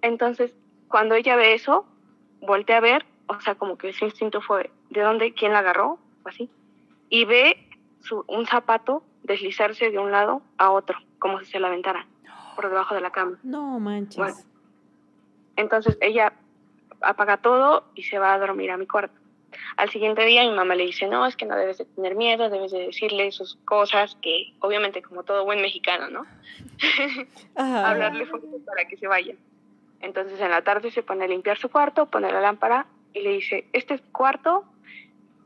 Entonces, 0.00 0.54
cuando 0.88 1.14
ella 1.14 1.36
ve 1.36 1.54
eso, 1.54 1.86
voltea 2.40 2.78
a 2.78 2.80
ver, 2.80 3.06
o 3.28 3.40
sea, 3.40 3.54
como 3.54 3.78
que 3.78 3.92
su 3.92 4.04
instinto 4.04 4.40
fue, 4.40 4.70
¿de 4.90 5.00
dónde? 5.00 5.32
¿Quién 5.32 5.52
la 5.52 5.60
agarró? 5.60 5.98
O 6.24 6.28
así. 6.28 6.50
Y 7.08 7.24
ve 7.24 7.68
su, 8.00 8.24
un 8.26 8.46
zapato 8.46 9.02
deslizarse 9.22 9.90
de 9.90 9.98
un 9.98 10.10
lado 10.10 10.42
a 10.58 10.70
otro, 10.70 10.98
como 11.18 11.38
si 11.40 11.46
se 11.46 11.60
la 11.60 11.68
aventara, 11.68 12.06
por 12.56 12.68
debajo 12.68 12.94
de 12.94 13.00
la 13.00 13.10
cama. 13.10 13.38
No 13.42 13.78
manches. 13.78 14.16
Bueno. 14.16 14.36
Entonces 15.56 15.96
ella 16.00 16.32
apaga 17.00 17.36
todo 17.36 17.84
y 17.94 18.02
se 18.02 18.18
va 18.18 18.34
a 18.34 18.38
dormir 18.38 18.70
a 18.70 18.76
mi 18.76 18.86
cuarto. 18.86 19.21
Al 19.76 19.90
siguiente 19.90 20.24
día 20.24 20.42
mi 20.42 20.54
mamá 20.54 20.74
le 20.74 20.86
dice, 20.86 21.06
no, 21.06 21.26
es 21.26 21.36
que 21.36 21.46
no 21.46 21.56
debes 21.56 21.78
de 21.78 21.84
tener 21.84 22.14
miedo, 22.14 22.50
debes 22.50 22.72
de 22.72 22.86
decirle 22.86 23.32
sus 23.32 23.56
cosas, 23.64 24.16
que 24.20 24.52
obviamente 24.60 25.02
como 25.02 25.22
todo 25.22 25.44
buen 25.44 25.60
mexicano, 25.60 26.08
¿no? 26.08 26.26
Hablarle 27.56 28.26
fuerte 28.26 28.48
para 28.66 28.86
que 28.86 28.96
se 28.96 29.06
vaya. 29.06 29.34
Entonces 30.00 30.40
en 30.40 30.50
la 30.50 30.62
tarde 30.62 30.90
se 30.90 31.02
pone 31.02 31.24
a 31.24 31.28
limpiar 31.28 31.58
su 31.58 31.68
cuarto, 31.68 32.06
pone 32.06 32.30
la 32.30 32.40
lámpara 32.40 32.86
y 33.14 33.22
le 33.22 33.30
dice, 33.30 33.66
este 33.72 33.94
es 33.94 34.02
mi 34.02 34.10
cuarto, 34.10 34.64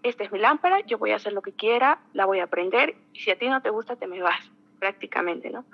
esta 0.02 0.24
es 0.24 0.32
mi 0.32 0.38
lámpara, 0.38 0.80
yo 0.86 0.98
voy 0.98 1.10
a 1.10 1.16
hacer 1.16 1.32
lo 1.32 1.42
que 1.42 1.52
quiera, 1.52 1.98
la 2.12 2.26
voy 2.26 2.40
a 2.40 2.46
prender 2.46 2.94
y 3.12 3.20
si 3.20 3.30
a 3.30 3.38
ti 3.38 3.48
no 3.48 3.60
te 3.60 3.70
gusta 3.70 3.96
te 3.96 4.06
me 4.06 4.22
vas, 4.22 4.40
prácticamente, 4.78 5.50
¿no? 5.50 5.64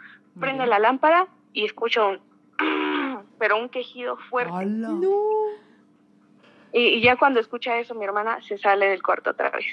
Prende 0.40 0.66
la 0.66 0.78
lámpara 0.78 1.28
y 1.52 1.64
escucho 1.64 2.08
un... 2.08 2.20
pero 3.38 3.58
un 3.58 3.68
quejido 3.68 4.16
fuerte. 4.16 4.52
Hola. 4.52 4.88
No. 4.88 5.71
Y, 6.72 6.80
y 6.80 7.00
ya 7.02 7.16
cuando 7.16 7.40
escucha 7.40 7.78
eso 7.78 7.94
mi 7.94 8.04
hermana 8.04 8.40
se 8.42 8.58
sale 8.58 8.86
del 8.88 9.02
cuarto 9.02 9.30
otra 9.30 9.50
vez. 9.50 9.66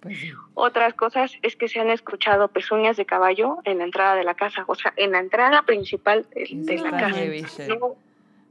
Pues 0.00 0.18
sí. 0.18 0.32
Otras 0.54 0.94
cosas 0.94 1.32
es 1.42 1.54
que 1.56 1.68
se 1.68 1.78
han 1.78 1.90
escuchado 1.90 2.48
pezuñas 2.48 2.96
de 2.96 3.06
caballo 3.06 3.58
en 3.64 3.78
la 3.78 3.84
entrada 3.84 4.16
de 4.16 4.24
la 4.24 4.34
casa, 4.34 4.64
o 4.66 4.74
sea, 4.74 4.92
en 4.96 5.12
la 5.12 5.20
entrada 5.20 5.62
principal 5.62 6.26
de, 6.34 6.48
de 6.50 6.78
la 6.78 6.90
casa. 6.90 7.20
no, 7.78 7.96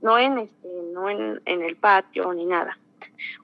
no 0.01 0.17
en 0.17 0.39
este, 0.39 0.67
no 0.93 1.09
en, 1.09 1.41
en 1.45 1.61
el 1.61 1.75
patio 1.75 2.33
ni 2.33 2.45
nada. 2.45 2.77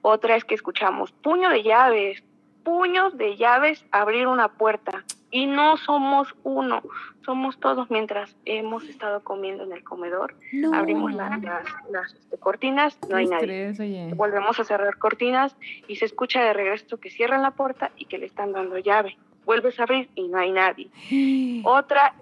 Otra 0.02 0.36
es 0.36 0.44
que 0.44 0.54
escuchamos 0.54 1.12
puño 1.12 1.50
de 1.50 1.62
llaves, 1.62 2.22
puños 2.64 3.16
de 3.16 3.36
llaves 3.36 3.84
abrir 3.92 4.26
una 4.26 4.48
puerta 4.48 5.04
y 5.30 5.46
no 5.46 5.76
somos 5.76 6.34
uno, 6.42 6.82
somos 7.24 7.58
todos 7.60 7.90
mientras 7.90 8.34
hemos 8.46 8.84
estado 8.88 9.22
comiendo 9.22 9.64
en 9.64 9.72
el 9.72 9.84
comedor. 9.84 10.34
No. 10.52 10.72
Abrimos 10.74 11.12
la- 11.14 11.36
las, 11.36 11.64
las, 11.90 12.14
este, 12.14 12.38
cortinas, 12.38 12.98
no 13.10 13.16
hay 13.16 13.26
nadie. 13.26 13.74
oye. 13.78 14.12
Volvemos 14.14 14.58
a 14.58 14.64
cerrar 14.64 14.96
cortinas 14.98 15.54
y 15.86 15.96
se 15.96 16.06
escucha 16.06 16.42
de 16.42 16.52
regreso 16.54 16.96
que 16.98 17.10
cierran 17.10 17.42
la 17.42 17.50
puerta 17.50 17.90
y 17.96 18.06
que 18.06 18.16
le 18.18 18.26
están 18.26 18.52
dando 18.52 18.78
llave. 18.78 19.16
Vuelves 19.44 19.78
a 19.80 19.82
abrir 19.84 20.08
y 20.14 20.28
no 20.28 20.38
hay 20.38 20.50
nadie. 20.52 20.88
Otra 21.64 22.14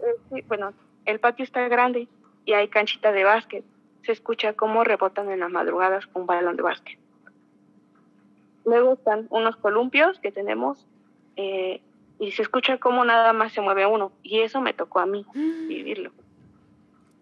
bueno, 0.49 0.73
el 1.05 1.21
patio 1.21 1.45
está 1.45 1.67
grande 1.69 2.09
y 2.45 2.53
hay 2.55 2.69
canchita 2.69 3.13
de 3.13 3.23
básquet. 3.25 3.65
Se 4.03 4.13
escucha 4.13 4.53
cómo 4.55 4.83
rebotan 4.85 5.31
en 5.31 5.41
las 5.41 5.51
madrugadas 5.51 6.09
un 6.15 6.27
balón 6.27 6.57
de 6.57 6.63
básquet. 6.63 6.99
Luego 8.65 8.95
están 8.95 9.27
unos 9.31 9.57
columpios 9.57 10.19
que 10.19 10.33
tenemos 10.33 10.85
eh, 11.37 11.81
y 12.19 12.33
se 12.33 12.43
escucha 12.43 12.79
cómo 12.79 13.05
nada 13.05 13.33
más 13.33 13.53
se 13.53 13.61
mueve 13.61 13.87
uno. 13.87 14.13
Y 14.23 14.41
eso 14.41 14.61
me 14.61 14.73
tocó 14.73 15.01
a 15.01 15.07
mí 15.07 15.25
vivirlo. 15.35 16.13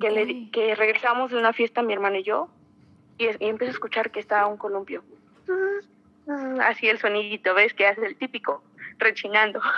Que, 0.00 0.10
le- 0.10 0.50
que 0.50 0.74
regresamos 0.74 1.30
de 1.30 1.38
una 1.38 1.52
fiesta 1.52 1.82
mi 1.82 1.92
hermana 1.92 2.18
y 2.18 2.22
yo 2.24 2.48
y, 3.18 3.26
y 3.26 3.48
empiezo 3.48 3.70
a 3.70 3.74
escuchar 3.74 4.10
que 4.10 4.20
está 4.20 4.46
un 4.46 4.56
columpio. 4.56 5.02
Así 6.62 6.88
el 6.88 6.98
sonidito, 6.98 7.54
¿ves? 7.54 7.74
Que 7.74 7.86
hace 7.86 8.04
el 8.06 8.16
típico, 8.16 8.62
rechinando. 8.98 9.60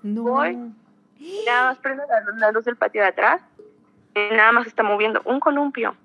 No. 0.00 0.22
Voy. 0.22 0.56
Nada 1.44 1.70
más 1.70 1.78
prendo 1.78 2.04
la, 2.08 2.20
luz- 2.20 2.38
la 2.38 2.52
luz 2.52 2.64
del 2.64 2.76
patio 2.76 3.02
de 3.02 3.08
atrás. 3.08 3.42
Y 4.14 4.34
nada 4.34 4.52
más 4.52 4.68
está 4.68 4.84
moviendo 4.84 5.20
un 5.24 5.40
columpio. 5.40 5.96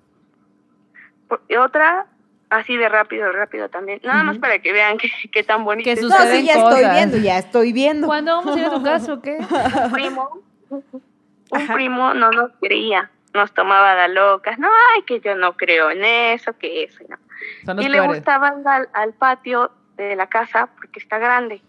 Y 1.48 1.54
otra, 1.54 2.06
así 2.54 2.76
de 2.76 2.88
rápido, 2.88 3.30
rápido 3.32 3.68
también. 3.68 4.00
Nada 4.02 4.22
más 4.24 4.38
para 4.38 4.58
que 4.58 4.72
vean 4.72 4.98
qué 4.98 5.10
qué 5.32 5.42
tan 5.42 5.64
bonito 5.64 5.84
Que. 5.84 6.00
No, 6.00 6.16
sí, 6.20 6.44
ya 6.44 6.54
estoy 6.54 6.84
viendo, 6.90 7.16
ya 7.18 7.38
estoy 7.38 7.72
viendo. 7.72 8.06
¿Cuándo 8.06 8.36
vamos 8.36 8.56
a 8.56 8.60
ir 8.60 8.66
a 8.66 8.70
tu 8.70 8.82
casa 8.82 9.12
o 9.14 9.20
qué? 9.20 9.38
Un 9.84 9.92
primo, 9.92 10.42
un 10.70 11.66
primo 11.74 12.14
no 12.14 12.30
nos 12.30 12.52
creía. 12.60 13.10
Nos 13.32 13.52
tomaba 13.52 13.96
de 13.96 14.08
locas. 14.14 14.58
No, 14.58 14.68
ay, 14.94 15.02
que 15.02 15.20
yo 15.20 15.34
no 15.34 15.56
creo 15.56 15.90
en 15.90 16.04
eso, 16.04 16.56
que 16.56 16.84
eso. 16.84 17.02
No. 17.08 17.16
Son 17.64 17.82
y 17.82 17.88
le 17.88 17.98
peores. 17.98 18.16
gustaba 18.16 18.54
ir 18.60 18.68
al, 18.68 18.88
al 18.92 19.12
patio 19.12 19.72
de 19.96 20.14
la 20.14 20.28
casa 20.28 20.68
porque 20.76 21.00
está 21.00 21.18
grande, 21.18 21.60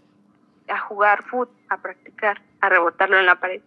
a 0.67 0.77
jugar 0.79 1.23
fútbol, 1.23 1.49
a 1.69 1.77
practicar, 1.77 2.41
a 2.61 2.69
rebotarlo 2.69 3.17
en 3.19 3.25
la 3.25 3.35
pared. 3.39 3.61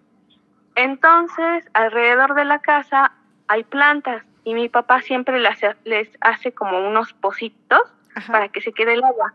Entonces, 0.77 1.65
alrededor 1.75 2.35
de 2.35 2.45
la 2.45 2.61
casa 2.61 3.13
hay 3.49 3.65
plantas 3.65 4.23
y 4.49 4.55
mi 4.55 4.71
papá 4.71 5.03
siempre 5.03 5.39
les 5.41 5.63
hace, 5.63 5.77
les 5.85 6.09
hace 6.23 6.53
como 6.53 6.79
unos 6.89 7.13
pocitos 7.13 7.83
Ajá. 8.15 8.33
para 8.33 8.49
que 8.49 8.63
se 8.63 8.73
quede 8.73 8.95
el 8.95 9.05
agua. 9.05 9.35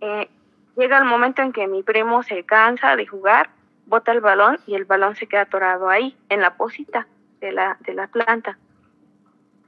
Eh, 0.00 0.30
llega 0.78 0.96
el 0.96 1.04
momento 1.04 1.42
en 1.42 1.52
que 1.52 1.66
mi 1.66 1.82
primo 1.82 2.22
se 2.22 2.42
cansa 2.44 2.96
de 2.96 3.06
jugar, 3.06 3.50
bota 3.84 4.12
el 4.12 4.22
balón 4.22 4.60
y 4.66 4.76
el 4.76 4.86
balón 4.86 5.14
se 5.14 5.26
queda 5.26 5.42
atorado 5.42 5.90
ahí, 5.90 6.16
en 6.30 6.40
la 6.40 6.56
pocita 6.56 7.06
de 7.42 7.52
la, 7.52 7.76
de 7.80 7.92
la 7.92 8.06
planta. 8.06 8.56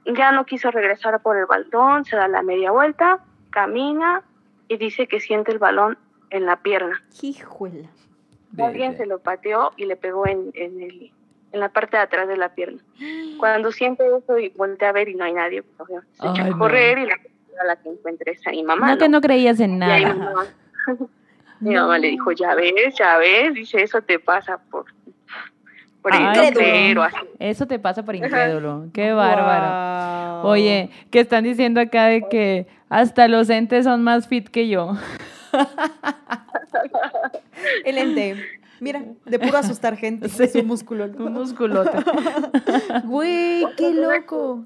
Ya 0.07 0.31
no 0.31 0.47
quiso 0.47 0.71
regresar 0.71 1.21
por 1.21 1.37
el 1.37 1.45
balón, 1.45 2.03
se 2.05 2.15
da 2.15 2.27
la 2.27 2.41
media 2.41 2.71
vuelta, 2.71 3.19
camina 3.51 4.23
y 4.67 4.77
dice 4.77 5.05
que 5.05 5.19
siente 5.19 5.51
el 5.51 5.59
balón 5.59 5.99
en 6.31 6.47
la 6.47 6.63
pierna. 6.63 7.03
Hijuela. 7.21 7.89
Alguien 8.57 8.97
se 8.97 9.05
lo 9.05 9.19
pateó 9.19 9.71
y 9.77 9.85
le 9.85 9.97
pegó 9.97 10.25
en, 10.25 10.49
en, 10.55 10.81
el, 10.81 11.11
en 11.51 11.59
la 11.59 11.69
parte 11.69 11.97
de 11.97 12.03
atrás 12.03 12.27
de 12.27 12.37
la 12.37 12.49
pierna. 12.55 12.81
Cuando 13.39 13.71
siente 13.71 14.03
eso 14.05 14.37
y 14.37 14.49
voltea 14.49 14.89
a 14.89 14.93
ver 14.93 15.09
y 15.09 15.15
no 15.15 15.23
hay 15.25 15.33
nadie, 15.33 15.63
pues, 15.63 15.79
obviamente 15.79 16.11
se 16.15 16.27
echa 16.27 16.43
Ay, 16.43 16.49
a 16.49 16.51
no. 16.51 16.59
correr 16.59 16.97
y 16.99 17.05
la, 17.05 17.15
a 17.61 17.65
la 17.65 17.75
que 17.77 17.89
encuentre 17.89 18.33
es 18.33 18.45
a 18.47 18.51
mi 18.51 18.63
mamá. 18.63 18.91
No, 18.91 18.97
que 18.97 19.09
¿no? 19.09 19.17
no 19.17 19.21
creías 19.21 19.59
en 19.59 19.79
nada. 19.79 19.97
mi 19.97 20.05
mamá, 20.05 20.45
mi 21.59 21.75
mamá 21.75 21.97
le 21.97 22.09
dijo, 22.09 22.31
ya 22.31 22.55
ves, 22.55 22.95
ya 22.97 23.17
ves, 23.17 23.53
dice, 23.53 23.81
eso 23.83 24.01
te 24.01 24.19
pasa 24.19 24.57
por, 24.69 24.85
por 26.01 26.13
Ay, 26.13 26.93
no 26.95 27.03
así. 27.03 27.17
Eso 27.39 27.67
te 27.67 27.79
pasa 27.79 28.03
por 28.03 28.15
incrédulo. 28.15 28.87
Qué 28.93 29.13
bárbaro. 29.13 30.47
Oye, 30.47 30.89
que 31.11 31.19
están 31.19 31.43
diciendo 31.43 31.79
acá 31.79 32.07
de 32.07 32.27
que 32.27 32.67
hasta 32.89 33.27
los 33.27 33.49
entes 33.49 33.85
son 33.85 34.03
más 34.03 34.27
fit 34.27 34.49
que 34.49 34.67
yo. 34.67 34.93
El 37.85 37.97
ente. 37.97 38.60
Mira, 38.81 39.03
de 39.25 39.37
puro 39.37 39.57
asustar 39.59 39.95
gente. 39.95 40.27
Sí. 40.29 40.43
Es 40.43 40.55
un 40.55 40.65
músculo. 40.65 41.05
Un 41.05 41.33
musculote. 41.33 41.97
Güey, 43.05 43.63
qué 43.77 43.93
loco. 43.93 44.65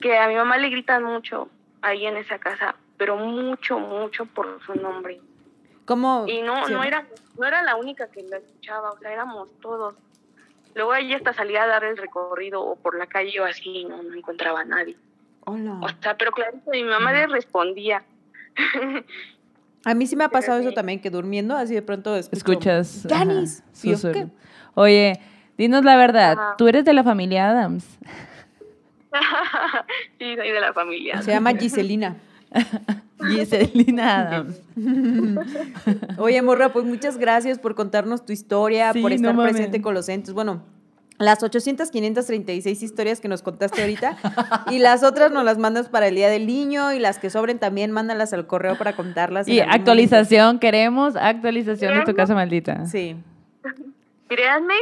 Que 0.00 0.16
a 0.16 0.26
mi 0.28 0.34
mamá 0.34 0.56
le 0.56 0.70
gritan 0.70 1.04
mucho 1.04 1.50
ahí 1.82 2.06
en 2.06 2.16
esa 2.16 2.38
casa, 2.38 2.74
pero 2.96 3.16
mucho, 3.16 3.78
mucho 3.78 4.24
por 4.24 4.60
su 4.64 4.74
nombre. 4.74 5.20
¿Cómo? 5.84 6.24
Y 6.26 6.40
no, 6.40 6.66
sí. 6.66 6.72
no 6.72 6.82
era, 6.82 7.06
no 7.38 7.46
era 7.46 7.62
la 7.62 7.76
única 7.76 8.10
que 8.10 8.22
lo 8.22 8.38
escuchaba, 8.38 8.92
o 8.92 8.98
sea, 8.98 9.12
éramos 9.12 9.50
todos. 9.60 9.94
Luego 10.74 10.94
ella 10.94 11.16
hasta 11.16 11.34
salía 11.34 11.64
a 11.64 11.66
dar 11.66 11.84
el 11.84 11.98
recorrido 11.98 12.62
o 12.62 12.76
por 12.76 12.96
la 12.96 13.06
calle 13.06 13.38
o 13.40 13.44
así, 13.44 13.84
no, 13.84 14.02
no 14.02 14.14
encontraba 14.14 14.60
a 14.60 14.64
nadie. 14.64 14.96
Hola. 15.44 15.80
O 15.82 15.88
sea, 16.00 16.16
pero 16.16 16.32
clarito, 16.32 16.70
mi 16.70 16.84
mamá 16.84 17.12
le 17.12 17.26
respondía. 17.26 18.02
A 19.84 19.94
mí 19.94 20.06
sí 20.06 20.16
me 20.16 20.24
ha 20.24 20.28
pasado 20.28 20.60
sí. 20.60 20.66
eso 20.66 20.74
también, 20.74 21.00
que 21.00 21.10
durmiendo 21.10 21.56
así 21.56 21.74
de 21.74 21.82
pronto 21.82 22.16
escucho, 22.16 22.36
Escuchas. 22.36 23.06
¡Janis! 23.08 23.62
Oye, 24.74 25.20
dinos 25.56 25.84
la 25.84 25.96
verdad, 25.96 26.32
Ajá. 26.32 26.54
¿tú 26.58 26.68
eres 26.68 26.84
de 26.84 26.92
la 26.92 27.02
familia 27.02 27.50
Adams? 27.50 27.84
sí, 30.18 30.36
soy 30.36 30.50
de 30.50 30.60
la 30.60 30.72
familia. 30.72 31.22
Se 31.22 31.30
llama 31.30 31.52
Giselina. 31.58 32.16
Giselina 33.30 34.20
Adams. 34.20 34.60
Oye, 36.18 36.42
Morra, 36.42 36.72
pues 36.72 36.84
muchas 36.84 37.16
gracias 37.16 37.58
por 37.58 37.74
contarnos 37.74 38.24
tu 38.24 38.32
historia, 38.32 38.92
Sí, 38.92 39.00
por 39.00 39.12
estar 39.12 39.36
presente 39.36 39.80
con 39.82 39.94
los 39.94 40.08
entes. 40.08 40.34
Bueno, 40.34 40.62
las 41.20 41.42
800, 41.42 41.90
536 41.90 42.82
historias 42.82 43.20
que 43.20 43.28
nos 43.28 43.42
contaste 43.42 43.82
ahorita 43.82 44.16
y 44.70 44.78
las 44.78 45.02
otras 45.02 45.30
nos 45.30 45.44
las 45.44 45.58
mandas 45.58 45.88
para 45.88 46.08
el 46.08 46.14
Día 46.14 46.28
del 46.28 46.46
Niño 46.46 46.92
y 46.92 46.98
las 46.98 47.18
que 47.18 47.30
sobren 47.30 47.58
también 47.58 47.90
mándalas 47.90 48.32
al 48.32 48.46
correo 48.46 48.76
para 48.78 48.96
contarlas. 48.96 49.46
Y 49.46 49.60
actualización, 49.60 50.58
queremos 50.58 51.16
actualización 51.16 51.98
de 51.98 52.04
tu 52.04 52.14
casa 52.14 52.34
maldita. 52.34 52.86
Sí. 52.86 53.16
Créanme 54.28 54.74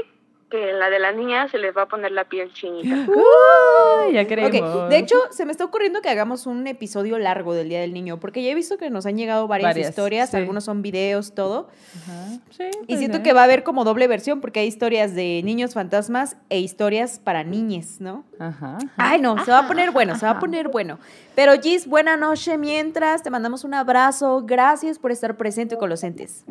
que 0.50 0.72
la 0.72 0.90
de 0.90 0.98
la 0.98 1.12
niña 1.12 1.48
se 1.48 1.58
les 1.58 1.76
va 1.76 1.82
a 1.82 1.86
poner 1.86 2.12
la 2.12 2.24
piel 2.24 2.52
chinita. 2.52 3.06
Uy, 4.06 4.12
ya 4.12 4.26
queremos. 4.26 4.50
Ok, 4.50 4.88
de 4.88 4.98
hecho, 4.98 5.16
se 5.30 5.44
me 5.44 5.52
está 5.52 5.64
ocurriendo 5.64 6.00
que 6.00 6.08
hagamos 6.08 6.46
un 6.46 6.66
episodio 6.66 7.18
largo 7.18 7.54
del 7.54 7.68
Día 7.68 7.80
del 7.80 7.92
Niño, 7.92 8.18
porque 8.18 8.42
ya 8.42 8.50
he 8.50 8.54
visto 8.54 8.78
que 8.78 8.90
nos 8.90 9.06
han 9.06 9.16
llegado 9.16 9.46
varias, 9.46 9.70
Varias, 9.70 9.90
historias, 9.90 10.30
sí. 10.30 10.36
algunos 10.36 10.64
son 10.64 10.82
videos, 10.82 11.34
todo. 11.34 11.68
Ajá, 12.02 12.38
sí, 12.50 12.64
Y 12.82 12.86
pues, 12.86 12.98
siento 12.98 13.22
que 13.22 13.32
va 13.32 13.42
a 13.42 13.44
haber 13.44 13.62
como 13.62 13.84
doble 13.84 14.06
versión, 14.08 14.40
porque 14.40 14.60
hay 14.60 14.66
historias 14.66 15.14
de 15.14 15.42
niños 15.44 15.74
fantasmas 15.74 16.36
e 16.48 16.60
historias 16.60 17.18
para 17.18 17.44
niñes, 17.44 18.00
¿no? 18.00 18.24
Ajá. 18.38 18.78
Ay, 18.96 19.20
no, 19.20 19.44
se 19.44 19.50
va 19.50 19.60
a 19.60 19.68
poner 19.68 19.90
bueno, 19.90 20.16
se 20.16 20.24
va 20.26 20.32
a 20.32 20.40
poner 20.40 20.68
bueno. 20.68 20.98
Pero 21.34 21.52
Gis, 21.60 21.86
buena 21.86 22.16
noche 22.16 22.56
mientras, 22.58 23.22
te 23.22 23.30
mandamos 23.30 23.64
un 23.64 23.74
abrazo, 23.74 24.42
gracias 24.44 24.98
por 24.98 25.12
estar 25.12 25.36
presente 25.36 25.76
con 25.76 25.90
los 25.90 26.02
entes. 26.02 26.44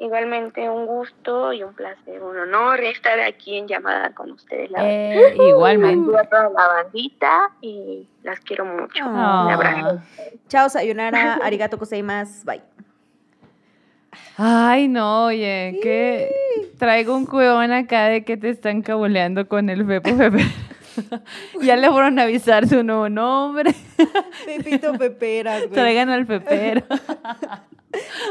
Igualmente 0.00 0.68
un 0.70 0.86
gusto 0.86 1.52
y 1.52 1.62
un 1.64 1.74
placer, 1.74 2.22
un 2.22 2.38
honor 2.38 2.78
estar 2.80 3.18
aquí 3.18 3.56
en 3.56 3.66
llamada 3.66 4.10
con 4.14 4.30
ustedes. 4.30 4.70
La 4.70 4.88
Eh, 4.88 5.36
igualmente. 5.48 6.16
A 6.16 6.22
toda 6.24 6.50
la 6.50 6.66
bandita 6.68 7.50
y 7.60 8.06
las 8.22 8.38
quiero 8.40 8.64
mucho. 8.64 9.04
Un 9.04 9.16
Ah. 9.16 9.52
abrazo. 9.54 10.00
Chao, 10.48 10.68
sayonara, 10.68 11.34
arigato 11.42 11.76
gozaimasu, 11.78 12.44
bye. 12.46 12.62
Ay, 14.36 14.86
no, 14.88 15.24
oye, 15.26 15.80
que 15.82 16.30
traigo 16.78 17.16
un 17.16 17.26
cuevón 17.26 17.72
acá 17.72 18.04
de 18.06 18.24
que 18.24 18.36
te 18.36 18.50
están 18.50 18.82
cabuleando 18.82 19.48
con 19.48 19.68
el 19.68 19.84
Fepo 19.84 20.16
Pepe. 20.16 20.44
ya 21.60 21.76
le 21.76 21.90
fueron 21.90 22.18
a 22.20 22.22
avisar 22.22 22.66
su 22.68 22.82
nuevo 22.84 23.08
nombre. 23.08 23.72
Pepito 24.46 24.92
Peperas, 24.94 25.62
güey. 25.66 25.72
Traigan 25.72 26.08
al 26.10 26.24
pepero. 26.26 26.82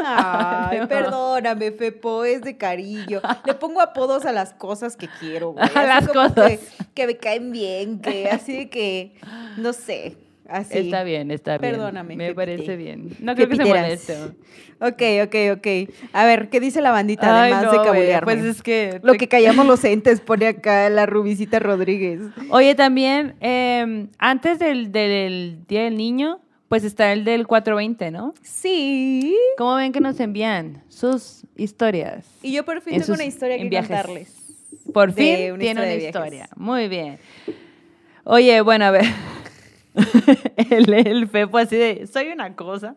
Ay, 0.06 0.80
No. 0.80 0.88
perdóname, 0.88 1.72
Fepo, 1.72 2.24
es 2.24 2.42
de 2.42 2.58
cariño. 2.58 3.22
Le 3.46 3.54
pongo 3.56 3.82
apodos 3.82 4.26
a 4.26 4.32
las 4.32 4.54
cosas 4.54 4.96
que 4.96 5.08
quiero, 5.20 5.52
güey. 5.52 5.66
A 5.76 5.84
las 5.84 6.08
como 6.08 6.22
cosas. 6.30 6.52
Que, 6.52 6.60
que 6.94 7.08
me 7.08 7.18
caen 7.18 7.52
bien, 7.52 8.00
que 8.00 8.30
así 8.32 8.54
de 8.56 8.70
que, 8.70 9.14
no 9.58 9.74
sé, 9.74 10.18
así. 10.48 10.78
Está 10.78 11.04
bien, 11.04 11.32
está 11.32 11.58
bien. 11.58 11.72
Perdóname, 11.74 12.16
Me 12.16 12.34
parece 12.36 12.76
bien. 12.76 13.10
No 13.20 13.36
creo 13.36 13.50
que 13.50 13.56
se 13.56 13.66
moleste. 13.66 14.18
Ok, 14.80 15.02
ok, 15.24 15.36
ok. 15.58 15.68
A 16.14 16.26
ver, 16.26 16.50
¿qué 16.50 16.60
dice 16.60 16.82
la 16.82 16.92
bandita 16.92 17.42
Ay, 17.44 17.52
además 17.52 17.64
no, 17.64 17.72
de 17.72 17.78
güey, 17.80 17.88
cabulearme? 17.90 18.34
Pues 18.34 18.46
es 18.46 18.62
que... 18.62 19.00
Lo 19.02 19.14
que 19.16 19.28
callamos 19.28 19.66
los 19.66 19.84
entes, 19.84 20.22
pone 20.22 20.46
acá 20.48 20.88
la 20.92 21.08
Rubicita 21.08 21.58
Rodríguez. 21.58 22.22
Oye, 22.52 22.76
también, 22.76 23.36
eh, 23.42 24.08
antes 24.20 24.60
del, 24.60 24.92
del 24.92 25.66
Día 25.68 25.86
del 25.86 25.98
Niño, 25.98 26.42
pues 26.70 26.84
está 26.84 27.14
el 27.14 27.24
del 27.24 27.48
420, 27.48 28.12
¿no? 28.12 28.34
Sí. 28.42 29.36
¿Cómo 29.58 29.76
ven 29.76 29.92
que 29.92 30.02
nos 30.02 30.20
envían 30.20 30.84
sus 30.90 31.44
historias? 31.56 32.26
Y 32.42 32.52
yo 32.54 32.66
por 32.66 32.82
fin 32.82 32.96
En 32.96 33.00
tengo 33.02 33.06
sus- 33.14 33.16
una 33.16 33.26
historia 33.26 33.58
que 33.58 33.70
contarles. 33.70 34.34
Por 34.94 35.12
fin 35.14 35.52
una 35.54 35.60
tiene 35.60 35.82
una 35.82 35.94
historia. 35.94 36.50
Muy 36.56 36.88
bien. 36.88 37.20
Oye, 38.24 38.60
bueno, 38.62 38.86
a 38.86 38.92
ver. 38.92 39.06
el, 40.70 40.94
el 40.94 41.28
Fepo 41.28 41.58
así 41.58 41.76
de, 41.76 42.06
soy 42.08 42.28
una 42.28 42.56
cosa. 42.56 42.96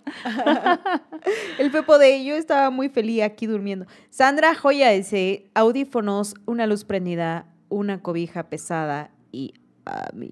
El 1.58 1.70
Pepo 1.70 1.98
de 1.98 2.14
ello 2.16 2.34
estaba 2.34 2.70
muy 2.70 2.88
feliz 2.88 3.22
aquí 3.22 3.46
durmiendo. 3.46 3.86
Sandra 4.10 4.54
Joya 4.54 4.90
dice, 4.90 5.46
audífonos, 5.54 6.34
una 6.46 6.66
luz 6.66 6.84
prendida, 6.84 7.46
una 7.68 8.02
cobija 8.02 8.44
pesada 8.50 9.10
y 9.32 9.54
a 9.86 10.08
mí. 10.14 10.30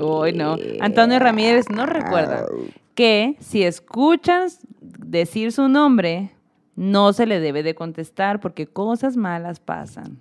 Uy, 0.00 0.32
no. 0.32 0.56
Antonio 0.80 1.18
Ramírez 1.18 1.68
nos 1.70 1.88
recuerda 1.88 2.46
que 2.94 3.36
si 3.40 3.62
escuchas 3.62 4.60
decir 4.80 5.52
su 5.52 5.68
nombre, 5.68 6.32
no 6.76 7.12
se 7.12 7.26
le 7.26 7.40
debe 7.40 7.62
de 7.62 7.74
contestar 7.74 8.40
porque 8.40 8.66
cosas 8.66 9.16
malas 9.16 9.60
pasan. 9.60 10.20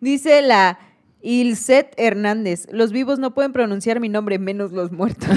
Dice 0.00 0.42
la 0.42 0.78
Ilset 1.22 1.94
Hernández, 1.96 2.66
los 2.70 2.92
vivos 2.92 3.18
no 3.18 3.34
pueden 3.34 3.52
pronunciar 3.52 4.00
mi 4.00 4.08
nombre, 4.08 4.38
menos 4.38 4.72
los 4.72 4.92
muertos. 4.92 5.28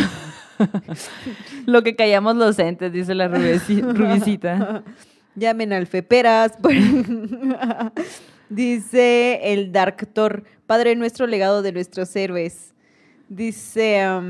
Lo 1.66 1.84
que 1.84 1.96
callamos 1.96 2.36
los 2.36 2.58
entes, 2.60 2.92
dice 2.92 3.14
la 3.14 3.28
Rubicita. 3.28 4.84
Llamen 5.36 5.72
al 5.72 5.86
Feperas. 5.88 6.54
Dice 8.50 9.40
el 9.54 9.72
Darktor, 9.72 10.44
Padre 10.66 10.96
nuestro, 10.96 11.28
legado 11.28 11.62
de 11.62 11.72
nuestros 11.72 12.16
héroes. 12.16 12.74
Dice, 13.30 14.06
um, 14.10 14.24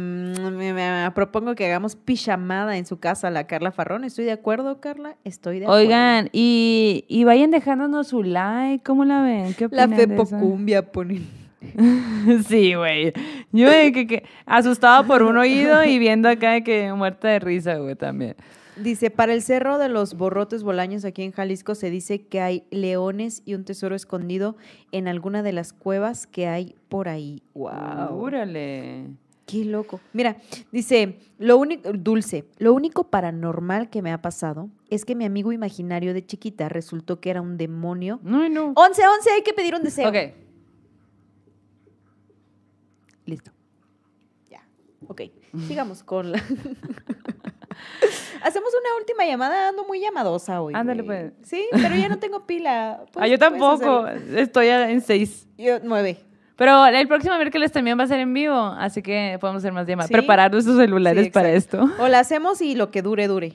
me- 0.58 0.74
me- 0.74 1.12
propongo 1.14 1.54
que 1.54 1.68
hagamos 1.68 1.96
pijamada 1.96 2.78
en 2.78 2.88
su 2.88 2.98
casa, 3.00 3.30
la 3.30 3.46
Carla 3.46 3.72
Farrón. 3.72 4.04
¿Estoy 4.04 4.26
de 4.26 4.32
acuerdo, 4.32 4.80
Carla? 4.82 5.16
Estoy 5.24 5.60
de 5.60 5.66
acuerdo. 5.66 5.82
Oigan, 5.84 6.30
y, 6.34 7.06
y 7.08 7.24
vayan 7.24 7.52
dejándonos 7.52 8.08
su 8.08 8.24
like, 8.24 8.84
¿cómo 8.84 9.06
la 9.06 9.22
ven? 9.22 9.54
¿Qué 9.54 9.68
La 9.70 9.84
opinan 9.84 9.90
de 9.92 10.08
Fepo 10.08 10.24
eso? 10.24 10.38
Cumbia 10.40 10.92
ponen. 10.92 11.28
Sí, 12.48 12.74
güey. 12.74 13.14
Yo 13.52 13.70
que, 13.70 14.08
que 14.08 14.24
asustado 14.46 15.06
por 15.06 15.22
un 15.24 15.38
oído 15.38 15.84
y 15.84 16.00
viendo 16.00 16.28
acá 16.30 16.62
que 16.62 16.92
muerta 16.94 17.28
de 17.28 17.40
risa, 17.40 17.76
güey, 17.76 17.96
también. 17.96 18.36
Dice, 18.82 19.10
para 19.10 19.34
el 19.34 19.42
Cerro 19.42 19.78
de 19.78 19.90
los 19.90 20.16
Borrotes 20.16 20.64
Bolaños 20.64 21.04
aquí 21.06 21.24
en 21.24 21.32
Jalisco 21.32 21.76
se 21.76 21.90
dice 21.90 22.22
que 22.22 22.42
hay 22.42 22.64
leones 22.70 23.42
y 23.46 23.56
un 23.56 23.64
tesoro 23.64 23.96
escondido 23.96 24.56
en 24.92 25.08
alguna 25.08 25.42
de 25.42 25.52
las 25.52 25.74
cuevas 25.74 26.28
que 26.28 26.48
hay 26.48 26.76
por 26.90 27.10
ahí. 27.10 27.42
¡Wow! 27.56 28.20
Órale. 28.20 29.08
Qué 29.48 29.64
loco. 29.64 30.02
Mira, 30.14 30.38
dice, 30.72 31.20
lo 31.40 31.58
único, 31.58 31.94
dulce, 31.94 32.46
lo 32.58 32.74
único 32.74 33.06
paranormal 33.06 33.90
que 33.90 34.02
me 34.02 34.12
ha 34.12 34.22
pasado 34.22 34.70
es 34.90 35.06
que 35.06 35.16
mi 35.16 35.24
amigo 35.26 35.54
imaginario 35.54 36.14
de 36.14 36.26
chiquita 36.26 36.68
resultó 36.70 37.22
que 37.22 37.30
era 37.30 37.42
un 37.42 37.58
demonio. 37.58 38.20
No, 38.24 38.50
no. 38.50 38.74
11, 38.76 39.02
11, 39.08 39.30
hay 39.32 39.44
que 39.44 39.54
pedir 39.54 39.74
un 39.74 39.84
deseo. 39.84 40.10
Ok. 40.10 40.16
Listo. 43.26 43.52
Ya, 44.50 44.68
ok. 45.08 45.22
Sigamos 45.68 46.04
con 46.04 46.34
la... 46.34 46.44
Hacemos 48.44 48.72
una 48.80 48.98
última 49.00 49.26
llamada, 49.26 49.70
ando 49.70 49.86
muy 49.86 50.00
llamadosa 50.00 50.62
hoy. 50.62 50.74
Ándale, 50.76 51.04
pues. 51.04 51.34
Sí, 51.44 51.66
pero 51.72 51.96
ya 51.96 52.10
no 52.10 52.20
tengo 52.20 52.46
pila. 52.46 52.92
ah, 53.02 53.06
Puedes- 53.12 53.32
yo 53.32 53.40
tampoco. 53.40 54.08
Estoy 54.08 54.68
en 54.68 55.02
seis. 55.02 55.48
Yo, 55.58 55.80
nueve. 55.84 56.20
Pero 56.56 56.86
el 56.88 57.08
próximo 57.08 57.36
miércoles 57.36 57.72
también 57.72 58.00
va 58.00 58.04
a 58.04 58.08
ser 58.08 58.20
en 58.20 58.34
vivo, 58.34 58.56
así 58.56 59.04
que 59.04 59.38
podemos 59.40 59.62
hacer 59.62 59.74
más 59.74 59.86
llamadas. 59.88 60.08
¿Sí? 60.08 60.14
Preparar 60.14 60.52
nuestros 60.52 60.78
celulares 60.78 61.26
Sí, 61.26 61.30
para 61.32 61.52
esto. 61.52 61.88
O 62.00 62.08
la 62.08 62.20
hacemos 62.20 62.62
y 62.62 62.74
lo 62.74 62.90
que 62.90 63.04
dure, 63.04 63.28
dure. 63.28 63.54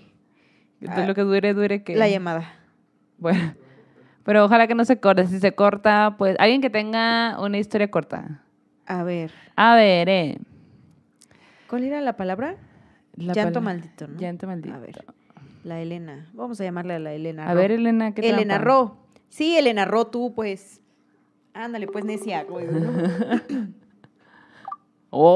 Entonces, 0.80 1.08
lo 1.08 1.14
que 1.14 1.22
dure, 1.22 1.52
dure 1.54 1.82
que. 1.82 1.96
La 1.96 2.08
llamada. 2.08 2.54
Bueno. 3.18 3.54
Pero 4.24 4.44
ojalá 4.44 4.68
que 4.68 4.74
no 4.76 4.84
se 4.84 5.00
corte. 5.00 5.26
Si 5.26 5.40
se 5.40 5.52
corta, 5.52 6.14
pues 6.16 6.36
alguien 6.38 6.60
que 6.60 6.70
tenga 6.70 7.40
una 7.40 7.58
historia 7.58 7.90
corta. 7.90 8.42
A 8.86 9.02
ver, 9.02 9.32
A 9.56 9.74
ver, 9.74 10.08
eh. 10.08 10.38
¿cuál 11.68 11.84
era 11.84 12.00
la 12.00 12.16
palabra? 12.16 12.56
La 13.16 13.32
Llanto 13.32 13.60
maldito, 13.60 14.06
¿no? 14.08 14.18
Llanto 14.18 14.46
maldito. 14.46 14.74
A 14.74 14.78
ver, 14.78 15.04
la 15.64 15.80
Elena. 15.80 16.28
Vamos 16.32 16.60
a 16.60 16.64
llamarle 16.64 16.94
a 16.94 16.98
la 16.98 17.12
Elena. 17.12 17.46
A 17.48 17.54
Ro. 17.54 17.60
ver, 17.60 17.72
Elena, 17.72 18.12
¿qué 18.14 18.28
Elena 18.28 18.54
trampa? 18.56 18.64
Ro. 18.64 18.96
Sí, 19.28 19.56
Elena 19.56 19.84
Ro, 19.84 20.06
tú 20.06 20.32
pues. 20.34 20.80
Ándale, 21.54 21.86
pues 21.86 22.04
necia. 22.04 22.44
güey. 22.44 22.66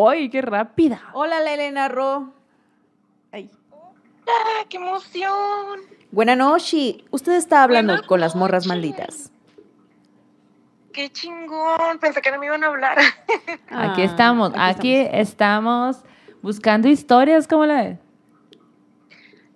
¡Ay, 0.09 0.31
qué 0.31 0.41
rápida! 0.43 1.01
Hola, 1.13 1.41
la 1.41 1.53
Elena 1.55 1.89
Ro. 1.89 2.33
Ay. 3.33 3.51
¡Ah, 4.27 4.65
qué 4.69 4.79
emoción! 4.79 5.81
Buenas 6.11 6.39
noches. 6.39 6.97
Usted 7.11 7.33
está 7.35 7.63
hablando 7.63 7.93
Buenas 7.93 8.07
con 8.07 8.21
las 8.21 8.35
morras 8.37 8.67
malditas. 8.67 9.31
¡Qué 10.93 11.11
chingón! 11.11 11.99
Pensé 12.01 12.23
que 12.23 12.31
no 12.31 12.39
me 12.39 12.47
iban 12.47 12.65
a 12.65 12.69
hablar. 12.69 12.97
Aquí 13.69 14.01
Ah, 14.01 14.05
estamos, 14.05 14.53
aquí, 14.57 14.95
estamos. 14.95 15.99
Buscando 16.47 16.87
historias, 16.87 17.49
¿cómo 17.49 17.67
la 17.67 17.83
ves? 17.83 17.99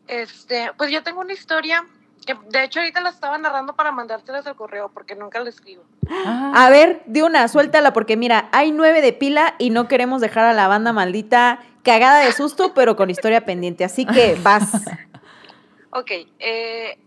Este, 0.09 0.73
pues 0.77 0.91
yo 0.91 1.05
tengo 1.05 1.21
una 1.21 1.33
historia 1.33 1.85
que 2.27 2.35
de 2.49 2.65
hecho 2.65 2.81
ahorita 2.81 3.01
la 3.01 3.11
estaba 3.11 3.39
narrando 3.39 3.77
para 3.77 3.93
mandártelas 3.93 4.45
al 4.49 4.57
correo 4.57 4.91
porque 4.93 5.15
nunca 5.15 5.39
la 5.39 5.51
escribo. 5.51 5.85
Ah, 6.11 6.53
A 6.53 6.69
ver, 6.69 7.01
de 7.07 7.23
una, 7.23 7.47
suéltala, 7.47 7.93
porque 7.93 8.17
mira, 8.17 8.49
hay 8.51 8.73
nueve 8.73 9.03
de 9.03 9.13
pila 9.13 9.55
y 9.59 9.71
no 9.71 9.87
queremos 9.87 10.21
dejar 10.21 10.47
a 10.47 10.53
la 10.53 10.67
banda 10.67 10.93
maldita 10.93 11.61
cagada 11.85 12.25
de 12.25 12.33
susto, 12.33 12.75
pero 12.75 12.97
con 12.97 13.09
historia 13.09 13.45
pendiente. 13.45 13.85
Así 13.85 14.05
que 14.05 14.37
vas. 14.43 14.73
Ok, 15.93 16.11
eh, 16.39 16.99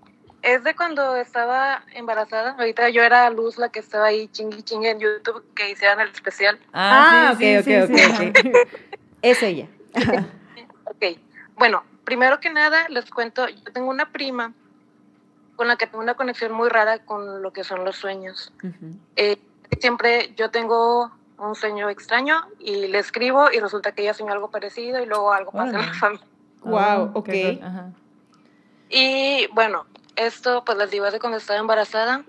es 0.41 0.63
de 0.63 0.75
cuando 0.75 1.15
estaba 1.15 1.83
embarazada. 1.93 2.51
Ahorita 2.57 2.89
yo 2.89 3.01
era 3.01 3.29
Luz 3.29 3.57
la 3.57 3.67
que 3.69 3.79
estaba 3.79 4.07
ahí 4.07 4.27
chingui 4.27 4.61
chingue 4.63 4.91
en 4.91 4.99
YouTube 4.99 5.43
que 5.55 5.71
hicieran 5.71 6.01
el 6.01 6.09
especial. 6.09 6.59
Ah, 6.73 7.33
sí, 7.37 7.55
ok, 7.55 7.63
sí, 7.63 7.75
ok, 7.77 7.87
sí, 7.87 8.05
ok, 8.05 8.37
sí. 8.41 8.49
ok. 8.49 8.67
Es 9.23 9.41
ella. 9.41 9.67
Ok, 10.85 11.17
bueno, 11.55 11.83
primero 12.03 12.39
que 12.39 12.49
nada 12.49 12.87
les 12.89 13.09
cuento, 13.09 13.47
yo 13.47 13.71
tengo 13.73 13.89
una 13.89 14.11
prima 14.11 14.53
con 15.55 15.67
la 15.67 15.75
que 15.77 15.87
tengo 15.87 15.99
una 16.03 16.15
conexión 16.15 16.51
muy 16.51 16.67
rara 16.69 16.99
con 16.99 17.41
lo 17.41 17.53
que 17.53 17.63
son 17.63 17.85
los 17.85 17.95
sueños. 17.95 18.51
Eh, 19.15 19.37
siempre 19.79 20.33
yo 20.35 20.49
tengo 20.51 21.11
un 21.37 21.55
sueño 21.55 21.89
extraño 21.89 22.45
y 22.59 22.87
le 22.87 22.99
escribo 22.99 23.51
y 23.51 23.59
resulta 23.59 23.91
que 23.93 24.01
ella 24.03 24.13
soñó 24.13 24.33
algo 24.33 24.49
parecido 24.51 25.01
y 25.01 25.05
luego 25.05 25.31
algo 25.33 25.51
pasa 25.51 25.79
en 25.79 25.85
la 25.85 25.93
familia. 25.93 26.25
Guau, 26.61 27.03
Ah, 27.07 27.11
ok. 27.13 27.29
ajá. 27.61 27.91
Y 28.89 29.47
bueno, 29.53 29.85
esto 30.15 30.63
pues 30.65 30.77
les 30.77 30.91
digo 30.91 31.09
de 31.09 31.19
cuando 31.19 31.37
estaba 31.37 31.59
embarazada. 31.59 32.23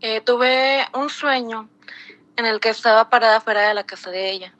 Eh, 0.00 0.20
tuve 0.22 0.86
un 0.94 1.10
sueño 1.10 1.68
en 2.36 2.46
el 2.46 2.60
que 2.60 2.70
estaba 2.70 3.10
parada 3.10 3.40
fuera 3.40 3.68
de 3.68 3.74
la 3.74 3.84
casa 3.84 4.10
de 4.10 4.30
ella. 4.30 4.54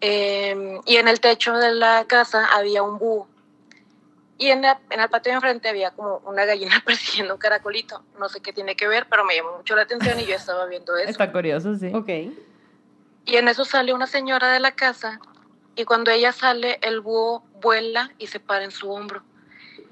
Eh, 0.00 0.80
y 0.84 0.96
en 0.96 1.08
el 1.08 1.20
techo 1.20 1.54
de 1.56 1.72
la 1.72 2.04
casa 2.06 2.46
había 2.54 2.82
un 2.82 2.98
búho. 2.98 3.28
Y 4.38 4.50
en, 4.50 4.60
la- 4.62 4.80
en 4.90 5.00
el 5.00 5.08
patio 5.08 5.30
de 5.32 5.36
enfrente 5.36 5.68
había 5.70 5.90
como 5.92 6.18
una 6.26 6.44
gallina 6.44 6.80
persiguiendo 6.84 7.34
un 7.34 7.38
caracolito. 7.38 8.04
No 8.18 8.28
sé 8.28 8.40
qué 8.40 8.52
tiene 8.52 8.76
que 8.76 8.86
ver, 8.88 9.06
pero 9.08 9.24
me 9.24 9.34
llamó 9.34 9.56
mucho 9.56 9.74
la 9.74 9.82
atención 9.82 10.20
y 10.20 10.26
yo 10.26 10.34
estaba 10.34 10.66
viendo 10.66 10.96
eso. 10.96 11.10
Está 11.10 11.32
curioso, 11.32 11.74
sí. 11.76 11.90
Ok. 11.94 12.08
Y 13.24 13.36
en 13.36 13.48
eso 13.48 13.64
sale 13.64 13.92
una 13.92 14.06
señora 14.06 14.52
de 14.52 14.60
la 14.60 14.72
casa 14.72 15.20
y 15.74 15.84
cuando 15.84 16.10
ella 16.10 16.32
sale, 16.32 16.78
el 16.82 17.00
búho 17.00 17.42
vuela 17.54 18.12
y 18.18 18.26
se 18.28 18.38
para 18.40 18.64
en 18.64 18.70
su 18.70 18.90
hombro. 18.90 19.22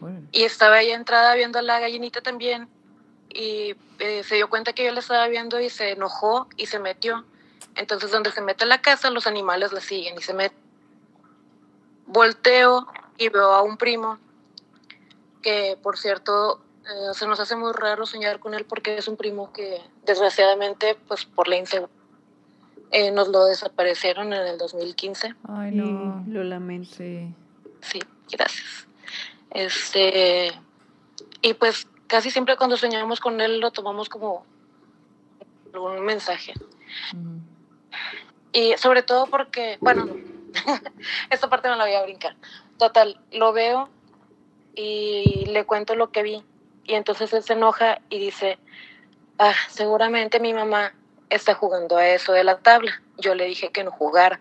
Órale. 0.00 0.20
Y 0.32 0.44
estaba 0.44 0.80
ella 0.80 0.94
entrada 0.94 1.34
viendo 1.34 1.58
a 1.58 1.62
la 1.62 1.80
gallinita 1.80 2.20
también 2.20 2.68
y 3.30 3.74
eh, 3.98 4.22
se 4.22 4.36
dio 4.36 4.48
cuenta 4.48 4.72
que 4.72 4.84
yo 4.84 4.92
la 4.92 5.00
estaba 5.00 5.26
viendo 5.28 5.60
y 5.60 5.68
se 5.70 5.92
enojó 5.92 6.48
y 6.56 6.66
se 6.66 6.78
metió. 6.78 7.24
Entonces 7.76 8.10
donde 8.10 8.30
se 8.30 8.40
mete 8.40 8.64
a 8.64 8.66
la 8.66 8.80
casa, 8.80 9.10
los 9.10 9.26
animales 9.26 9.72
la 9.72 9.80
siguen 9.80 10.16
y 10.18 10.22
se 10.22 10.34
mete. 10.34 10.54
Volteo 12.06 12.86
y 13.18 13.28
veo 13.28 13.52
a 13.52 13.62
un 13.62 13.76
primo 13.76 14.18
que, 15.42 15.76
por 15.82 15.98
cierto, 15.98 16.60
eh, 16.84 17.14
se 17.14 17.26
nos 17.26 17.40
hace 17.40 17.56
muy 17.56 17.72
raro 17.72 18.06
soñar 18.06 18.38
con 18.38 18.54
él 18.54 18.64
porque 18.64 18.96
es 18.96 19.08
un 19.08 19.16
primo 19.16 19.52
que, 19.52 19.80
desgraciadamente, 20.04 20.96
pues 21.08 21.24
por 21.24 21.48
la 21.48 21.56
inseguridad, 21.56 21.90
eh, 22.90 23.10
nos 23.10 23.28
lo 23.28 23.44
desaparecieron 23.46 24.32
en 24.32 24.46
el 24.46 24.58
2015. 24.58 25.34
Ay, 25.48 25.72
no. 25.72 26.22
Sí, 26.24 26.30
lo 26.30 26.44
lamento. 26.44 26.94
Sí. 26.96 27.34
Sí, 27.80 28.00
gracias. 28.30 28.86
Este, 29.50 30.52
y 31.42 31.54
pues 31.54 31.86
casi 32.06 32.30
siempre 32.30 32.56
cuando 32.56 32.76
soñamos 32.76 33.20
con 33.20 33.40
él 33.40 33.60
lo 33.60 33.70
tomamos 33.70 34.08
como 34.08 34.44
un 35.74 36.04
mensaje. 36.04 36.54
Y 38.54 38.74
sobre 38.78 39.02
todo 39.02 39.26
porque, 39.26 39.78
bueno, 39.80 40.06
no. 40.06 40.16
esta 41.30 41.50
parte 41.50 41.68
me 41.68 41.76
la 41.76 41.84
voy 41.84 41.94
a 41.94 42.02
brincar. 42.04 42.36
Total, 42.78 43.20
lo 43.32 43.52
veo 43.52 43.90
y 44.76 45.44
le 45.48 45.64
cuento 45.64 45.96
lo 45.96 46.12
que 46.12 46.22
vi. 46.22 46.44
Y 46.84 46.94
entonces 46.94 47.32
él 47.32 47.42
se 47.42 47.54
enoja 47.54 48.00
y 48.08 48.20
dice, 48.20 48.58
ah, 49.40 49.54
seguramente 49.68 50.38
mi 50.38 50.54
mamá 50.54 50.94
está 51.30 51.54
jugando 51.54 51.96
a 51.96 52.06
eso 52.06 52.32
de 52.32 52.44
la 52.44 52.58
tabla. 52.58 53.02
Yo 53.18 53.34
le 53.34 53.44
dije 53.46 53.70
que 53.72 53.82
no 53.82 53.90
jugara. 53.90 54.40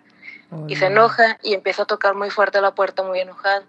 Y 0.68 0.76
se 0.76 0.85
Órale. 0.85 1.02
enoja 1.02 1.40
y 1.41 1.56
empieza 1.56 1.81
a 1.81 1.85
tocar 1.85 2.14
muy 2.14 2.30
fuerte 2.30 2.61
la 2.61 2.76
puerta, 2.76 3.02
muy 3.02 3.19
enojado. 3.19 3.65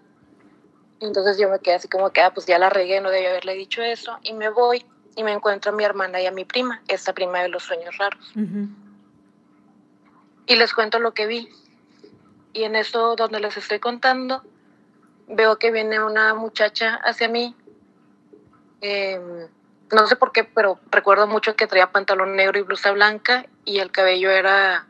Y 0.99 1.05
Entonces 1.05 1.39
yo 1.39 1.49
me 1.49 1.59
quedé 1.59 1.75
así 1.75 1.87
como 1.87 2.11
que, 2.11 2.21
ah, 2.21 2.31
pues 2.31 2.45
ya 2.45 2.59
la 2.59 2.69
regué, 2.69 3.01
no 3.01 3.09
debí 3.09 3.25
haberle 3.25 3.55
dicho 3.55 3.81
eso. 3.81 4.19
Y 4.21 4.33
me 4.33 4.49
voy 4.49 4.85
y 5.15 5.23
me 5.23 5.31
encuentro 5.31 5.71
a 5.71 5.75
mi 5.75 5.83
hermana 5.83 6.21
y 6.21 6.27
a 6.27 6.31
mi 6.31 6.45
prima, 6.45 6.83
esta 6.87 7.13
prima 7.13 7.41
de 7.41 7.49
los 7.49 7.63
sueños 7.63 7.97
raros. 7.97 8.31
Ujú. 8.35 8.67
Y 10.47 10.55
les 10.55 10.73
cuento 10.73 10.99
lo 10.99 11.13
que 11.13 11.25
vi. 11.27 11.49
Y 12.53 12.63
en 12.63 12.75
eso, 12.75 13.15
donde 13.15 13.39
les 13.39 13.57
estoy 13.57 13.79
contando, 13.79 14.43
veo 15.27 15.57
que 15.57 15.71
viene 15.71 16.01
una 16.03 16.33
muchacha 16.33 16.95
hacia 17.03 17.27
mí. 17.27 17.55
Eh, 18.81 19.47
no 19.91 20.07
sé 20.07 20.15
por 20.15 20.31
qué, 20.31 20.43
pero 20.43 20.79
recuerdo 20.91 21.27
mucho 21.27 21.55
que 21.55 21.67
traía 21.67 21.91
pantalón 21.91 22.35
negro 22.35 22.59
y 22.59 22.63
blusa 22.63 22.91
blanca 22.91 23.45
y 23.65 23.79
el 23.79 23.91
cabello 23.91 24.29
era 24.31 24.87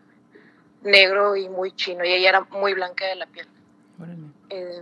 negro 0.84 1.36
y 1.36 1.50
muy 1.50 1.72
chino 1.72 2.06
y 2.06 2.12
ella 2.14 2.30
era 2.30 2.42
muy 2.42 2.74
blanca 2.74 3.06
de 3.06 3.16
la 3.16 3.26
piel. 3.26 3.48
Eh, 4.50 4.82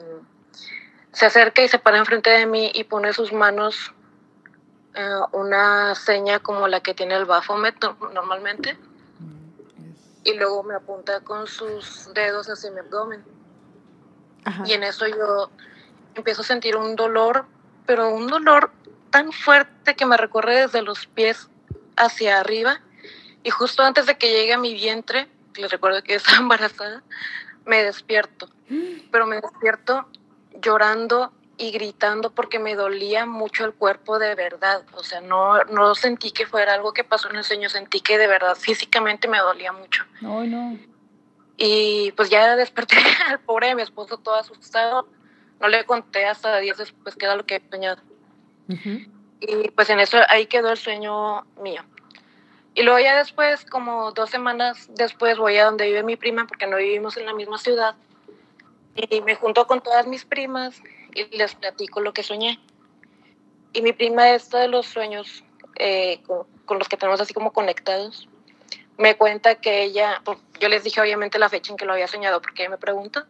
se 1.12 1.26
acerca 1.26 1.62
y 1.62 1.68
se 1.68 1.80
para 1.80 1.98
enfrente 1.98 2.30
de 2.30 2.46
mí 2.46 2.72
y 2.74 2.84
pone 2.84 3.14
sus 3.14 3.32
manos 3.32 3.94
eh, 4.96 5.20
una 5.32 5.96
seña 5.96 6.40
como 6.40 6.68
la 6.68 6.82
que 6.82 6.94
tiene 6.94 7.16
el 7.16 7.26
Baphomet 7.26 7.76
no- 7.82 7.98
normalmente 8.14 8.78
y 10.24 10.34
luego 10.34 10.64
me 10.64 10.76
apunta 10.76 11.22
con 11.22 11.48
sus 11.48 12.14
dedos 12.14 12.48
hacia 12.48 12.72
mi 12.72 12.80
abdomen. 12.80 13.24
Ajá. 14.46 14.64
Y 14.66 14.74
en 14.74 14.84
eso 14.84 15.08
yo 15.08 15.50
empiezo 16.16 16.42
a 16.42 16.46
sentir 16.46 16.76
un 16.76 16.96
dolor, 16.96 17.46
pero 17.86 18.10
un 18.10 18.28
dolor 18.28 18.72
tan 19.10 19.32
fuerte 19.32 19.96
que 19.96 20.06
me 20.06 20.18
recorre 20.18 20.62
desde 20.62 20.82
los 20.82 21.06
pies 21.08 21.50
hacia 21.96 22.40
arriba. 22.40 22.82
Y 23.44 23.50
justo 23.50 23.84
antes 23.84 24.06
de 24.06 24.18
que 24.18 24.32
llegue 24.32 24.54
a 24.54 24.58
mi 24.58 24.74
vientre, 24.74 25.30
les 25.56 25.72
recuerdo 25.72 26.02
que 26.04 26.16
estaba 26.16 26.38
embarazada, 26.38 27.04
me 27.66 27.84
despierto. 27.84 28.50
Pero 29.12 29.28
me 29.28 29.40
despierto 29.40 30.08
llorando 30.62 31.32
y 31.58 31.72
gritando 31.72 32.32
porque 32.32 32.60
me 32.60 32.76
dolía 32.76 33.26
mucho 33.26 33.66
el 33.66 33.74
cuerpo 33.74 34.20
de 34.20 34.36
verdad. 34.36 34.84
O 34.94 35.04
sea, 35.04 35.22
no, 35.22 35.64
no 35.66 35.96
sentí 35.96 36.32
que 36.32 36.46
fuera 36.46 36.74
algo 36.74 36.94
que 36.94 37.04
pasó 37.04 37.30
en 37.30 37.38
el 37.38 37.44
sueño, 37.44 37.70
sentí 37.70 38.02
que 38.02 38.18
de 38.18 38.28
verdad 38.28 38.56
físicamente 38.56 39.28
me 39.28 39.40
dolía 39.40 39.72
mucho. 39.72 40.04
Ay, 40.22 40.48
no. 40.48 40.78
Y 41.58 42.12
pues 42.14 42.30
ya 42.30 42.56
desperté 42.56 42.96
al 43.28 43.40
pobre 43.40 43.68
de 43.68 43.76
mi 43.76 43.82
esposo 43.84 44.18
todo 44.18 44.36
asustado. 44.36 45.08
No 45.60 45.68
le 45.68 45.86
conté 45.86 46.26
hasta 46.26 46.58
días 46.58 46.78
después 46.78 47.16
qué 47.16 47.26
era 47.26 47.36
lo 47.36 47.46
que 47.46 47.56
había 47.56 47.70
soñado. 47.70 48.02
Ujú. 48.68 49.00
Y 49.40 49.70
pues 49.72 49.90
en 49.90 50.00
eso 50.00 50.18
ahí 50.30 50.48
quedó 50.48 50.72
el 50.72 50.78
sueño 50.78 51.46
mío. 51.62 51.84
Y 52.76 52.82
luego 52.82 53.00
ya 53.00 53.16
después, 53.16 53.66
como 53.66 54.12
dos 54.14 54.32
semanas 54.32 54.90
después, 54.96 55.38
voy 55.38 55.58
a 55.58 55.66
donde 55.66 55.86
vive 55.86 56.02
mi 56.02 56.16
prima, 56.16 56.48
porque 56.48 56.66
no 56.66 56.78
vivimos 56.78 57.18
en 57.18 57.28
la 57.28 57.34
misma 57.34 57.60
ciudad. 57.60 57.96
Y 58.96 59.22
me 59.22 59.36
junto 59.36 59.68
con 59.68 59.82
todas 59.82 60.08
mis 60.08 60.26
primas 60.26 60.82
y 61.16 61.38
les 61.38 61.56
platico 61.56 62.02
lo 62.02 62.14
que 62.14 62.24
soñé. 62.24 62.60
Y 63.74 63.82
mi 63.82 63.94
prima, 63.94 64.32
esta 64.32 64.60
de 64.60 64.68
los 64.68 64.86
sueños 64.86 65.44
eh, 65.76 66.22
con, 66.28 66.46
con 66.66 66.80
los 66.80 66.88
que 66.88 66.98
tenemos 66.98 67.20
así 67.22 67.34
como 67.34 67.52
conectados, 67.52 68.28
me 68.98 69.16
cuenta 69.18 69.56
que 69.56 69.84
ella, 69.84 70.22
pues, 70.24 70.38
yo 70.60 70.70
les 70.70 70.84
dije 70.84 71.02
obviamente 71.02 71.40
la 71.40 71.50
fecha 71.50 71.72
en 71.72 71.78
que 71.78 71.86
lo 71.86 71.94
había 71.94 72.08
soñado, 72.08 72.42
porque 72.42 72.64
ella 72.64 72.72
me 72.72 72.78
pregunta. 72.78 73.26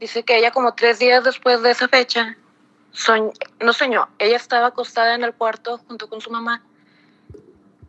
Dice 0.00 0.24
que 0.24 0.36
ella 0.36 0.50
como 0.50 0.74
tres 0.74 0.98
días 0.98 1.24
después 1.24 1.62
de 1.62 1.70
esa 1.70 1.88
fecha, 1.88 2.36
soñ- 2.92 3.32
no 3.60 3.72
soñó, 3.72 4.08
ella 4.18 4.36
estaba 4.36 4.68
acostada 4.68 5.14
en 5.14 5.24
el 5.24 5.34
cuarto 5.34 5.78
junto 5.86 6.08
con 6.08 6.20
su 6.20 6.30
mamá 6.30 6.62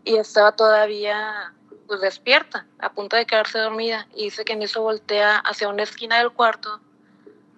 y 0.04 0.16
estaba 0.18 0.52
todavía 0.54 1.54
pues 1.88 2.02
despierta, 2.02 2.66
a 2.80 2.92
punto 2.92 3.16
de 3.16 3.26
quedarse 3.26 3.60
dormida 3.60 4.08
y 4.14 4.26
dice 4.26 4.44
que 4.44 4.54
en 4.54 4.62
eso 4.62 4.82
voltea 4.82 5.38
hacia 5.38 5.70
una 5.70 5.84
esquina 5.84 6.18
del 6.18 6.32
cuarto 6.32 6.82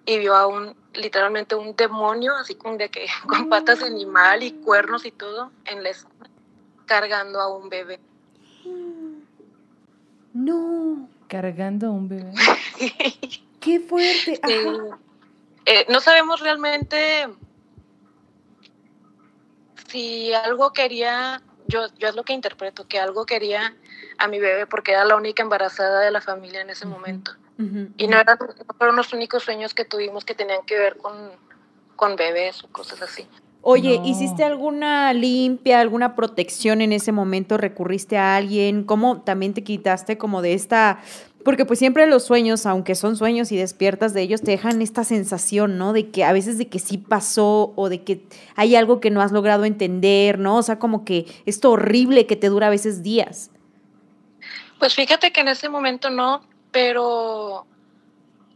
y 0.06 0.18
vio 0.18 0.34
a 0.34 0.46
un 0.46 0.76
literalmente 0.94 1.54
un 1.54 1.76
demonio 1.76 2.34
así 2.34 2.56
como 2.56 2.76
de 2.76 2.88
que 2.88 3.06
con 3.28 3.48
patas 3.48 3.80
de 3.80 3.86
animal 3.86 4.42
y 4.42 4.52
cuernos 4.52 5.04
y 5.06 5.12
todo 5.12 5.50
en 5.66 5.82
la 5.82 5.90
esquina 5.90 6.30
cargando 6.86 7.40
a 7.40 7.56
un 7.56 7.68
bebé. 7.68 8.00
No, 10.32 11.08
Cargando 11.30 11.92
un 11.92 12.08
bebé. 12.08 12.32
qué 13.60 13.78
fuerte. 13.78 14.40
Sí. 14.44 14.66
Eh, 15.64 15.86
no 15.88 16.00
sabemos 16.00 16.40
realmente 16.40 17.28
si 19.86 20.34
algo 20.34 20.72
quería, 20.72 21.40
yo, 21.68 21.86
yo 21.98 22.08
es 22.08 22.16
lo 22.16 22.24
que 22.24 22.32
interpreto, 22.32 22.88
que 22.88 22.98
algo 22.98 23.26
quería 23.26 23.76
a 24.18 24.26
mi 24.26 24.40
bebé 24.40 24.66
porque 24.66 24.90
era 24.90 25.04
la 25.04 25.14
única 25.14 25.44
embarazada 25.44 26.00
de 26.00 26.10
la 26.10 26.20
familia 26.20 26.62
en 26.62 26.70
ese 26.70 26.86
momento. 26.86 27.30
Y 27.96 28.06
no, 28.06 28.18
eran, 28.18 28.38
no 28.40 28.74
fueron 28.78 28.96
los 28.96 29.12
únicos 29.12 29.42
sueños 29.42 29.74
que 29.74 29.84
tuvimos 29.84 30.24
que 30.24 30.34
tenían 30.34 30.60
que 30.66 30.78
ver 30.78 30.96
con, 30.96 31.12
con 31.96 32.16
bebés 32.16 32.64
o 32.64 32.68
cosas 32.68 33.02
así. 33.02 33.26
Oye, 33.62 33.98
No. 33.98 34.06
¿hiciste 34.06 34.42
alguna 34.42 35.12
limpia, 35.12 35.80
alguna 35.80 36.14
protección 36.14 36.80
en 36.80 36.92
ese 36.92 37.12
momento? 37.12 37.58
¿Recurriste 37.58 38.16
a 38.16 38.36
alguien? 38.36 38.84
¿Cómo 38.84 39.20
también 39.20 39.52
te 39.52 39.62
quitaste 39.62 40.16
como 40.16 40.40
de 40.42 40.54
esta... 40.54 41.00
Porque 41.44 41.64
pues 41.64 41.78
siempre 41.78 42.06
los 42.06 42.24
sueños, 42.24 42.66
aunque 42.66 42.94
son 42.94 43.16
sueños 43.16 43.50
y 43.50 43.56
despiertas 43.56 44.12
de 44.12 44.20
ellos, 44.20 44.42
te 44.42 44.50
dejan 44.50 44.82
esta 44.82 45.04
sensación, 45.04 45.78
¿no? 45.78 45.94
De 45.94 46.10
que 46.10 46.22
a 46.22 46.32
veces 46.32 46.58
de 46.58 46.68
que 46.68 46.78
sí 46.78 46.98
pasó 46.98 47.72
o 47.76 47.88
de 47.88 48.02
que 48.02 48.24
hay 48.56 48.76
algo 48.76 49.00
que 49.00 49.10
no 49.10 49.22
has 49.22 49.32
logrado 49.32 49.64
entender, 49.64 50.38
¿no? 50.38 50.56
O 50.56 50.62
sea, 50.62 50.78
como 50.78 51.04
que 51.04 51.26
esto 51.46 51.70
horrible 51.70 52.26
que 52.26 52.36
te 52.36 52.50
dura 52.50 52.66
a 52.66 52.70
veces 52.70 53.02
días. 53.02 53.50
Pues 54.78 54.94
fíjate 54.94 55.32
que 55.32 55.40
en 55.40 55.48
ese 55.48 55.70
momento 55.70 56.10
no, 56.10 56.42
pero 56.72 57.66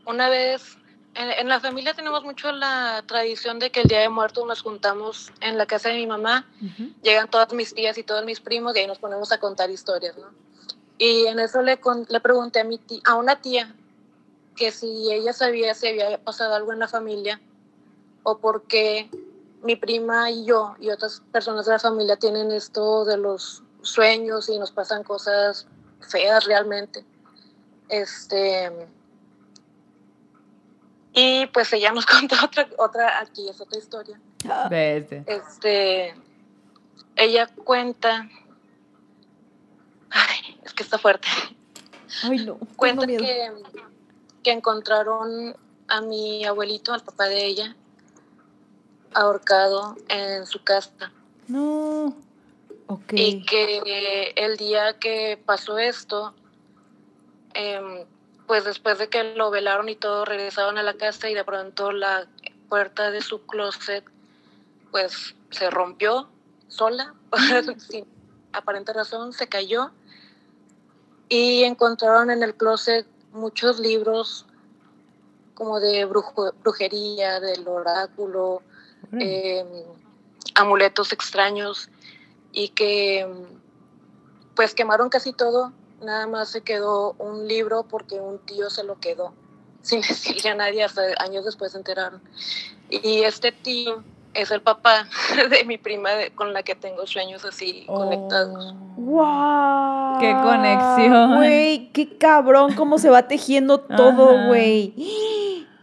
una 0.07 0.29
vez, 0.29 0.77
en, 1.15 1.31
en 1.31 1.49
la 1.49 1.61
familia 1.61 1.95
tenemos 1.95 2.25
mucho 2.25 2.53
la 2.53 3.03
tradición 3.07 3.59
de 3.59 3.71
que 3.71 3.81
el 3.81 3.89
Día 3.89 4.01
de 4.01 4.09
Muertos 4.09 4.47
nos 4.47 4.63
juntamos 4.63 5.33
en 5.41 5.59
la 5.59 5.67
casa 5.67 5.89
de 5.89 5.97
mi 5.97 6.07
mamá, 6.07 6.47
llegan 7.03 7.29
todas 7.31 7.53
mis 7.53 7.75
tías 7.75 7.97
y 7.99 8.03
todos 8.03 8.25
mis 8.25 8.41
primos 8.41 8.75
y 8.77 8.81
ahí 8.81 8.87
nos 8.87 8.99
ponemos 8.99 9.31
a 9.33 9.39
contar 9.39 9.71
historias, 9.71 10.17
¿no? 10.17 10.29
Y 10.99 11.27
en 11.27 11.39
eso 11.41 11.61
le, 11.63 11.79
con- 11.79 12.07
le 12.09 12.21
pregunté 12.21 12.61
a, 12.61 12.65
mi 12.65 12.79
tía, 12.79 13.01
a 13.05 13.15
una 13.17 13.41
tía 13.41 13.75
que 14.57 14.71
si 14.71 15.13
ella 15.13 15.33
sabía 15.33 15.75
si 15.75 15.89
había 15.89 16.23
pasado 16.23 16.55
algo 16.55 16.73
en 16.73 16.79
la 16.79 16.87
familia 16.89 17.41
o 18.23 18.39
por 18.39 18.63
qué 18.69 19.11
mi 19.63 19.77
prima 19.77 20.31
y 20.31 20.45
yo 20.45 20.77
y 20.79 20.91
otras 20.91 21.23
personas 21.33 21.67
de 21.67 21.73
la 21.73 21.79
familia 21.79 22.17
tienen 22.17 22.53
esto 22.53 23.05
de 23.05 23.17
los 23.17 23.63
sueños 23.83 24.49
y 24.49 24.59
nos 24.59 24.71
pasan 24.71 25.03
cosas 25.03 25.67
feas 26.01 26.45
realmente. 26.45 27.05
Este. 27.89 28.71
Y 31.13 31.47
pues 31.47 31.73
ella 31.73 31.93
nos 31.93 32.07
contó 32.07 32.37
otra, 32.45 32.69
otra, 32.79 33.21
aquí 33.21 33.49
es 33.49 33.61
otra 33.61 33.79
historia. 33.79 34.21
Vete. 34.69 35.25
Este. 35.27 36.15
Ella 37.17 37.47
cuenta. 37.65 38.29
Ay, 40.11 40.59
es 40.65 40.73
que 40.75 40.83
está 40.83 40.99
fuerte. 40.99 41.29
Ay, 42.23 42.45
no. 42.45 42.59
Cuenta 42.77 43.07
que, 43.07 43.53
que 44.43 44.53
encontraron 44.53 45.57
a 45.89 46.01
mi 46.01 46.45
abuelito, 46.45 46.93
al 46.93 47.03
papá 47.03 47.27
de 47.27 47.45
ella, 47.45 47.77
ahorcado 49.13 49.97
en 50.09 50.47
su 50.47 50.63
casa. 50.63 51.13
No. 51.49 52.15
Ok. 52.87 53.13
Y 53.13 53.43
que 53.45 54.33
el 54.37 54.57
día 54.57 54.99
que 54.99 55.41
pasó 55.45 55.79
esto, 55.79 56.35
em, 57.55 58.05
pues 58.47 58.65
después 58.65 58.99
de 58.99 59.09
que 59.09 59.35
lo 59.35 59.51
velaron 59.51 59.89
y 59.89 59.97
todo, 59.97 60.25
regresaron 60.25 60.77
a 60.79 60.83
la 60.83 60.95
casa 60.95 61.31
y 61.31 61.35
de 61.35 61.45
pronto 61.45 61.93
la 61.93 62.27
puerta 62.69 63.11
de 63.11 63.21
su 63.23 63.47
closet, 63.47 64.05
pues 64.91 65.35
se 65.51 65.71
rompió 65.71 66.29
sola, 66.69 67.15
sin 67.89 68.07
aparente 68.53 68.93
razón, 68.93 69.33
se 69.33 69.49
cayó. 69.49 69.91
Y 71.29 71.65
encontraron 71.65 72.31
en 72.31 72.43
el 72.43 72.55
closet 72.55 73.07
muchos 73.33 73.81
libros 73.81 74.47
como 75.55 75.81
de 75.81 76.07
brujo- 76.07 76.53
brujería, 76.63 77.41
del 77.41 77.67
oráculo, 77.67 78.63
em, 79.13 79.67
amuletos 80.55 81.13
extraños 81.13 81.89
y 82.53 82.69
que 82.71 83.27
pues 84.55 84.75
quemaron 84.75 85.09
casi 85.09 85.33
todo, 85.33 85.73
nada 86.01 86.27
más 86.27 86.51
se 86.51 86.63
quedó 86.63 87.15
un 87.19 87.47
libro 87.49 87.85
porque 87.85 88.21
un 88.21 88.39
tío 88.41 88.71
se 88.71 88.85
lo 88.85 88.99
quedó 89.01 89.33
sin 89.83 90.01
decirle 90.01 90.51
a 90.51 90.55
nadie, 90.55 90.83
hasta 90.85 91.03
años 91.19 91.45
después 91.45 91.73
se 91.73 91.79
enteraron. 91.79 92.23
Y 92.91 93.23
este 93.23 93.53
tío 93.53 94.03
es 94.35 94.51
el 94.51 94.61
papá 94.63 95.07
de 95.51 95.65
mi 95.65 95.79
prima 95.79 96.11
de- 96.11 96.31
con 96.35 96.53
la 96.53 96.63
que 96.63 96.75
tengo 96.75 97.07
sueños 97.07 97.45
así 97.45 97.85
conectados. 97.87 98.75
¡Wow! 98.97 100.19
¡Qué 100.21 100.33
conexión! 100.43 101.37
Güey, 101.37 101.91
qué 101.93 102.17
cabrón 102.19 102.75
cómo 102.75 102.99
se 102.99 103.11
va 103.11 103.29
tejiendo 103.29 103.81
todo, 103.81 104.47
güey. 104.49 104.95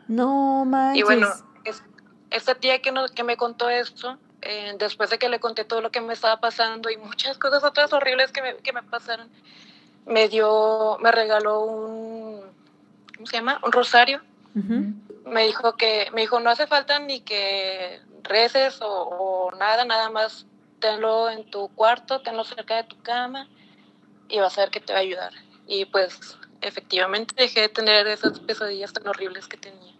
No 0.07 0.65
manches. 0.65 0.99
Y 0.99 1.03
bueno, 1.03 1.27
es- 1.63 1.83
esta 2.29 2.55
tía 2.55 2.81
que, 2.81 2.91
no- 2.91 3.07
que 3.07 3.23
me 3.23 3.37
contó 3.37 3.69
esto, 3.69 4.17
eh, 4.41 4.73
después 4.79 5.09
de 5.09 5.17
que 5.19 5.29
le 5.29 5.39
conté 5.39 5.63
todo 5.65 5.81
lo 5.81 5.91
que 5.91 6.01
me 6.01 6.13
estaba 6.13 6.39
pasando 6.39 6.89
y 6.89 6.97
muchas 6.97 7.37
cosas 7.37 7.63
otras 7.63 7.93
horribles 7.93 8.31
que 8.31 8.41
me, 8.41 8.55
que 8.57 8.73
me 8.73 8.83
pasaron, 8.83 9.29
me 10.05 10.29
dio, 10.29 10.97
me 10.99 11.11
regaló 11.11 11.61
un, 11.61 12.41
¿cómo 13.15 13.27
se 13.27 13.37
llama? 13.37 13.59
Un 13.63 13.71
rosario. 13.71 14.21
Me 15.25 15.45
dijo 15.45 15.75
que, 15.77 16.07
me 16.13 16.21
dijo, 16.21 16.39
no 16.39 16.49
hace 16.49 16.67
falta 16.67 16.99
ni 16.99 17.21
que 17.21 17.99
reces 18.23 18.81
o, 18.81 18.87
o 18.87 19.51
nada, 19.55 19.85
nada 19.85 20.09
más 20.09 20.45
tenlo 20.79 21.29
en 21.29 21.49
tu 21.49 21.69
cuarto, 21.69 22.21
tenlo 22.21 22.43
cerca 22.43 22.75
de 22.75 22.83
tu 22.83 22.97
cama 23.01 23.47
y 24.27 24.39
vas 24.39 24.57
a 24.57 24.61
ver 24.61 24.71
que 24.71 24.79
te 24.79 24.93
va 24.93 24.99
a 24.99 25.03
ayudar. 25.03 25.31
Y 25.67 25.85
pues 25.85 26.37
efectivamente 26.61 27.33
dejé 27.37 27.61
de 27.61 27.69
tener 27.69 28.07
esas 28.07 28.39
pesadillas 28.39 28.91
tan 28.93 29.07
horribles 29.07 29.47
que 29.47 29.57
tenía. 29.57 29.93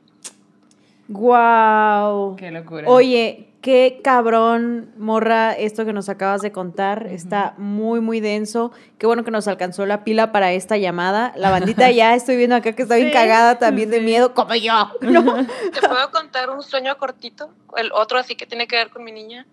Guau. 1.08 2.36
Qué 2.36 2.52
locura. 2.52 2.90
Oye, 2.90 3.51
qué 3.62 4.02
cabrón, 4.04 4.92
morra, 4.98 5.54
esto 5.54 5.86
que 5.86 5.94
nos 5.94 6.10
acabas 6.10 6.42
de 6.42 6.52
contar. 6.52 7.08
Está 7.08 7.54
muy, 7.58 8.00
muy 8.02 8.20
denso. 8.20 8.72
Qué 8.98 9.06
bueno 9.06 9.24
que 9.24 9.32
nos 9.32 9.48
alcanzó 9.48 9.86
la 9.86 10.04
pila 10.04 10.32
para 10.32 10.52
esta 10.52 10.78
llamada. 10.78 11.34
La 11.36 11.52
bandita 11.52 11.90
ya 11.92 12.16
estoy 12.16 12.38
viendo 12.38 12.56
acá 12.56 12.74
que 12.74 12.84
está 12.84 12.96
bien 12.96 13.10
Sí, 13.10 13.14
cagada 13.14 13.60
también 13.60 13.90
de 13.90 14.02
miedo, 14.02 14.34
como 14.34 14.56
yo. 14.56 14.90
¿no? 15.02 15.46
¿Te 15.74 15.88
puedo 15.88 16.12
contar 16.12 16.50
un 16.50 16.64
sueño 16.64 16.98
cortito? 16.98 17.50
El 17.78 17.92
otro 17.92 18.18
así 18.18 18.36
que 18.36 18.46
tiene 18.46 18.68
que 18.68 18.76
ver 18.76 18.90
con 18.90 19.04
mi 19.04 19.12
niña. 19.12 19.46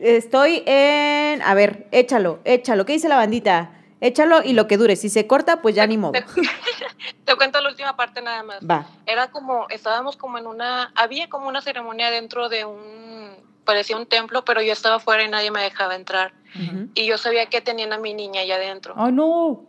Estoy 0.00 0.62
en. 0.66 1.42
A 1.42 1.54
ver, 1.54 1.86
échalo, 1.92 2.40
échalo. 2.44 2.84
¿Qué 2.84 2.94
dice 2.94 3.08
la 3.08 3.16
bandita? 3.16 3.70
Échalo 4.00 4.42
y 4.42 4.52
lo 4.54 4.66
que 4.66 4.76
dure. 4.78 4.96
Si 4.96 5.08
se 5.10 5.26
corta, 5.26 5.60
pues 5.62 5.74
ya 5.74 5.86
ni 5.86 5.98
modo. 5.98 6.12
Te, 6.12 6.24
te 7.24 7.36
cuento 7.36 7.60
la 7.60 7.68
última 7.68 7.96
parte 7.96 8.22
nada 8.22 8.42
más. 8.42 8.58
Va. 8.60 8.86
Era 9.06 9.30
como, 9.30 9.66
estábamos 9.68 10.16
como 10.16 10.38
en 10.38 10.46
una, 10.46 10.92
había 10.94 11.28
como 11.28 11.48
una 11.48 11.60
ceremonia 11.60 12.10
dentro 12.10 12.48
de 12.48 12.64
un, 12.64 13.30
parecía 13.64 13.96
un 13.96 14.06
templo, 14.06 14.44
pero 14.44 14.62
yo 14.62 14.72
estaba 14.72 14.96
afuera 14.96 15.22
y 15.22 15.28
nadie 15.28 15.50
me 15.50 15.62
dejaba 15.62 15.94
entrar. 15.94 16.32
Ujú. 16.56 16.88
Y 16.94 17.06
yo 17.06 17.18
sabía 17.18 17.46
que 17.46 17.60
tenían 17.60 17.92
a 17.92 17.98
mi 17.98 18.14
niña 18.14 18.40
allá 18.40 18.56
adentro. 18.56 18.94
¡Ay, 18.96 19.12
no! 19.12 19.64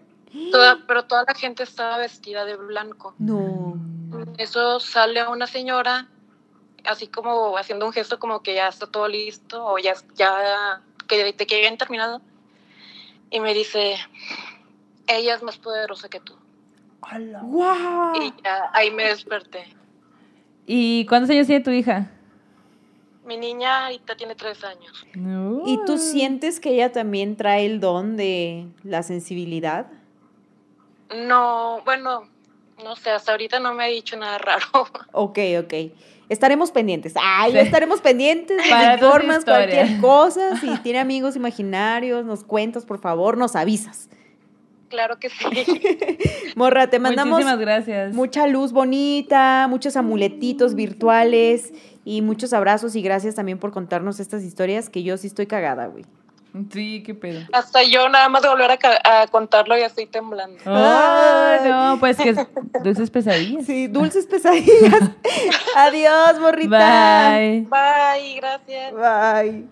Toda- 0.52 0.80
pero 0.88 1.04
toda 1.04 1.26
la 1.28 1.34
gente 1.36 1.64
estaba 1.64 1.98
vestida 1.98 2.46
de 2.46 2.56
blanco. 2.56 3.14
No. 3.20 3.76
Eso 4.38 4.80
sale 4.80 5.28
una 5.28 5.46
señora, 5.46 6.08
así 6.86 7.08
como 7.08 7.58
haciendo 7.58 7.86
un 7.86 7.92
gesto 7.92 8.18
como 8.18 8.42
que 8.42 8.56
ya 8.56 8.70
está 8.70 8.88
todo 8.88 9.08
listo 9.10 9.64
o 9.66 9.78
ya, 9.78 9.94
ya 10.16 10.82
que, 11.08 11.34
que 11.36 11.56
habían 11.58 11.78
terminado. 11.78 12.22
Y 13.32 13.40
me 13.40 13.54
dice, 13.54 13.96
ella 15.08 15.36
es 15.36 15.44
más 15.44 15.58
poderosa 15.58 16.10
que 16.10 16.20
tú. 16.20 16.36
¡Guau! 17.44 18.22
Y 18.22 18.34
ya 18.44 18.70
ahí 18.74 18.92
me 18.92 19.06
desperté. 19.06 19.76
¿Y 20.68 21.06
cuántos 21.08 21.32
años 21.32 21.48
tiene 21.48 21.64
tu 21.64 21.72
hija? 21.72 22.12
Mi 23.26 23.38
niña 23.38 23.86
ahorita 23.86 24.16
tiene 24.16 24.36
tres 24.36 24.64
años. 24.64 25.06
¿Y 25.66 25.80
tú 25.86 25.98
sientes 25.98 26.60
que 26.60 26.72
ella 26.72 26.92
también 26.92 27.38
trae 27.38 27.66
el 27.66 27.80
don 27.80 28.18
de 28.18 28.68
la 28.84 29.04
sensibilidad? 29.04 29.88
No, 31.16 31.82
bueno, 31.86 32.28
no 32.84 32.96
sé, 32.96 33.12
hasta 33.12 33.32
ahorita 33.32 33.60
no 33.60 33.74
me 33.74 33.84
ha 33.84 33.88
dicho 33.88 34.18
nada 34.18 34.38
raro. 34.38 34.66
Ok, 35.14 35.40
ok. 35.60 35.74
Estaremos 36.32 36.72
pendientes. 36.72 37.14
Ay, 37.22 37.52
Sí. 37.52 37.58
estaremos 37.60 38.02
pendientes. 38.02 38.58
Para 38.70 38.96
historia. 38.96 39.42
cualquier 39.44 40.00
cosa. 40.02 40.56
Si 40.58 40.70
tiene 40.80 41.00
amigos 41.00 41.36
imaginarios, 41.36 42.26
nos 42.26 42.44
cuentas, 42.44 42.86
por 42.86 43.00
favor, 43.00 43.38
nos 43.38 43.56
avisas. 43.56 44.10
claro 44.90 45.20
que 45.20 45.30
sí. 45.30 45.46
Morra, 46.56 46.90
te 46.90 47.00
mandamos 47.00 47.32
Muchísimas 47.40 47.60
gracias. 47.60 48.14
mucha 48.14 48.48
luz 48.48 48.72
bonita, 48.74 49.68
muchos 49.70 49.96
amuletitos 49.96 50.76
virtuales 50.76 51.72
y 52.04 52.22
muchos 52.22 52.52
abrazos 52.54 52.96
y 52.96 53.02
gracias 53.02 53.36
también 53.36 53.58
por 53.58 53.72
contarnos 53.72 54.20
estas 54.20 54.44
historias 54.44 54.90
que 54.90 55.04
yo 55.04 55.18
sí 55.18 55.28
estoy 55.28 55.48
cagada, 55.48 55.88
güey. 55.88 56.04
Sí, 56.72 57.02
qué 57.06 57.16
pedo. 57.16 57.42
Hasta 57.54 57.84
yo 57.84 58.10
nada 58.10 58.28
más 58.28 58.42
de 58.42 58.50
volver 58.50 58.72
a, 58.72 59.28
contarlo 59.28 59.78
ya 59.78 59.86
estoy 59.86 60.06
temblando. 60.06 60.58
¡Ay, 60.66 61.70
no! 61.70 61.98
Pues 62.00 62.18
que 62.18 62.36
dulces 62.84 63.10
pesadillas. 63.10 63.66
Sí, 63.66 63.88
dulces 63.88 64.28
pesadillas. 64.28 65.12
Adiós, 65.78 66.40
morrita. 66.40 67.30
Bye. 67.38 67.68
Bye, 67.70 68.36
gracias. 68.36 68.94
Bye. 68.94 69.66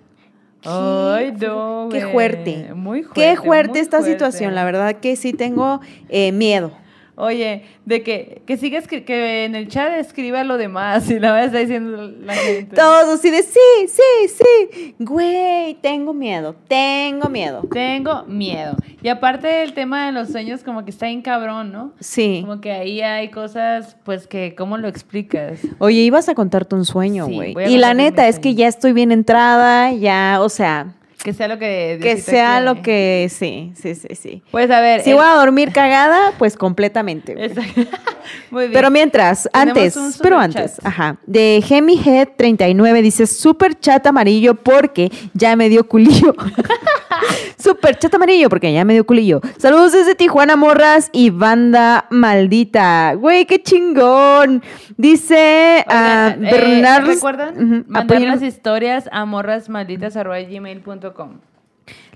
Ay, 0.65 1.33
no, 1.33 1.89
Qué 1.91 2.07
fuerte. 2.07 2.73
Muy 2.73 3.03
fuerte. 3.03 3.21
Qué 3.21 3.37
fuerte 3.37 3.79
esta 3.79 3.97
fuerte. 3.97 4.13
situación, 4.13 4.55
la 4.55 4.63
verdad 4.63 4.95
que 4.95 5.15
sí 5.15 5.33
tengo 5.33 5.81
eh, 6.07 6.31
miedo. 6.31 6.71
Oye, 7.19 7.63
de 7.85 8.01
que, 8.01 8.41
que 8.45 8.55
siga 8.55 8.79
escri- 8.79 9.03
que 9.03 9.43
en 9.45 9.53
el 9.55 9.67
chat 9.67 9.91
escriba 9.99 10.43
lo 10.45 10.57
demás 10.57 11.09
y 11.11 11.19
la 11.19 11.33
verdad 11.33 11.47
está 11.47 11.59
diciendo 11.59 12.11
la 12.23 12.33
gente. 12.33 12.75
Todos 12.75 13.19
así 13.19 13.29
de, 13.29 13.43
sí, 13.43 13.59
sí, 13.87 14.27
sí. 14.37 14.95
Güey, 14.99 15.73
tengo 15.81 16.13
miedo, 16.13 16.55
tengo 16.67 17.27
miedo. 17.29 17.61
Tengo 17.71 18.23
miedo. 18.23 18.75
Y 19.03 19.09
aparte 19.09 19.63
el 19.63 19.73
tema 19.73 20.05
de 20.05 20.11
los 20.13 20.29
sueños 20.29 20.63
como 20.63 20.85
que 20.85 20.91
está 20.91 21.07
bien 21.07 21.21
cabrón, 21.21 21.71
¿no? 21.71 21.91
Sí. 21.99 22.39
Como 22.41 22.61
que 22.61 22.71
ahí 22.71 23.01
hay 23.01 23.29
cosas, 23.29 23.97
pues 24.05 24.25
que, 24.27 24.55
¿cómo 24.55 24.77
lo 24.77 24.87
explicas? 24.87 25.59
Oye, 25.79 25.99
ibas 26.01 26.29
a 26.29 26.35
contarte 26.35 26.75
un 26.75 26.85
sueño, 26.85 27.27
güey. 27.27 27.53
y 27.67 27.77
la 27.77 27.93
neta 27.93 28.27
es 28.27 28.39
que 28.39 28.55
ya 28.55 28.67
estoy 28.67 28.93
bien 28.93 29.11
entrada, 29.11 29.91
ya, 29.91 30.37
o 30.41 30.47
sea, 30.49 30.95
Que 31.23 31.33
sea 31.33 31.49
lo 31.49 31.59
que... 31.59 31.99
que 32.01 32.17
sea 32.17 32.51
quiere. 32.61 32.65
lo 32.65 32.81
que, 32.81 33.29
sí, 33.29 33.73
sí, 33.75 33.93
sí, 33.93 34.07
sí. 34.15 34.41
Pues 34.51 34.71
a 34.71 34.79
ver. 34.79 35.01
Si 35.03 35.09
el- 35.09 35.17
voy 35.17 35.25
a 35.25 35.35
dormir 35.35 35.71
cagada, 35.73 36.31
pues 36.39 36.55
completamente. 36.55 37.33
Exacto. 37.37 37.81
Muy 38.51 38.63
bien. 38.63 38.73
Pero 38.73 38.89
mientras, 38.89 39.49
antes, 39.51 39.97
pero 40.21 40.39
antes, 40.39 40.75
ajá, 40.83 41.17
de 41.25 41.61
GemiHead39 41.67 43.01
dice 43.01 43.27
super 43.27 43.77
chat 43.77 44.05
amarillo 44.07 44.55
porque 44.55 45.11
ya 45.33 45.55
me 45.55 45.67
dio 45.67 45.87
culillo. 45.87 46.33
super 47.57 47.97
chat 47.97 48.13
amarillo 48.13 48.49
porque 48.49 48.71
ya 48.73 48.83
me 48.85 48.93
dio 48.93 49.05
culillo. 49.05 49.41
Saludos 49.57 49.93
desde 49.93 50.15
Tijuana, 50.15 50.55
morras 50.55 51.09
y 51.13 51.29
banda 51.29 52.05
maldita. 52.09 53.13
Güey, 53.15 53.45
qué 53.45 53.61
chingón. 53.61 54.63
Dice 54.97 55.85
ah, 55.87 56.33
Oigan, 56.35 56.45
eh, 56.45 56.51
Bernard. 56.51 57.05
¿Recuerdan? 57.07 57.53
Ujú, 57.55 57.83
Mandar 57.87 58.17
apoyen- 58.17 58.27
las 58.27 58.41
historias 58.41 59.09
a 59.11 59.25
morrasmalditas.gmail.com 59.25 61.29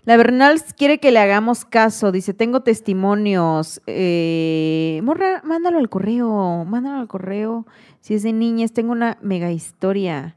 La 0.06 0.18
Bernals 0.18 0.74
quiere 0.74 1.00
que 1.00 1.12
le 1.12 1.20
hagamos 1.20 1.66
caso. 1.66 2.12
Dice, 2.12 2.34
tengo 2.34 2.62
testimonios. 2.62 3.82
Eh, 3.88 5.02
morra, 5.04 5.42
mándalo 5.44 5.80
al 5.80 5.90
correo. 5.90 6.66
Mándalo 6.66 7.00
al 7.00 7.08
correo. 7.08 7.66
Si 8.02 8.14
es 8.14 8.24
de 8.24 8.34
niñas, 8.34 8.74
tengo 8.74 8.92
una 8.92 9.18
mega 9.22 9.52
historia. 9.52 10.36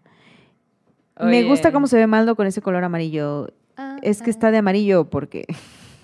Me 1.19 1.45
gusta 1.45 1.73
cómo 1.73 1.87
se 1.87 1.97
ve 1.97 2.07
Maldo 2.07 2.37
con 2.37 2.47
ese 2.47 2.61
color 2.63 2.85
amarillo. 2.85 3.49
Es 4.03 4.23
que 4.23 4.31
está 4.31 4.51
de 4.51 4.59
amarillo 4.59 5.09
porque 5.11 5.47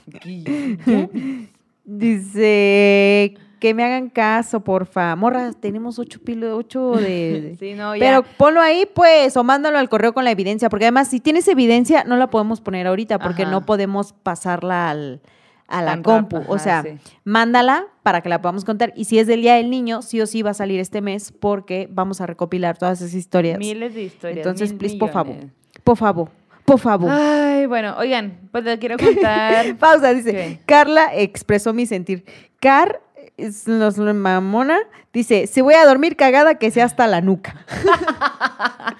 dice 1.85 3.35
que 3.63 3.75
me 3.75 3.85
hagan 3.85 4.11
caso, 4.11 4.65
porfa. 4.65 5.15
Morra, 5.15 5.53
tenemos 5.53 6.01
ocho 6.01 6.21
pilos, 6.21 6.53
ocho 6.53 6.97
de... 6.97 7.55
Sí, 7.61 7.75
no, 7.75 7.95
ya. 7.95 8.01
Pero 8.01 8.25
ponlo 8.37 8.61
ahí, 8.61 8.89
pues, 8.93 9.37
o 9.37 9.45
mándalo 9.45 9.79
al 9.79 9.89
correo 9.89 10.13
con 10.13 10.25
la 10.25 10.33
evidencia, 10.33 10.69
porque 10.69 10.87
además, 10.87 11.07
si 11.07 11.21
tienes 11.21 11.47
evidencia, 11.47 12.03
no 12.03 12.17
la 12.17 12.29
podemos 12.29 12.61
poner 12.61 12.89
ahorita, 12.89 13.21
porque 13.21 13.43
Ajá. 13.43 13.53
no 13.53 13.65
podemos 13.65 14.15
pasarla 14.15 14.91
al, 14.91 15.21
a 15.69 15.81
la 15.81 15.93
Tan 15.93 16.03
compu. 16.03 16.41
o 16.49 16.59
sea, 16.59 16.83
sí. 16.83 16.99
mándala 17.23 17.87
para 18.03 18.21
que 18.21 18.29
la 18.29 18.43
podamos 18.43 18.65
contar. 18.65 18.93
Y 18.97 19.05
si 19.05 19.21
es 19.21 19.29
del 19.29 19.43
Día 19.43 19.55
del 19.55 19.71
Niño, 19.71 20.03
sí 20.03 20.21
o 20.21 20.27
sí 20.27 20.43
va 20.43 20.51
a 20.51 20.55
salir 20.55 20.81
este 20.81 21.01
mes, 21.01 21.31
porque 21.31 21.89
vamos 21.89 22.21
a 22.21 22.27
recopilar 22.27 22.77
todas 22.77 23.01
esas 23.01 23.15
historias. 23.15 23.61
Miles 23.61 23.95
de 23.95 24.03
historias. 24.03 24.39
Entonces, 24.39 24.71
mil 24.71 24.79
please, 24.79 24.97
por 24.97 25.11
favor. 25.11 25.37
Por 25.85 25.97
favor, 25.97 26.31
por 26.65 26.79
favor. 26.79 27.11
Ay, 27.11 27.67
bueno, 27.67 27.95
oigan, 27.99 28.49
pues 28.51 28.65
les 28.65 28.79
quiero 28.79 28.97
contar. 28.97 29.77
Pausa, 29.79 30.13
dice. 30.15 30.33
¿Qué? 30.33 30.61
Carla 30.67 31.11
expresó 31.15 31.73
mi 31.73 31.87
sentir. 31.87 32.25
Car, 32.61 33.01
es 33.37 33.67
los 33.67 33.99
mamona, 33.99 34.79
dice, 35.13 35.47
si 35.47 35.61
voy 35.61 35.75
a 35.75 35.85
dormir 35.85 36.17
cagada, 36.17 36.57
que 36.57 36.71
sea 36.71 36.85
hasta 36.85 37.07
la 37.07 37.21
nuca. 37.21 37.67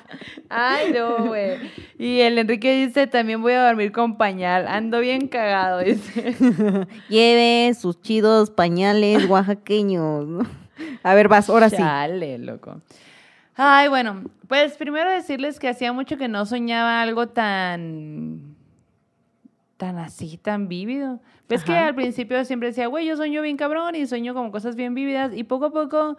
Ay, 0.49 0.93
no, 0.93 1.27
güey. 1.27 1.59
Y 1.99 2.21
el 2.21 2.39
Enrique 2.39 2.87
dice, 2.87 3.07
también 3.07 3.41
voy 3.41 3.55
a 3.55 3.65
dormir 3.67 3.93
con 3.93 4.19
pañal. 4.19 4.67
Ando 4.69 5.01
bien 5.01 5.29
cagado, 5.29 5.81
dice. 5.81 6.35
Lleve 7.09 7.73
sus 7.75 8.01
chidos 8.03 8.51
pañales 8.51 9.29
oaxaqueños. 9.29 10.27
¿no? 10.27 10.47
A 11.03 11.15
ver, 11.15 11.29
vas, 11.29 11.49
ahora 11.49 11.71
sí. 11.71 11.77
Chale, 11.77 12.39
loco. 12.39 12.83
Ay, 13.57 13.89
bueno, 13.89 14.23
pues 14.49 14.77
primero 14.77 15.11
decirles 15.11 15.59
que 15.61 15.69
hacía 15.69 15.93
mucho 15.93 16.17
que 16.17 16.29
no 16.29 16.47
soñaba 16.47 17.03
algo 17.03 17.29
tan, 17.29 18.57
tan 19.77 19.99
así, 19.99 20.39
tan 20.39 20.69
vívido. 20.69 21.21
Ves 21.49 21.63
que 21.65 21.73
Ajá. 21.73 21.89
al 21.89 21.95
principio 21.95 22.43
siempre 22.47 22.69
decía, 22.69 22.87
güey, 22.87 23.07
yo 23.07 23.17
sueño 23.17 23.43
bien 23.43 23.57
cabrón 23.59 23.95
y 23.95 24.07
sueño 24.07 24.33
como 24.33 24.51
cosas 24.51 24.75
bien 24.75 24.95
vívidas 24.95 25.33
y 25.35 25.45
poco 25.45 25.67
a 25.67 25.71
poco 25.71 26.17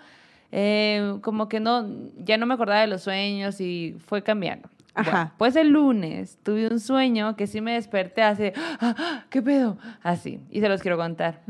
eh, 0.52 1.18
como 1.22 1.50
que 1.50 1.60
no, 1.60 1.88
ya 2.20 2.38
no 2.38 2.46
me 2.46 2.54
acordaba 2.54 2.82
de 2.82 2.88
los 2.88 3.02
sueños 3.02 3.60
y 3.60 3.96
fue 4.06 4.22
cambiando. 4.22 4.70
Ajá. 4.94 5.10
Bueno, 5.12 5.32
pues 5.40 5.56
el 5.56 5.70
lunes 5.70 6.38
tuve 6.44 6.68
un 6.68 6.80
sueño 6.80 7.36
que 7.36 7.48
sí 7.48 7.62
me 7.62 7.74
desperté 7.74 8.22
así, 8.22 8.52
"Ah, 8.80 8.96
ah, 9.00 9.24
¿qué 9.32 9.42
pedo? 9.42 9.80
Así, 10.04 10.40
y 10.52 10.60
se 10.60 10.70
los 10.70 10.82
quiero 10.84 10.98
contar. 10.98 11.42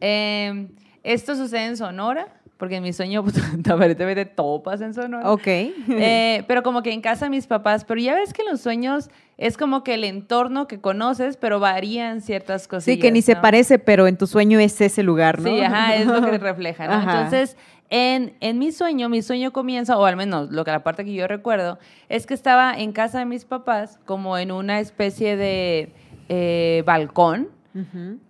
Eh, 0.00 0.68
esto 1.04 1.36
sucede 1.36 1.66
en 1.66 1.76
Sonora, 1.76 2.26
porque 2.60 2.76
en 2.76 2.84
mi 2.84 2.92
sueño 2.92 3.24
pues, 3.24 3.36
aparentemente 3.68 4.26
todo 4.26 4.62
pasa 4.62 4.84
en 4.84 4.94
Sonora. 4.94 5.32
Ok. 5.32 5.46
Eh, 5.46 6.44
pero 6.46 6.62
como 6.62 6.82
que 6.82 6.92
en 6.92 7.00
casa 7.00 7.28
mis 7.28 7.48
papás, 7.48 7.84
pero 7.84 8.00
ya 8.00 8.14
ves 8.14 8.32
que 8.32 8.44
los 8.44 8.60
sueños 8.60 9.10
es 9.38 9.56
como 9.56 9.82
que 9.82 9.94
el 9.94 10.04
entorno 10.04 10.68
que 10.68 10.80
conoces, 10.80 11.36
pero 11.36 11.58
varían 11.58 12.20
ciertas 12.20 12.68
cosas. 12.68 12.84
sí, 12.84 12.98
que 12.98 13.10
ni 13.10 13.22
se 13.22 13.34
parece, 13.34 13.80
pero 13.80 14.06
en 14.06 14.16
tu 14.16 14.28
sueño 14.28 14.60
es 14.60 14.80
ese 14.80 15.02
lugar, 15.02 15.40
¿no? 15.40 15.48
Sí, 15.48 15.60
ajá, 15.60 15.96
es 15.96 16.06
lo 16.06 16.20
que 16.20 16.38
refleja, 16.38 16.86
¿no? 16.86 16.92
Ajá. 16.92 17.22
Entonces, 17.24 17.56
en, 17.88 18.34
en 18.40 18.58
mi 18.58 18.70
sueño, 18.70 19.08
mi 19.08 19.22
sueño 19.22 19.50
comienza, 19.52 19.98
o 19.98 20.04
al 20.04 20.16
menos 20.16 20.50
lo 20.50 20.64
que 20.64 20.70
la 20.70 20.84
parte 20.84 21.04
que 21.04 21.14
yo 21.14 21.26
recuerdo, 21.26 21.78
es 22.08 22.26
que 22.26 22.34
estaba 22.34 22.74
en 22.78 22.92
casa 22.92 23.18
de 23.18 23.24
mis 23.24 23.44
papás, 23.44 23.98
como 24.04 24.38
en 24.38 24.52
una 24.52 24.78
especie 24.78 25.36
de 25.36 25.92
eh, 26.28 26.82
balcón, 26.86 27.48
en 27.74 28.20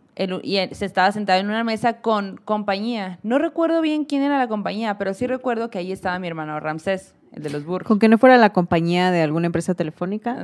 y 0.42 0.56
él 0.56 0.74
se 0.74 0.84
estaba 0.84 1.12
sentado 1.12 1.40
en 1.40 1.46
una 1.46 1.64
mesa 1.64 2.00
con 2.00 2.36
compañía. 2.44 3.18
No 3.22 3.38
recuerdo 3.38 3.80
bien 3.80 4.04
quién 4.04 4.22
era 4.22 4.38
la 4.38 4.48
compañía, 4.48 4.98
pero 4.98 5.14
sí 5.14 5.26
recuerdo 5.26 5.70
que 5.70 5.78
ahí 5.78 5.92
estaba 5.92 6.18
mi 6.18 6.26
hermano 6.26 6.58
Ramsés, 6.60 7.14
el 7.32 7.42
de 7.42 7.50
los 7.50 7.64
burros. 7.64 7.86
Con 7.86 7.98
que 7.98 8.08
no 8.08 8.18
fuera 8.18 8.36
la 8.36 8.52
compañía 8.52 9.10
de 9.10 9.22
alguna 9.22 9.46
empresa 9.46 9.74
telefónica. 9.74 10.36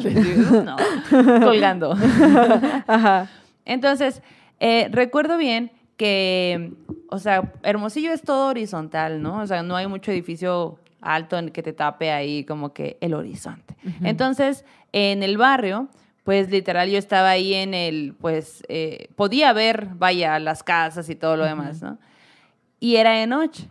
sí, 0.00 0.36
no, 0.64 0.76
colgando. 1.44 1.96
Ajá. 2.86 3.28
Entonces, 3.64 4.22
eh, 4.60 4.88
recuerdo 4.90 5.38
bien 5.38 5.70
que, 5.96 6.72
o 7.10 7.18
sea, 7.18 7.52
Hermosillo 7.62 8.12
es 8.12 8.22
todo 8.22 8.48
horizontal, 8.48 9.22
¿no? 9.22 9.40
O 9.40 9.46
sea, 9.46 9.62
no 9.62 9.76
hay 9.76 9.86
mucho 9.86 10.10
edificio 10.10 10.78
alto 11.00 11.38
en 11.38 11.50
que 11.50 11.62
te 11.62 11.72
tape 11.72 12.10
ahí 12.10 12.44
como 12.44 12.72
que 12.72 12.98
el 13.00 13.14
horizonte. 13.14 13.76
Entonces, 14.02 14.64
en 14.92 15.22
el 15.22 15.36
barrio, 15.36 15.88
pues 16.24 16.50
literal 16.50 16.88
yo 16.88 16.98
estaba 16.98 17.30
ahí 17.30 17.54
en 17.54 17.74
el, 17.74 18.14
pues, 18.20 18.62
eh, 18.68 19.08
podía 19.16 19.52
ver, 19.52 19.88
vaya, 19.94 20.38
las 20.38 20.62
casas 20.62 21.08
y 21.08 21.16
todo 21.16 21.36
lo 21.36 21.44
demás, 21.44 21.82
¿no? 21.82 21.98
Y 22.78 22.96
era 22.96 23.12
de 23.12 23.26
noche. 23.26 23.68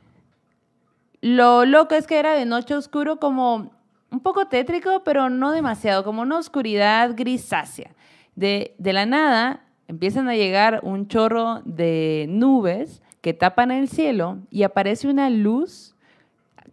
Lo 1.21 1.65
loco 1.65 1.95
es 1.95 2.07
que 2.07 2.19
era 2.19 2.33
de 2.33 2.45
noche 2.45 2.75
oscuro 2.75 3.19
como 3.19 3.71
un 4.09 4.19
poco 4.19 4.47
tétrico, 4.47 5.03
pero 5.03 5.29
no 5.29 5.51
demasiado, 5.51 6.03
como 6.03 6.21
una 6.21 6.37
oscuridad 6.37 7.11
grisácea. 7.15 7.91
De, 8.35 8.75
de 8.77 8.93
la 8.93 9.05
nada 9.05 9.63
empiezan 9.87 10.27
a 10.27 10.35
llegar 10.35 10.79
un 10.83 11.07
chorro 11.07 11.61
de 11.65 12.25
nubes 12.29 13.01
que 13.21 13.33
tapan 13.33 13.71
el 13.71 13.87
cielo 13.87 14.39
y 14.49 14.63
aparece 14.63 15.07
una 15.07 15.29
luz 15.29 15.95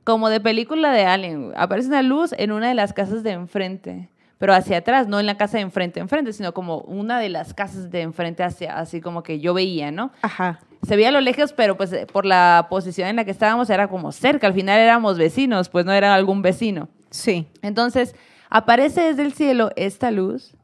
como 0.04 0.30
de 0.30 0.40
película 0.40 0.92
de 0.92 1.04
Alien. 1.04 1.52
Aparece 1.56 1.88
una 1.88 2.02
luz 2.02 2.32
en 2.38 2.52
una 2.52 2.68
de 2.68 2.74
las 2.74 2.92
casas 2.92 3.22
de 3.22 3.32
enfrente, 3.32 4.08
pero 4.38 4.54
hacia 4.54 4.78
atrás, 4.78 5.08
no 5.08 5.18
en 5.20 5.26
la 5.26 5.36
casa 5.36 5.58
de 5.58 5.62
enfrente, 5.62 6.00
enfrente, 6.00 6.32
sino 6.32 6.54
como 6.54 6.78
una 6.78 7.18
de 7.18 7.28
las 7.28 7.54
casas 7.54 7.90
de 7.90 8.02
enfrente 8.02 8.42
hacia, 8.44 8.78
así 8.78 9.00
como 9.00 9.22
que 9.22 9.40
yo 9.40 9.52
veía, 9.54 9.90
¿no? 9.90 10.12
Ajá. 10.22 10.60
se 10.86 10.94
veía 10.96 11.08
a 11.08 11.12
lo 11.12 11.20
lejos, 11.20 11.52
pero 11.52 11.76
pues 11.76 11.92
eh, 11.92 12.06
por 12.12 12.24
la 12.24 12.68
posición 12.70 13.08
en 13.08 13.16
la 13.16 13.24
que 13.24 13.32
estábamos 13.32 13.68
era 13.68 13.88
como 13.88 14.12
cerca. 14.12 14.46
Al 14.46 14.54
final 14.54 14.78
éramos 14.78 15.18
vecinos, 15.18 15.68
pues 15.68 15.84
no 15.84 15.92
era 15.92 16.14
algún 16.14 16.40
vecino. 16.40 16.88
Sí. 17.10 17.48
Entonces, 17.62 18.14
aparece 18.48 19.00
desde 19.02 19.22
el 19.22 19.32
cielo 19.32 19.70
esta 19.76 20.10
luz 20.12 20.54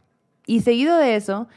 y 0.46 0.60
seguido 0.60 0.96
de 0.98 1.16
eso, 1.16 1.48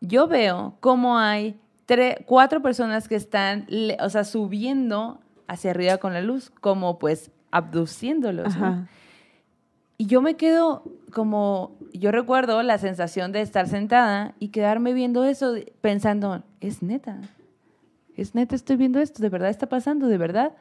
yo 0.00 0.26
veo 0.28 0.76
cómo 0.80 1.18
hay 1.18 1.60
tre- 1.86 2.24
cuatro 2.24 2.62
personas 2.62 3.08
que 3.08 3.14
están, 3.16 3.66
o 4.00 4.08
sea, 4.08 4.24
subiendo 4.24 5.20
hacia 5.48 5.70
arriba 5.72 5.98
con 5.98 6.14
la 6.14 6.22
luz, 6.22 6.50
como 6.60 6.98
pues 6.98 7.30
abduciéndolos. 7.50 8.56
¿no? 8.56 8.86
Y 10.02 10.06
yo 10.06 10.20
me 10.20 10.34
quedo 10.34 10.82
como, 11.12 11.78
yo 11.92 12.10
recuerdo 12.10 12.60
la 12.64 12.76
sensación 12.78 13.30
de 13.30 13.40
estar 13.40 13.68
sentada 13.68 14.34
y 14.40 14.48
quedarme 14.48 14.94
viendo 14.94 15.22
eso, 15.22 15.54
pensando, 15.80 16.42
es 16.60 16.82
neta, 16.82 17.20
es 18.16 18.34
neta, 18.34 18.56
estoy 18.56 18.74
viendo 18.74 18.98
esto, 18.98 19.22
de 19.22 19.28
verdad 19.28 19.48
está 19.48 19.68
pasando, 19.68 20.08
de 20.08 20.18
verdad. 20.18 20.54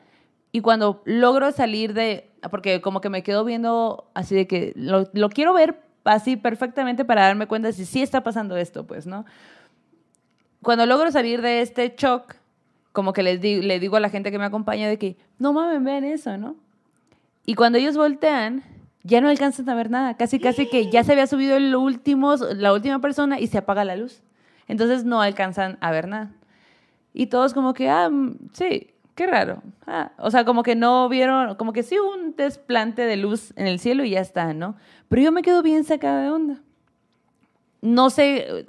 Y 0.52 0.62
cuando 0.62 1.02
logro 1.06 1.52
salir 1.52 1.96
de, 1.96 2.30
porque 2.52 2.82
como 2.82 3.02
que 3.02 3.10
me 3.10 3.24
quedo 3.24 3.44
viendo 3.44 4.12
así 4.14 4.36
de 4.36 4.46
que 4.46 4.74
lo, 4.76 5.08
quiero 5.32 5.56
ver 5.56 5.82
así 6.04 6.38
perfectamente 6.38 7.04
para 7.04 7.24
darme 7.24 7.48
cuenta 7.48 7.72
si 7.72 7.86
sí 7.86 8.04
está 8.04 8.22
pasando 8.22 8.58
esto, 8.58 8.86
pues, 8.86 9.08
¿no? 9.08 9.26
Cuando 10.62 10.86
logro 10.86 11.10
salir 11.10 11.42
de 11.42 11.62
este 11.62 11.96
shock, 11.98 12.36
como 12.92 13.12
que 13.12 13.24
les 13.24 13.42
le 13.42 13.80
digo 13.80 13.96
a 13.96 14.02
la 14.02 14.10
gente 14.12 14.30
que 14.30 14.38
me 14.38 14.46
acompaña 14.46 14.88
de 14.88 15.00
que, 15.00 15.18
no 15.40 15.52
mames, 15.52 15.84
vean 15.84 16.04
eso, 16.04 16.38
¿no? 16.38 16.58
Y 17.44 17.56
cuando 17.56 17.80
ellos 17.80 17.98
voltean, 17.98 18.64
ya 19.04 19.22
no 19.22 19.30
alcanzan 19.30 19.70
a 19.70 19.76
ver 19.76 19.90
nada. 19.90 20.16
Casi, 20.16 20.40
casi 20.40 20.68
que 20.68 20.90
ya 20.90 21.04
se 21.04 21.14
había 21.14 21.28
subido 21.28 21.56
el 21.56 21.76
último, 21.76 22.36
la 22.36 22.74
última 22.74 23.00
persona 23.00 23.40
y 23.40 23.48
se 23.48 23.58
apaga 23.58 23.84
la 23.84 23.96
luz. 23.96 24.22
Entonces 24.68 25.06
no 25.06 25.22
alcanzan 25.22 25.78
a 25.82 25.92
ver 25.92 26.08
nada. 26.08 26.32
Y 27.14 27.28
todos 27.28 27.54
como 27.54 27.74
que, 27.74 27.90
ah, 27.90 28.10
mm, 28.10 28.50
sí, 28.54 28.92
qué 29.16 29.28
raro. 29.28 29.62
Ah, 29.86 30.12
o 30.18 30.32
sea, 30.32 30.46
como 30.46 30.64
que 30.64 30.76
no 30.76 31.10
vieron, 31.10 31.56
como 31.56 31.74
que 31.74 31.84
sí 31.84 32.00
hubo 32.00 32.14
un 32.14 32.36
desplante 32.36 33.02
de 33.04 33.18
luz 33.18 33.54
en 33.56 33.68
el 33.68 33.80
cielo 33.80 34.04
y 34.04 34.12
ya 34.12 34.22
está, 34.22 34.54
¿no? 34.54 34.76
Pero 35.10 35.22
yo 35.22 35.32
me 35.32 35.42
quedo 35.42 35.62
bien 35.62 35.84
sacada 35.84 36.22
de 36.22 36.30
onda. 36.30 36.62
No 37.82 38.10
sé 38.10 38.46
eh, 38.48 38.66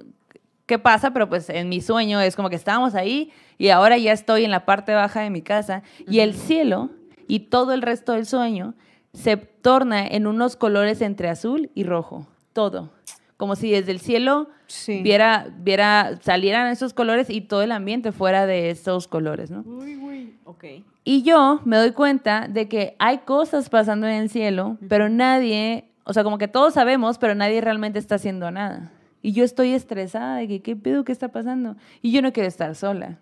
qué 0.66 0.78
pasa, 0.78 1.12
pero 1.12 1.28
pues 1.28 1.50
en 1.50 1.68
mi 1.68 1.80
sueño 1.80 2.20
es 2.20 2.34
como 2.34 2.48
que 2.48 2.56
estábamos 2.56 2.94
ahí 2.94 3.30
y 3.58 3.68
ahora 3.68 3.98
ya 3.98 4.12
estoy 4.12 4.44
en 4.44 4.50
la 4.50 4.64
parte 4.64 4.94
baja 4.94 5.20
de 5.20 5.30
mi 5.30 5.42
casa 5.42 5.82
y 6.08 6.20
el 6.20 6.34
cielo 6.34 6.90
y 7.28 7.40
todo 7.40 7.72
el 7.74 7.82
resto 7.82 8.12
del 8.12 8.26
sueño 8.26 8.74
se 9.12 9.36
torna 9.36 10.06
en 10.06 10.26
unos 10.26 10.56
colores 10.56 11.00
entre 11.00 11.28
azul 11.28 11.70
y 11.74 11.84
rojo, 11.84 12.26
todo. 12.52 12.90
Como 13.36 13.56
si 13.56 13.70
desde 13.70 13.92
el 13.92 14.00
cielo 14.00 14.48
Sí. 14.66 15.02
viera, 15.02 15.48
viera, 15.58 16.18
salieran 16.22 16.68
esos 16.68 16.94
colores 16.94 17.28
y 17.28 17.40
todo 17.42 17.62
el 17.62 17.72
ambiente 17.72 18.12
fuera 18.12 18.46
de 18.46 18.70
esos 18.70 19.08
colores, 19.08 19.50
¿no? 19.50 19.60
Uy, 19.66 19.96
uy. 19.96 20.34
Ok. 20.44 20.64
Y 21.04 21.22
yo 21.22 21.60
me 21.64 21.76
doy 21.76 21.90
cuenta 21.92 22.46
de 22.48 22.68
que 22.68 22.94
hay 22.98 23.18
cosas 23.18 23.68
pasando 23.68 24.06
en 24.06 24.14
el 24.14 24.30
cielo, 24.30 24.78
pero 24.88 25.08
nadie, 25.08 25.84
o 26.04 26.12
sea, 26.12 26.22
como 26.24 26.38
que 26.38 26.48
todos 26.48 26.74
sabemos, 26.74 27.18
pero 27.18 27.34
nadie 27.34 27.60
realmente 27.60 27.98
está 27.98 28.14
haciendo 28.14 28.50
nada. 28.50 28.92
Y 29.20 29.32
yo 29.32 29.44
estoy 29.44 29.72
estresada 29.72 30.36
de 30.36 30.48
que, 30.48 30.62
¿qué 30.62 30.74
pedo? 30.76 31.04
¿Qué 31.04 31.12
está 31.12 31.28
pasando? 31.28 31.76
Y 32.00 32.12
yo 32.12 32.22
no 32.22 32.32
quiero 32.32 32.48
estar 32.48 32.74
sola. 32.76 33.18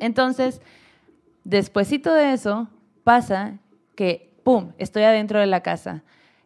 Entonces, 0.00 0.60
despuésito 1.44 2.12
de 2.12 2.32
eso, 2.32 2.68
pasa 3.04 3.58
que, 3.94 4.31
¡pum!, 4.44 4.72
estoy 4.78 5.02
adentro 5.04 5.38
de 5.40 5.46
la 5.46 5.60
casa, 5.62 6.02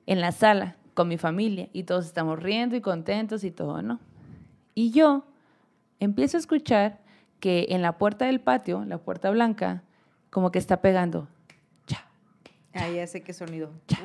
en 0.06 0.20
la 0.20 0.32
sala, 0.32 0.76
con 0.94 1.08
mi 1.08 1.18
familia, 1.18 1.68
y 1.72 1.82
todos 1.84 2.06
estamos 2.06 2.42
riendo 2.42 2.76
y 2.76 2.80
contentos 2.80 3.44
y 3.44 3.50
todo, 3.50 3.82
¿no? 3.82 4.00
Y 4.74 4.90
yo 4.90 5.24
empiezo 6.00 6.36
a 6.36 6.40
escuchar 6.40 7.00
que 7.40 7.66
en 7.70 7.82
la 7.82 7.98
puerta 7.98 8.26
del 8.26 8.40
patio, 8.40 8.84
la 8.84 8.98
puerta 8.98 9.30
blanca, 9.30 9.82
como 10.30 10.50
que 10.52 10.58
está 10.58 10.80
pegando. 10.80 11.28
Cha, 11.86 12.06
Ah, 12.74 12.88
ya 12.88 13.06
sé 13.06 13.22
qué 13.22 13.32
sonido. 13.32 13.70
Cha. 13.86 13.98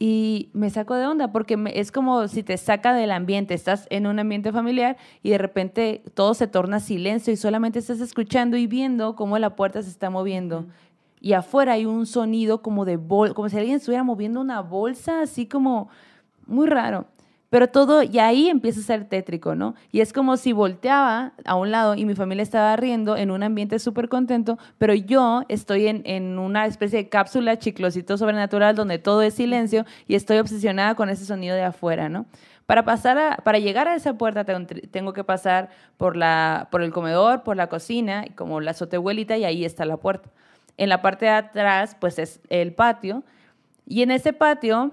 Y 0.00 0.50
me 0.52 0.70
saco 0.70 0.94
de 0.94 1.06
onda 1.08 1.32
porque 1.32 1.56
me- 1.56 1.76
es 1.80 1.90
como 1.90 2.28
si 2.28 2.44
te 2.44 2.56
saca 2.56 2.94
del 2.94 3.10
ambiente, 3.10 3.54
estás 3.54 3.88
en 3.90 4.06
un 4.06 4.20
ambiente 4.20 4.52
familiar 4.52 4.96
y 5.24 5.30
de 5.30 5.38
repente 5.38 6.04
todo 6.14 6.34
se 6.34 6.46
torna 6.46 6.78
silencio 6.78 7.32
y 7.32 7.36
solamente 7.36 7.80
estás 7.80 7.98
escuchando 8.00 8.56
y 8.56 8.68
viendo 8.68 9.16
cómo 9.16 9.36
la 9.40 9.56
puerta 9.56 9.82
se 9.82 9.90
está 9.90 10.08
moviendo. 10.08 10.66
Y 11.20 11.32
afuera 11.34 11.72
hay 11.74 11.86
un 11.86 12.06
sonido 12.06 12.62
como 12.62 12.84
de 12.84 12.96
bol, 12.96 13.34
como 13.34 13.48
si 13.48 13.56
alguien 13.58 13.76
estuviera 13.76 14.04
moviendo 14.04 14.40
una 14.40 14.60
bolsa, 14.62 15.22
así 15.22 15.46
como 15.46 15.88
muy 16.46 16.66
raro. 16.66 17.06
Pero 17.50 17.68
todo, 17.68 18.02
y 18.02 18.18
ahí 18.18 18.50
empieza 18.50 18.80
a 18.80 18.82
ser 18.82 19.06
tétrico, 19.08 19.54
¿no? 19.54 19.74
Y 19.90 20.00
es 20.00 20.12
como 20.12 20.36
si 20.36 20.52
volteaba 20.52 21.32
a 21.46 21.54
un 21.54 21.70
lado 21.70 21.94
y 21.94 22.04
mi 22.04 22.14
familia 22.14 22.42
estaba 22.42 22.76
riendo 22.76 23.16
en 23.16 23.30
un 23.30 23.42
ambiente 23.42 23.78
súper 23.78 24.10
contento, 24.10 24.58
pero 24.76 24.92
yo 24.92 25.42
estoy 25.48 25.86
en, 25.86 26.02
en 26.04 26.38
una 26.38 26.66
especie 26.66 26.98
de 26.98 27.08
cápsula 27.08 27.58
chiclosito 27.58 28.18
sobrenatural 28.18 28.76
donde 28.76 28.98
todo 28.98 29.22
es 29.22 29.32
silencio 29.32 29.86
y 30.06 30.14
estoy 30.14 30.36
obsesionada 30.38 30.94
con 30.94 31.08
ese 31.08 31.24
sonido 31.24 31.56
de 31.56 31.62
afuera, 31.62 32.10
¿no? 32.10 32.26
Para, 32.66 32.84
pasar 32.84 33.16
a- 33.16 33.36
para 33.38 33.58
llegar 33.58 33.88
a 33.88 33.94
esa 33.94 34.18
puerta 34.18 34.44
tengo, 34.44 35.14
que 35.14 35.24
pasar 35.24 35.70
por, 35.96 36.16
la, 36.16 36.68
por 36.70 36.82
el 36.82 36.92
comedor, 36.92 37.44
por 37.44 37.56
la 37.56 37.68
cocina, 37.68 38.26
como 38.34 38.60
la 38.60 38.72
azotehuelita, 38.72 39.38
y 39.38 39.44
ahí 39.44 39.64
está 39.64 39.86
la 39.86 39.96
puerta. 39.96 40.28
En 40.78 40.88
la 40.88 41.02
parte 41.02 41.26
de 41.26 41.32
atrás, 41.32 41.96
pues 42.00 42.18
es 42.18 42.40
el 42.48 42.72
patio. 42.72 43.22
Y 43.84 44.02
en 44.02 44.10
ese 44.10 44.32
patio, 44.32 44.92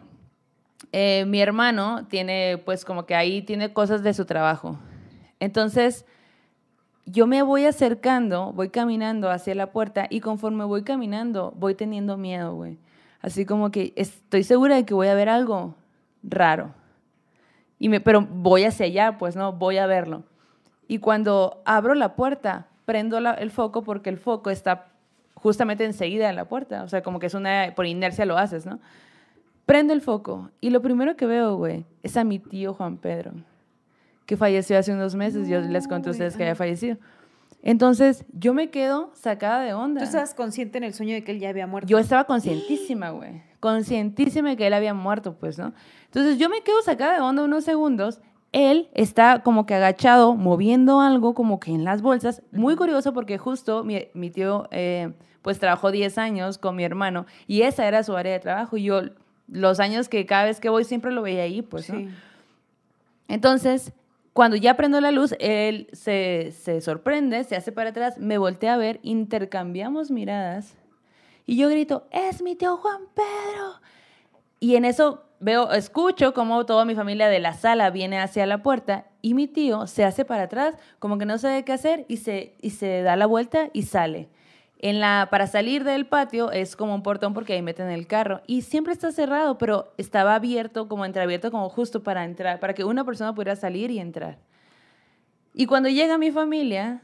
eh, 0.91 1.23
mi 1.25 1.39
hermano 1.39 2.05
tiene, 2.07 2.61
pues 2.65 2.83
como 2.83 3.05
que 3.05 3.15
ahí 3.15 3.41
tiene 3.41 3.71
cosas 3.71 4.03
de 4.03 4.13
su 4.13 4.25
trabajo. 4.25 4.77
Entonces, 5.39 6.05
yo 7.05 7.27
me 7.27 7.43
voy 7.43 7.65
acercando, 7.65 8.51
voy 8.51 8.69
caminando 8.69 9.29
hacia 9.29 9.55
la 9.55 9.71
puerta 9.71 10.07
y 10.09 10.19
conforme 10.21 10.63
voy 10.65 10.83
caminando, 10.83 11.53
voy 11.55 11.75
teniendo 11.75 12.17
miedo, 12.17 12.53
güey. 12.53 12.79
Así 13.21 13.45
como 13.45 13.71
que 13.71 13.93
estoy 13.95 14.43
segura 14.43 14.75
de 14.75 14.85
que 14.85 14.93
voy 14.93 15.07
a 15.07 15.13
ver 15.13 15.29
algo 15.29 15.75
raro. 16.23 16.73
Y 17.77 17.89
me, 17.89 17.99
pero 17.99 18.21
voy 18.21 18.63
hacia 18.63 18.85
allá, 18.85 19.17
pues 19.17 19.35
no, 19.35 19.53
voy 19.53 19.77
a 19.77 19.85
verlo. 19.85 20.23
Y 20.87 20.99
cuando 20.99 21.61
abro 21.65 21.93
la 21.93 22.15
puerta, 22.15 22.67
prendo 22.85 23.17
el 23.17 23.51
foco 23.51 23.83
porque 23.83 24.09
el 24.09 24.17
foco 24.17 24.49
está 24.49 24.91
justamente 25.45 25.85
enseguida 25.85 26.25
de 26.25 26.33
la 26.33 26.45
puerta. 26.45 26.81
O 26.81 26.87
sea, 26.87 27.03
como 27.03 27.19
que 27.19 27.27
es 27.27 27.35
una, 27.35 27.71
por 27.75 27.85
inercia 27.85 28.25
lo 28.25 28.35
haces, 28.35 28.65
¿no? 28.65 28.79
Prendo 29.67 29.93
el 29.93 30.01
foco 30.01 30.49
y 30.59 30.71
lo 30.71 30.81
primero 30.81 31.15
que 31.15 31.27
veo, 31.27 31.55
güey, 31.55 31.85
es 32.01 32.17
a 32.17 32.23
mi 32.23 32.39
tío 32.39 32.73
Juan 32.73 32.97
Pedro, 32.97 33.31
que 34.25 34.37
falleció 34.37 34.75
hace 34.75 34.91
unos 34.91 35.13
meses. 35.13 35.47
Yo 35.47 35.61
les 35.61 35.87
conté 35.87 36.09
a 36.09 36.13
ustedes 36.13 36.35
que 36.35 36.41
había 36.41 36.55
fallecido. 36.55 36.97
Entonces, 37.61 38.25
yo 38.33 38.55
me 38.55 38.71
quedo 38.71 39.11
sacada 39.13 39.61
de 39.61 39.75
onda. 39.75 40.01
Tú 40.01 40.05
estabas 40.05 40.33
consciente 40.33 40.79
en 40.79 40.83
el 40.83 40.95
sueño 40.95 41.13
de 41.13 41.23
que 41.23 41.31
él 41.31 41.39
ya 41.39 41.49
había 41.49 41.67
muerto. 41.67 41.87
Yo 41.87 41.99
estaba 41.99 42.23
conscientísima, 42.23 43.11
güey. 43.11 43.43
Conscientísima 43.59 44.49
de 44.49 44.57
que 44.57 44.65
él 44.65 44.73
había 44.73 44.95
muerto, 44.95 45.35
pues, 45.35 45.59
¿no? 45.59 45.73
Entonces 46.05 46.39
yo 46.39 46.49
me 46.49 46.61
quedo 46.61 46.81
sacada 46.81 47.13
de 47.13 47.21
onda 47.21 47.43
unos 47.43 47.63
segundos. 47.65 48.19
Él 48.51 48.89
está 48.95 49.43
como 49.43 49.67
que 49.67 49.75
agachado, 49.75 50.33
moviendo 50.35 51.01
algo 51.01 51.35
como 51.35 51.59
que 51.59 51.69
en 51.69 51.83
las 51.83 52.01
bolsas. 52.01 52.41
Muy 52.51 52.75
curioso 52.75 53.13
porque 53.13 53.37
justo 53.37 53.83
mi, 53.83 54.07
mi 54.15 54.31
tío, 54.31 54.67
eh, 54.71 55.13
pues, 55.45 55.59
trabajó 55.59 55.91
10 55.91 56.17
años 56.17 56.57
con 56.57 56.75
mi 56.75 56.83
hermano 56.83 57.27
y 57.45 57.61
esa 57.61 57.87
era 57.87 58.01
su 58.01 58.15
área 58.15 58.33
de 58.33 58.39
trabajo. 58.39 58.77
Y 58.77 58.85
yo, 58.85 59.03
los 59.47 59.79
años 59.79 60.09
que 60.09 60.25
cada 60.25 60.45
vez 60.45 60.59
que 60.59 60.69
voy 60.69 60.85
siempre 60.85 61.11
lo 61.11 61.21
veía 61.21 61.43
ahí, 61.43 61.61
pues, 61.61 61.87
¿no? 61.87 61.99
Sí. 61.99 62.09
Entonces, 63.27 63.93
cuando 64.33 64.55
ya 64.55 64.75
prendo 64.75 64.99
la 65.01 65.11
luz, 65.11 65.35
él 65.39 65.87
se, 65.93 66.51
se 66.51 66.81
sorprende, 66.81 67.43
se 67.43 67.55
hace 67.55 67.71
para 67.71 67.91
atrás, 67.91 68.17
me 68.17 68.39
voltea 68.39 68.73
a 68.73 68.77
ver, 68.77 68.99
intercambiamos 69.03 70.09
miradas 70.09 70.75
y 71.45 71.57
yo 71.57 71.69
grito, 71.69 72.07
es 72.09 72.41
mi 72.41 72.55
tío 72.55 72.77
Juan 72.77 73.01
Pedro. 73.13 73.81
Y 74.59 74.77
en 74.77 74.85
eso 74.85 75.25
veo, 75.39 75.71
escucho 75.73 76.33
como 76.33 76.65
toda 76.65 76.85
mi 76.85 76.95
familia 76.95 77.29
de 77.29 77.39
la 77.39 77.53
sala 77.53 77.91
viene 77.91 78.17
hacia 78.17 78.47
la 78.47 78.63
puerta 78.63 79.05
y 79.21 79.35
mi 79.35 79.47
tío 79.47 79.85
se 79.85 80.05
hace 80.05 80.25
para 80.25 80.43
atrás, 80.45 80.75
como 80.97 81.19
que 81.19 81.27
no 81.27 81.37
sabe 81.37 81.63
qué 81.63 81.73
hacer 81.73 82.05
y 82.07 82.17
se, 82.17 82.55
y 82.61 82.71
se 82.71 83.03
da 83.03 83.15
la 83.15 83.27
vuelta 83.27 83.69
y 83.73 83.83
sale. 83.83 84.27
En 84.85 84.99
la, 84.99 85.29
para 85.31 85.47
salir 85.47 85.83
del 85.83 86.05
patio 86.05 86.51
es 86.51 86.75
como 86.75 86.93
un 86.93 87.01
portón 87.01 87.33
porque 87.33 87.53
ahí 87.53 87.63
meten 87.63 87.89
el 87.89 88.05
carro 88.05 88.41
y 88.45 88.61
siempre 88.61 88.93
está 88.93 89.11
cerrado, 89.11 89.57
pero 89.57 89.91
estaba 89.97 90.35
abierto, 90.35 90.87
como 90.87 91.05
entreabierto, 91.05 91.49
como 91.49 91.69
justo 91.69 92.03
para 92.03 92.23
entrar, 92.23 92.59
para 92.59 92.75
que 92.75 92.83
una 92.83 93.03
persona 93.03 93.33
pudiera 93.33 93.55
salir 93.55 93.89
y 93.89 93.97
entrar. 93.97 94.37
Y 95.55 95.65
cuando 95.65 95.89
llega 95.89 96.19
mi 96.19 96.29
familia, 96.29 97.01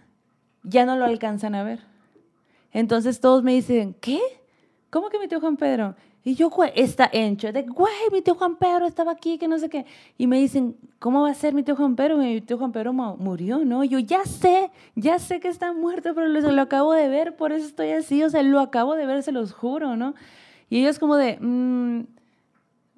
ya 0.61 0.85
no 0.85 0.95
lo 0.95 1.05
alcanzan 1.05 1.55
a 1.55 1.63
ver. 1.63 1.79
Entonces 2.71 3.19
todos 3.19 3.41
me 3.41 3.53
dicen, 3.53 3.95
¿qué? 3.99 4.19
¿Cómo 4.91 5.09
que 5.09 5.27
tío 5.27 5.39
Juan 5.39 5.57
Pedro? 5.57 5.95
Y 6.23 6.35
yo, 6.35 6.49
güey, 6.51 6.71
está 6.75 7.09
hecho 7.11 7.51
de, 7.51 7.63
güey, 7.63 7.91
mi 8.11 8.21
tío 8.21 8.35
Juan 8.35 8.55
Pedro 8.57 8.85
estaba 8.85 9.11
aquí, 9.11 9.39
que 9.39 9.47
no 9.47 9.57
sé 9.57 9.69
qué. 9.69 9.85
Y 10.19 10.27
me 10.27 10.39
dicen, 10.39 10.75
¿cómo 10.99 11.23
va 11.23 11.31
a 11.31 11.33
ser 11.33 11.53
mi 11.55 11.63
tío 11.63 11.75
Juan 11.75 11.95
Pedro? 11.95 12.17
Mi 12.17 12.41
tío 12.41 12.59
Juan 12.59 12.71
Pedro 12.71 12.93
mu- 12.93 13.17
murió, 13.17 13.59
¿no? 13.65 13.83
Y 13.83 13.89
yo, 13.89 13.97
ya 13.97 14.23
sé, 14.25 14.69
ya 14.95 15.17
sé 15.17 15.39
que 15.39 15.47
está 15.47 15.73
muerto, 15.73 16.13
pero 16.13 16.27
lo, 16.27 16.39
lo 16.51 16.61
acabo 16.61 16.93
de 16.93 17.07
ver, 17.07 17.35
por 17.35 17.51
eso 17.51 17.65
estoy 17.65 17.89
así, 17.89 18.21
o 18.23 18.29
sea, 18.29 18.43
lo 18.43 18.59
acabo 18.59 18.95
de 18.95 19.07
ver, 19.07 19.23
se 19.23 19.31
los 19.31 19.51
juro, 19.51 19.95
¿no? 19.97 20.13
Y 20.69 20.79
ellos 20.81 20.99
como 20.99 21.15
de, 21.17 21.37
"Mm, 21.41 22.03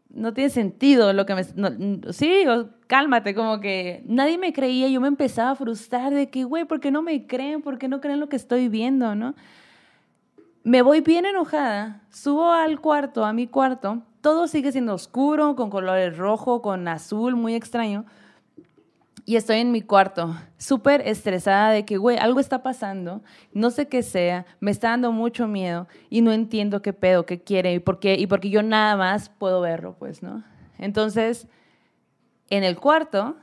no 0.09 0.33
tiene 0.33 0.49
sentido 0.49 1.11
lo 1.13 1.25
que 1.25 1.33
me... 1.35 1.41
no, 1.55 1.71
mm, 1.71 2.11
sí, 2.11 2.45
o- 2.47 2.69
cálmate, 2.87 3.33
como 3.33 3.59
que 3.59 4.03
nadie 4.05 4.37
me 4.37 4.53
creía, 4.53 4.87
yo 4.89 5.01
me 5.01 5.07
empezaba 5.07 5.51
a 5.51 5.55
frustrar 5.55 6.13
de 6.13 6.29
que, 6.29 6.43
güey, 6.43 6.65
¿por 6.65 6.79
qué 6.79 6.91
no 6.91 7.01
me 7.01 7.25
creen? 7.25 7.61
¿Por 7.61 7.77
qué 7.79 7.87
no 7.87 8.01
creen 8.01 8.19
lo 8.19 8.29
que 8.29 8.35
estoy 8.35 8.67
viendo, 8.69 9.15
no? 9.15 9.33
Me 10.65 10.81
voy 10.81 11.01
bien 11.01 11.25
enojada, 11.25 12.01
subo 12.09 12.53
al 12.53 12.79
cuarto, 12.79 13.25
a 13.25 13.33
mi 13.33 13.47
cuarto, 13.47 14.01
todo 14.21 14.47
sigue 14.47 14.71
siendo 14.71 14.93
oscuro, 14.93 15.57
con 15.57 15.69
colores 15.69 16.15
rojo, 16.17 16.61
con 16.61 16.87
azul, 16.87 17.35
muy 17.35 17.53
extraño. 17.53 18.05
Y 19.25 19.35
estoy 19.35 19.57
en 19.57 19.73
mi 19.73 19.81
cuarto, 19.81 20.33
súper 20.57 21.01
estresada 21.05 21.71
de 21.71 21.83
que, 21.83 21.97
güey, 21.97 22.17
algo 22.17 22.39
está 22.39 22.63
pasando, 22.63 23.21
no 23.51 23.71
sé 23.71 23.89
qué 23.89 24.03
sea, 24.03 24.45
me 24.61 24.71
está 24.71 24.91
dando 24.91 25.11
mucho 25.11 25.49
miedo 25.49 25.89
y 26.09 26.21
no 26.21 26.31
entiendo 26.31 26.81
qué 26.81 26.93
pedo, 26.93 27.25
qué 27.25 27.41
quiere 27.41 27.73
y 27.73 27.79
por 27.79 27.99
qué, 27.99 28.15
y 28.15 28.27
porque 28.27 28.49
yo 28.49 28.63
nada 28.63 28.95
más 28.95 29.27
puedo 29.27 29.59
verlo, 29.59 29.97
pues, 29.99 30.23
¿no? 30.23 30.45
Entonces, 30.77 31.47
en 32.49 32.63
el 32.63 32.77
cuarto, 32.79 33.35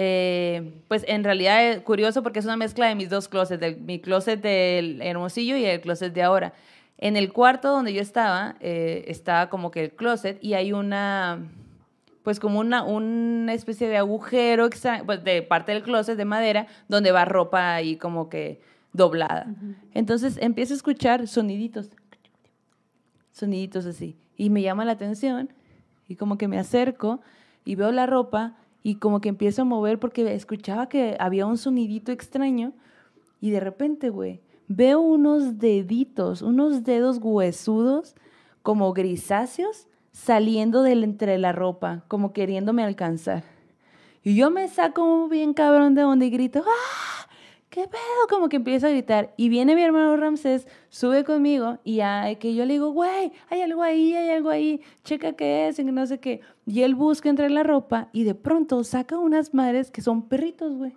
eh, 0.00 0.80
pues 0.86 1.04
en 1.08 1.24
realidad 1.24 1.64
es 1.64 1.80
curioso 1.80 2.22
porque 2.22 2.38
es 2.38 2.44
una 2.44 2.56
mezcla 2.56 2.86
de 2.86 2.94
mis 2.94 3.10
dos 3.10 3.26
closets, 3.26 3.60
del, 3.60 3.80
mi 3.80 3.98
closet 3.98 4.40
del 4.40 5.02
Hermosillo 5.02 5.56
y 5.56 5.64
el 5.64 5.80
closet 5.80 6.12
de 6.12 6.22
ahora. 6.22 6.52
En 6.98 7.16
el 7.16 7.32
cuarto 7.32 7.72
donde 7.72 7.92
yo 7.92 8.00
estaba, 8.00 8.54
eh, 8.60 9.06
estaba 9.08 9.48
como 9.50 9.72
que 9.72 9.82
el 9.82 9.90
closet 9.90 10.38
y 10.40 10.54
hay 10.54 10.72
una, 10.72 11.40
pues 12.22 12.38
como 12.38 12.60
una, 12.60 12.84
una 12.84 13.52
especie 13.54 13.88
de 13.88 13.96
agujero 13.96 14.66
extra- 14.66 15.02
pues 15.04 15.24
de 15.24 15.42
parte 15.42 15.72
del 15.72 15.82
closet 15.82 16.16
de 16.16 16.24
madera 16.24 16.68
donde 16.86 17.10
va 17.10 17.24
ropa 17.24 17.74
ahí 17.74 17.96
como 17.96 18.28
que 18.28 18.60
doblada. 18.92 19.48
Entonces 19.94 20.38
empiezo 20.40 20.74
a 20.74 20.76
escuchar 20.76 21.26
soniditos, 21.26 21.90
soniditos 23.32 23.84
así, 23.84 24.16
y 24.36 24.48
me 24.50 24.62
llama 24.62 24.84
la 24.84 24.92
atención 24.92 25.52
y 26.06 26.14
como 26.14 26.38
que 26.38 26.46
me 26.46 26.58
acerco 26.60 27.20
y 27.64 27.74
veo 27.74 27.90
la 27.90 28.06
ropa 28.06 28.54
y 28.82 28.96
como 28.96 29.20
que 29.20 29.28
empiezo 29.28 29.62
a 29.62 29.64
mover 29.64 29.98
porque 29.98 30.34
escuchaba 30.34 30.88
que 30.88 31.16
había 31.18 31.46
un 31.46 31.58
sonidito 31.58 32.12
extraño 32.12 32.72
y 33.40 33.50
de 33.50 33.60
repente, 33.60 34.10
güey, 34.10 34.40
veo 34.68 35.00
unos 35.00 35.58
deditos, 35.58 36.42
unos 36.42 36.84
dedos 36.84 37.18
huesudos 37.20 38.14
como 38.62 38.92
grisáceos 38.92 39.86
saliendo 40.12 40.82
de 40.82 40.92
entre 40.92 41.38
la 41.38 41.52
ropa, 41.52 42.04
como 42.08 42.32
queriéndome 42.32 42.82
alcanzar. 42.82 43.44
Y 44.22 44.34
yo 44.34 44.50
me 44.50 44.68
saco 44.68 45.28
bien 45.28 45.54
cabrón 45.54 45.94
de 45.94 46.02
donde 46.02 46.26
y 46.26 46.30
grito, 46.30 46.62
¡ah! 46.66 47.17
¿Qué 47.70 47.86
pedo? 47.86 48.28
Como 48.30 48.48
que 48.48 48.56
empiezo 48.56 48.86
a 48.86 48.90
gritar. 48.90 49.34
Y 49.36 49.50
viene 49.50 49.74
mi 49.74 49.82
hermano 49.82 50.16
Ramsés, 50.16 50.66
sube 50.88 51.22
conmigo 51.24 51.78
y 51.84 51.96
ya 51.96 52.34
que 52.36 52.54
yo 52.54 52.64
le 52.64 52.74
digo, 52.74 52.92
güey, 52.92 53.32
hay 53.50 53.60
algo 53.60 53.82
ahí, 53.82 54.14
hay 54.14 54.30
algo 54.30 54.48
ahí, 54.48 54.80
checa 55.04 55.34
qué 55.34 55.68
es, 55.68 55.78
y 55.78 55.84
no 55.84 56.06
sé 56.06 56.18
qué. 56.18 56.40
Y 56.66 56.82
él 56.82 56.94
busca 56.94 57.28
entre 57.28 57.50
la 57.50 57.62
ropa 57.62 58.08
y 58.12 58.24
de 58.24 58.34
pronto 58.34 58.82
saca 58.84 59.18
unas 59.18 59.52
madres 59.52 59.90
que 59.90 60.00
son 60.00 60.22
perritos, 60.22 60.76
güey. 60.76 60.96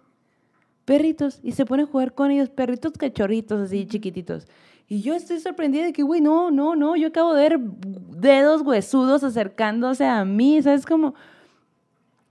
Perritos. 0.86 1.40
Y 1.44 1.52
se 1.52 1.66
pone 1.66 1.84
a 1.84 1.86
jugar 1.88 2.14
con 2.14 2.32
ellos, 2.32 2.50
perritos 2.50 2.94
cachorritos 2.94 3.60
así 3.62 3.86
chiquititos. 3.86 4.48
Y 4.88 5.02
yo 5.02 5.14
estoy 5.14 5.40
sorprendida 5.40 5.86
de 5.86 5.94
que, 5.94 6.04
güey, 6.04 6.22
no, 6.22 6.52
no, 6.52 6.76
no, 6.76 6.96
yo 6.96 7.10
acabo 7.10 7.34
de 7.34 7.42
ver 7.50 7.60
dedos 7.60 8.62
huesudos 8.62 9.24
acercándose 9.24 10.06
a 10.06 10.24
mí, 10.26 10.62
¿sabes? 10.62 10.86
Como, 10.86 11.16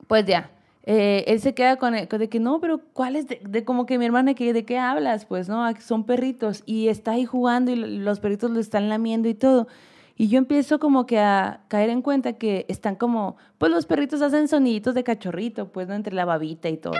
pues 0.07 0.27
ya, 0.27 0.51
eh, 0.85 1.25
él 1.27 1.41
se 1.41 1.55
queda 1.55 1.77
con, 1.77 1.95
el- 1.95 2.09
de 2.09 2.29
que 2.29 2.41
no, 2.41 2.61
pero 2.61 2.81
¿cuál 2.93 3.17
es? 3.17 3.27
De, 3.29 3.41
de 3.47 3.65
como 3.65 3.87
que 3.87 3.99
mi 3.99 4.07
hermana, 4.07 4.35
que, 4.35 4.53
¿de 4.53 4.65
qué 4.65 4.79
hablas? 4.79 5.27
Pues 5.27 5.49
no, 5.49 5.65
aquí 5.65 5.83
son 5.83 6.05
perritos 6.05 6.63
y 6.67 6.89
está 6.89 7.13
ahí 7.13 7.25
jugando 7.27 7.71
y 7.71 7.77
lo- 7.77 7.87
los 7.87 8.21
perritos 8.21 8.51
lo 8.51 8.61
están 8.61 8.89
lamiendo 8.89 9.29
y 9.29 9.35
todo. 9.35 9.69
Y 10.17 10.29
yo 10.29 10.39
empiezo 10.39 10.79
como 10.79 11.07
que 11.07 11.19
a 11.19 11.61
caer 11.69 11.89
en 11.91 12.03
cuenta 12.03 12.35
que 12.35 12.67
están 12.69 12.95
como, 12.97 13.37
pues 13.59 13.73
los 13.73 13.87
perritos 13.87 14.21
hacen 14.23 14.49
soniditos 14.49 14.95
de 14.95 15.03
cachorrito, 15.05 15.69
pues, 15.73 15.89
¿no? 15.89 15.95
Entre 15.95 16.15
la 16.15 16.25
babita 16.27 16.69
y 16.69 16.77
todo. 16.77 16.95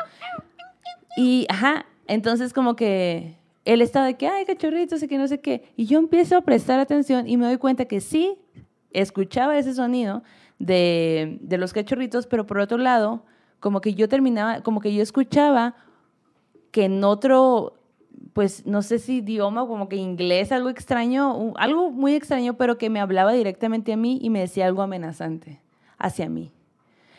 Y, 1.17 1.47
ajá, 1.49 1.87
entonces 2.07 2.53
como 2.53 2.77
que 2.77 3.37
él 3.65 3.83
estaba 3.83 4.07
de 4.07 4.15
que, 4.15 4.27
ay, 4.29 4.45
cachorritos 4.47 5.03
y 5.03 5.09
que 5.09 5.19
no 5.19 5.29
sé 5.29 5.41
qué. 5.41 5.71
Y 5.77 5.87
yo 5.87 5.99
empiezo 5.99 6.37
a 6.37 6.41
prestar 6.43 6.81
atención 6.81 7.29
y 7.29 7.37
me 7.37 7.47
doy 7.47 7.59
cuenta 7.59 7.85
que 7.85 8.01
sí, 8.01 8.39
escuchaba 8.93 9.59
ese 9.59 9.75
sonido 9.75 10.23
de, 10.59 11.39
de 11.43 11.59
los 11.59 11.73
cachorritos, 11.73 12.27
pero 12.27 12.47
por 12.47 12.59
otro 12.59 12.79
lado, 12.79 13.25
como 13.61 13.81
que 13.81 13.95
yo 13.95 14.09
terminaba, 14.09 14.63
como 14.63 14.81
que 14.81 14.93
yo 14.93 15.03
escuchaba 15.03 15.77
que 16.71 16.87
en 16.87 17.05
otro, 17.05 17.75
pues 18.33 18.67
no 18.67 18.83
sé 18.83 18.99
si 18.99 19.19
idioma, 19.19 19.67
como 19.67 19.89
que 19.89 19.97
inglés, 19.97 20.51
algo 20.53 20.69
extraño, 20.69 21.53
algo 21.57 21.91
muy 21.91 22.15
extraño, 22.15 22.55
pero 22.55 22.79
que 22.79 22.91
me 22.91 23.01
hablaba 23.01 23.33
directamente 23.33 23.93
a 23.93 23.97
mí 23.97 24.19
y 24.23 24.31
me 24.31 24.41
decía 24.41 24.67
algo 24.67 24.83
amenazante 24.83 25.61
hacia 25.99 26.29
mí. 26.29 26.51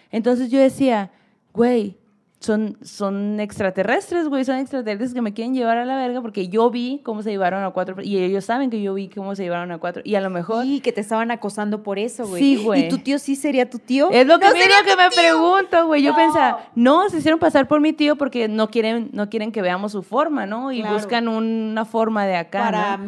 Entonces 0.10 0.50
yo 0.52 0.60
decía, 0.60 1.12
güey, 1.54 1.98
son, 2.42 2.76
son 2.82 3.40
extraterrestres, 3.40 4.28
güey, 4.28 4.44
son 4.44 4.58
extraterrestres 4.58 5.14
que 5.14 5.22
me 5.22 5.32
quieren 5.32 5.54
llevar 5.54 5.78
a 5.78 5.86
la 5.86 5.96
verga 5.96 6.22
porque 6.22 6.48
yo 6.50 6.72
vi 6.72 7.00
cómo 7.04 7.22
se 7.22 7.30
llevaron 7.30 7.64
a 7.64 7.70
cuatro, 7.70 7.98
y 8.02 8.18
ellos 8.18 8.46
saben 8.46 8.72
que 8.72 8.82
yo 8.82 8.96
vi 8.96 9.10
cómo 9.10 9.36
se 9.36 9.44
llevaron 9.44 9.72
a 9.72 9.78
cuatro, 9.78 10.02
y 10.04 10.16
a 10.16 10.22
lo 10.22 10.32
mejor... 10.32 10.66
Y 10.66 10.80
que 10.82 10.92
te 10.92 11.02
estaban 11.02 11.30
acosando 11.30 11.84
por 11.84 12.00
eso, 12.00 12.28
güey. 12.28 12.42
Sí, 12.42 12.64
güey. 12.64 12.86
¿Y 12.86 12.90
tu 12.90 12.98
tío 12.98 13.20
sí 13.20 13.36
sería 13.36 13.70
tu 13.70 13.78
tío? 13.78 14.10
Es 14.12 14.26
lo 14.26 14.40
que, 14.40 14.46
¡No 14.48 14.52
sería 14.54 14.80
lo 14.82 14.86
que 14.90 14.96
me 14.98 15.10
tío! 15.10 15.22
pregunto, 15.22 15.86
güey. 15.86 16.02
Yo 16.02 16.12
No. 16.12 16.18
pensaba, 16.18 16.70
no, 16.74 17.08
se 17.10 17.20
hicieron 17.20 17.40
pasar 17.40 17.68
por 17.68 17.80
mi 17.80 17.94
tío 17.94 18.16
porque 18.16 18.48
no 18.48 18.70
quieren, 18.72 19.12
no 19.14 19.30
quieren 19.30 19.52
que 19.52 19.62
veamos 19.62 19.92
su 19.92 20.02
forma, 20.02 20.48
¿no? 20.48 20.72
Y 20.72 20.82
Claro. 20.82 20.96
buscan 20.96 21.28
una 21.28 21.86
forma 21.86 22.26
de 22.26 22.38
acá, 22.38 22.64
Para 22.64 22.98
¿no? 22.98 23.06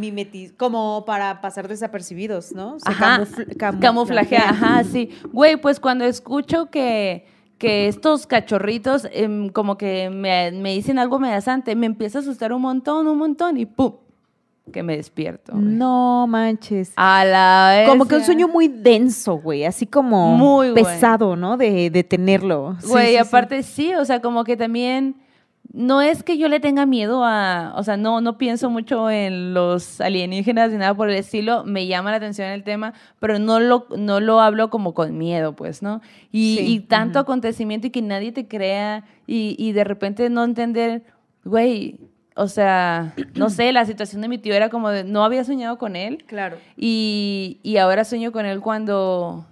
como 0.57 1.05
para 1.05 1.41
pasar 1.41 1.67
desapercibidos, 1.67 2.51
¿no? 2.51 2.79
Se 2.79 2.87
Ajá, 2.89 3.17
camufl- 3.19 3.57
camuflajea. 3.57 3.79
camuflajea, 3.79 4.49
ajá, 4.49 4.83
sí. 4.83 5.09
Güey, 5.31 5.57
pues 5.57 5.79
cuando 5.79 6.05
escucho 6.05 6.67
que, 6.69 7.25
que 7.63 7.87
estos 7.87 8.27
cachorritos 8.27 9.07
em, 9.11 9.49
como 9.49 9.77
que 9.77 10.09
me, 10.09 10.51
me 10.51 10.73
dicen 10.73 10.99
algo 10.99 11.15
amenazante, 11.15 11.75
me 11.75 11.85
empieza 11.85 12.19
a 12.19 12.21
asustar 12.21 12.53
un 12.53 12.61
montón, 12.61 13.07
un 13.07 13.17
montón 13.17 13.57
y 13.57 13.65
¡pum! 13.65 13.93
Que 14.71 14.81
me 14.81 14.95
despierto. 14.95 15.51
güey. 15.53 15.65
No 15.65 16.25
manches. 16.27 16.93
A 16.95 17.25
la 17.25 17.73
vez. 17.75 17.89
Como 17.89 18.05
que 18.05 18.15
un 18.15 18.23
sueño 18.23 18.47
muy 18.47 18.67
denso, 18.69 19.35
güey, 19.37 19.65
así 19.65 19.85
como 19.85 20.37
Muy, 20.37 20.71
güey. 20.71 20.83
pesado, 20.83 21.35
¿no? 21.35 21.57
De, 21.57 21.89
de 21.89 22.03
tenerlo. 22.03 22.77
Güey, 22.87 23.07
sí, 23.07 23.11
sí. 23.11 23.17
aparte 23.17 23.63
sí. 23.63 23.93
o 23.95 24.05
sea, 24.05 24.21
como 24.21 24.43
que 24.45 24.55
también 24.55 25.15
no 25.73 26.01
es 26.03 26.21
que 26.21 26.37
yo 26.37 26.47
le 26.49 26.59
tenga 26.59 26.85
miedo 26.85 27.23
a, 27.25 27.73
o 27.75 27.83
sea, 27.83 27.97
no, 27.97 28.21
no 28.21 28.37
pienso 28.37 28.69
mucho 28.69 29.09
en 29.09 29.55
los 29.55 29.99
alienígenas 29.99 30.71
ni 30.71 30.77
nada 30.77 30.93
por 30.93 31.09
el 31.09 31.15
estilo, 31.15 31.63
me 31.65 31.87
llama 31.87 32.11
la 32.11 32.17
atención 32.17 32.47
el 32.49 32.63
tema, 32.63 32.93
pero 33.19 33.39
no 33.39 33.59
lo, 33.59 33.87
no 33.97 34.19
lo 34.19 34.39
hablo 34.39 34.69
como 34.69 34.93
con 34.93 35.17
miedo, 35.17 35.53
pues, 35.55 35.81
¿no? 35.81 36.01
Y, 36.31 36.57
Sí, 36.59 36.65
y 36.75 36.79
tanto 36.81 37.17
acontecimiento 37.17 37.87
y 37.87 37.89
que 37.89 38.03
nadie 38.03 38.31
te 38.31 38.47
crea 38.47 39.03
y, 39.25 39.55
y 39.57 39.71
de 39.71 39.83
repente 39.83 40.29
no 40.29 40.43
entender, 40.43 41.01
güey, 41.43 41.99
o 42.35 42.47
sea, 42.47 43.13
no 43.35 43.49
sé, 43.49 43.71
la 43.73 43.85
situación 43.85 44.21
de 44.21 44.27
mi 44.27 44.37
tío 44.37 44.53
era 44.53 44.69
como 44.69 44.89
de, 44.89 45.03
no 45.03 45.23
había 45.23 45.43
soñado 45.43 45.77
con 45.79 45.95
él, 45.95 46.23
Claro. 46.27 46.57
y, 46.77 47.59
y 47.63 47.77
ahora 47.77 48.05
sueño 48.05 48.31
con 48.31 48.45
él 48.45 48.59
cuando... 48.61 49.45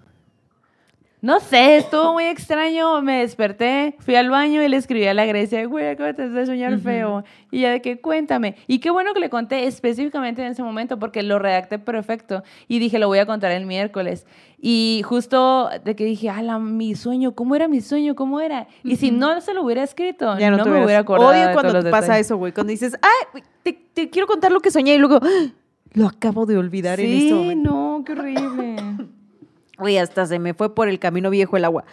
No 1.22 1.40
sé, 1.40 1.78
estuvo 1.78 2.14
muy 2.14 2.24
extraño. 2.24 3.00
Me 3.04 3.20
desperté, 3.20 3.96
fui 4.00 4.16
al 4.16 4.32
baño 4.32 4.64
y 4.64 4.68
le 4.68 4.78
escribí 4.78 5.06
a 5.06 5.14
la 5.14 5.26
Grecia, 5.26 5.64
güey, 5.68 5.88
acabo 5.90 6.12
de 6.12 6.46
soñar 6.48 6.80
feo. 6.80 7.24
Y 7.52 7.62
ya 7.62 7.70
de 7.72 7.82
que 7.82 8.02
cuéntame. 8.02 8.56
Y 8.66 8.80
qué 8.80 8.90
bueno 8.90 9.14
que 9.14 9.20
le 9.20 9.30
conté 9.30 9.68
específicamente 9.68 10.42
en 10.44 10.52
ese 10.52 10.64
momento 10.64 10.98
porque 10.98 11.22
lo 11.22 11.38
redacté 11.38 11.78
perfecto. 11.78 12.42
Y 12.68 12.80
dije, 12.80 12.98
lo 12.98 13.08
voy 13.08 13.20
a 13.20 13.28
contar 13.28 13.52
el 13.52 13.68
miércoles. 13.68 14.26
Y 14.60 15.02
justo 15.06 15.70
de 15.84 15.96
que 15.96 16.06
dije, 16.06 16.30
ala, 16.30 16.58
mi 16.58 16.96
sueño, 16.96 17.36
¿cómo 17.36 17.56
era 17.56 17.68
mi 17.68 17.82
sueño? 17.82 18.16
¿Cómo 18.16 18.40
era? 18.42 18.68
Y 18.84 18.96
si 18.96 19.12
no 19.12 19.40
se 19.42 19.54
lo 19.54 19.64
hubiera 19.64 19.84
escrito, 19.84 20.40
Ya 20.40 20.50
no, 20.50 20.66
me 20.66 20.84
hubiera 20.84 21.00
acordado. 21.00 21.30
Odio 21.30 21.54
cuando 21.54 21.84
te 21.84 21.92
pasa 21.92 22.18
eso, 22.18 22.38
güey. 22.38 22.52
Cuando 22.52 22.72
dices, 22.72 22.98
ay, 23.02 23.44
te, 23.62 23.74
te 23.74 24.10
quiero 24.10 24.28
contar 24.28 24.52
lo 24.52 24.60
que 24.60 24.72
soñé 24.72 24.96
y 24.96 24.98
luego, 24.98 25.20
¡ah! 25.22 25.52
lo 25.94 26.08
acabo 26.08 26.46
de 26.46 26.58
olvidar 26.58 27.00
en 27.00 27.08
este 27.08 27.28
Sí, 27.28 27.34
momento. 27.34 27.70
no, 27.72 28.04
qué 28.06 28.12
horrible. 28.14 28.76
Güey, 29.82 29.98
hasta 29.98 30.28
se 30.28 30.38
me 30.38 30.54
fue 30.54 30.76
por 30.76 30.88
el 30.90 31.00
camino 31.00 31.32
viejo 31.32 31.58
el 31.58 31.66
agua. 31.66 31.86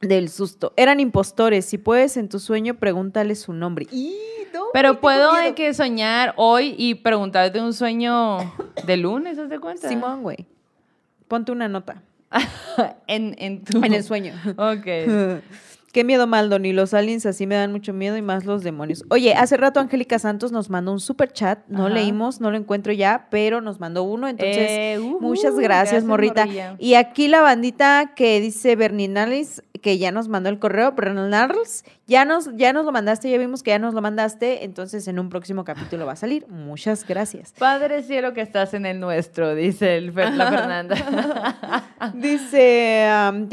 Del 0.00 0.28
susto. 0.28 0.72
Eran 0.76 0.98
impostores. 0.98 1.66
Si 1.66 1.78
puedes 1.78 2.16
en 2.16 2.28
tu 2.28 2.40
sueño, 2.40 2.74
pregúntale 2.74 3.36
su 3.36 3.52
nombre. 3.52 3.86
Y 3.92 4.16
no, 4.52 4.66
Pero 4.72 5.00
puedo 5.00 5.34
de 5.34 5.54
que 5.54 5.72
soñar 5.72 6.34
hoy 6.36 6.74
y 6.76 6.96
preguntarte 6.96 7.60
un 7.60 7.72
sueño 7.72 8.38
de 8.84 8.96
lunes, 8.96 9.38
¿haz 9.38 9.48
de 9.48 9.60
cuenta? 9.60 9.88
Simón, 9.88 10.22
güey. 10.22 10.46
Ponte 11.28 11.52
una 11.52 11.68
nota 11.68 12.02
en, 13.06 13.36
en 13.38 13.62
tu... 13.62 13.84
en 13.84 13.94
el 13.94 14.02
sueño. 14.02 14.34
Ok. 14.56 14.86
Qué 15.92 16.04
miedo, 16.04 16.26
Maldo. 16.26 16.58
Ni 16.58 16.72
los 16.72 16.92
aliens 16.92 17.24
así 17.26 17.46
me 17.46 17.54
dan 17.54 17.72
mucho 17.72 17.92
miedo 17.92 18.16
y 18.16 18.22
más 18.22 18.44
los 18.44 18.62
demonios. 18.62 19.04
Oye, 19.08 19.34
hace 19.34 19.56
rato 19.56 19.80
Angélica 19.80 20.18
Santos 20.18 20.52
nos 20.52 20.68
mandó 20.68 20.92
un 20.92 21.00
super 21.00 21.32
chat. 21.32 21.60
No 21.68 21.86
Ajá. 21.86 21.94
leímos, 21.94 22.40
no 22.40 22.50
lo 22.50 22.56
encuentro 22.58 22.92
ya, 22.92 23.28
pero 23.30 23.60
nos 23.60 23.80
mandó 23.80 24.02
uno. 24.02 24.28
Entonces, 24.28 24.66
Eh, 24.68 24.98
ujú, 25.00 25.20
muchas 25.20 25.54
gracias, 25.54 25.64
gracias, 25.92 26.04
morrita. 26.04 26.44
morrilla. 26.44 26.76
Y 26.78 26.94
aquí 26.94 27.28
la 27.28 27.40
bandita 27.40 28.12
que 28.14 28.38
dice 28.40 28.76
Berninales, 28.76 29.62
que 29.80 29.96
ya 29.98 30.12
nos 30.12 30.28
mandó 30.28 30.50
el 30.50 30.58
correo, 30.58 30.92
Berninales, 30.92 31.84
ya 32.08 32.24
nos, 32.24 32.48
ya 32.56 32.72
nos 32.72 32.86
lo 32.86 32.92
mandaste, 32.92 33.28
ya 33.28 33.36
vimos 33.36 33.62
que 33.62 33.68
ya 33.70 33.78
nos 33.78 33.92
lo 33.92 34.00
mandaste, 34.00 34.64
entonces 34.64 35.06
en 35.08 35.18
un 35.18 35.28
próximo 35.28 35.64
capítulo 35.64 36.06
va 36.06 36.12
a 36.12 36.16
salir. 36.16 36.48
Muchas 36.48 37.06
gracias. 37.06 37.52
Padre 37.58 38.02
cielo 38.02 38.32
que 38.32 38.40
estás 38.40 38.72
en 38.72 38.86
el 38.86 38.98
nuestro, 38.98 39.54
dice 39.54 39.98
el 39.98 40.10
Fer, 40.12 40.32
la 40.32 40.50
Fernanda. 40.50 40.96
dice, 42.14 43.10
um, 43.30 43.46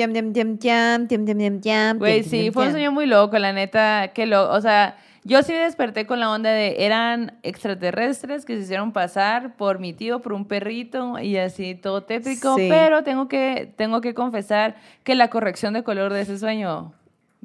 Güey, 1.99 2.23
sí, 2.23 2.49
fue 2.53 2.67
un 2.67 2.71
sueño 2.71 2.93
muy 2.93 3.07
loco, 3.07 3.37
la 3.39 3.51
neta, 3.51 4.13
que 4.13 4.25
lo, 4.25 4.49
o 4.49 4.61
sea, 4.61 4.95
yo 5.25 5.43
sí 5.43 5.51
me 5.51 5.59
desperté 5.59 6.05
con 6.05 6.21
la 6.21 6.31
onda 6.31 6.51
de 6.51 6.85
eran 6.85 7.37
extraterrestres 7.43 8.45
que 8.45 8.55
se 8.55 8.61
hicieron 8.61 8.93
pasar 8.93 9.57
por 9.57 9.79
mi 9.79 9.91
tío, 9.91 10.21
por 10.21 10.31
un 10.31 10.45
perrito 10.47 11.19
y 11.19 11.35
así 11.35 11.75
todo 11.75 12.03
tétrico, 12.03 12.55
pero 12.55 13.03
tengo 13.03 13.27
que, 13.27 13.73
tengo 13.75 13.99
que 13.99 14.13
confesar 14.13 14.77
que 15.03 15.13
la 15.13 15.29
corrección 15.29 15.73
de 15.73 15.83
color 15.83 16.13
de 16.13 16.21
ese 16.21 16.39
sueño 16.39 16.93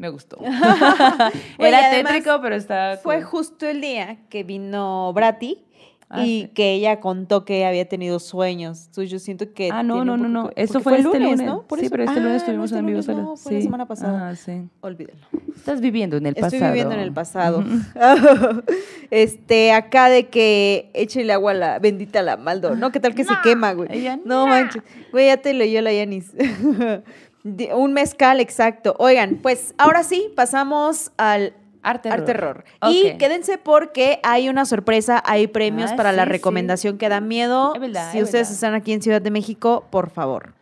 me 0.00 0.08
gustó. 0.08 0.38
Era 1.58 1.90
tétrico, 1.90 2.40
pero 2.40 2.56
está 2.56 2.98
Fue 3.02 3.16
cool. 3.16 3.24
justo 3.24 3.68
el 3.68 3.80
día 3.80 4.16
que 4.28 4.42
vino 4.44 5.12
Brati 5.12 5.64
Ah, 6.12 6.26
y 6.26 6.40
sí. 6.42 6.48
que 6.52 6.72
ella 6.72 6.98
contó 6.98 7.44
que 7.44 7.64
había 7.64 7.88
tenido 7.88 8.18
sueños. 8.18 8.86
Entonces 8.86 9.10
yo 9.12 9.20
siento 9.20 9.52
que. 9.54 9.68
Ah, 9.72 9.84
no, 9.84 10.04
no, 10.04 10.16
no, 10.16 10.28
no. 10.28 10.50
Eso 10.56 10.80
fue, 10.80 10.94
el 10.96 11.06
este 11.06 11.20
lunes, 11.20 11.40
¿no? 11.42 11.62
Por 11.68 11.78
sí, 11.78 11.84
eso- 11.86 11.92
pero 11.92 12.02
este 12.02 12.18
lunes 12.18 12.32
Ah, 12.34 12.36
estuvimos 12.38 12.72
no, 12.72 12.78
este 12.78 12.78
en 12.80 12.86
vivo 12.86 13.00
lunes. 13.00 13.16
No, 13.28 13.36
fue 13.36 13.52
la 13.52 13.58
Sí. 13.58 13.62
semana 13.62 13.86
pasada. 13.86 14.30
Ah, 14.30 14.34
sí. 14.34 14.62
Olvídenlo. 14.80 15.24
Estás 15.54 15.80
viviendo 15.80 16.16
en 16.16 16.26
el 16.26 16.34
Estoy 16.34 16.50
pasado. 16.58 16.72
viviendo 16.72 16.94
en 16.94 17.00
el 17.00 17.12
pasado. 17.12 17.64
este, 19.12 19.70
acá 19.72 20.08
de 20.08 20.26
que 20.28 20.90
échale 20.94 21.32
agua 21.32 21.52
a 21.52 21.54
la 21.54 21.78
bendita 21.78 22.22
la 22.22 22.36
Maldo. 22.36 22.74
No, 22.74 22.90
¿qué 22.90 22.98
tal 22.98 23.14
que 23.14 23.22
se 23.22 23.34
quema, 23.44 23.72
güey? 23.74 23.88
ella 23.92 24.18
no 24.24 24.48
manches. 24.48 24.82
Güey, 25.12 25.26
ya 25.26 25.36
te 25.36 25.54
leyó 25.54 25.80
la 25.80 25.92
Yanis. 25.92 26.32
Un 27.44 27.92
mezcal, 27.92 28.40
exacto. 28.40 28.94
Oigan, 28.98 29.36
pues 29.42 29.74
ahora 29.78 30.02
sí, 30.02 30.30
pasamos 30.36 31.10
al 31.16 31.54
Arte 31.82 32.10
Arte 32.10 32.26
Terror. 32.26 32.64
Ok. 32.82 32.90
Y 32.90 33.16
quédense 33.16 33.56
porque 33.56 34.20
hay 34.22 34.48
una 34.50 34.66
sorpresa, 34.66 35.22
hay 35.24 35.46
premios 35.46 35.92
Ah, 35.92 35.96
para 35.96 36.12
la 36.12 36.24
sí. 36.24 36.28
recomendación 36.30 36.98
que 36.98 37.08
da 37.08 37.20
miedo. 37.20 37.74
Es 37.74 37.80
verdad, 37.80 38.12
si 38.12 38.18
es 38.18 38.24
ustedes 38.24 38.48
verdad. 38.48 38.54
están 38.54 38.74
aquí 38.74 38.92
en 38.92 39.00
Ciudad 39.02 39.22
de 39.22 39.30
México, 39.30 39.86
por 39.90 40.10
favor. 40.10 40.52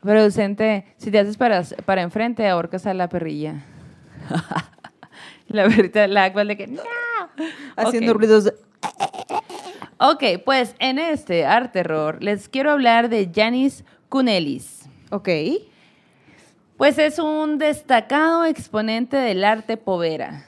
Producente, 0.00 0.84
si 0.96 1.10
te 1.12 1.18
haces 1.20 1.36
para, 1.36 1.62
para 1.84 2.02
enfrente, 2.02 2.48
ahorcas 2.48 2.86
a 2.86 2.94
la 2.94 3.08
perrilla. 3.08 3.62
la 5.48 5.68
perrita, 5.68 6.06
la 6.08 6.32
cual 6.32 6.48
de 6.48 6.56
que 6.56 6.66
no. 6.66 6.82
Haciendo 7.76 8.14
ruidos 8.14 8.44
de... 8.44 8.54
Ok, 9.98 10.42
pues 10.44 10.74
en 10.78 10.98
este 10.98 11.46
art 11.46 11.72
terror 11.72 12.22
les 12.22 12.48
quiero 12.48 12.70
hablar 12.72 13.08
de 13.08 13.30
Janis 13.34 13.84
Kunelis. 14.08 14.88
Ok. 15.10 15.28
Pues 16.76 16.98
es 16.98 17.18
un 17.18 17.58
destacado 17.58 18.44
exponente 18.44 19.16
del 19.16 19.44
arte 19.44 19.76
povera. 19.76 20.44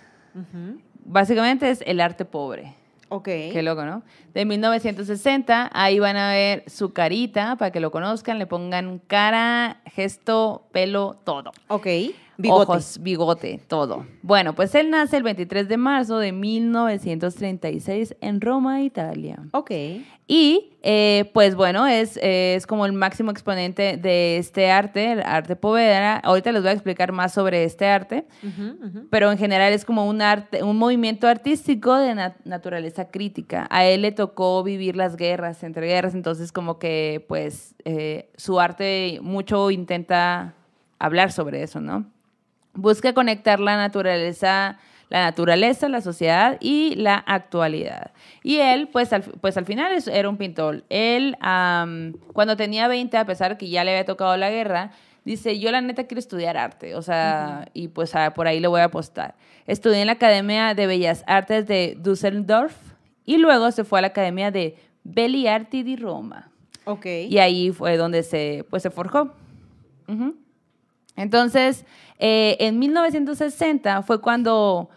Básicamente 1.04 1.70
es 1.70 1.82
el 1.86 2.00
arte 2.00 2.26
pobre. 2.26 2.74
Ok. 3.08 3.24
Qué 3.24 3.62
loco, 3.62 3.84
¿no? 3.86 4.02
De 4.34 4.44
1960, 4.44 5.70
ahí 5.72 5.98
van 5.98 6.18
a 6.18 6.32
ver 6.32 6.64
su 6.66 6.92
carita 6.92 7.56
para 7.56 7.70
que 7.70 7.80
lo 7.80 7.90
conozcan, 7.90 8.38
le 8.38 8.46
pongan 8.46 9.00
cara, 9.06 9.80
gesto, 9.86 10.66
pelo, 10.70 11.18
todo. 11.24 11.52
Ok. 11.68 11.86
Bigote. 12.40 12.70
Ojos, 12.70 12.98
bigote, 13.02 13.60
todo. 13.66 14.06
Bueno, 14.22 14.54
pues 14.54 14.72
él 14.76 14.90
nace 14.90 15.16
el 15.16 15.24
23 15.24 15.66
de 15.68 15.76
marzo 15.76 16.18
de 16.18 16.30
1936 16.30 18.14
en 18.20 18.40
Roma, 18.40 18.80
Italia. 18.82 19.40
Ok. 19.52 19.72
Y, 20.28 20.76
eh, 20.82 21.30
pues 21.34 21.54
bueno, 21.56 21.86
es, 21.88 22.16
es 22.22 22.66
como 22.66 22.86
el 22.86 22.92
máximo 22.92 23.30
exponente 23.32 23.96
de 23.96 24.36
este 24.38 24.70
arte, 24.70 25.12
el 25.12 25.22
arte 25.22 25.56
povera. 25.56 26.18
Ahorita 26.18 26.52
les 26.52 26.62
voy 26.62 26.68
a 26.70 26.74
explicar 26.74 27.10
más 27.12 27.32
sobre 27.32 27.64
este 27.64 27.86
arte, 27.86 28.24
pero 29.10 29.32
en 29.32 29.38
general 29.38 29.72
es 29.72 29.84
como 29.84 30.06
un 30.06 30.22
arte, 30.22 30.62
un 30.62 30.76
movimiento 30.76 31.26
artístico 31.26 31.96
de 31.96 32.14
na- 32.14 32.36
naturaleza 32.44 33.08
crítica. 33.10 33.66
A 33.70 33.84
él 33.86 34.02
le 34.02 34.12
tocó 34.12 34.62
vivir 34.62 34.94
las 34.96 35.16
guerras, 35.16 35.62
entre 35.64 35.86
guerras, 35.88 36.14
entonces 36.14 36.52
como 36.52 36.78
que, 36.78 37.24
pues, 37.26 37.74
eh, 37.84 38.30
su 38.36 38.60
arte 38.60 39.18
mucho 39.22 39.70
intenta 39.72 40.54
hablar 41.00 41.32
sobre 41.32 41.62
eso, 41.62 41.80
¿no? 41.80 42.06
Busca 42.74 43.12
conectar 43.12 43.60
la 43.60 43.76
naturaleza, 43.76 44.78
la 45.08 45.24
naturaleza, 45.24 45.88
la 45.88 46.00
sociedad 46.00 46.58
y 46.60 46.94
la 46.96 47.16
actualidad. 47.16 48.12
Y 48.42 48.56
él, 48.58 48.88
pues 48.88 49.12
al, 49.12 49.22
pues 49.22 49.56
al 49.56 49.64
final 49.64 49.92
era 50.10 50.28
un 50.28 50.36
pintor. 50.36 50.84
Él, 50.88 51.36
cuando 52.32 52.56
tenía 52.56 52.88
20, 52.88 53.16
a 53.16 53.24
pesar 53.24 53.58
que 53.58 53.68
ya 53.68 53.84
le 53.84 53.92
había 53.92 54.04
tocado 54.04 54.36
la 54.36 54.50
guerra, 54.50 54.92
dice, 55.24 55.58
yo 55.58 55.70
la 55.70 55.80
neta 55.80 56.04
quiero 56.04 56.20
estudiar 56.20 56.56
arte, 56.56 56.94
o 56.94 57.02
sea, 57.02 57.68
y 57.74 57.88
pues 57.88 58.14
ah, 58.14 58.32
por 58.34 58.46
ahí 58.46 58.60
le 58.60 58.68
voy 58.68 58.80
a 58.80 58.84
apostar. 58.84 59.34
Estudié 59.66 60.00
en 60.00 60.06
la 60.06 60.14
Academia 60.14 60.74
de 60.74 60.86
Bellas 60.86 61.24
Artes 61.26 61.66
de 61.66 61.98
Düsseldorf 62.00 62.74
y 63.26 63.36
luego 63.36 63.70
se 63.70 63.84
fue 63.84 63.98
a 63.98 64.02
la 64.02 64.08
Academia 64.08 64.50
de 64.50 64.76
Belli 65.04 65.46
Arti 65.46 65.82
di 65.82 65.96
Roma. 65.96 66.50
Ok. 66.84 67.04
Y 67.28 67.38
ahí 67.38 67.70
fue 67.70 67.98
donde 67.98 68.22
se, 68.22 68.64
pues, 68.70 68.82
se 68.82 68.90
forjó. 68.90 69.34
Ujú. 70.06 70.34
Entonces, 71.18 71.84
eh, 72.20 72.56
en 72.60 72.78
1960 72.78 74.02
fue 74.02 74.20
cuando 74.20 74.88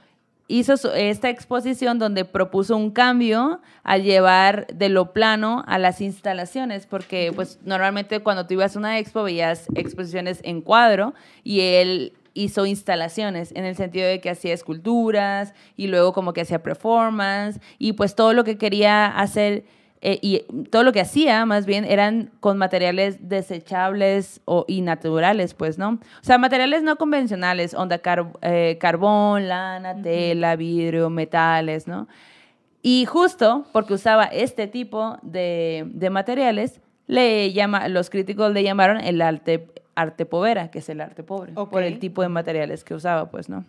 hizo 0.47 0.73
esta 0.93 1.29
exposición 1.29 1.97
donde 1.97 2.25
propuso 2.25 2.77
un 2.77 2.91
cambio 2.91 3.59
al 3.83 4.03
llevar 4.03 4.67
de 4.67 4.89
lo 4.89 5.13
plano 5.13 5.63
a 5.65 5.79
las 5.79 5.99
instalaciones, 5.99 6.85
porque 6.85 7.31
pues 7.33 7.59
normalmente 7.63 8.19
cuando 8.19 8.45
tú 8.45 8.53
ibas 8.53 8.75
a 8.75 8.79
una 8.79 8.99
expo 8.99 9.23
veías 9.23 9.65
exposiciones 9.73 10.41
en 10.43 10.61
cuadro 10.61 11.15
y 11.43 11.61
él 11.61 12.13
hizo 12.35 12.67
instalaciones 12.67 13.51
en 13.55 13.65
el 13.65 13.75
sentido 13.75 14.07
de 14.07 14.21
que 14.21 14.29
hacía 14.29 14.53
esculturas 14.53 15.55
y 15.75 15.87
luego 15.87 16.13
como 16.13 16.33
que 16.33 16.41
hacía 16.41 16.61
performance 16.61 17.59
y 17.79 17.93
pues 17.93 18.13
todo 18.13 18.33
lo 18.33 18.43
que 18.43 18.59
quería 18.59 19.07
hacer 19.07 19.63
eh, 20.01 20.17
y 20.21 20.39
todo 20.71 20.83
lo 20.83 20.91
que 20.93 21.01
hacía 21.01 21.45
más 21.45 21.65
bien 21.67 21.85
eran 21.85 22.31
con 22.39 22.57
materiales 22.57 23.29
desechables 23.29 24.41
o, 24.45 24.65
y 24.67 24.81
naturales, 24.81 25.53
pues, 25.53 25.77
¿no? 25.77 25.89
O 25.91 26.23
sea, 26.23 26.37
materiales 26.37 26.81
no 26.83 26.95
convencionales, 26.95 27.73
onda 27.73 27.99
car- 27.99 28.31
eh, 28.41 28.77
carbón, 28.79 29.47
lana, 29.47 30.01
tela, 30.01 30.55
vidrio, 30.55 31.09
metales, 31.09 31.87
¿no? 31.87 32.07
Y 32.81 33.05
justo 33.05 33.65
porque 33.73 33.93
usaba 33.93 34.25
este 34.25 34.67
tipo 34.67 35.17
de, 35.21 35.83
de 35.87 36.09
materiales, 36.09 36.81
le 37.07 37.53
llama, 37.53 37.87
los 37.87 38.09
críticos 38.09 38.51
le 38.53 38.63
llamaron 38.63 38.99
el 39.01 39.21
arte, 39.21 39.67
arte 39.93 40.25
povera, 40.25 40.71
que 40.71 40.79
es 40.79 40.89
el 40.89 40.99
arte 41.01 41.21
pobre, 41.21 41.53
por 41.69 41.83
el 41.83 41.99
tipo 41.99 42.23
de 42.23 42.29
materiales 42.29 42.83
que 42.83 42.95
usaba, 42.95 43.29
pues, 43.29 43.49
¿no? 43.49 43.65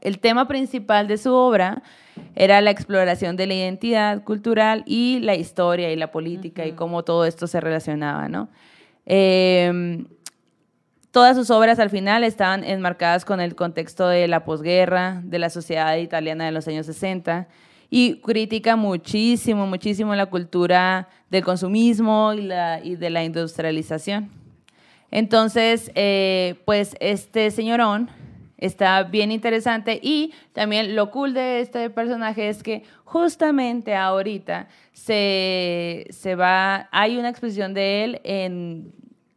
El 0.00 0.18
tema 0.18 0.48
principal 0.48 1.08
de 1.08 1.18
su 1.18 1.32
obra 1.32 1.82
era 2.34 2.60
la 2.60 2.70
exploración 2.70 3.36
de 3.36 3.46
la 3.46 3.54
identidad 3.54 4.24
cultural 4.24 4.82
y 4.86 5.20
la 5.20 5.34
historia 5.34 5.92
y 5.92 5.96
la 5.96 6.10
política 6.10 6.66
y 6.66 6.72
cómo 6.72 7.02
todo 7.02 7.24
esto 7.24 7.46
se 7.46 7.60
relacionaba, 7.60 8.28
¿no? 8.28 8.48
Eh, 9.06 10.04
todas 11.10 11.36
sus 11.36 11.50
obras 11.50 11.78
al 11.78 11.90
final 11.90 12.24
estaban 12.24 12.64
enmarcadas 12.64 13.24
con 13.24 13.40
el 13.40 13.54
contexto 13.54 14.08
de 14.08 14.28
la 14.28 14.44
posguerra, 14.44 15.20
de 15.24 15.38
la 15.38 15.50
sociedad 15.50 15.96
italiana 15.96 16.46
de 16.46 16.52
los 16.52 16.68
años 16.68 16.86
60 16.86 17.48
y 17.90 18.20
critica 18.20 18.76
muchísimo, 18.76 19.66
muchísimo 19.66 20.14
la 20.14 20.26
cultura 20.26 21.08
del 21.28 21.44
consumismo 21.44 22.32
y, 22.32 22.42
la, 22.42 22.80
y 22.82 22.94
de 22.94 23.10
la 23.10 23.24
industrialización. 23.24 24.30
Entonces, 25.10 25.90
eh, 25.96 26.60
pues 26.64 26.94
este 27.00 27.50
señorón 27.50 28.08
está 28.60 29.02
bien 29.02 29.32
interesante 29.32 29.98
y 30.00 30.32
también 30.52 30.94
lo 30.94 31.10
cool 31.10 31.34
de 31.34 31.60
este 31.60 31.90
personaje 31.90 32.48
es 32.48 32.62
que 32.62 32.84
justamente 33.04 33.96
ahorita 33.96 34.68
se, 34.92 36.06
se 36.10 36.36
va, 36.36 36.88
hay 36.92 37.16
una 37.16 37.30
exposición 37.30 37.74
de 37.74 38.04
él 38.04 38.20
en, 38.22 38.92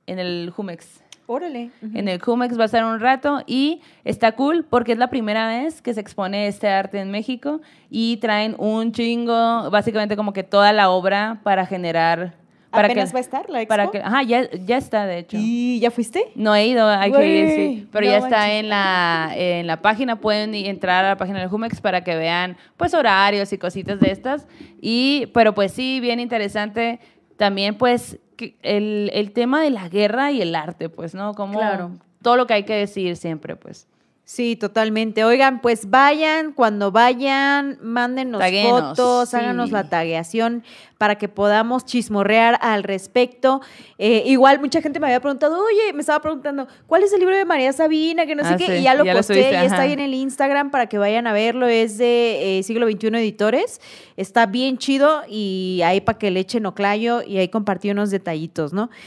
en 0.05 0.19
el 0.19 0.51
Jumex. 0.55 1.03
Órale. 1.25 1.71
En 1.93 2.09
el 2.09 2.21
Cumex 2.21 2.57
va 2.59 2.63
a 2.63 2.65
estar 2.65 2.83
un 2.83 2.99
rato 2.99 3.41
y 3.47 3.81
está 4.03 4.33
cool 4.33 4.65
porque 4.69 4.91
es 4.91 4.97
la 4.97 5.09
primera 5.09 5.47
vez 5.47 5.81
que 5.81 5.93
se 5.93 6.01
expone 6.01 6.47
este 6.47 6.67
arte 6.67 6.99
en 6.99 7.11
México 7.11 7.61
y 7.89 8.17
traen 8.17 8.55
un 8.57 8.91
chingo, 8.91 9.69
básicamente 9.71 10.17
como 10.17 10.33
que 10.33 10.43
toda 10.43 10.73
la 10.73 10.89
obra 10.89 11.39
para 11.43 11.65
generar... 11.65 12.42
Para 12.73 12.87
¿Apenas 12.87 13.11
que, 13.11 13.13
va 13.13 13.19
a 13.19 13.21
estar 13.21 13.49
la 13.49 13.61
expo? 13.61 13.69
Para 13.69 13.91
que, 13.91 13.99
ajá, 13.99 14.23
ya, 14.23 14.49
ya 14.51 14.77
está 14.77 15.05
de 15.05 15.19
hecho. 15.19 15.37
¿Y 15.39 15.79
ya 15.79 15.91
fuiste? 15.91 16.25
No 16.35 16.53
he 16.55 16.65
ido, 16.67 16.87
hay 16.89 17.11
que 17.11 17.27
ir, 17.27 17.49
sí. 17.51 17.87
Pero 17.91 18.05
no 18.07 18.11
ya 18.11 18.17
está 18.17 18.29
manches. 18.39 18.59
en 18.59 18.69
la, 18.69 19.31
en 19.35 19.67
la 19.67 19.81
página, 19.81 20.15
pueden 20.19 20.55
entrar 20.55 21.05
a 21.05 21.09
la 21.09 21.17
página 21.17 21.39
del 21.39 21.49
Jumex 21.49 21.79
para 21.81 22.03
que 22.03 22.15
vean 22.15 22.57
pues 22.75 22.93
horarios 22.93 23.53
y 23.53 23.57
cositas 23.57 23.99
de 23.99 24.11
estas. 24.11 24.47
Y, 24.81 25.27
pero 25.33 25.53
pues 25.53 25.71
sí, 25.71 25.99
bien 25.99 26.19
interesante 26.19 26.99
también 27.37 27.75
pues 27.75 28.17
el, 28.63 29.09
el 29.13 29.31
tema 29.31 29.61
de 29.61 29.69
la 29.69 29.87
guerra 29.89 30.31
y 30.31 30.41
el 30.41 30.55
arte, 30.55 30.89
pues, 30.89 31.13
¿no? 31.15 31.33
Como 31.33 31.59
Claro. 31.59 31.91
todo 32.21 32.35
lo 32.37 32.47
que 32.47 32.53
hay 32.55 32.63
que 32.63 32.73
decir 32.75 33.15
siempre, 33.17 33.55
pues. 33.55 33.87
Sí, 34.25 34.55
totalmente. 34.55 35.25
Oigan, 35.25 35.59
pues 35.61 35.89
vayan, 35.89 36.53
cuando 36.53 36.91
vayan, 36.93 37.77
mándenos 37.81 38.39
Taguenos, 38.39 38.97
fotos, 38.97 39.29
sí. 39.29 39.35
háganos 39.35 39.71
la 39.71 39.89
tagueación 39.89 40.63
para 40.97 41.17
que 41.17 41.27
podamos 41.27 41.83
chismorrear 41.85 42.57
al 42.61 42.83
respecto. 42.83 43.59
Eh, 43.97 44.23
igual 44.25 44.61
mucha 44.61 44.81
gente 44.81 45.01
me 45.01 45.07
había 45.07 45.19
preguntado, 45.19 45.61
oye, 45.61 45.91
me 45.93 45.99
estaba 45.99 46.21
preguntando, 46.21 46.69
¿cuál 46.87 47.03
es 47.03 47.11
el 47.11 47.19
libro 47.19 47.35
de 47.35 47.43
María 47.43 47.73
Sabina? 47.73 48.25
Que 48.25 48.33
no 48.35 48.43
sé 48.45 48.53
Ah, 48.53 48.57
qué. 48.57 48.65
sí, 48.67 48.71
Y 48.75 48.83
ya 48.83 48.95
lo 48.95 49.03
ya 49.03 49.11
lo 49.11 49.19
posté, 49.19 49.33
subiste, 49.33 49.51
ya 49.51 49.63
está 49.65 49.81
ahí 49.81 49.91
en 49.91 49.99
el 49.99 50.13
Instagram 50.13 50.71
para 50.71 50.87
que 50.87 50.97
vayan 50.97 51.27
a 51.27 51.33
verlo. 51.33 51.67
Es 51.67 51.97
de 51.97 52.59
eh, 52.59 52.63
siglo 52.63 52.89
XXI 52.89 53.07
Editores. 53.07 53.81
Está 54.15 54.45
bien 54.45 54.77
chido 54.77 55.23
y 55.27 55.81
ahí 55.83 55.99
para 55.99 56.17
que 56.17 56.31
le 56.31 56.39
echen 56.39 56.65
oclayo 56.65 57.21
y 57.23 57.39
ahí 57.39 57.49
compartí 57.49 57.91
unos 57.91 58.09
detallitos, 58.09 58.71
¿no? 58.71 58.89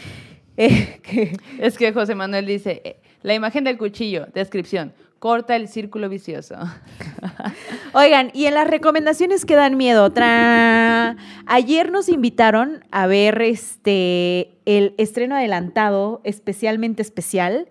Eh, 0.59 1.01
que- 1.03 1.37
Es 1.59 1.77
que 1.77 1.93
José 1.93 2.15
Manuel 2.15 2.47
dice, 2.47 2.97
la 3.23 3.35
imagen 3.35 3.65
del 3.65 3.77
cuchillo, 3.77 4.27
descripción, 4.35 4.93
corta 5.27 5.57
el 5.57 5.67
círculo 5.67 6.09
vicioso. 6.09 6.55
Oigan, 7.95 8.31
y 8.33 8.47
en 8.47 8.55
las 8.55 8.69
recomendaciones 8.69 9.45
que 9.45 9.57
dan 9.57 9.77
miedo, 9.77 10.15
tra- 10.15 11.17
ayer 11.47 11.91
nos 11.91 12.09
invitaron 12.09 12.85
a 12.93 13.09
ver 13.09 13.43
este 13.43 14.53
el 14.67 14.95
estreno 14.99 15.35
adelantado, 15.35 16.21
especialmente 16.23 17.03
especial, 17.03 17.67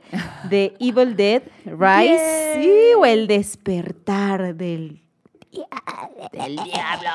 de 0.49 0.73
Evil 0.81 1.15
Dead 1.15 1.43
Rise, 1.65 2.53
sí, 2.61 2.69
o 2.97 3.05
el 3.05 3.27
despertar 3.27 4.55
del 4.55 5.01
del 6.31 6.55
diablo. 6.55 7.09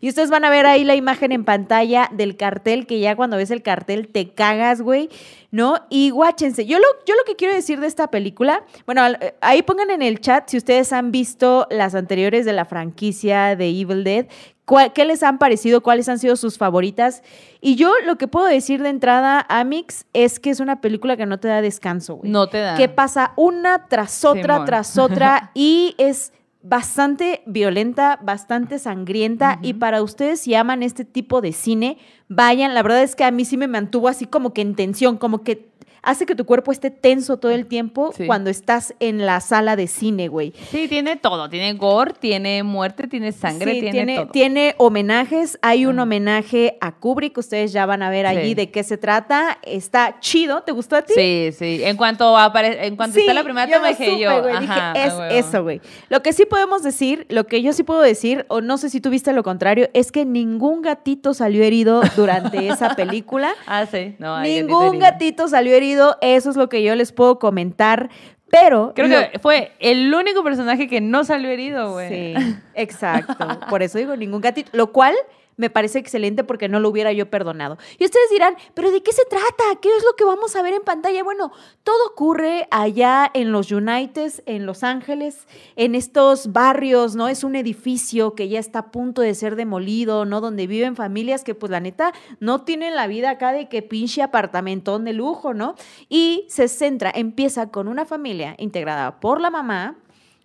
Y 0.00 0.08
ustedes 0.08 0.30
van 0.30 0.44
a 0.44 0.50
ver 0.50 0.66
ahí 0.66 0.84
la 0.84 0.94
imagen 0.94 1.32
en 1.32 1.44
pantalla 1.44 2.08
del 2.12 2.36
cartel, 2.36 2.86
que 2.86 3.00
ya 3.00 3.16
cuando 3.16 3.36
ves 3.36 3.50
el 3.50 3.62
cartel 3.62 4.08
te 4.08 4.30
cagas, 4.34 4.80
güey, 4.82 5.08
¿no? 5.50 5.76
Y 5.90 6.10
guáchense. 6.10 6.66
Yo 6.66 6.78
lo, 6.78 6.84
yo 7.06 7.14
lo 7.14 7.24
que 7.26 7.36
quiero 7.36 7.54
decir 7.54 7.80
de 7.80 7.86
esta 7.86 8.08
película, 8.08 8.64
bueno, 8.86 9.06
eh, 9.06 9.34
ahí 9.40 9.62
pongan 9.62 9.90
en 9.90 10.02
el 10.02 10.20
chat 10.20 10.48
si 10.48 10.56
ustedes 10.56 10.92
han 10.92 11.12
visto 11.12 11.66
las 11.70 11.94
anteriores 11.94 12.44
de 12.44 12.52
la 12.52 12.64
franquicia 12.64 13.56
de 13.56 13.68
Evil 13.68 14.04
Dead, 14.04 14.26
cuál- 14.64 14.92
qué 14.92 15.04
les 15.04 15.22
han 15.22 15.38
parecido, 15.38 15.82
cuáles 15.82 16.08
han 16.08 16.18
sido 16.18 16.36
sus 16.36 16.58
favoritas. 16.58 17.22
Y 17.60 17.76
yo 17.76 17.92
lo 18.04 18.16
que 18.16 18.28
puedo 18.28 18.46
decir 18.46 18.82
de 18.82 18.88
entrada, 18.88 19.44
Amix, 19.48 20.06
es 20.12 20.40
que 20.40 20.50
es 20.50 20.60
una 20.60 20.80
película 20.80 21.16
que 21.16 21.26
no 21.26 21.38
te 21.38 21.48
da 21.48 21.60
descanso, 21.60 22.16
güey 22.16 22.30
No 22.30 22.48
te 22.48 22.58
da. 22.58 22.76
que 22.76 22.88
pasa 22.88 23.32
una 23.36 23.86
tras 23.88 24.24
otra, 24.24 24.54
Simón. 24.54 24.66
tras 24.66 24.98
otra 24.98 25.50
y 25.54 25.94
es 25.98 26.32
bastante 26.62 27.42
violenta, 27.46 28.18
bastante 28.22 28.78
sangrienta. 28.78 29.58
Y 29.62 29.74
para 29.74 30.02
ustedes, 30.02 30.40
si 30.40 30.54
aman 30.54 30.82
este 30.82 31.04
tipo 31.04 31.40
de 31.40 31.52
cine, 31.52 31.98
vayan. 32.28 32.74
La 32.74 32.82
verdad 32.82 33.02
es 33.02 33.16
que 33.16 33.24
a 33.24 33.30
mí 33.30 33.44
sí 33.44 33.56
me 33.56 33.68
mantuvo 33.68 34.08
así 34.08 34.26
como 34.26 34.52
que 34.52 34.62
en 34.62 34.74
tensión, 34.74 35.16
como 35.16 35.42
que 35.42 35.71
hace 36.02 36.26
que 36.26 36.34
tu 36.34 36.44
cuerpo 36.44 36.72
esté 36.72 36.90
tenso 36.90 37.36
todo 37.36 37.52
el 37.52 37.66
tiempo 37.66 38.12
Sí. 38.16 38.26
cuando 38.26 38.50
estás 38.50 38.94
en 39.00 39.24
la 39.26 39.40
sala 39.40 39.76
de 39.76 39.86
cine, 39.86 40.28
güey. 40.28 40.52
Sí, 40.70 40.88
tiene 40.88 41.16
todo. 41.16 41.48
Tiene 41.48 41.72
gore, 41.74 42.14
tiene 42.18 42.62
muerte, 42.62 43.06
tiene 43.08 43.32
sangre, 43.32 43.72
Sí, 43.74 43.80
tiene, 43.80 43.92
tiene, 43.92 44.16
todo. 44.16 44.26
tiene 44.28 44.74
homenajes. 44.78 45.58
Hay 45.62 45.86
un 45.86 45.98
homenaje 45.98 46.76
a 46.80 46.92
Kubrick. 46.92 47.36
Ustedes 47.38 47.72
ya 47.72 47.86
van 47.86 48.02
a 48.02 48.10
ver 48.10 48.26
allí 48.26 48.54
de 48.54 48.70
qué 48.70 48.82
se 48.82 48.96
trata. 48.96 49.58
Está 49.62 50.18
chido. 50.20 50.62
¿Te 50.62 50.72
gustó 50.72 50.96
a 50.96 51.02
ti? 51.02 51.12
Sí, 51.14 51.50
sí. 51.56 51.80
En 51.84 51.96
cuanto 51.96 52.36
apare 52.36 52.86
en 52.86 52.96
cuanto 52.96 53.18
está 53.18 53.32
la 53.34 53.44
primera 53.44 53.66
yo 53.68 53.76
toma, 53.76 53.88
dije 53.88 54.04
supe, 54.06 54.18
yo. 54.20 54.30
ajá, 54.30 54.92
dije, 54.94 55.08
es 55.38 55.46
eso, 55.46 55.62
güey. 55.62 55.80
Lo 56.08 56.22
que 56.22 56.32
sí 56.32 56.44
podemos 56.46 56.82
decir, 56.82 57.26
lo 57.28 57.46
que 57.46 57.62
yo 57.62 57.72
sí 57.72 57.82
puedo 57.82 58.00
decir, 58.00 58.44
o 58.48 58.60
no 58.60 58.78
sé 58.78 58.90
si 58.90 59.00
tú 59.00 59.10
viste 59.10 59.32
lo 59.32 59.42
contrario, 59.42 59.88
es 59.94 60.12
que 60.12 60.24
ningún 60.24 60.82
gatito 60.82 61.34
salió 61.34 61.62
herido 61.64 62.02
durante 62.16 62.68
esa 62.68 62.94
película. 62.96 63.54
Ah, 63.66 63.86
sí. 63.90 64.14
No, 64.18 64.34
hay 64.36 64.62
ningún 64.62 64.98
gatito 64.98 65.48
salió 65.48 65.71
herido. 65.74 66.16
Eso 66.20 66.50
es 66.50 66.56
lo 66.56 66.68
que 66.68 66.82
yo 66.82 66.94
les 66.94 67.12
puedo 67.12 67.38
comentar. 67.38 68.10
Pero. 68.50 68.92
Creo 68.94 69.08
lo- 69.08 69.30
que 69.30 69.38
fue 69.38 69.72
el 69.80 70.12
único 70.14 70.44
personaje 70.44 70.86
que 70.88 71.00
no 71.00 71.24
salió 71.24 71.50
herido, 71.50 71.92
güey. 71.92 72.34
Sí, 72.34 72.34
exacto. 72.74 73.46
Por 73.70 73.82
eso 73.82 73.98
digo 73.98 74.14
ningún 74.16 74.40
gatito. 74.40 74.70
Lo 74.74 74.92
cual 74.92 75.14
me 75.62 75.70
parece 75.70 76.00
excelente 76.00 76.42
porque 76.42 76.68
no 76.68 76.80
lo 76.80 76.88
hubiera 76.88 77.12
yo 77.12 77.30
perdonado. 77.30 77.78
Y 77.96 78.04
ustedes 78.04 78.28
dirán, 78.30 78.56
¿pero 78.74 78.90
de 78.90 79.00
qué 79.00 79.12
se 79.12 79.24
trata? 79.26 79.80
¿Qué 79.80 79.88
es 79.96 80.02
lo 80.04 80.16
que 80.16 80.24
vamos 80.24 80.56
a 80.56 80.62
ver 80.62 80.74
en 80.74 80.82
pantalla? 80.82 81.22
Bueno, 81.22 81.52
todo 81.84 82.04
ocurre 82.08 82.66
allá 82.72 83.30
en 83.32 83.52
los 83.52 83.70
United, 83.70 84.42
en 84.46 84.66
Los 84.66 84.82
Ángeles, 84.82 85.46
en 85.76 85.94
estos 85.94 86.52
barrios, 86.52 87.14
¿no? 87.14 87.28
Es 87.28 87.44
un 87.44 87.54
edificio 87.54 88.34
que 88.34 88.48
ya 88.48 88.58
está 88.58 88.80
a 88.80 88.90
punto 88.90 89.22
de 89.22 89.36
ser 89.36 89.54
demolido, 89.54 90.24
¿no? 90.24 90.40
Donde 90.40 90.66
viven 90.66 90.96
familias 90.96 91.44
que, 91.44 91.54
pues, 91.54 91.70
la 91.70 91.78
neta, 91.78 92.12
no 92.40 92.62
tienen 92.62 92.96
la 92.96 93.06
vida 93.06 93.30
acá 93.30 93.52
de 93.52 93.68
que 93.68 93.82
pinche 93.82 94.20
apartamentón 94.20 95.04
de 95.04 95.12
lujo, 95.12 95.54
¿no? 95.54 95.76
Y 96.08 96.44
se 96.48 96.66
centra, 96.66 97.12
empieza 97.14 97.70
con 97.70 97.86
una 97.86 98.04
familia 98.04 98.56
integrada 98.58 99.20
por 99.20 99.40
la 99.40 99.50
mamá, 99.50 99.96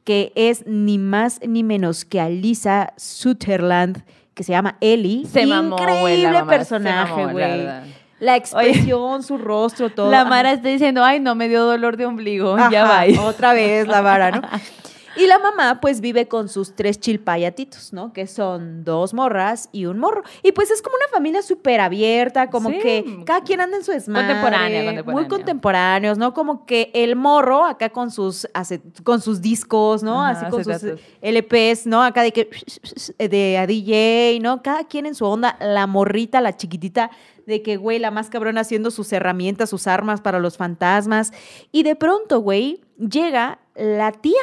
que 0.03 0.31
es 0.35 0.65
ni 0.65 0.97
más 0.97 1.41
ni 1.45 1.63
menos 1.63 2.05
que 2.05 2.21
Alisa 2.21 2.93
Sutherland, 2.95 4.05
que 4.37 4.43
se 4.43 4.51
llama 4.51 4.77
Ellie. 4.79 5.25
Se 5.25 5.45
mamó, 5.47 5.75
Increíble 5.77 6.43
personaje, 6.45 7.11
mamó, 7.11 7.31
güey. 7.33 7.67
La 8.19 8.35
expresión, 8.35 9.23
su 9.23 9.37
rostro, 9.37 9.89
todo. 9.89 10.09
La 10.11 10.21
Ajá. 10.21 10.29
Mara 10.29 10.51
está 10.53 10.69
diciendo, 10.69 11.03
ay, 11.03 11.19
no 11.19 11.35
me 11.35 11.49
dio 11.49 11.65
dolor 11.65 11.97
de 11.97 12.05
ombligo. 12.05 12.55
ya 12.71 12.83
va. 12.85 13.03
Otra 13.23 13.53
vez 13.53 13.87
la 13.87 14.01
vara, 14.01 14.31
¿no? 14.31 14.41
Y 15.17 15.27
la 15.27 15.39
mamá 15.39 15.79
pues 15.81 15.99
vive 16.01 16.27
con 16.27 16.49
sus 16.49 16.75
tres 16.75 16.99
chilpayatitos, 16.99 17.93
¿no? 17.93 18.13
Que 18.13 18.27
son 18.27 18.83
dos 18.83 19.13
morras 19.13 19.69
y 19.71 19.85
un 19.85 19.99
morro. 19.99 20.23
Y 20.43 20.51
pues 20.51 20.71
es 20.71 20.81
como 20.81 20.95
una 20.95 21.07
familia 21.11 21.41
súper 21.41 21.79
abierta, 21.81 22.49
como 22.49 22.69
Sí. 22.69 22.79
que 22.79 23.23
cada 23.25 23.41
quien 23.41 23.61
anda 23.61 23.77
en 23.77 23.83
su 23.83 23.91
desmadre. 23.91 24.27
Contemporánea, 24.27 24.81
Muy 24.83 24.93
contemporánea. 24.93 25.27
contemporáneos, 25.29 26.17
¿no? 26.17 26.33
Como 26.33 26.65
que 26.65 26.91
el 26.93 27.15
morro 27.15 27.65
acá 27.65 27.89
con 27.89 28.11
sus, 28.11 28.47
con 29.03 29.21
sus 29.21 29.41
discos, 29.41 30.03
¿no? 30.03 30.23
Ajá, 30.23 30.47
Así 30.47 30.51
con 30.51 30.63
sus. 30.63 30.99
LPs, 31.21 31.87
¿no? 31.87 32.03
Acá 32.03 32.21
de 32.21 32.31
que 32.31 32.49
de 33.17 33.57
a 33.57 33.65
DJ, 33.67 34.39
¿no? 34.41 34.61
Cada 34.61 34.83
quien 34.85 35.05
en 35.05 35.15
su 35.15 35.25
onda, 35.25 35.57
la 35.59 35.87
morrita, 35.87 36.41
la 36.41 36.55
chiquitita, 36.55 37.09
de 37.45 37.61
que, 37.61 37.77
güey, 37.77 37.97
la 37.97 38.11
más 38.11 38.29
cabrona 38.29 38.61
haciendo 38.61 38.91
sus 38.91 39.11
herramientas, 39.13 39.69
sus 39.69 39.87
armas 39.87 40.19
para 40.19 40.39
los 40.39 40.57
fantasmas. 40.57 41.31
Y 41.71 41.83
de 41.83 41.95
pronto, 41.95 42.39
güey, 42.41 42.81
llega 42.97 43.59
la 43.75 44.11
tía, 44.11 44.33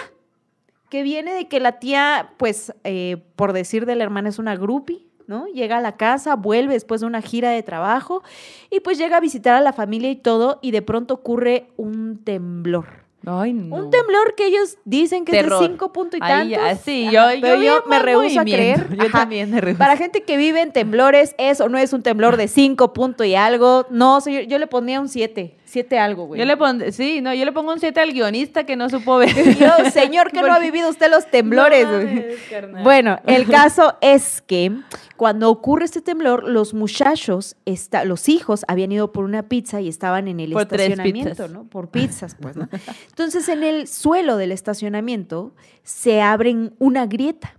que 0.94 1.02
viene 1.02 1.34
de 1.34 1.48
que 1.48 1.58
la 1.58 1.80
tía, 1.80 2.30
pues, 2.36 2.72
eh, 2.84 3.16
por 3.34 3.52
decir 3.52 3.84
de 3.84 3.96
la 3.96 4.04
hermana, 4.04 4.28
es 4.28 4.38
una 4.38 4.54
groupie. 4.54 5.08
¿no? 5.26 5.48
Llega 5.48 5.78
a 5.78 5.80
la 5.80 5.96
casa, 5.96 6.36
vuelve 6.36 6.74
después 6.74 7.00
de 7.00 7.08
una 7.08 7.20
gira 7.20 7.50
de 7.50 7.64
trabajo 7.64 8.22
y 8.70 8.78
pues 8.78 8.96
llega 8.96 9.16
a 9.16 9.20
visitar 9.20 9.56
a 9.56 9.60
la 9.60 9.72
familia 9.72 10.08
y 10.08 10.14
todo 10.14 10.60
y 10.62 10.70
de 10.70 10.82
pronto 10.82 11.14
ocurre 11.14 11.66
un 11.76 12.22
temblor. 12.22 12.86
Ay, 13.26 13.54
no. 13.54 13.74
Un 13.74 13.90
temblor 13.90 14.36
que 14.36 14.46
ellos 14.46 14.78
dicen 14.84 15.24
que 15.24 15.32
Terror. 15.32 15.54
es 15.54 15.60
de 15.60 15.66
cinco 15.66 15.92
punto 15.92 16.16
y 16.16 16.20
tantos. 16.20 16.50
ya, 16.50 16.76
sí, 16.76 17.08
yo, 17.10 17.22
pero 17.40 17.56
yo, 17.56 17.62
yo, 17.62 17.84
me 17.88 17.98
rehúso 17.98 18.38
a 18.38 18.44
creer. 18.44 18.96
Yo 18.96 19.10
también 19.10 19.50
me 19.50 19.60
rehuso. 19.60 19.78
Para 19.78 19.96
gente 19.96 20.22
que 20.22 20.36
vive 20.36 20.60
en 20.60 20.72
temblores, 20.72 21.34
eso 21.38 21.68
no 21.68 21.78
es 21.78 21.92
un 21.92 22.02
temblor 22.02 22.36
de 22.36 22.46
5 22.46 22.92
punto 22.92 23.24
y 23.24 23.34
algo. 23.34 23.86
No, 23.90 24.20
señor, 24.20 24.44
yo 24.44 24.58
le 24.58 24.68
ponía 24.68 25.00
un 25.00 25.08
7. 25.08 25.56
7 25.74 25.98
algo, 25.98 26.26
güey. 26.26 26.38
Yo 26.38 26.46
le 26.46 26.56
pongo, 26.56 26.84
sí, 26.92 27.20
no, 27.20 27.34
yo 27.34 27.44
le 27.44 27.50
pongo 27.50 27.72
un 27.72 27.80
7 27.80 28.00
al 28.00 28.12
guionista 28.12 28.64
que 28.64 28.76
no 28.76 28.88
supo 28.88 29.18
ver. 29.18 29.34
Yo, 29.58 29.90
señor, 29.90 30.30
que 30.30 30.40
no 30.40 30.52
ha 30.52 30.60
vivido 30.60 30.88
usted 30.88 31.10
los 31.10 31.28
temblores, 31.30 31.86
No 31.86 32.00
güey. 32.00 32.82
Bueno, 32.84 33.18
el 33.26 33.46
caso 33.48 33.96
es 34.00 34.40
que 34.40 34.72
cuando 35.16 35.50
ocurre 35.50 35.84
este 35.84 36.00
temblor, 36.00 36.48
los 36.48 36.74
muchachos, 36.74 37.56
está, 37.64 38.04
los 38.04 38.28
hijos 38.28 38.64
habían 38.68 38.92
ido 38.92 39.12
por 39.12 39.24
una 39.24 39.48
pizza 39.48 39.80
y 39.80 39.88
estaban 39.88 40.28
en 40.28 40.38
el 40.38 40.52
Por 40.52 40.62
estacionamiento. 40.62 41.48
¿no? 41.48 41.64
Por 41.64 41.90
pizzas, 41.90 42.36
pues, 42.40 42.56
¿no? 42.56 42.68
Entonces, 43.08 43.48
en 43.48 43.64
el 43.64 43.88
suelo 43.88 44.36
del 44.36 44.52
estacionamiento 44.52 45.54
se 45.82 46.22
abren 46.22 46.74
una 46.78 47.06
grieta. 47.06 47.58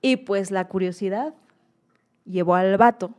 Y 0.00 0.16
pues 0.16 0.50
la 0.50 0.68
curiosidad 0.68 1.34
llevó 2.24 2.54
al 2.54 2.76
vato 2.78 3.10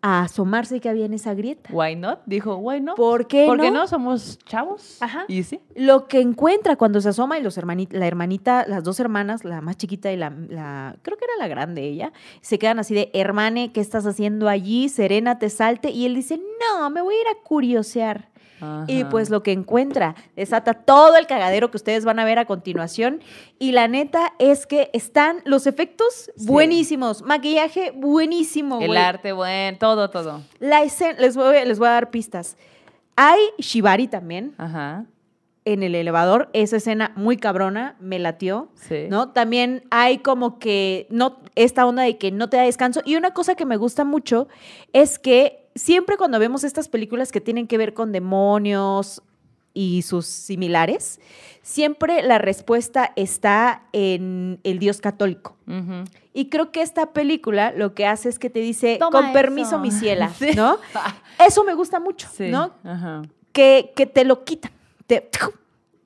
a 0.00 0.22
asomarse 0.22 0.78
que 0.80 0.88
había 0.88 1.06
en 1.06 1.12
esa 1.14 1.34
grieta. 1.34 1.70
Why 1.72 1.96
not? 1.96 2.20
Dijo, 2.26 2.56
why 2.56 2.80
not? 2.80 2.96
¿Por 2.96 3.26
qué 3.26 3.46
¿Por 3.46 3.60
qué 3.60 3.70
no? 3.72 3.80
no? 3.80 3.86
Somos 3.88 4.38
chavos. 4.44 4.96
Ajá. 5.02 5.24
Y 5.26 5.42
sí. 5.42 5.60
Lo 5.74 6.06
que 6.06 6.20
encuentra 6.20 6.76
cuando 6.76 7.00
se 7.00 7.08
asoma 7.08 7.36
y 7.38 7.42
los 7.42 7.58
hermani- 7.58 7.88
la 7.90 8.06
hermanita, 8.06 8.64
las 8.68 8.84
dos 8.84 9.00
hermanas, 9.00 9.44
la 9.44 9.60
más 9.60 9.76
chiquita 9.76 10.12
y 10.12 10.16
la, 10.16 10.30
la- 10.30 10.96
creo 11.02 11.16
que 11.16 11.24
era 11.24 11.34
la 11.38 11.48
grande 11.48 11.82
ella, 11.82 12.12
se 12.40 12.58
quedan 12.60 12.78
así 12.78 12.94
de, 12.94 13.10
hermane, 13.12 13.72
¿qué 13.72 13.80
estás 13.80 14.06
haciendo 14.06 14.48
allí? 14.48 14.88
Serena, 14.88 15.38
te 15.40 15.50
salte. 15.50 15.90
Y 15.90 16.06
él 16.06 16.14
dice, 16.14 16.38
no, 16.78 16.90
me 16.90 17.02
voy 17.02 17.16
a 17.16 17.20
ir 17.20 17.26
a 17.28 17.42
curiosear. 17.42 18.28
Y 18.86 19.04
pues 19.04 19.30
lo 19.30 19.42
que 19.42 19.52
encuentra 19.52 20.14
desata 20.36 20.74
todo 20.74 21.16
el 21.16 21.26
cagadero 21.26 21.70
que 21.70 21.76
ustedes 21.76 22.04
van 22.04 22.18
a 22.18 22.24
ver 22.24 22.38
a 22.38 22.44
continuación. 22.44 23.20
Y 23.58 23.72
la 23.72 23.88
neta 23.88 24.32
es 24.38 24.66
que 24.66 24.90
están 24.92 25.38
los 25.44 25.66
efectos 25.66 26.30
Sí. 26.36 26.46
buenísimos, 26.46 27.22
maquillaje 27.22 27.92
buenísimo. 27.92 28.80
El 28.80 28.96
arte, 28.96 29.32
bueno, 29.32 29.78
todo, 29.78 30.10
todo. 30.10 30.42
La 30.58 30.82
escena, 30.82 31.18
les 31.20 31.36
voy, 31.36 31.54
les 31.64 31.78
voy 31.78 31.88
a 31.88 31.92
dar 31.92 32.10
pistas. 32.10 32.56
Hay 33.16 33.40
Shibari 33.58 34.06
también 34.08 34.54
Ajá. 34.58 35.04
en 35.64 35.82
el 35.82 35.94
elevador. 35.94 36.48
Esa 36.52 36.76
escena 36.76 37.12
muy 37.16 37.36
cabrona, 37.36 37.96
me 38.00 38.18
latió. 38.18 38.68
Sí. 38.74 39.06
¿no? 39.08 39.30
También 39.30 39.82
hay 39.90 40.18
como 40.18 40.58
que 40.58 41.06
no 41.10 41.40
esta 41.56 41.84
onda 41.86 42.04
de 42.04 42.16
que 42.18 42.30
no 42.30 42.48
te 42.48 42.56
da 42.56 42.62
descanso 42.62 43.02
y 43.04 43.16
una 43.16 43.32
cosa 43.32 43.54
que 43.56 43.66
me 43.66 43.76
gusta 43.76 44.04
mucho 44.04 44.46
es 44.92 45.18
que 45.18 45.57
siempre 45.78 46.16
cuando 46.16 46.38
vemos 46.38 46.64
estas 46.64 46.88
películas 46.88 47.32
que 47.32 47.40
tienen 47.40 47.66
que 47.66 47.78
ver 47.78 47.94
con 47.94 48.12
demonios 48.12 49.22
y 49.74 50.02
sus 50.02 50.26
similares, 50.26 51.20
siempre 51.62 52.22
la 52.22 52.38
respuesta 52.38 53.12
está 53.16 53.82
en 53.92 54.58
el 54.64 54.78
Dios 54.78 55.00
católico. 55.00 55.56
Y 56.34 56.48
creo 56.50 56.70
que 56.72 56.82
esta 56.82 57.12
película 57.12 57.72
lo 57.72 57.94
que 57.94 58.06
hace 58.06 58.28
es 58.28 58.38
que 58.38 58.48
te 58.50 58.60
dice, 58.60 58.96
Toma 58.98 59.10
con 59.12 59.24
eso". 59.26 59.32
permiso, 59.32 59.78
mi 59.78 59.90
ciela, 59.90 60.28
Sí. 60.38 60.50
¿no? 60.54 60.78
Eso 61.46 61.64
me 61.64 61.74
gusta 61.74 62.00
mucho, 62.00 62.28
Sí. 62.32 62.48
¿no? 62.48 62.72
Ajá. 62.84 63.22
Que, 63.52 63.92
que 63.96 64.06
te 64.06 64.24
lo 64.24 64.44
quitan. 64.44 64.72
Te, 65.06 65.28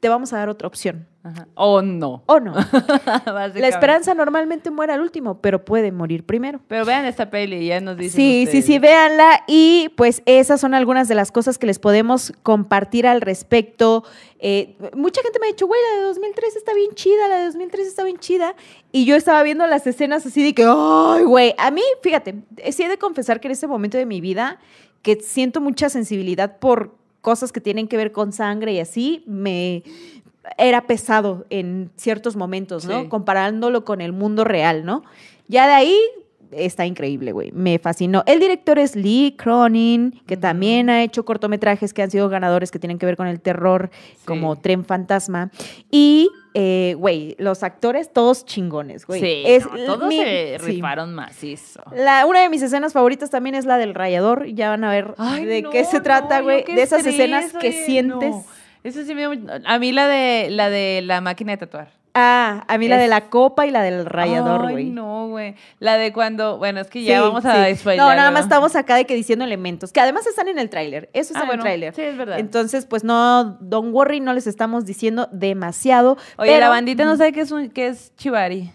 te 0.01 0.09
vamos 0.09 0.32
a 0.32 0.39
dar 0.39 0.49
otra 0.49 0.66
opción. 0.69 1.07
Ajá. 1.24 1.47
O 1.55 1.82
no. 1.82 2.24
¿O 2.27 2.40
no? 2.40 2.53
La 3.27 3.69
esperanza 3.69 4.12
normalmente 4.12 4.73
muere 4.73 4.93
al 4.93 5.01
último, 5.01 5.40
pero 5.40 5.65
puede 5.65 5.93
morir 5.93 6.24
primero. 6.24 6.61
Pero 6.66 6.85
vean 6.85 7.05
esta 7.05 7.31
peli 7.31 7.57
y 7.57 7.66
ya 7.69 7.81
nos 7.81 7.97
dicen. 7.97 8.16
Sí, 8.16 8.49
sí, 8.51 8.61
sí, 8.61 8.81
véanla. 8.81 9.44
Y 9.47 9.90
pues 9.97 10.23
esas 10.27 10.61
son 10.61 10.74
algunas 10.74 11.07
de 11.07 11.15
las 11.15 11.31
cosas 11.31 11.59
que 11.59 11.66
les 11.66 11.78
podemos 11.78 12.32
compartir 12.43 13.07
al 13.07 13.20
respecto. 13.20 14.03
Eh, 14.40 14.77
mucha 14.97 15.23
gente 15.23 15.39
me 15.39 15.47
ha 15.47 15.51
dicho, 15.51 15.69
güey, 15.69 15.81
la 15.93 16.01
de 16.01 16.07
2003 16.09 16.57
está 16.57 16.74
bien 16.74 16.90
chida, 16.94 17.28
la 17.28 17.39
de 17.39 17.44
2003 17.47 17.86
está 17.86 18.03
bien 18.03 18.19
chida. 18.19 18.57
Y 18.90 19.05
yo 19.05 19.15
estaba 19.15 19.44
viendo 19.44 19.65
las 19.69 19.86
escenas 19.86 20.27
así 20.27 20.43
de 20.43 20.55
que, 20.55 20.65
ay, 20.66 21.23
güey, 21.23 21.55
a 21.57 21.70
mí, 21.70 21.82
fíjate, 22.03 22.43
sí 22.73 22.82
he 22.82 22.89
de 22.89 22.99
confesar 22.99 23.39
que 23.39 23.47
en 23.47 23.53
este 23.53 23.69
momento 23.69 23.97
de 23.97 24.07
mi 24.07 24.20
vida, 24.20 24.59
que 25.03 25.20
siento 25.20 25.61
mucha 25.61 25.89
sensibilidad 25.89 26.59
por 26.59 26.97
cosas 27.20 27.53
que 27.53 27.61
tienen 27.61 27.86
que 27.86 27.97
ver 27.97 28.11
con 28.11 28.32
sangre 28.32 28.73
y 28.73 28.81
así, 28.81 29.23
me 29.27 29.85
era 30.59 30.86
pesado 30.86 31.47
en 31.51 31.90
ciertos 31.97 32.36
momentos, 32.36 32.85
¿no? 32.85 33.02
Sí. 33.02 33.09
Comparándolo 33.09 33.85
con 33.85 34.01
el 34.01 34.12
mundo 34.12 34.44
real, 34.44 34.85
¿no? 34.85 35.02
Ya 35.48 35.66
de 35.66 35.73
ahí 35.74 35.97
está 36.51 36.85
increíble, 36.85 37.32
güey. 37.32 37.51
Me 37.52 37.78
fascinó. 37.78 38.23
El 38.27 38.39
director 38.40 38.78
es 38.78 38.94
Lee 38.94 39.35
Cronin, 39.39 40.20
que 40.27 40.36
también 40.36 40.90
ha 40.90 41.02
hecho 41.02 41.24
cortometrajes 41.24 41.94
que 41.94 42.02
han 42.02 42.10
sido 42.10 42.28
ganadores 42.28 42.70
que 42.70 42.78
tienen 42.78 42.98
que 42.98 43.06
ver 43.06 43.16
con 43.16 43.27
el 43.27 43.40
terror, 43.40 43.90
como 44.27 44.56
Tren 44.56 44.85
Fantasma. 44.85 45.51
Y, 45.90 46.28
eh, 46.52 46.94
güey, 46.98 47.36
los 47.39 47.62
actores 47.62 48.12
todos 48.12 48.44
chingones, 48.44 49.06
güey. 49.06 49.20
Sí, 49.23 49.43
Es 49.47 49.64
no, 49.86 49.94
todos 49.97 50.09
mi- 50.09 50.19
se 50.19 50.59
sí. 50.59 50.66
rifaron 50.66 51.14
macizo. 51.14 51.82
La, 51.94 52.27
una 52.27 52.40
de 52.43 52.51
mis 52.51 52.60
escenas 52.60 52.93
favoritas 52.93 53.31
también 53.31 53.55
es 53.55 53.64
la 53.64 53.78
del 53.78 53.94
rayador. 53.94 54.47
Ya 54.48 54.69
van 54.70 54.85
a 54.85 54.90
ver 54.90 55.14
Ay, 55.16 55.47
de 55.47 55.62
no, 55.62 55.70
qué 55.70 55.85
se 55.86 56.01
trata, 56.02 56.40
güey. 56.43 56.64
de 56.64 56.82
esas 56.82 56.98
estrés, 56.98 57.14
escenas 57.14 57.52
que 57.55 57.69
oye, 57.69 57.85
sientes. 57.86 58.35
Eso 58.84 59.04
sí 59.04 59.14
me... 59.14 59.24
A 59.64 59.78
mí 59.78 59.92
la 59.92 60.09
de 60.09 60.48
la 60.50 60.68
de 60.70 61.02
la 61.02 61.20
máquina 61.20 61.52
de 61.52 61.59
tatuar. 61.59 61.90
Ah, 62.14 62.64
a 62.68 62.76
mí 62.76 62.88
la 62.88 62.98
de 62.98 63.09
la 63.09 63.30
copa 63.30 63.66
y 63.66 63.70
la 63.70 63.80
del 63.80 64.04
rayador, 64.04 64.66
Ay, 64.66 64.72
güey. 64.72 64.84
no, 64.90 65.28
güey. 65.28 65.54
La 65.78 65.96
de 65.96 66.12
cuando, 66.12 66.59
bueno, 66.59 66.80
es 66.80 66.88
que 66.90 67.02
ya 67.02 67.16
Sí, 67.16 67.22
vamos 67.22 67.42
a 67.46 67.74
sí. 67.74 67.84
No, 67.96 68.14
nada 68.14 68.30
más 68.30 68.42
estamos 68.42 68.76
acá 68.76 68.96
de 68.96 69.06
que 69.06 69.14
diciendo 69.14 69.46
elementos, 69.46 69.92
que 69.92 70.00
además 70.00 70.26
están 70.26 70.48
en 70.48 70.59
el 70.59 70.68
tráiler. 70.68 71.09
Eso 71.14 71.32
está 71.32 71.38
Ah, 71.38 71.42
en 71.44 71.46
bueno, 71.46 71.62
el 71.62 71.64
tráiler. 71.68 71.94
sí, 71.94 72.02
es 72.02 72.18
verdad. 72.18 72.38
Entonces, 72.38 72.84
pues 72.84 73.02
no, 73.02 73.56
don't 73.60 73.94
worry, 73.94 74.20
no 74.20 74.34
les 74.34 74.46
estamos 74.46 74.84
diciendo 74.84 75.30
demasiado. 75.32 76.18
Oye, 76.36 76.50
pero, 76.50 76.60
la 76.60 76.68
bandita 76.68 77.06
no 77.06 77.16
sabe 77.16 77.32
qué 77.32 77.40
es, 77.40 77.50
un, 77.50 77.70
qué 77.70 77.86
es 77.86 78.14
Chivari. 78.16 78.70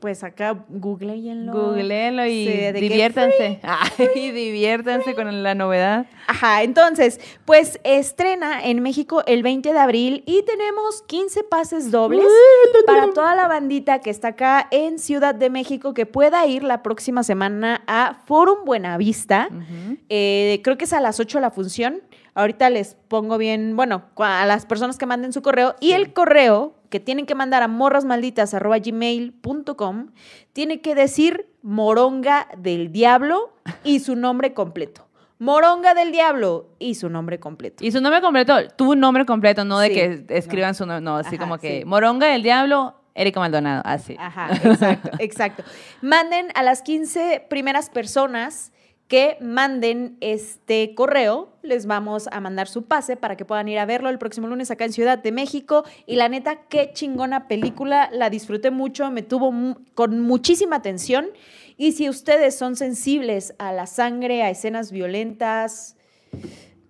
Pues 0.00 0.24
acá 0.24 0.64
googleenlo. 0.68 1.52
Googleenlo 1.52 2.26
y 2.26 2.46
Sí, 2.46 2.72
diviértanse. 2.80 3.60
Ay, 3.62 4.32
diviértanse 4.32 5.14
con 5.14 5.42
la 5.42 5.54
novedad. 5.54 6.06
Ajá, 6.26 6.62
entonces, 6.62 7.20
pues 7.44 7.78
estrena 7.84 8.64
en 8.64 8.82
México 8.82 9.22
el 9.26 9.42
20 9.42 9.72
de 9.72 9.78
abril 9.78 10.22
y 10.26 10.42
tenemos 10.42 11.02
15 11.02 11.44
pases 11.44 11.90
dobles 11.90 12.26
para 12.86 13.10
toda 13.12 13.36
la 13.36 13.46
bandita 13.46 14.00
que 14.00 14.10
está 14.10 14.28
acá 14.28 14.66
en 14.70 14.98
Ciudad 14.98 15.34
de 15.34 15.50
México 15.50 15.94
que 15.94 16.06
pueda 16.06 16.44
ir 16.46 16.64
la 16.64 16.82
próxima 16.82 17.22
semana 17.22 17.82
a 17.86 18.22
Forum 18.26 18.64
Buenavista. 18.64 19.48
Eh, 20.08 20.60
creo 20.64 20.76
que 20.76 20.86
es 20.86 20.92
a 20.92 21.00
las 21.00 21.20
8 21.20 21.40
la 21.40 21.50
función. 21.50 22.02
Ahorita 22.34 22.70
les 22.70 22.94
pongo 22.94 23.36
bien, 23.36 23.76
bueno, 23.76 24.04
a 24.16 24.46
las 24.46 24.64
personas 24.64 24.96
que 24.96 25.06
manden 25.06 25.32
su 25.32 25.42
correo. 25.42 25.76
Y 25.80 25.92
el 25.92 26.12
correo 26.12 26.77
que 26.88 27.00
tienen 27.00 27.26
que 27.26 27.34
mandar 27.34 27.62
a 27.62 27.68
morrasmalditas.gmail.com 27.68 30.06
tiene 30.52 30.80
que 30.80 30.94
decir 30.94 31.48
moronga 31.62 32.48
del 32.56 32.92
diablo 32.92 33.52
y 33.84 34.00
su 34.00 34.16
nombre 34.16 34.54
completo. 34.54 35.06
Moronga 35.38 35.94
del 35.94 36.10
diablo 36.10 36.70
y 36.80 36.96
su 36.96 37.08
nombre 37.08 37.38
completo. 37.38 37.84
Y 37.84 37.92
su 37.92 38.00
nombre 38.00 38.20
completo, 38.20 38.56
tu 38.76 38.96
nombre 38.96 39.24
completo, 39.24 39.64
no 39.64 39.78
de 39.78 39.88
Sí, 39.88 39.94
que 39.94 40.24
escriban 40.30 40.74
su 40.74 40.84
nombre, 40.84 41.00
no, 41.00 41.16
así 41.16 41.36
Ajá, 41.36 41.44
como 41.44 41.58
que 41.58 41.80
sí. 41.80 41.84
Moronga 41.84 42.26
del 42.26 42.42
Diablo, 42.42 42.96
Erika 43.14 43.38
Maldonado, 43.38 43.82
así. 43.84 44.16
Ajá, 44.18 44.48
exacto, 44.52 45.10
exacto. 45.20 45.62
Manden 46.02 46.48
a 46.54 46.64
las 46.64 46.82
15 46.82 47.46
primeras 47.48 47.88
personas 47.88 48.72
que 49.08 49.38
manden 49.40 50.18
este 50.20 50.94
correo, 50.94 51.48
les 51.62 51.86
vamos 51.86 52.28
a 52.30 52.40
mandar 52.40 52.68
su 52.68 52.84
pase 52.84 53.16
para 53.16 53.36
que 53.36 53.46
puedan 53.46 53.66
ir 53.68 53.78
a 53.78 53.86
verlo 53.86 54.10
el 54.10 54.18
próximo 54.18 54.46
lunes 54.48 54.70
acá 54.70 54.84
en 54.84 54.92
Ciudad 54.92 55.18
de 55.18 55.32
México. 55.32 55.84
Y 56.06 56.16
la 56.16 56.28
neta, 56.28 56.56
qué 56.68 56.90
chingona 56.92 57.48
película, 57.48 58.10
la 58.12 58.28
disfruté 58.28 58.70
mucho, 58.70 59.10
me 59.10 59.22
tuvo 59.22 59.50
mu- 59.50 59.76
con 59.94 60.20
muchísima 60.20 60.76
atención. 60.76 61.26
Y 61.78 61.92
si 61.92 62.08
ustedes 62.10 62.56
son 62.58 62.76
sensibles 62.76 63.54
a 63.58 63.72
la 63.72 63.86
sangre, 63.86 64.42
a 64.42 64.50
escenas 64.50 64.92
violentas, 64.92 65.96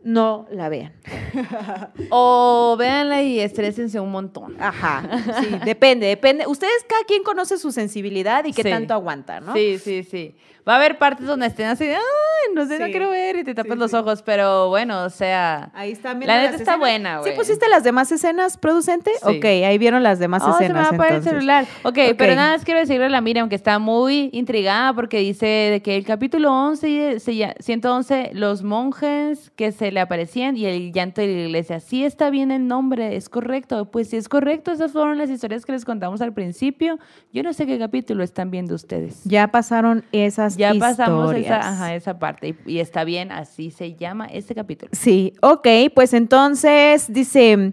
no 0.03 0.47
la 0.51 0.69
vean. 0.69 0.95
O 2.11 2.77
véanla 2.79 3.23
y 3.23 3.41
estrésense 3.41 4.01
un 4.01 4.11
montón. 4.11 4.57
Ajá, 4.61 5.09
sí, 5.41 5.49
depende, 5.65 6.07
depende. 6.07 6.47
Ustedes, 6.47 6.85
cada 6.89 7.05
quien 7.05 7.23
conoce 7.23 7.59
su 7.59 7.71
sensibilidad 7.73 8.45
y 8.45 8.53
qué 8.53 8.63
Sí. 8.63 8.71
tanto 8.71 8.95
aguanta, 8.95 9.41
¿no? 9.41 9.53
Sí, 9.55 9.79
sí, 9.79 10.03
sí. 10.05 10.35
Va 10.69 10.75
a 10.75 10.77
haber 10.77 10.99
partes 10.99 11.27
donde 11.27 11.47
estén 11.47 11.67
así 11.67 11.85
ay, 11.87 12.55
no 12.55 12.67
sé, 12.67 12.79
no 12.79 12.87
Sí. 12.87 12.91
quiero 12.91 13.11
ver 13.11 13.37
y 13.37 13.45
te 13.45 13.55
tapas 13.55 13.73
Sí, 13.73 13.79
los 13.79 13.91
sí. 13.91 13.97
ojos, 13.97 14.23
pero 14.23 14.69
bueno, 14.69 15.05
o 15.05 15.11
sea. 15.11 15.71
Ahí 15.75 15.93
están 15.93 16.21
La 16.21 16.43
neta 16.43 16.57
está 16.57 16.77
buena, 16.77 17.19
güey. 17.21 17.33
¿Sí 17.33 17.37
pusiste 17.39 17.69
las 17.69 17.85
demás 17.85 18.13
escenas, 18.13 18.57
producente? 18.59 19.11
Sí. 19.27 19.37
Ok, 19.39 19.45
ahí 19.45 19.79
vieron 19.79 20.03
las 20.03 20.19
demás 20.19 20.43
Oh, 20.45 20.53
se 20.53 20.61
me 20.61 20.65
escenas. 20.67 20.99
va 21.01 21.05
a 21.05 21.09
el 21.09 21.23
celular. 21.23 21.65
Ok, 21.85 21.99
Ok. 22.11 22.15
pero 22.19 22.35
nada 22.35 22.53
más 22.53 22.65
quiero 22.65 22.81
decirle 22.81 23.07
a 23.07 23.09
la 23.09 23.21
Miriam 23.21 23.49
que 23.49 23.55
está 23.55 23.79
muy 23.79 24.31
intrigada 24.33 24.93
porque 24.93 25.19
dice 25.21 25.47
de 25.47 25.81
que 25.83 25.97
el 25.97 26.05
capítulo 26.05 26.53
11, 26.53 27.19
se 27.21 27.33
lla- 27.33 27.55
111, 27.61 28.31
los 28.35 28.63
monjes 28.63 29.51
que 29.57 29.73
se 29.73 29.91
le 29.93 30.01
aparecían 30.01 30.57
y 30.57 30.67
el 30.67 30.93
llanto 30.93 31.21
de 31.21 31.29
la 31.29 31.41
iglesia. 31.49 31.81
Sí 31.81 32.05
está 32.05 32.31
bien 32.31 32.51
el 32.51 32.67
nombre, 32.67 33.17
es 33.17 33.29
correcto. 33.29 33.91
Pues 33.91 34.11
si 34.11 34.17
es 34.17 34.29
correcto, 34.29 34.71
esas 34.73 34.93
fueron 34.93 35.17
las 35.19 35.31
historias 35.31 35.65
que 35.65 35.73
les 35.73 35.85
contamos 35.85 36.21
al 36.21 36.33
principio. 36.35 36.99
Yo 37.33 37.43
no 37.43 37.53
sé 37.53 37.67
qué 37.67 37.79
capítulo 37.79 38.23
están 38.23 38.51
viendo 38.51 38.75
ustedes. 38.75 39.23
Ya 39.25 39.49
pasaron 39.49 40.05
esas 40.13 40.58
Ya 40.59 40.75
pasamos 40.75 41.35
esa, 41.35 41.61
ajá, 41.69 41.95
esa 41.95 42.19
parte 42.19 42.49
y, 42.67 42.73
y 42.75 42.79
está 42.81 43.05
bien, 43.05 43.33
así 43.33 43.71
se 43.71 43.95
llama 43.95 44.27
este 44.27 44.55
capítulo. 44.55 44.91
Sí, 44.93 45.33
ok, 45.41 45.67
pues 45.95 46.13
entonces 46.13 47.13
dice. 47.13 47.73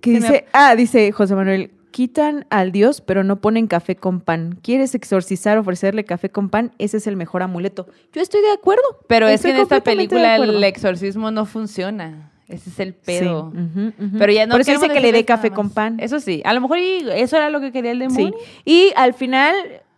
¿Qué 0.00 0.10
me- 0.10 0.16
dice? 0.20 0.46
Ah, 0.52 0.74
dice 0.76 1.12
José 1.12 1.34
Manuel. 1.34 1.70
Quitan 1.90 2.44
al 2.50 2.72
Dios, 2.72 3.00
pero 3.00 3.24
no 3.24 3.36
ponen 3.36 3.68
café 3.68 3.96
con 3.96 4.20
pan. 4.20 4.58
¿Quieres 4.62 4.94
exorcizar, 4.94 5.56
ofrecerle 5.56 6.04
café 6.04 6.28
con 6.28 6.50
pan? 6.50 6.72
Ese 6.76 6.98
es 6.98 7.06
el 7.06 7.16
mejor 7.16 7.42
amuleto. 7.42 7.86
Yo 8.12 8.20
estoy 8.20 8.42
de 8.42 8.50
acuerdo. 8.52 8.82
Pero 9.06 9.26
es 9.28 9.40
que 9.40 9.50
en 9.50 9.56
esta 9.56 9.80
película 9.82 10.36
el 10.36 10.62
exorcismo 10.62 11.30
no 11.30 11.46
funciona. 11.46 12.32
Ese 12.48 12.68
es 12.70 12.78
el 12.80 12.92
pedo. 12.94 13.50
Sí, 13.50 13.58
ujú, 13.58 13.92
ujú. 13.98 14.18
Pero 14.18 14.30
ya 14.32 14.46
no 14.46 14.52
Por 14.52 14.60
eso 14.60 14.72
dice 14.72 14.88
que 14.90 15.00
le 15.00 15.10
dé 15.10 15.24
café 15.24 15.50
con 15.50 15.70
pan. 15.70 15.98
Eso 15.98 16.20
sí, 16.20 16.42
a 16.44 16.52
lo 16.52 16.60
mejor 16.60 16.78
eso 16.78 17.36
era 17.38 17.48
lo 17.48 17.60
que 17.60 17.72
quería 17.72 17.92
el 17.92 17.98
demonio. 17.98 18.34
Sí. 18.38 18.62
Y 18.66 18.92
al 18.94 19.14
final 19.14 19.54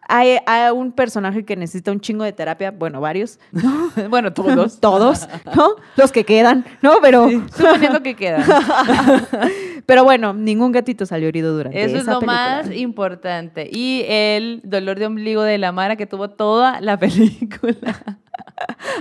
hay, 0.08 0.38
hay 0.46 0.70
un 0.72 0.92
personaje 0.92 1.44
que 1.44 1.54
necesita 1.54 1.92
un 1.92 2.00
chingo 2.00 2.24
de 2.24 2.32
terapia, 2.32 2.70
bueno, 2.70 3.00
varios, 3.00 3.38
¿no? 3.52 3.90
bueno, 4.08 4.32
todos. 4.32 4.80
Todos, 4.88 5.28
¿no? 5.54 5.76
Los 5.96 6.12
que 6.12 6.24
quedan, 6.24 6.64
¿no? 6.82 6.94
Pero, 7.02 7.28
Suponiendo 7.54 8.02
que 8.02 8.16
queda. 8.16 8.44
pero 9.86 10.04
bueno, 10.04 10.32
ningún 10.32 10.72
gatito 10.72 11.04
salió 11.04 11.28
herido 11.28 11.54
durante 11.54 11.84
Eso 11.84 11.98
es 11.98 12.06
lo 12.06 12.20
película. 12.20 12.32
más 12.32 12.74
importante. 12.74 13.68
Y 13.70 14.04
el 14.08 14.60
dolor 14.64 14.98
de 14.98 15.06
ombligo 15.06 15.42
de 15.42 15.58
la 15.58 15.72
Mara 15.72 15.96
que 15.96 16.06
tuvo 16.06 16.30
toda 16.30 16.80
la 16.80 16.98
película. 16.98 18.02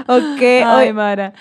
Ok, 0.08 0.42
Ay, 0.42 0.94
Mara. 0.94 1.34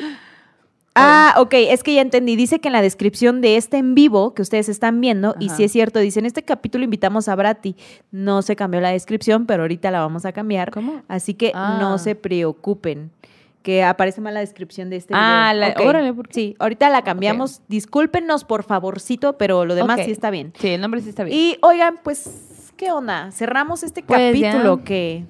Ah, 0.96 1.34
ok, 1.38 1.54
es 1.54 1.82
que 1.82 1.94
ya 1.94 2.00
entendí. 2.00 2.36
Dice 2.36 2.58
que 2.60 2.68
en 2.68 2.72
la 2.72 2.82
descripción 2.82 3.40
de 3.40 3.56
este 3.56 3.76
en 3.76 3.94
vivo 3.94 4.34
que 4.34 4.42
ustedes 4.42 4.68
están 4.68 5.00
viendo, 5.00 5.34
y 5.38 5.50
si 5.50 5.64
es 5.64 5.72
cierto, 5.72 5.98
dice, 5.98 6.18
en 6.20 6.26
este 6.26 6.42
capítulo 6.42 6.84
invitamos 6.84 7.28
a 7.28 7.34
Brati. 7.34 7.76
No 8.10 8.42
se 8.42 8.56
cambió 8.56 8.80
la 8.80 8.90
descripción, 8.90 9.46
pero 9.46 9.62
ahorita 9.64 9.90
la 9.90 10.00
vamos 10.00 10.24
a 10.24 10.32
cambiar. 10.32 10.70
¿Cómo? 10.70 11.02
Así 11.08 11.34
que 11.34 11.52
Ah. 11.54 11.78
no 11.80 11.98
se 11.98 12.14
preocupen. 12.14 13.10
Que 13.62 13.82
aparece 13.82 14.20
mal 14.20 14.32
la 14.34 14.40
descripción 14.40 14.90
de 14.90 14.96
este 14.96 15.12
Ah, 15.16 15.50
video. 15.52 15.68
la- 15.68 15.74
Ok. 15.74 15.86
órale, 15.88 16.14
¿por 16.14 16.28
qué? 16.28 16.34
Sí, 16.34 16.56
ahorita 16.60 16.88
la 16.88 17.02
cambiamos. 17.02 17.62
Discúlpenos, 17.66 18.44
por 18.44 18.62
favorcito, 18.62 19.36
pero 19.38 19.64
lo 19.64 19.74
demás 19.74 20.00
sí 20.04 20.12
está 20.12 20.30
bien. 20.30 20.52
Sí, 20.58 20.68
el 20.68 20.80
nombre 20.80 21.00
sí 21.00 21.08
está 21.08 21.24
bien. 21.24 21.36
Y 21.36 21.58
oigan, 21.62 21.98
pues, 22.04 22.72
¿qué 22.76 22.92
onda? 22.92 23.32
Cerramos 23.32 23.82
este 23.82 24.04
Pues 24.04 24.38
ya. 24.38 24.50
capítulo 24.52 24.84
que... 24.84 25.24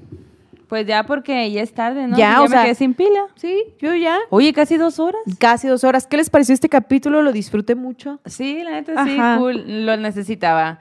Pues 0.69 0.87
ya 0.87 1.05
porque 1.07 1.51
ya 1.53 1.63
es 1.63 1.73
tarde, 1.73 2.07
¿no? 2.09 2.17
Ya, 2.17 2.33
Ya 2.33 2.41
o 2.41 2.43
me 2.45 2.49
sea- 2.49 2.65
quedé 2.65 2.75
sin 2.75 2.95
pila. 2.95 3.21
Sí, 3.37 3.63
yo 3.79 3.95
ya. 3.95 4.19
Oye, 4.31 4.53
casi 4.53 4.77
dos 4.77 4.99
horas. 4.99 5.21
Casi 5.39 5.69
dos 5.69 5.85
horas. 5.85 6.07
¿Qué 6.07 6.17
les 6.17 6.29
pareció 6.29 6.55
este 6.55 6.69
capítulo? 6.69 7.23
Lo 7.23 7.33
disfruté 7.33 7.75
mucho. 7.77 8.19
Sí, 8.27 8.63
la 8.65 8.73
neta 8.73 9.05
sí, 9.05 9.17
Ajá. 9.19 9.39
cool. 9.39 9.63
Lo 9.87 9.97
necesitaba. 9.97 10.81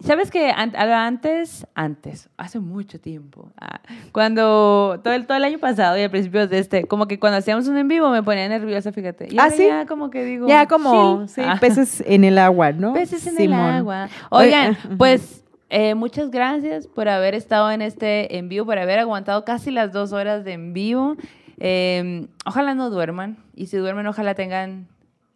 ¿Sabes 0.00 0.30
que 0.30 0.52
antes, 0.52 1.66
antes, 1.74 2.28
hace 2.36 2.60
mucho 2.60 3.00
tiempo, 3.00 3.50
ah, 3.60 3.80
cuando 4.12 5.00
todo 5.02 5.12
el, 5.12 5.26
todo 5.26 5.36
el 5.38 5.42
año 5.44 5.58
pasado 5.58 5.98
y 5.98 6.02
al 6.02 6.10
principio 6.10 6.46
de 6.46 6.60
este, 6.60 6.84
como 6.84 7.08
que 7.08 7.18
cuando 7.18 7.38
hacíamos 7.38 7.66
un 7.66 7.76
en 7.78 7.88
vivo 7.88 8.08
me 8.10 8.22
ponía 8.22 8.48
nerviosa, 8.48 8.92
fíjate. 8.92 9.26
Y 9.28 9.36
¿Ah, 9.38 9.42
ahora 9.44 9.56
sí? 9.56 9.66
Ya 9.66 9.86
como 9.86 10.08
que 10.10 10.24
digo. 10.24 10.46
Ya 10.46 10.66
como 10.66 11.26
sí, 11.26 11.40
Ah. 11.44 11.56
peces 11.60 12.02
en 12.06 12.22
el 12.22 12.38
agua, 12.38 12.70
¿no? 12.70 12.92
Peces 12.92 13.26
en 13.26 13.36
Simón. 13.36 13.58
el 13.58 13.74
agua. 13.78 14.08
Oigan, 14.30 14.76
ujú. 14.86 14.96
pues 14.98 15.42
eh, 15.70 15.94
muchas 15.94 16.30
gracias 16.30 16.86
por 16.86 17.08
haber 17.08 17.34
estado 17.34 17.70
en 17.70 17.82
este 17.82 18.36
en 18.38 18.48
vivo, 18.48 18.66
por 18.66 18.78
haber 18.78 18.98
aguantado 18.98 19.44
casi 19.44 19.70
las 19.70 19.92
dos 19.92 20.12
horas 20.12 20.44
de 20.44 20.52
en 20.52 20.72
vivo. 20.72 21.16
Eh, 21.60 22.26
ojalá 22.46 22.74
no 22.74 22.90
duerman 22.90 23.36
y 23.54 23.66
si 23.66 23.76
duermen, 23.76 24.06
ojalá 24.06 24.34
tengan 24.34 24.86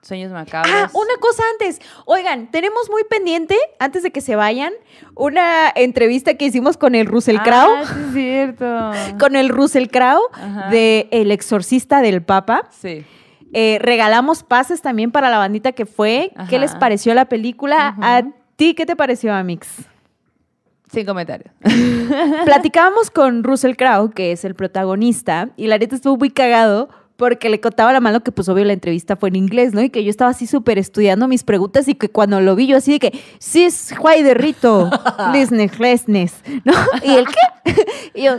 sueños 0.02 0.32
macabros. 0.32 0.72
Ah, 0.74 0.90
una 0.92 1.14
cosa 1.20 1.42
antes. 1.52 1.80
Oigan, 2.06 2.50
tenemos 2.50 2.90
muy 2.90 3.04
pendiente, 3.04 3.56
antes 3.78 4.02
de 4.02 4.10
que 4.10 4.20
se 4.20 4.36
vayan, 4.36 4.72
una 5.14 5.72
entrevista 5.74 6.34
que 6.34 6.46
hicimos 6.46 6.76
con 6.76 6.94
el 6.94 7.06
Russell 7.06 7.38
Crowe. 7.38 7.78
Ah, 7.78 7.84
sí 7.86 8.00
es 8.00 8.12
cierto. 8.12 8.90
Con 9.18 9.36
el 9.36 9.48
Russell 9.48 9.86
Crowe 9.86 10.28
Ajá. 10.32 10.70
de 10.70 11.08
El 11.12 11.30
Exorcista 11.30 12.02
del 12.02 12.22
Papa. 12.22 12.68
Sí. 12.70 13.04
Eh, 13.52 13.78
regalamos 13.80 14.42
pases 14.42 14.82
también 14.82 15.12
para 15.12 15.30
la 15.30 15.38
bandita 15.38 15.72
que 15.72 15.86
fue. 15.86 16.32
¿Qué 16.48 16.58
les 16.58 16.74
pareció 16.74 17.14
la 17.14 17.26
película? 17.26 17.94
¿A 18.00 18.22
ti 18.56 18.74
qué 18.74 18.86
te 18.86 18.96
pareció, 18.96 19.32
Amix? 19.34 19.68
Sin 20.92 21.06
comentarios. 21.06 21.50
Platicábamos 22.44 23.10
con 23.10 23.42
Russell 23.42 23.76
Crowe, 23.76 24.12
que 24.12 24.32
es 24.32 24.44
el 24.44 24.54
protagonista, 24.54 25.48
y 25.56 25.66
la 25.66 25.78
neta 25.78 25.96
estuvo 25.96 26.18
muy 26.18 26.30
cagado 26.30 26.90
porque 27.16 27.48
le 27.48 27.60
contaba 27.60 27.92
la 27.92 28.00
mano 28.00 28.22
que 28.22 28.32
pues 28.32 28.48
obvio 28.48 28.64
la 28.64 28.72
entrevista 28.72 29.16
fue 29.16 29.28
en 29.28 29.36
inglés, 29.36 29.74
¿no? 29.74 29.82
Y 29.82 29.90
que 29.90 30.02
yo 30.04 30.10
estaba 30.10 30.32
así 30.32 30.46
súper 30.46 30.78
estudiando 30.78 31.28
mis 31.28 31.44
preguntas 31.44 31.86
y 31.88 31.94
que 31.94 32.08
cuando 32.08 32.40
lo 32.40 32.56
vi 32.56 32.66
yo 32.66 32.76
así 32.76 32.92
de 32.92 32.98
que, 32.98 33.20
sí 33.38 33.64
es 33.64 33.94
Juay 33.96 34.22
de 34.22 34.34
Rito, 34.34 34.90
Lesnes, 35.32 36.34
¿no? 36.64 36.72
¿Y 37.04 37.10
el 37.14 37.26
qué? 37.26 37.86
y 38.14 38.24
yo, 38.24 38.38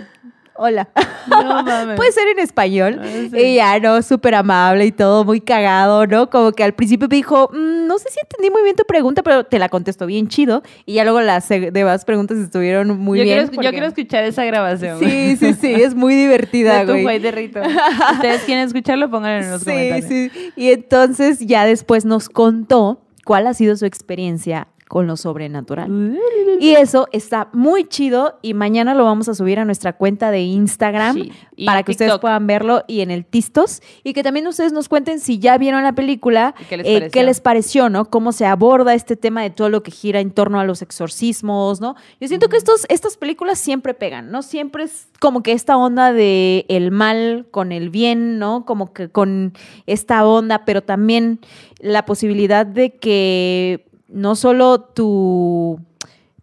hola. 0.55 0.89
No 1.27 1.63
mames. 1.63 1.95
Puede 1.97 2.11
ser 2.11 2.27
en 2.27 2.39
español. 2.39 2.99
Ah, 3.01 3.05
sí. 3.31 3.37
Y 3.37 3.55
ya, 3.55 3.79
¿no? 3.79 4.01
Súper 4.01 4.35
amable 4.35 4.85
y 4.85 4.91
todo, 4.91 5.23
muy 5.25 5.41
cagado, 5.41 6.05
¿no? 6.07 6.29
Como 6.29 6.51
que 6.51 6.63
al 6.63 6.73
principio 6.73 7.07
me 7.09 7.15
dijo, 7.15 7.49
"Mm, 7.53 7.87
no 7.87 7.97
sé 7.97 8.09
si 8.09 8.19
entendí 8.21 8.49
muy 8.49 8.63
bien 8.63 8.75
tu 8.75 8.83
pregunta, 8.85 9.23
pero 9.23 9.43
te 9.45 9.59
la 9.59 9.69
contesto 9.69 10.05
bien 10.05 10.27
chido. 10.27 10.63
Y 10.85 10.93
ya 10.95 11.03
luego 11.03 11.21
las 11.21 11.47
demás 11.49 12.05
preguntas 12.05 12.37
estuvieron 12.37 12.97
muy 12.99 13.19
yo, 13.19 13.23
bien. 13.25 13.47
quiero, 13.47 13.61
yo 13.63 13.69
quiero 13.71 13.85
escuchar 13.87 14.23
esa 14.25 14.43
grabación. 14.45 14.99
Sí, 14.99 15.37
sí, 15.37 15.53
sí, 15.53 15.73
es 15.81 15.95
muy 15.95 16.15
divertida, 16.15 16.79
De 16.79 16.85
tu 16.85 16.91
güey. 16.91 17.03
Juay 17.03 17.19
de 17.19 17.31
Rito. 17.31 17.59
Ustedes 18.13 18.41
quieren 18.43 18.65
escucharlo, 18.65 19.09
pónganlo 19.09 19.45
en 19.45 19.51
los 19.51 19.61
Sí, 19.61 19.65
comentarios. 19.71 20.05
sí. 20.09 20.31
Y 20.55 20.71
entonces 20.71 21.39
ya 21.39 21.65
después 21.65 22.05
nos 22.05 22.29
contó 22.29 23.01
cuál 23.25 23.47
ha 23.47 23.53
sido 23.53 23.75
su 23.77 23.85
experiencia 23.85 24.67
con 24.93 25.07
lo 25.07 25.17
sobrenatural. 25.17 26.19
Y 26.59 26.73
eso 26.73 27.07
está 27.11 27.49
muy 27.51 27.85
chido 27.85 28.37
y 28.43 28.53
mañana 28.53 28.93
lo 28.93 29.05
vamos 29.05 29.27
a 29.27 29.33
subir 29.33 29.57
a 29.57 29.65
nuestra 29.65 29.93
cuenta 29.93 30.29
de 30.29 30.41
Instagram 30.41 31.15
Sí, 31.15 31.31
para 31.65 31.81
que 31.81 31.93
ustedes 31.93 32.19
puedan 32.19 32.45
verlo 32.45 32.83
y 32.87 33.01
en 33.01 33.09
el 33.09 33.25
Tistos 33.25 33.81
y 34.03 34.13
que 34.13 34.21
también 34.21 34.45
ustedes 34.45 34.71
nos 34.71 34.89
cuenten 34.89 35.19
si 35.19 35.39
ya 35.39 35.57
vieron 35.57 35.81
la 35.81 35.93
película, 35.93 36.53
¿Y 36.59 36.65
qué 36.65 36.77
les 36.77 36.85
eh, 36.85 37.09
qué 37.11 37.23
les 37.23 37.41
pareció, 37.41 37.89
¿no? 37.89 38.05
Cómo 38.05 38.31
se 38.33 38.45
aborda 38.45 38.93
este 38.93 39.15
tema 39.15 39.41
de 39.41 39.49
todo 39.49 39.69
lo 39.69 39.81
que 39.81 39.89
gira 39.89 40.19
en 40.19 40.29
torno 40.29 40.59
a 40.59 40.63
los 40.63 40.83
exorcismos, 40.83 41.81
¿no? 41.81 41.95
Yo 42.21 42.27
siento 42.27 42.47
que 42.47 42.57
estos, 42.57 42.85
estas 42.87 43.17
películas 43.17 43.57
siempre 43.57 43.95
pegan, 43.95 44.29
¿no? 44.29 44.43
Siempre 44.43 44.83
es 44.83 45.07
como 45.19 45.41
que 45.41 45.53
esta 45.53 45.75
onda 45.75 46.13
de 46.13 46.67
el 46.69 46.91
mal 46.91 47.47
con 47.49 47.71
el 47.71 47.89
bien, 47.89 48.37
¿no? 48.37 48.63
Como 48.63 48.93
que 48.93 49.09
con 49.09 49.53
esta 49.87 50.23
onda, 50.23 50.65
pero 50.65 50.83
también 50.83 51.39
la 51.79 52.05
posibilidad 52.05 52.67
de 52.67 52.91
que 52.91 53.91
no 54.13 54.35
solo 54.35 54.79
tu 54.79 55.79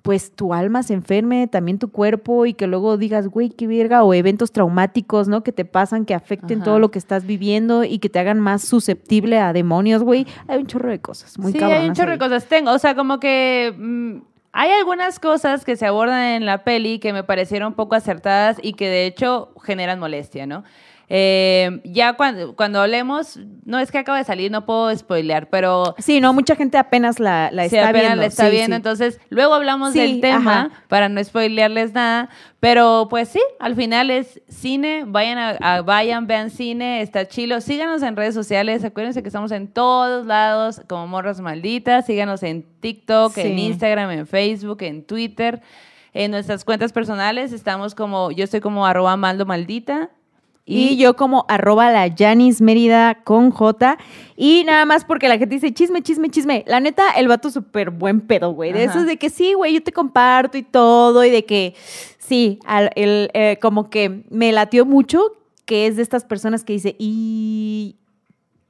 pues 0.02 0.32
tu 0.32 0.54
alma 0.54 0.82
se 0.82 0.94
enferme, 0.94 1.46
también 1.46 1.78
tu 1.78 1.90
cuerpo 1.90 2.46
y 2.46 2.54
que 2.54 2.66
luego 2.66 2.96
digas, 2.96 3.28
güey, 3.28 3.50
qué 3.50 3.66
verga, 3.66 4.02
o 4.02 4.14
eventos 4.14 4.50
traumáticos, 4.50 5.28
¿no? 5.28 5.42
Que 5.42 5.52
te 5.52 5.64
pasan, 5.64 6.06
que 6.06 6.14
afecten 6.14 6.58
Ajá. 6.58 6.64
todo 6.64 6.78
lo 6.78 6.90
que 6.90 6.98
estás 6.98 7.26
viviendo 7.26 7.84
y 7.84 7.98
que 7.98 8.08
te 8.08 8.18
hagan 8.18 8.40
más 8.40 8.62
susceptible 8.62 9.38
a 9.38 9.52
demonios, 9.52 10.02
güey. 10.02 10.26
Hay 10.48 10.58
un 10.58 10.66
chorro 10.66 10.90
de 10.90 11.00
cosas, 11.00 11.38
muy 11.38 11.52
sí, 11.52 11.62
hay 11.62 11.88
un 11.88 11.94
chorro 11.94 12.12
de 12.12 12.18
cosas. 12.18 12.46
Tengo, 12.46 12.72
o 12.72 12.78
sea, 12.78 12.94
como 12.94 13.20
que 13.20 13.74
mm, 13.76 14.18
hay 14.52 14.70
algunas 14.72 15.18
cosas 15.20 15.64
que 15.64 15.76
se 15.76 15.86
abordan 15.86 16.22
en 16.24 16.46
la 16.46 16.64
peli 16.64 16.98
que 16.98 17.12
me 17.12 17.22
parecieron 17.24 17.74
poco 17.74 17.94
acertadas 17.94 18.58
y 18.62 18.72
que 18.74 18.88
de 18.88 19.06
hecho 19.06 19.52
generan 19.64 19.98
molestia, 20.00 20.46
¿no? 20.46 20.64
Eh, 21.12 21.80
ya 21.82 22.12
cuando, 22.12 22.54
cuando 22.54 22.80
hablemos, 22.80 23.36
no 23.64 23.80
es 23.80 23.90
que 23.90 23.98
acaba 23.98 24.18
de 24.18 24.22
salir, 24.24 24.52
no 24.52 24.64
puedo 24.64 24.96
spoilear, 24.96 25.48
pero 25.50 25.96
Sí, 25.98 26.20
no, 26.20 26.32
mucha 26.32 26.54
gente 26.54 26.78
apenas 26.78 27.18
la, 27.18 27.50
la 27.52 27.68
Sí, 27.68 27.74
está 27.76 27.88
apenas 27.88 28.02
viendo. 28.10 28.20
la 28.20 28.26
está 28.26 28.44
sí, 28.44 28.50
viendo, 28.52 28.74
sí. 28.74 28.76
entonces 28.76 29.20
luego 29.28 29.54
hablamos 29.54 29.92
del 29.92 30.20
tema 30.20 30.60
ajá. 30.60 30.70
para 30.86 31.08
no 31.08 31.22
spoilearles 31.24 31.94
nada, 31.94 32.28
pero 32.60 33.06
pues 33.08 33.28
sí, 33.30 33.40
al 33.58 33.74
final 33.74 34.10
es 34.10 34.40
cine, 34.48 35.04
vayan 35.06 35.38
a, 35.38 35.48
a- 35.60 35.82
vayan, 35.82 36.26
vean 36.26 36.50
cine, 36.50 37.00
está 37.00 37.26
chilo, 37.26 37.60
síganos 37.62 38.02
en 38.02 38.16
redes 38.16 38.34
sociales, 38.34 38.84
acuérdense 38.84 39.22
que 39.22 39.28
estamos 39.28 39.50
en 39.52 39.66
todos 39.68 40.26
lados 40.26 40.82
como 40.88 41.06
Morras 41.06 41.40
Malditas, 41.40 42.04
síganos 42.06 42.42
en 42.42 42.62
TikTok, 42.80 43.32
en. 43.38 43.58
Instagram, 43.58 44.10
en 44.10 44.26
Facebook, 44.26 44.82
en 44.82 45.02
Twitter, 45.04 45.62
en 46.12 46.30
nuestras 46.32 46.64
cuentas 46.64 46.92
personales 46.92 47.52
estamos 47.52 47.94
como, 47.94 48.30
yo 48.30 48.44
estoy 48.44 48.60
como 48.60 48.84
arroba 48.84 49.16
maldo 49.16 49.46
maldita. 49.46 50.10
Y 50.72 50.96
yo 50.96 51.16
como 51.16 51.44
arroba 51.48 51.90
la 51.90 52.12
Janis 52.16 52.60
Mérida 52.60 53.16
con 53.24 53.50
J. 53.50 53.98
Y 54.36 54.64
nada 54.64 54.84
más 54.84 55.04
porque 55.04 55.28
la 55.28 55.36
gente 55.38 55.54
dice 55.56 55.72
chisme, 55.74 56.02
chisme, 56.02 56.30
chisme. 56.30 56.64
La 56.66 56.80
neta, 56.80 57.10
el 57.16 57.28
vato 57.28 57.50
súper 57.50 57.90
buen 57.90 58.20
pedo, 58.20 58.52
güey. 58.52 58.72
De 58.72 58.84
Ajá. 58.84 58.92
esos 58.92 59.06
de 59.06 59.16
que 59.16 59.30
sí, 59.30 59.54
güey, 59.54 59.74
yo 59.74 59.82
te 59.82 59.92
comparto 59.92 60.56
y 60.58 60.62
todo. 60.62 61.24
Y 61.24 61.30
de 61.30 61.44
que 61.44 61.74
sí, 62.18 62.58
al- 62.66 62.90
el, 62.94 63.30
eh, 63.34 63.58
como 63.60 63.90
que 63.90 64.22
me 64.30 64.52
latió 64.52 64.86
mucho 64.86 65.20
que 65.64 65.86
es 65.86 65.96
de 65.96 66.02
estas 66.02 66.24
personas 66.24 66.64
que 66.64 66.72
dice, 66.72 66.96
y 66.98 67.96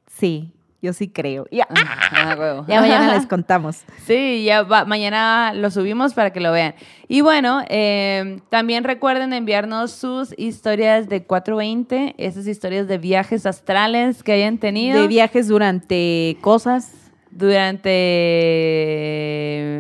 sí, 0.07 0.53
yo 0.83 0.93
sí 0.93 1.09
creo. 1.09 1.47
Y, 1.51 1.61
ah, 1.61 1.69
Ah, 2.13 2.37
huevo. 2.39 2.65
ya 2.69 2.81
mañana 2.81 3.15
les 3.17 3.27
contamos. 3.27 3.83
Sí, 4.07 4.45
ya 4.45 4.63
va, 4.63 4.85
mañana 4.85 5.53
lo 5.55 5.71
subimos 5.71 6.15
para 6.15 6.33
que 6.33 6.41
lo 6.41 6.53
vean. 6.53 6.75
Y 7.09 7.21
bueno, 7.23 7.63
eh, 7.69 8.41
también 8.49 8.85
recuerden 8.85 9.33
enviarnos 9.33 9.91
sus 9.93 10.35
historias 10.39 11.09
de 11.09 11.25
420, 11.25 12.15
esas 12.19 12.47
historias 12.47 12.89
de 12.89 12.99
viajes 12.99 13.47
astrales 13.47 14.23
que 14.23 14.33
hayan 14.33 14.59
tenido 14.59 15.01
De 15.01 15.09
viajes 15.09 15.49
durante 15.49 16.37
cosas. 16.41 16.93
Durante 17.31 17.89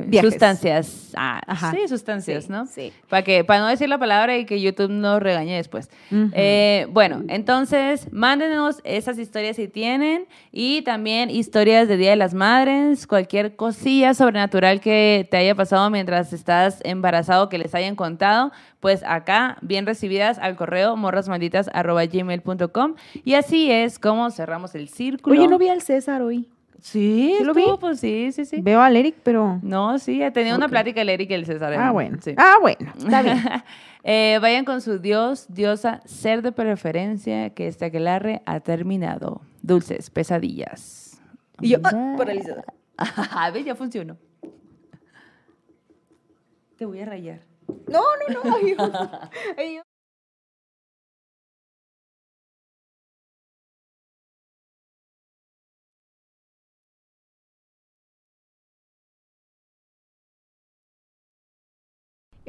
Viajes. 0.08 0.30
sustancias. 0.32 1.12
Ah, 1.16 1.40
Ajá. 1.46 1.72
sí, 1.72 1.86
sustancias, 1.88 2.44
Sí, 2.44 2.52
¿no? 2.52 2.66
sí. 2.66 2.92
Para 3.08 3.22
que 3.22 3.42
para 3.44 3.60
no 3.60 3.66
decir 3.66 3.88
la 3.88 3.98
palabra 3.98 4.36
y 4.38 4.44
que 4.46 4.60
YouTube 4.60 4.90
nos 4.90 5.20
regañe 5.20 5.56
después. 5.56 5.90
Eh, 6.32 6.86
bueno, 6.90 7.22
entonces 7.28 8.06
mándenos 8.12 8.80
esas 8.84 9.18
historias 9.18 9.56
si 9.56 9.66
tienen 9.68 10.26
y 10.52 10.82
también 10.82 11.30
historias 11.30 11.88
de 11.88 11.96
Día 11.96 12.10
de 12.10 12.16
las 12.16 12.34
Madres, 12.34 13.06
cualquier 13.08 13.56
cosilla 13.56 14.14
sobrenatural 14.14 14.80
que 14.80 15.26
te 15.30 15.36
haya 15.36 15.54
pasado 15.54 15.88
mientras 15.90 16.32
estás 16.32 16.80
embarazado 16.84 17.48
que 17.48 17.58
les 17.58 17.74
hayan 17.74 17.96
contado, 17.96 18.52
pues 18.78 19.02
acá 19.04 19.56
bien 19.62 19.84
recibidas 19.86 20.38
al 20.38 20.54
correo 20.56 20.96
morrasmalditas@gmail.com 20.96 22.94
y 23.24 23.34
así 23.34 23.70
es 23.70 23.98
como 23.98 24.30
cerramos 24.30 24.74
el 24.74 24.88
círculo. 24.88 25.38
Oye, 25.38 25.48
no 25.48 25.58
vi 25.58 25.68
al 25.68 25.82
César 25.82 26.22
hoy. 26.22 26.48
Sí, 26.82 27.34
¿Sí 27.38 27.44
lo 27.44 27.52
vi? 27.54 27.64
pues 27.78 28.00
sí, 28.00 28.30
sí, 28.32 28.44
sí. 28.44 28.60
Veo 28.60 28.80
al 28.80 28.96
Eric, 28.96 29.16
pero... 29.22 29.58
No, 29.62 29.98
sí, 29.98 30.20
tenía 30.32 30.54
una 30.56 30.66
Ok. 30.66 30.70
plática 30.70 31.02
el 31.02 31.08
Eric 31.10 31.30
y 31.30 31.34
el 31.34 31.46
César. 31.46 31.72
Ah, 31.74 31.90
bueno. 31.92 32.18
sí. 32.22 32.34
Ah, 32.36 32.54
bueno. 32.60 32.92
Está 32.98 33.22
bien. 33.22 33.38
Eh, 34.02 34.38
vayan 34.40 34.64
con 34.64 34.80
su 34.80 34.98
dios, 34.98 35.44
diosa, 35.50 36.00
ser 36.06 36.40
de 36.40 36.52
preferencia, 36.52 37.50
que 37.50 37.66
este 37.66 37.84
aquelarre 37.84 38.40
ha 38.46 38.60
terminado. 38.60 39.42
Dulces, 39.60 40.08
pesadillas. 40.08 41.20
Y 41.60 41.68
yo, 41.68 41.78
ah, 41.84 42.14
paralizada. 42.16 42.64
A 42.96 43.50
ver, 43.50 43.62
ya 43.62 43.74
funcionó. 43.74 44.16
Te 46.78 46.86
voy 46.86 47.00
a 47.00 47.04
rayar. 47.04 47.40
No, 47.88 48.00
no, 48.28 48.42
no. 48.42 48.56
ay, 48.56 48.74
ay, 49.58 49.74
yo- 49.76 49.82